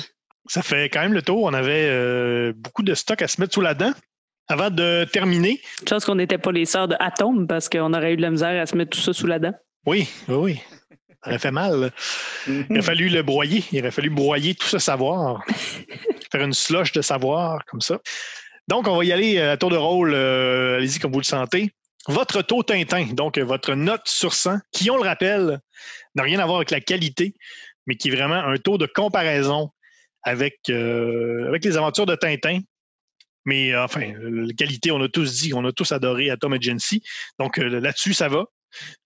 Ça 0.49 0.63
fait 0.63 0.89
quand 0.89 1.01
même 1.01 1.13
le 1.15 1.23
tour. 1.23 1.45
On 1.45 1.55
avait 1.55 1.87
euh, 1.89 2.53
beaucoup 2.57 2.83
de 2.83 2.95
stock 2.95 3.23
à 3.23 3.29
se 3.29 3.41
mettre 3.41 3.55
sous 3.55 3.61
la 3.61 3.75
dent. 3.75 3.93
Avant 4.49 4.71
de 4.71 5.05
terminer, 5.13 5.61
Je 5.81 5.87
pense 5.87 6.05
qu'on 6.05 6.15
n'était 6.17 6.39
pas 6.39 6.53
les 6.53 6.67
sœurs 6.67 6.87
de 6.89 6.95
Atom 7.01 7.47
parce 7.49 7.69
qu'on 7.69 7.93
aurait 7.95 8.13
eu 8.13 8.17
de 8.17 8.23
la 8.23 8.31
misère 8.31 8.61
à 8.63 8.67
se 8.67 8.77
mettre 8.77 8.91
tout 8.91 9.01
ça 9.03 9.13
sous 9.13 9.27
la 9.27 9.39
dent. 9.41 9.53
oui, 9.87 10.09
oui, 10.29 10.35
oui. 10.37 10.61
Ça 11.25 11.31
aurait 11.31 11.39
fait 11.41 11.51
mal. 11.51 11.91
Il 12.47 12.79
a 12.79 12.83
fallu 12.83 13.09
le 13.09 13.23
broyer. 13.23 13.65
Il 13.73 13.81
aurait 13.81 13.91
fallu 13.91 14.11
broyer 14.11 14.55
tout 14.55 14.67
ce 14.69 14.79
savoir. 14.79 15.45
Faire 16.31 16.43
une 16.45 16.53
slush 16.53 16.93
de 16.93 17.03
savoir 17.03 17.65
comme 17.65 17.81
ça. 17.81 17.99
Donc, 18.69 18.89
on 18.89 18.97
va 18.97 19.05
y 19.05 19.13
aller 19.13 19.39
à 19.39 19.57
tour 19.57 19.71
de 19.71 19.77
rôle. 19.77 20.13
euh, 20.15 20.77
Allez-y 20.77 20.99
comme 20.99 21.13
vous 21.13 21.21
le 21.21 21.25
sentez. 21.25 21.71
Votre 22.09 22.43
taux 22.43 22.63
Tintin, 22.63 23.07
donc 23.15 23.37
euh, 23.37 23.45
votre 23.45 23.75
note 23.75 24.07
sur 24.07 24.33
100, 24.35 24.59
qui, 24.73 24.91
on 24.91 24.97
le 24.97 25.03
rappelle, 25.03 25.61
n'a 26.15 26.23
rien 26.23 26.39
à 26.39 26.47
voir 26.47 26.59
avec 26.59 26.71
la 26.71 26.81
qualité, 26.81 27.35
mais 27.87 27.97
qui 27.97 28.09
est 28.09 28.15
vraiment 28.15 28.37
un 28.37 28.57
taux 28.59 28.79
de 28.79 28.87
comparaison 28.87 29.71
avec, 30.23 30.59
euh, 30.69 31.57
les 31.61 31.77
aventures 31.77 32.07
de 32.07 32.15
Tintin. 32.15 32.61
Mais 33.45 33.73
euh, 33.73 33.85
enfin, 33.85 34.13
la 34.21 34.53
qualité, 34.55 34.91
on 34.91 35.01
a 35.03 35.09
tous 35.09 35.43
dit, 35.43 35.55
on 35.55 35.65
a 35.65 35.73
tous 35.73 35.93
adoré 35.93 36.31
Atom 36.31 36.53
Agency. 36.53 37.03
Donc 37.39 37.59
euh, 37.59 37.81
là-dessus, 37.81 38.15
ça 38.15 38.29
va. 38.29 38.45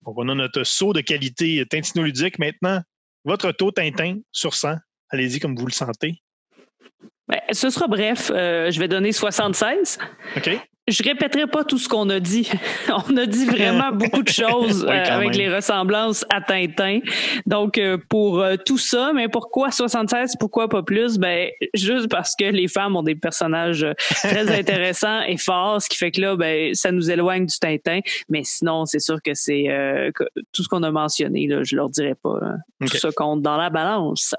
Donc, 0.04 0.18
on 0.18 0.28
a 0.28 0.34
notre 0.34 0.64
saut 0.64 0.92
de 0.92 1.00
qualité 1.00 1.64
tintinoludique. 1.68 2.38
Maintenant, 2.38 2.82
votre 3.24 3.52
taux 3.52 3.70
Tintin 3.70 4.18
sur 4.32 4.54
100. 4.54 4.76
Allez-y 5.10 5.40
comme 5.40 5.54
vous 5.54 5.66
le 5.66 5.72
sentez. 5.72 6.22
Ben, 7.30 7.40
ce 7.52 7.70
sera 7.70 7.86
bref. 7.86 8.30
Euh, 8.34 8.70
je 8.70 8.80
vais 8.80 8.88
donner 8.88 9.12
76. 9.12 9.98
OK? 10.36 10.50
Je 10.88 11.04
répéterai 11.04 11.46
pas 11.46 11.62
tout 11.62 11.78
ce 11.78 11.88
qu'on 11.88 12.08
a 12.10 12.18
dit. 12.18 12.50
On 13.08 13.16
a 13.16 13.24
dit 13.26 13.44
vraiment 13.44 13.92
beaucoup 13.92 14.22
de 14.24 14.28
choses 14.28 14.82
Oui, 14.84 14.90
euh, 14.92 15.04
avec 15.04 15.28
même. 15.28 15.38
les 15.38 15.54
ressemblances 15.54 16.24
à 16.34 16.40
Tintin. 16.40 16.98
Donc 17.46 17.78
euh, 17.78 17.96
pour 18.08 18.44
tout 18.66 18.78
ça, 18.78 19.12
mais 19.14 19.28
pourquoi 19.28 19.70
76 19.70 20.34
Pourquoi 20.40 20.68
pas 20.68 20.82
plus? 20.82 21.18
Ben 21.18 21.48
juste 21.74 22.08
parce 22.10 22.34
que 22.34 22.46
les 22.46 22.66
femmes 22.66 22.96
ont 22.96 23.04
des 23.04 23.14
personnages 23.14 23.86
très 24.24 24.50
intéressants 24.58 25.20
et 25.22 25.36
forts, 25.36 25.80
ce 25.80 25.88
qui 25.88 25.96
fait 25.96 26.10
que 26.10 26.22
là, 26.22 26.34
ben 26.34 26.74
ça 26.74 26.90
nous 26.90 27.08
éloigne 27.08 27.46
du 27.46 27.56
Tintin. 27.60 28.00
Mais 28.28 28.40
sinon, 28.42 28.84
c'est 28.84 28.98
sûr 29.00 29.22
que 29.22 29.34
c'est 29.34 29.68
euh, 29.68 30.10
tout 30.52 30.64
ce 30.64 30.68
qu'on 30.68 30.82
a 30.82 30.90
mentionné. 30.90 31.46
Là, 31.46 31.62
je 31.62 31.76
leur 31.76 31.88
dirais 31.90 32.16
pas. 32.20 32.36
hein. 32.42 32.56
Tout 32.80 32.96
ça 32.96 33.10
compte 33.14 33.42
dans 33.42 33.58
la 33.58 33.70
balance. 33.70 34.34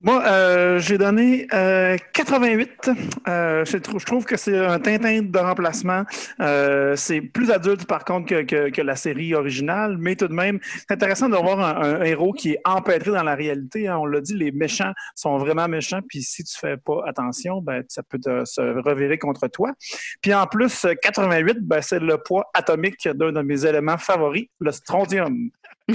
Moi, 0.00 0.22
euh, 0.26 0.78
j'ai 0.80 0.98
donné 0.98 1.46
euh, 1.54 1.96
88. 2.12 2.90
Euh, 3.26 3.64
je, 3.64 3.78
trouve, 3.78 4.00
je 4.00 4.04
trouve 4.04 4.26
que 4.26 4.36
c'est 4.36 4.58
un 4.58 4.78
Tintin 4.78 5.22
de 5.22 5.38
remplacement. 5.38 6.02
Euh, 6.40 6.94
c'est 6.94 7.22
plus 7.22 7.50
adulte, 7.50 7.86
par 7.86 8.04
contre, 8.04 8.26
que, 8.26 8.68
que, 8.68 8.82
la 8.82 8.96
série 8.96 9.34
originale, 9.34 9.96
mais 9.98 10.14
tout 10.14 10.28
de 10.28 10.34
même, 10.34 10.60
c'est 10.62 10.90
intéressant 10.92 11.30
de 11.30 11.36
voir 11.36 11.58
un, 11.60 12.02
héros 12.02 12.34
qui 12.34 12.50
est 12.52 12.60
empêtré 12.66 13.12
dans 13.12 13.22
la 13.22 13.34
réalité. 13.34 13.88
hein. 13.88 13.96
On 13.98 14.04
l'a 14.04 14.20
dit, 14.20 14.34
les 14.34 14.52
méchants 14.52 14.92
sont 15.14 15.38
vraiment 15.38 15.68
méchants, 15.68 16.00
puis 16.06 16.22
si 16.22 16.44
tu 16.44 16.54
fais 16.54 16.76
pas 16.76 17.02
attention, 17.06 17.62
ben, 17.62 17.82
ça 17.88 18.02
peut 18.02 18.20
se 18.44 18.60
revirer 18.60 19.16
contre 19.16 19.48
toi. 19.48 19.72
Puis 20.20 20.34
en 20.34 20.46
plus, 20.46 20.84
euh, 20.84 20.92
88, 21.00 21.60
ben, 21.62 21.80
c'est 21.80 22.00
le 22.00 22.18
poids 22.18 22.50
atomique 22.52 23.08
d'un 23.08 23.32
de 23.32 23.40
mes 23.40 23.64
éléments 23.64 23.96
favoris, 23.96 24.48
le 24.60 24.70
strontium. 24.70 25.48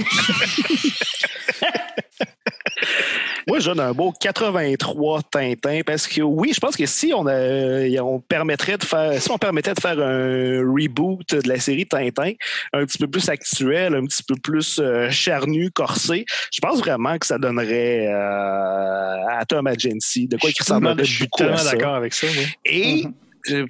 Moi, 3.50 3.58
je 3.58 3.68
donne 3.70 3.80
un 3.80 3.92
beau 3.92 4.12
83 4.12 5.22
Tintin 5.28 5.80
parce 5.84 6.06
que 6.06 6.22
oui, 6.22 6.52
je 6.54 6.60
pense 6.60 6.76
que 6.76 6.86
si 6.86 7.12
on, 7.12 7.26
a- 7.26 8.00
on 8.00 8.20
permettrait 8.20 8.78
de 8.78 8.84
faire, 8.84 9.20
si 9.20 9.28
on 9.30 9.38
permettait 9.38 9.74
de 9.74 9.80
faire 9.80 9.98
un 9.98 10.60
reboot 10.72 11.34
de 11.34 11.48
la 11.48 11.58
série 11.58 11.84
Tintin, 11.84 12.30
un 12.72 12.84
petit 12.86 12.98
peu 12.98 13.08
plus 13.08 13.28
actuel, 13.28 13.96
un 13.96 14.04
petit 14.04 14.22
peu 14.22 14.36
plus 14.40 14.78
euh, 14.78 15.10
charnu, 15.10 15.72
corsé, 15.72 16.24
je 16.52 16.60
pense 16.60 16.78
vraiment 16.78 17.18
que 17.18 17.26
ça 17.26 17.38
donnerait 17.38 18.06
euh, 18.06 19.26
à 19.38 19.44
Tom 19.48 19.66
Agency 19.66 20.28
de 20.28 20.36
quoi 20.36 20.50
Je 20.50 20.54
qui 20.54 20.62
suis 20.62 20.72
tellement- 20.72 20.90
ressemblerait 20.90 21.04
je 21.08 21.14
suis 21.16 21.24
beaucoup 21.24 21.38
tellement 21.42 21.64
d'accord 21.64 21.94
avec 21.96 22.14
ça. 22.14 22.26
oui. 22.28 22.46
Et 22.64 23.04
euh, 23.04 23.08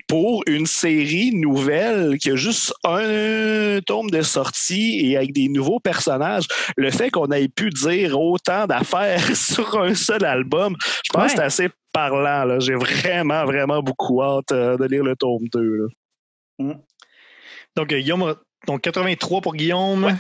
pour 0.09 0.43
une 0.47 0.67
série 0.67 1.35
nouvelle 1.35 2.19
qui 2.19 2.31
a 2.31 2.37
juste 2.37 2.73
un 2.85 3.79
tome 3.87 4.11
de 4.11 4.23
sortie 4.23 5.01
et 5.07 5.17
avec 5.17 5.33
des 5.33 5.49
nouveaux 5.49 5.81
personnages, 5.81 6.47
le 6.77 6.91
fait 6.91 7.11
qu'on 7.11 7.31
ait 7.31 7.49
pu 7.49 7.71
dire 7.71 8.21
autant 8.21 8.67
d'affaires 8.67 9.21
sur 9.37 9.79
un 9.81 9.95
seul 9.95 10.25
album, 10.25 10.77
je 11.05 11.11
pense 11.13 11.23
Ouais. 11.23 11.29
que 11.29 11.35
c'est 11.37 11.43
assez 11.45 11.69
parlant. 11.93 12.45
là. 12.45 12.59
J'ai 12.61 12.75
vraiment, 12.75 13.45
vraiment 13.45 13.83
beaucoup 13.83 14.23
hâte 14.23 14.53
euh, 14.53 14.77
de 14.77 14.85
lire 14.87 15.05
le 15.05 15.17
tome 15.17 15.49
2. 15.53 15.61
là. 16.59 16.75
Donc, 17.77 17.93
euh, 17.93 17.99
Guillaume, 18.01 18.35
donc 18.67 18.81
83 18.83 19.41
pour 19.41 19.55
Guillaume. 19.55 20.17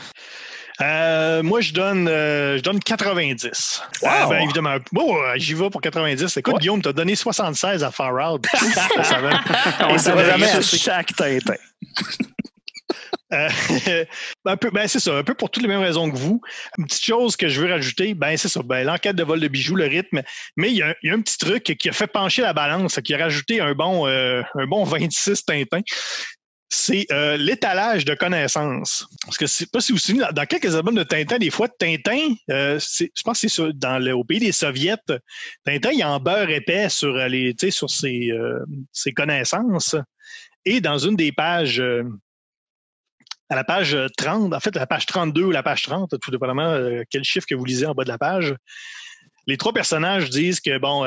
Euh, 0.80 1.42
moi, 1.42 1.60
je 1.60 1.72
donne, 1.72 2.08
euh, 2.08 2.56
je 2.56 2.62
donne 2.62 2.80
90. 2.80 3.82
Wow. 4.02 4.08
Ah, 4.10 4.26
ben, 4.28 4.42
évidemment. 4.42 4.76
Bon, 4.92 5.14
euh, 5.16 5.34
j'y 5.36 5.54
vais 5.54 5.70
pour 5.70 5.80
90. 5.80 6.36
Écoute. 6.36 6.58
Guillaume, 6.58 6.80
t'as 6.82 6.92
donné 6.92 7.14
76 7.14 7.84
à 7.84 7.90
Far 7.90 8.32
Out. 8.32 8.46
Ça 9.02 9.20
va. 9.20 9.40
On 9.88 9.98
ça 9.98 10.14
va 10.14 10.24
jamais 10.24 10.50
à 10.50 10.62
chaque 10.62 11.14
Tintin. 11.14 11.54
Euh, 13.32 14.04
un 14.44 14.56
peu, 14.56 14.70
ben 14.70 14.88
c'est 14.88 14.98
ça, 14.98 15.16
un 15.16 15.22
peu 15.22 15.34
pour 15.34 15.50
toutes 15.50 15.62
les 15.62 15.68
mêmes 15.68 15.82
raisons 15.82 16.10
que 16.10 16.16
vous. 16.16 16.40
Une 16.78 16.86
petite 16.86 17.04
chose 17.04 17.36
que 17.36 17.48
je 17.48 17.60
veux 17.60 17.70
rajouter, 17.70 18.14
ben 18.14 18.36
c'est 18.36 18.48
ça, 18.48 18.60
ben 18.62 18.84
l'enquête 18.84 19.14
de 19.14 19.22
vol 19.22 19.38
de 19.38 19.48
bijoux, 19.48 19.76
le 19.76 19.86
rythme, 19.86 20.22
mais 20.56 20.70
il 20.70 20.76
y, 20.76 20.82
a, 20.82 20.96
il 21.02 21.10
y 21.10 21.12
a 21.12 21.14
un 21.14 21.20
petit 21.20 21.38
truc 21.38 21.62
qui 21.62 21.88
a 21.88 21.92
fait 21.92 22.08
pencher 22.08 22.42
la 22.42 22.52
balance, 22.52 22.98
qui 23.04 23.14
a 23.14 23.18
rajouté 23.18 23.60
un 23.60 23.74
bon, 23.74 24.06
euh, 24.08 24.42
un 24.56 24.66
bon 24.66 24.84
26 24.84 25.44
Tintin. 25.44 25.82
C'est 26.72 27.06
euh, 27.10 27.36
l'étalage 27.36 28.04
de 28.04 28.14
connaissances. 28.14 29.04
Parce 29.24 29.36
que 29.36 29.46
sais 29.48 29.66
pas 29.66 29.80
si 29.80 29.90
vous 29.90 29.98
vous 29.98 30.02
souvenez, 30.02 30.24
dans, 30.32 30.46
quelques 30.46 30.76
albums 30.76 30.94
de 30.94 31.02
Tintin, 31.02 31.38
des 31.38 31.50
fois, 31.50 31.68
Tintin, 31.68 32.34
euh, 32.48 32.78
c'est- 32.78 33.10
je 33.16 33.22
pense 33.22 33.40
que 33.40 33.48
c'est 33.48 33.72
dans 33.72 33.98
le, 33.98 34.12
au 34.14 34.22
pays 34.22 34.38
des 34.38 34.52
Soviets, 34.52 34.94
Tintin, 35.64 35.90
il 35.90 36.04
en 36.04 36.20
beurre 36.20 36.48
épais 36.48 36.88
sur 36.88 37.16
euh, 37.16 37.26
les, 37.26 37.56
sur 37.70 37.90
ses, 37.90 38.30
ses 38.92 39.12
connaissances. 39.12 39.96
Et 40.64 40.80
dans 40.80 40.98
une 40.98 41.16
des 41.16 41.32
pages, 41.32 41.82
à 43.48 43.56
la 43.56 43.64
page 43.64 43.96
30, 44.16 44.54
en 44.54 44.60
fait, 44.60 44.76
la 44.76 44.86
page 44.86 45.06
32 45.06 45.42
ou 45.42 45.50
la 45.50 45.64
page 45.64 45.82
30, 45.82 46.14
tout 46.20 46.30
dépendamment 46.30 47.02
quel 47.10 47.24
chiffre 47.24 47.46
que 47.48 47.56
vous 47.56 47.64
lisez 47.64 47.86
en 47.86 47.94
bas 47.94 48.04
de 48.04 48.10
la 48.10 48.18
page, 48.18 48.54
les 49.48 49.56
trois 49.56 49.72
personnages 49.72 50.30
disent 50.30 50.60
que, 50.60 50.78
bon, 50.78 51.04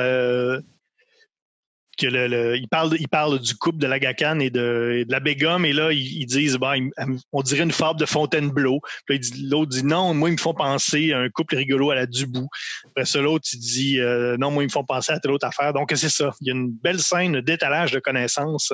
que 1.98 2.08
le, 2.08 2.28
le- 2.28 2.58
ils, 2.58 2.68
parlent, 2.68 2.96
ils 3.00 3.08
parlent 3.08 3.40
du 3.40 3.56
couple 3.56 3.78
de 3.78 3.88
l'Aga 3.88 4.14
Khan 4.14 4.40
et 4.40 4.50
de, 4.50 5.06
la 5.08 5.20
Begum, 5.20 5.66
et 5.66 5.74
là, 5.74 5.92
ils, 5.92 6.26
disent, 6.26 6.58
ils- 6.76 6.92
on 7.32 7.42
dirait 7.42 7.64
une 7.64 7.72
fable 7.72 8.00
de 8.00 8.06
Fontainebleau. 8.06 8.80
Il 9.10 9.50
l'autre 9.50 9.72
dit, 9.72 9.84
non, 9.84 10.14
moi, 10.14 10.30
ils 10.30 10.34
me 10.34 10.38
font 10.38 10.54
penser 10.54 11.14
à 11.14 11.20
un 11.20 11.30
couple 11.30 11.56
rigolo 11.56 11.92
à 11.92 11.96
la 11.96 12.06
Dubout. 12.06 12.48
Après 12.88 13.06
ça, 13.06 13.22
l'autre, 13.22 13.48
il 13.54 13.60
dit, 13.60 14.00
euh, 14.00 14.38
non, 14.38 14.52
moi, 14.52 14.64
ils 14.64 14.68
me 14.68 14.72
font 14.72 14.84
penser 14.84 15.12
à 15.14 15.20
telle 15.20 15.32
autre 15.32 15.48
affaire. 15.48 15.74
Donc, 15.74 15.92
c'est 15.96 16.10
ça. 16.10 16.32
Il 16.42 16.48
y 16.48 16.52
a 16.52 16.54
une 16.54 16.72
belle 16.72 17.00
scène 17.00 17.42
d'étalage 17.42 17.92
de 17.92 18.00
connaissances. 18.00 18.74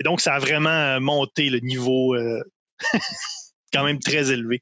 Et 0.00 0.04
donc, 0.04 0.20
ça 0.20 0.34
a 0.34 0.38
vraiment 0.38 1.00
monté 1.00 1.50
le 1.50 1.60
niveau 1.60 2.14
euh, 2.14 2.42
quand 3.72 3.84
même 3.84 3.98
très 3.98 4.30
élevé. 4.30 4.60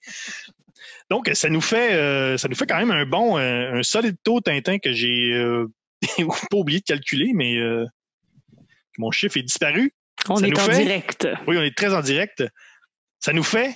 Donc, 1.10 1.30
ça 1.34 1.48
nous 1.48 1.60
fait, 1.60 1.94
euh, 1.94 2.36
ça 2.36 2.48
nous 2.48 2.54
fait 2.56 2.66
quand 2.66 2.78
même 2.78 2.90
un 2.90 3.06
bon, 3.06 3.38
euh, 3.38 3.78
un 3.78 3.82
solide 3.82 4.16
taux 4.24 4.40
Tintin 4.40 4.78
que 4.78 4.92
j'ai 4.92 5.30
euh, 5.32 5.66
pas 6.50 6.56
oublié 6.56 6.80
de 6.80 6.84
calculer, 6.84 7.32
mais 7.34 7.56
euh, 7.56 7.84
mon 8.98 9.10
chiffre 9.10 9.36
est 9.36 9.42
disparu. 9.42 9.92
On 10.28 10.36
Ça 10.36 10.46
est 10.48 10.58
en 10.58 10.62
fait- 10.64 10.82
direct. 10.84 11.28
Oui, 11.46 11.56
on 11.58 11.62
est 11.62 11.76
très 11.76 11.94
en 11.94 12.00
direct. 12.00 12.44
Ça 13.20 13.32
nous 13.32 13.42
fait 13.42 13.74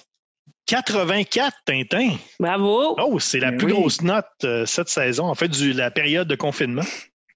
84 0.66 1.56
Tintin. 1.64 2.10
Bravo. 2.38 2.96
Oh, 3.00 3.18
c'est 3.18 3.40
la 3.40 3.50
Mais 3.50 3.56
plus 3.56 3.66
oui. 3.66 3.72
grosse 3.72 4.02
note 4.02 4.26
euh, 4.44 4.66
cette 4.66 4.88
saison, 4.88 5.24
en 5.26 5.34
fait, 5.34 5.48
du 5.48 5.72
la 5.72 5.90
période 5.90 6.28
de 6.28 6.34
confinement. 6.36 6.82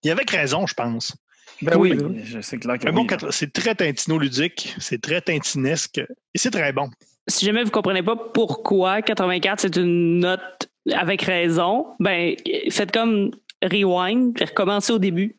Il 0.02 0.08
y 0.08 0.10
avait 0.10 0.24
raison, 0.28 0.66
je 0.66 0.74
pense. 0.74 1.16
Ben 1.62 1.76
Oui. 1.76 1.92
oui, 1.92 2.20
je 2.24 2.40
sais 2.40 2.58
clair 2.58 2.78
que 2.78 2.88
Un 2.88 2.92
bon 2.92 3.02
oui. 3.02 3.06
quatre- 3.06 3.32
c'est 3.32 3.52
très 3.52 3.74
tintino-ludique, 3.74 4.74
c'est 4.78 5.00
très 5.00 5.20
tintinesque 5.20 5.98
et 5.98 6.38
c'est 6.38 6.50
très 6.50 6.72
bon. 6.72 6.90
Si 7.28 7.46
jamais 7.46 7.62
vous 7.64 7.70
comprenez 7.70 8.02
pas 8.02 8.16
pourquoi 8.16 9.02
84 9.02 9.60
c'est 9.60 9.76
une 9.76 10.18
note 10.18 10.68
avec 10.92 11.22
raison, 11.22 11.86
ben 12.00 12.34
faites 12.70 12.92
comme 12.92 13.30
rewind, 13.62 14.38
recommencez 14.40 14.92
au 14.92 14.98
début 14.98 15.36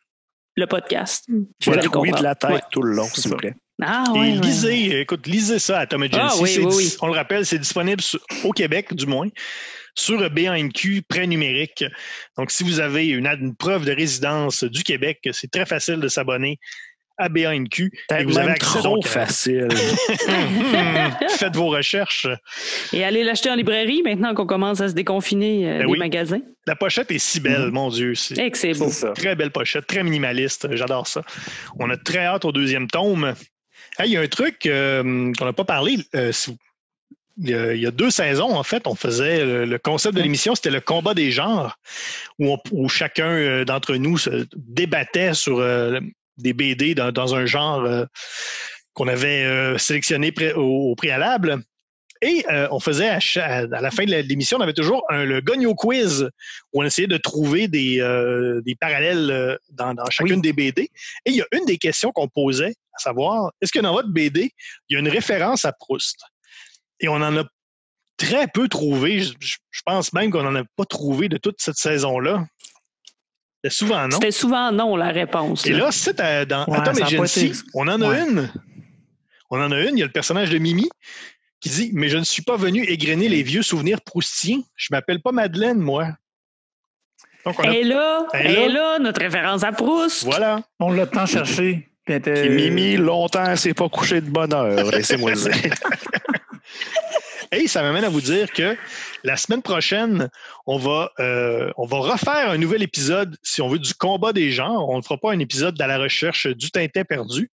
le 0.56 0.68
podcast. 0.68 1.26
Vous 1.28 1.50
Je 1.60 1.72
vais 1.72 1.88
oui 1.98 2.12
de 2.12 2.24
la 2.24 2.36
tête 2.36 2.52
Ouais. 2.52 2.62
tout 2.72 2.82
le 2.82 2.94
long, 2.94 3.06
s'il 3.08 3.30
vous 3.32 3.38
plaît. 3.38 3.56
Ah 3.82 4.06
Et 4.16 4.20
ouais. 4.20 4.32
lisez, 4.32 5.02
écoute, 5.02 5.28
lisez 5.28 5.60
ça 5.60 5.80
à 5.80 5.86
Tom 5.88 6.04
Agency. 6.04 6.20
Ah 6.22 6.42
oui, 6.42 6.50
C'est 6.50 6.62
oui. 6.64 6.96
On 7.02 7.08
le 7.08 7.14
rappelle, 7.14 7.46
c'est 7.46 7.60
disponible 7.60 8.02
sur- 8.02 8.22
au 8.46 8.52
Québec, 8.54 8.94
du 8.94 9.06
moins, 9.06 9.28
sur 9.96 10.30
BANQ, 10.30 11.02
prêt 11.02 11.28
numérique. 11.28 11.84
Donc, 12.38 12.52
si 12.52 12.64
vous 12.64 12.80
avez 12.80 13.08
une 13.08 13.28
preuve 13.56 13.84
de 13.86 13.92
résidence 13.92 14.64
du 14.64 14.84
Québec, 14.84 15.20
c'est 15.34 15.52
très 15.52 15.66
facile 15.66 16.00
de 16.00 16.08
s'abonner 16.08 16.58
à 17.18 17.30
BANQ. 17.30 17.86
Et 17.86 17.90
Peut-être 18.10 18.28
vous 18.28 18.38
avez 18.38 18.52
accès, 18.52 18.80
trop 18.80 18.96
donc, 18.96 19.08
facile. 19.08 19.68
Faites 21.30 21.56
vos 21.56 21.68
recherches. 21.68 22.28
Et 22.94 23.04
allez 23.04 23.24
l'acheter 23.24 23.50
en 23.50 23.56
librairie 23.56 24.02
maintenant 24.04 24.34
qu'on 24.34 24.46
commence 24.46 24.82
à 24.82 24.90
se 24.90 24.94
déconfiner 24.94 25.68
euh, 25.68 25.72
Ben 25.80 25.86
des 25.86 25.92
oui. 25.92 25.98
magasins. 26.00 26.42
La 26.68 26.76
pochette 26.76 27.12
est 27.12 27.20
si 27.20 27.40
belle, 27.40 27.72
mon 27.72 27.90
Dieu. 27.90 28.16
C'est 28.16 28.38
Et 28.38 28.52
que 28.52 28.58
c'est 28.58 28.74
beau. 28.74 28.86
C'est 28.86 28.92
ça. 29.08 29.12
Très 29.12 29.36
belle 29.36 29.52
pochette, 29.52 29.88
très 29.88 30.04
minimaliste. 30.04 30.68
J'adore 30.76 31.08
ça. 31.08 31.22
On 31.80 31.90
a 31.90 31.98
très 31.98 32.26
hâte 32.26 32.46
au 32.46 32.52
deuxième 32.52 32.88
tome. 32.88 33.34
Hey, 34.00 34.10
il 34.10 34.14
y 34.14 34.18
a 34.18 34.22
un 34.22 34.28
truc 34.28 34.66
euh, 34.66 35.32
qu'on 35.38 35.46
n'a 35.46 35.54
pas 35.54 35.64
parlé. 35.64 35.98
euh, 36.16 36.32
si- 36.32 36.58
il, 37.38 37.50
y 37.50 37.54
a, 37.54 37.74
il 37.74 37.82
y 37.82 37.86
a 37.86 37.92
deux 37.92 38.12
saisons, 38.12 38.56
en 38.56 38.64
fait, 38.64 38.88
on 38.88 38.96
faisait 38.96 39.44
le, 39.66 39.78
concept 39.78 40.16
de 40.16 40.22
l'émission, 40.22 40.56
c'était 40.56 40.70
le 40.72 40.80
combat 40.80 41.14
des 41.14 41.32
genres, 41.32 41.78
où, 42.40 42.48
on- 42.54 42.60
où 42.72 42.88
chacun 42.88 43.28
euh, 43.30 43.66
d'entre 43.66 43.96
nous 43.96 44.18
se 44.18 44.48
débattait 44.56 45.34
sur 45.34 45.60
euh, 45.60 46.00
des 46.38 46.54
BD 46.54 46.96
dans, 46.96 47.12
dans 47.12 47.36
un 47.36 47.46
genre 47.46 47.82
euh, 47.84 48.06
qu'on 48.94 49.08
avait 49.08 49.44
euh, 49.44 49.78
sélectionné 49.78 50.32
pré- 50.32 50.54
au, 50.54 50.92
au 50.92 50.96
préalable. 50.96 51.62
Et 52.22 52.46
euh, 52.50 52.68
on 52.72 52.80
faisait 52.80 53.10
à, 53.10 53.66
la 53.68 53.92
fin 53.92 54.06
de 54.06 54.12
l'émission, 54.16 54.58
on 54.58 54.62
avait 54.62 54.74
toujours 54.74 55.04
un- 55.10 55.26
le 55.26 55.42
Gogno 55.42 55.76
Quiz 55.76 56.30
où 56.74 56.82
on 56.82 56.86
essayait 56.86 57.08
de 57.08 57.18
trouver 57.18 57.68
des, 57.68 57.98
des 58.66 58.76
parallèles 58.76 59.60
dans, 59.72 59.94
dans 59.94 60.06
chacune 60.10 60.42
des 60.42 60.54
BD. 60.54 60.84
Et 61.26 61.32
il 61.32 61.36
y 61.36 61.42
a 61.42 61.46
une 61.52 61.66
des 61.66 61.78
questions 61.78 62.12
qu'on 62.12 62.30
posait, 62.30 62.74
à 62.96 63.00
savoir, 63.00 63.52
est-ce 63.62 63.72
que 63.74 63.80
dans 63.80 63.92
votre 63.92 64.10
BD, 64.10 64.52
il 64.90 64.94
y 64.94 64.98
a 64.98 65.00
une 65.02 65.10
référence 65.10 65.66
à 65.66 65.74
Proust? 65.74 66.18
Et 67.02 67.10
on 67.10 67.16
en 67.16 67.36
a 67.38 67.44
très 68.18 68.48
peu 68.48 68.70
trouvé. 68.70 69.20
Je, 69.20 69.34
je- 69.42 69.58
je 69.70 69.82
pense 69.86 70.14
même 70.14 70.32
qu'on 70.32 70.44
n'en 70.44 70.56
a 70.56 70.64
pas 70.78 70.86
trouvé 70.86 71.28
de 71.28 71.36
toute 71.38 71.58
cette 71.62 71.76
saison-là. 71.76 72.46
C'était 73.66 73.76
souvent 73.76 74.04
non? 74.08 74.12
C'était 74.20 74.32
souvent 74.32 74.72
non, 74.72 74.96
la 74.96 75.10
réponse. 75.10 75.66
Et 75.66 75.72
là. 75.72 75.86
là, 75.86 75.92
c'est 75.92 76.16
dans 76.48 76.66
Ouais, 76.68 76.78
Atom 76.78 77.02
Agency, 77.02 77.46
été- 77.48 77.58
on 77.74 77.88
en 77.88 78.02
a 78.02 78.10
Ouais. 78.10 78.22
une. 78.30 78.50
On 79.50 79.60
en 79.62 79.72
a 79.72 79.80
une. 79.82 79.98
Il 79.98 80.00
y 80.00 80.04
a 80.04 80.06
le 80.06 80.12
personnage 80.12 80.50
de 80.52 80.58
Mimi 80.58 80.88
qui 81.60 81.70
dit 81.70 81.90
Mais 81.94 82.08
je 82.10 82.18
ne 82.18 82.24
suis 82.24 82.44
pas 82.44 82.58
venu 82.58 82.84
égrener 82.84 83.28
les 83.30 83.42
vieux 83.44 83.64
souvenirs 83.64 84.02
proustiens. 84.02 84.60
Je 84.76 84.88
m'appelle 84.92 85.22
pas 85.22 85.32
Madeleine, 85.32 85.80
moi. 85.80 86.10
Donc, 87.46 87.60
on 87.60 87.64
a- 87.64 87.72
Et 87.74 87.84
là, 87.84 88.26
Elle 88.34 88.48
est 88.48 88.54
et 88.66 88.68
là. 88.70 88.74
là, 88.98 89.00
notre 89.00 89.22
référence 89.22 89.64
à 89.64 89.72
Proust. 89.72 90.24
Voilà. 90.26 90.62
On 90.80 90.92
l'a 90.92 91.06
tant 91.08 91.26
cherché. 91.26 91.90
puis 92.06 92.50
Mimi, 92.50 92.98
longtemps, 92.98 93.56
s'est 93.56 93.74
pas 93.74 93.90
couché 93.90 94.22
de 94.22 94.30
bonne 94.30 94.54
heure. 94.54 94.92
Laissez-moi 94.92 95.32
le 95.32 95.38
dire. 95.38 95.74
Et 97.56 97.68
ça 97.68 97.82
m'amène 97.82 98.04
à 98.04 98.10
vous 98.10 98.20
dire 98.20 98.52
que 98.52 98.76
la 99.24 99.38
semaine 99.38 99.62
prochaine, 99.62 100.30
on 100.66 100.78
va, 100.78 101.12
euh, 101.20 101.72
on 101.78 101.86
va 101.86 102.00
refaire 102.00 102.50
un 102.50 102.58
nouvel 102.58 102.84
épisode, 102.84 103.38
si 103.44 103.62
on 103.62 103.70
veut, 103.70 103.80
du 103.80 103.94
combat 103.94 104.34
des 104.34 104.52
genres. 104.52 104.90
On 104.90 104.98
ne 104.98 105.02
fera 105.02 105.18
pas 105.18 105.32
un 105.32 105.40
épisode 105.40 105.80
à 105.82 105.88
la 105.88 105.98
recherche 105.98 106.48
du 106.48 106.70
Tintin 106.70 107.06
perdu. 107.06 107.50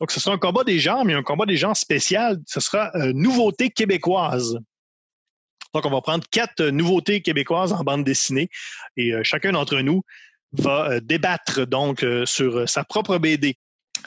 Donc, 0.00 0.12
ce 0.12 0.20
sera 0.20 0.36
un 0.36 0.38
combat 0.38 0.62
des 0.62 0.78
genres, 0.78 1.04
mais 1.04 1.14
un 1.14 1.24
combat 1.24 1.46
des 1.46 1.56
genres 1.56 1.76
spécial. 1.76 2.38
Ce 2.46 2.60
sera 2.60 2.92
euh, 2.94 3.12
nouveauté 3.12 3.70
québécoise. 3.70 4.56
Donc, 5.74 5.84
on 5.84 5.90
va 5.90 6.00
prendre 6.00 6.24
quatre 6.30 6.60
euh, 6.60 6.70
nouveautés 6.70 7.20
québécoises 7.20 7.72
en 7.72 7.82
bande 7.82 8.04
dessinée 8.04 8.48
et 8.96 9.12
euh, 9.12 9.24
chacun 9.24 9.50
d'entre 9.50 9.80
nous 9.80 10.02
va 10.52 11.00
débattre 11.00 11.66
donc 11.66 12.02
sur 12.24 12.66
sa 12.66 12.82
propre 12.82 13.18
BD. 13.18 13.58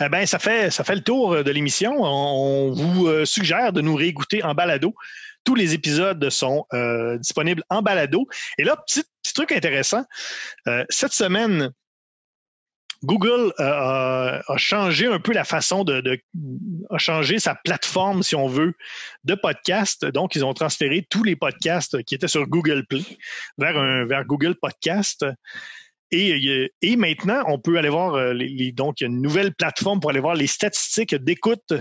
Eh 0.03 0.09
ben, 0.09 0.25
ça 0.25 0.39
fait, 0.39 0.71
ça 0.71 0.83
fait 0.83 0.95
le 0.95 1.03
tour 1.03 1.33
euh, 1.33 1.43
de 1.43 1.51
l'émission. 1.51 1.93
On, 1.99 2.71
vous 2.71 3.07
euh, 3.07 3.25
suggère 3.25 3.73
de 3.73 3.81
nous 3.81 3.95
réécouter 3.95 4.43
en 4.43 4.53
balado. 4.53 4.93
Tous 5.43 5.55
les 5.55 5.73
épisodes 5.73 6.29
sont 6.29 6.65
euh, 6.73 7.17
disponibles 7.17 7.63
en 7.69 7.81
balado. 7.81 8.27
Et 8.57 8.63
là, 8.63 8.77
petit, 8.87 9.03
truc 9.33 9.51
intéressant. 9.51 10.03
cette 10.89 11.13
semaine, 11.13 11.71
Google 13.03 13.53
a, 13.57 14.41
a 14.47 14.57
changé 14.57 15.07
un 15.07 15.19
peu 15.19 15.31
la 15.33 15.43
façon 15.43 15.83
de, 15.83 16.01
de- 16.01 16.19
a 16.89 16.97
changé 16.97 17.39
sa 17.39 17.55
plateforme, 17.55 18.21
si 18.23 18.35
on 18.35 18.47
veut, 18.47 18.73
de 19.23 19.33
podcast. 19.35 20.05
Donc, 20.05 20.35
ils 20.35 20.45
ont 20.45 20.53
transféré 20.53 21.07
tous 21.09 21.23
les 21.23 21.35
podcasts 21.35 22.03
qui 22.03 22.13
étaient 22.13 22.27
sur 22.27 22.45
Google 22.45 22.85
Play 22.87 23.03
vers 23.57 23.77
un 23.77 24.05
vers 24.05 24.25
Google 24.25 24.55
Podcast. 24.55 25.25
Et, 26.11 26.33
euh, 26.49 26.67
et 26.81 26.95
maintenant, 26.97 27.43
on 27.47 27.57
peut 27.59 27.77
aller 27.77 27.89
voir 27.89 28.15
euh, 28.15 28.33
les, 28.33 28.47
les- 28.49 28.71
donc 28.71 28.99
il 28.99 29.03
y 29.03 29.07
a 29.07 29.09
une 29.09 29.21
nouvelle 29.21 29.53
plateforme 29.55 29.99
pour 29.99 30.09
aller 30.09 30.19
voir 30.19 30.35
les 30.35 30.47
statistiques 30.47 31.15
d'écoute 31.15 31.73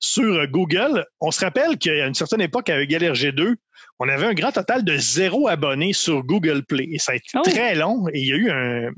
sur 0.00 0.34
euh, 0.34 0.46
Google. 0.46 1.04
On 1.20 1.30
se 1.30 1.40
rappelle 1.44 1.78
qu'à 1.78 2.06
une 2.06 2.14
certaine 2.14 2.40
époque, 2.40 2.68
avec 2.68 2.90
GalerG2, 2.90 3.54
on 3.98 4.08
avait 4.08 4.26
un 4.26 4.34
grand 4.34 4.52
total 4.52 4.84
de 4.84 4.96
zéro 4.96 5.48
abonnés 5.48 5.92
sur 5.92 6.22
Google 6.24 6.64
Play. 6.64 6.88
Et 6.92 6.98
ça 6.98 7.12
a 7.12 7.14
été 7.14 7.26
Oh. 7.34 7.42
très 7.42 7.74
long. 7.74 8.06
Et 8.12 8.20
il 8.20 8.26
y 8.26 8.32
a 8.32 8.36
eu 8.36 8.50
un- 8.50 8.90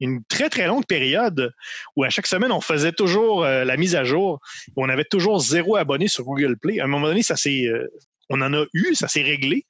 une 0.00 0.22
très, 0.28 0.48
très 0.48 0.66
longue 0.66 0.86
période 0.86 1.52
où 1.96 2.04
à 2.04 2.10
chaque 2.10 2.26
semaine, 2.26 2.52
on 2.52 2.60
faisait 2.60 2.92
toujours 2.92 3.44
euh, 3.44 3.64
la 3.64 3.76
mise 3.76 3.96
à 3.96 4.04
jour. 4.04 4.40
On 4.76 4.88
avait 4.88 5.04
toujours 5.04 5.40
zéro 5.40 5.76
abonné 5.76 6.08
sur 6.08 6.24
Google 6.24 6.56
Play. 6.56 6.78
À 6.80 6.84
un 6.84 6.88
moment 6.88 7.06
donné, 7.08 7.22
ça 7.22 7.36
s'est, 7.36 7.66
euh, 7.66 7.88
on 8.28 8.40
en 8.42 8.52
a 8.54 8.64
eu, 8.74 8.94
ça 8.94 9.08
s'est 9.08 9.22
réglé. 9.22 9.64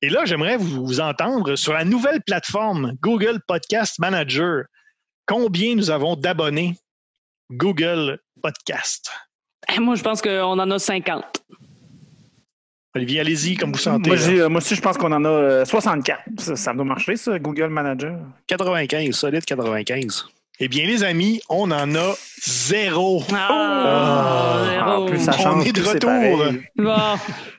Et 0.00 0.08
là, 0.08 0.24
j'aimerais 0.24 0.56
vous, 0.56 0.86
vous 0.86 1.00
entendre 1.00 1.56
sur 1.56 1.72
la 1.72 1.84
nouvelle 1.84 2.22
plateforme 2.22 2.94
Google 3.00 3.40
Podcast 3.46 3.98
Manager. 3.98 4.64
Combien 5.26 5.74
nous 5.74 5.90
avons 5.90 6.16
d'abonnés 6.16 6.76
Google 7.50 8.18
Podcast? 8.42 9.10
Eh, 9.74 9.78
Moi, 9.80 9.94
je 9.94 10.02
pense 10.02 10.20
qu'on 10.20 10.58
en 10.58 10.70
a 10.70 10.78
50. 10.78 11.24
Olivier, 12.94 13.20
allez-y, 13.20 13.56
comme 13.56 13.72
vous 13.72 13.78
sentez. 13.78 14.10
Moi, 14.10 14.18
euh, 14.28 14.48
moi 14.50 14.58
aussi, 14.58 14.74
je 14.74 14.82
pense 14.82 14.98
qu'on 14.98 15.12
en 15.12 15.24
a 15.24 15.28
euh, 15.28 15.64
64. 15.64 16.22
Ça, 16.38 16.56
ça 16.56 16.74
doit 16.74 16.84
marcher, 16.84 17.16
ça, 17.16 17.38
Google 17.38 17.68
Manager. 17.68 18.18
95, 18.46 19.14
solide 19.14 19.44
95. 19.44 20.26
Eh 20.64 20.68
bien, 20.68 20.86
les 20.86 21.02
amis, 21.02 21.40
on 21.48 21.72
en 21.72 21.92
a 21.96 22.14
zéro. 22.40 23.24
Ah, 23.34 24.62
zéro. 24.70 24.90
En 24.90 25.06
plus, 25.06 25.18
ça 25.18 25.32
On 25.46 25.60
est 25.60 25.72
de 25.72 25.82
retour. 25.82 26.62
Bon. 26.76 27.18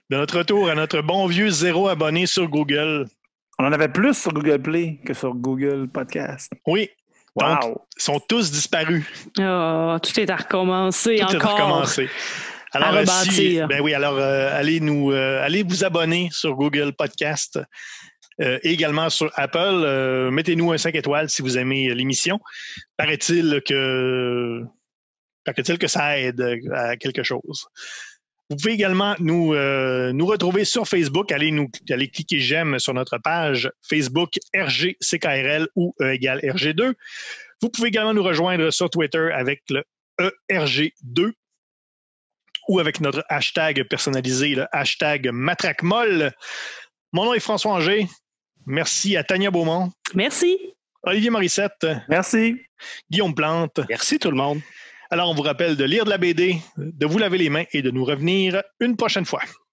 De 0.09 0.15
notre 0.17 0.37
retour 0.37 0.69
à 0.69 0.75
notre 0.75 1.01
bon 1.01 1.27
vieux 1.27 1.49
zéro 1.49 1.89
abonné 1.89 2.25
sur 2.27 2.47
Google. 2.47 3.07
On 3.59 3.65
en 3.65 3.73
avait 3.73 3.89
plus 3.89 4.13
sur 4.13 4.31
Google 4.31 4.61
Play 4.61 4.99
que 5.05 5.13
sur 5.13 5.33
Google 5.35 5.89
Podcast. 5.89 6.51
Oui. 6.65 6.89
Donc, 7.35 7.63
Wow. 7.65 7.81
ils 7.97 8.01
sont 8.01 8.19
tous 8.21 8.51
disparus. 8.51 9.03
Ah, 9.37 9.97
tout 10.01 10.17
est 10.19 10.29
à 10.29 10.35
recommencer 10.37 11.17
Tout 11.19 11.33
est 11.33 11.35
encore. 11.35 11.57
recommencé. 11.57 12.09
Alors, 12.71 12.87
À 12.87 12.91
rebâtir. 12.91 13.31
si- 13.33 13.59
ben 13.67 13.81
oui, 13.81 13.93
alors 13.93 14.15
euh, 14.17 14.49
allez 14.57 14.79
nous 14.79 15.11
euh, 15.11 15.43
allez 15.43 15.63
vous 15.63 15.83
abonner 15.83 16.29
sur 16.31 16.55
Google 16.55 16.93
Podcast. 16.93 17.59
Euh, 18.41 18.59
également 18.63 19.09
sur 19.09 19.31
Apple, 19.35 19.83
Euh, 19.85 20.31
mettez-nous 20.31 20.71
un 20.71 20.77
5 20.77 20.95
étoiles 20.95 21.29
si 21.29 21.41
vous 21.41 21.57
aimez 21.57 21.89
euh, 21.89 21.93
l'émission. 21.93 22.39
Paraît-il 22.97 23.61
que 23.67 24.61
paraît-il 25.45 25.77
que 25.77 25.87
ça 25.87 26.19
aide 26.19 26.41
à 26.73 26.95
quelque 26.97 27.23
chose. 27.23 27.67
Vous 28.49 28.57
pouvez 28.57 28.73
également 28.73 29.15
nous, 29.19 29.53
euh, 29.53 30.11
nous 30.13 30.25
retrouver 30.25 30.65
sur 30.65 30.87
Facebook. 30.87 31.31
Allez 31.31 31.51
nous 31.51 31.69
allez 31.89 32.09
cliquer 32.09 32.39
j'aime 32.39 32.79
sur 32.79 32.93
notre 32.93 33.17
page 33.17 33.71
Facebook 33.81 34.31
RGCKRL 34.55 35.67
ou 35.75 35.95
E 36.01 36.13
égale 36.13 36.39
RG2. 36.39 36.93
Vous 37.61 37.69
pouvez 37.69 37.87
également 37.87 38.13
nous 38.13 38.23
rejoindre 38.23 38.69
sur 38.71 38.89
Twitter 38.89 39.31
avec 39.33 39.63
le 39.69 39.83
E 40.21 40.31
ERG2 40.51 41.31
ou 42.67 42.79
avec 42.79 43.01
notre 43.01 43.23
hashtag 43.29 43.83
personnalisé, 43.89 44.55
le 44.55 44.67
hashtag 44.71 45.29
MatraqueMolle. 45.31 46.31
Mon 47.11 47.25
nom 47.25 47.33
est 47.33 47.39
François 47.39 47.73
Anger. 47.73 48.07
Merci 48.65 49.17
à 49.17 49.23
Tania 49.23 49.51
Beaumont, 49.51 49.91
Merci. 50.13 50.57
Olivier 51.03 51.29
Morissette, 51.29 51.85
Merci. 52.07 52.55
Guillaume 53.11 53.35
Plante. 53.35 53.81
Merci 53.89 54.19
tout 54.19 54.31
le 54.31 54.37
monde. 54.37 54.61
Alors, 55.09 55.29
on 55.29 55.35
vous 55.35 55.43
rappelle 55.43 55.75
de 55.75 55.83
lire 55.83 56.05
de 56.05 56.09
la 56.09 56.17
BD, 56.17 56.57
de 56.77 57.05
vous 57.05 57.17
laver 57.17 57.37
les 57.37 57.49
mains 57.49 57.65
et 57.71 57.81
de 57.81 57.91
nous 57.91 58.03
revenir 58.03 58.63
une 58.79 58.95
prochaine 58.95 59.25
fois. 59.25 59.41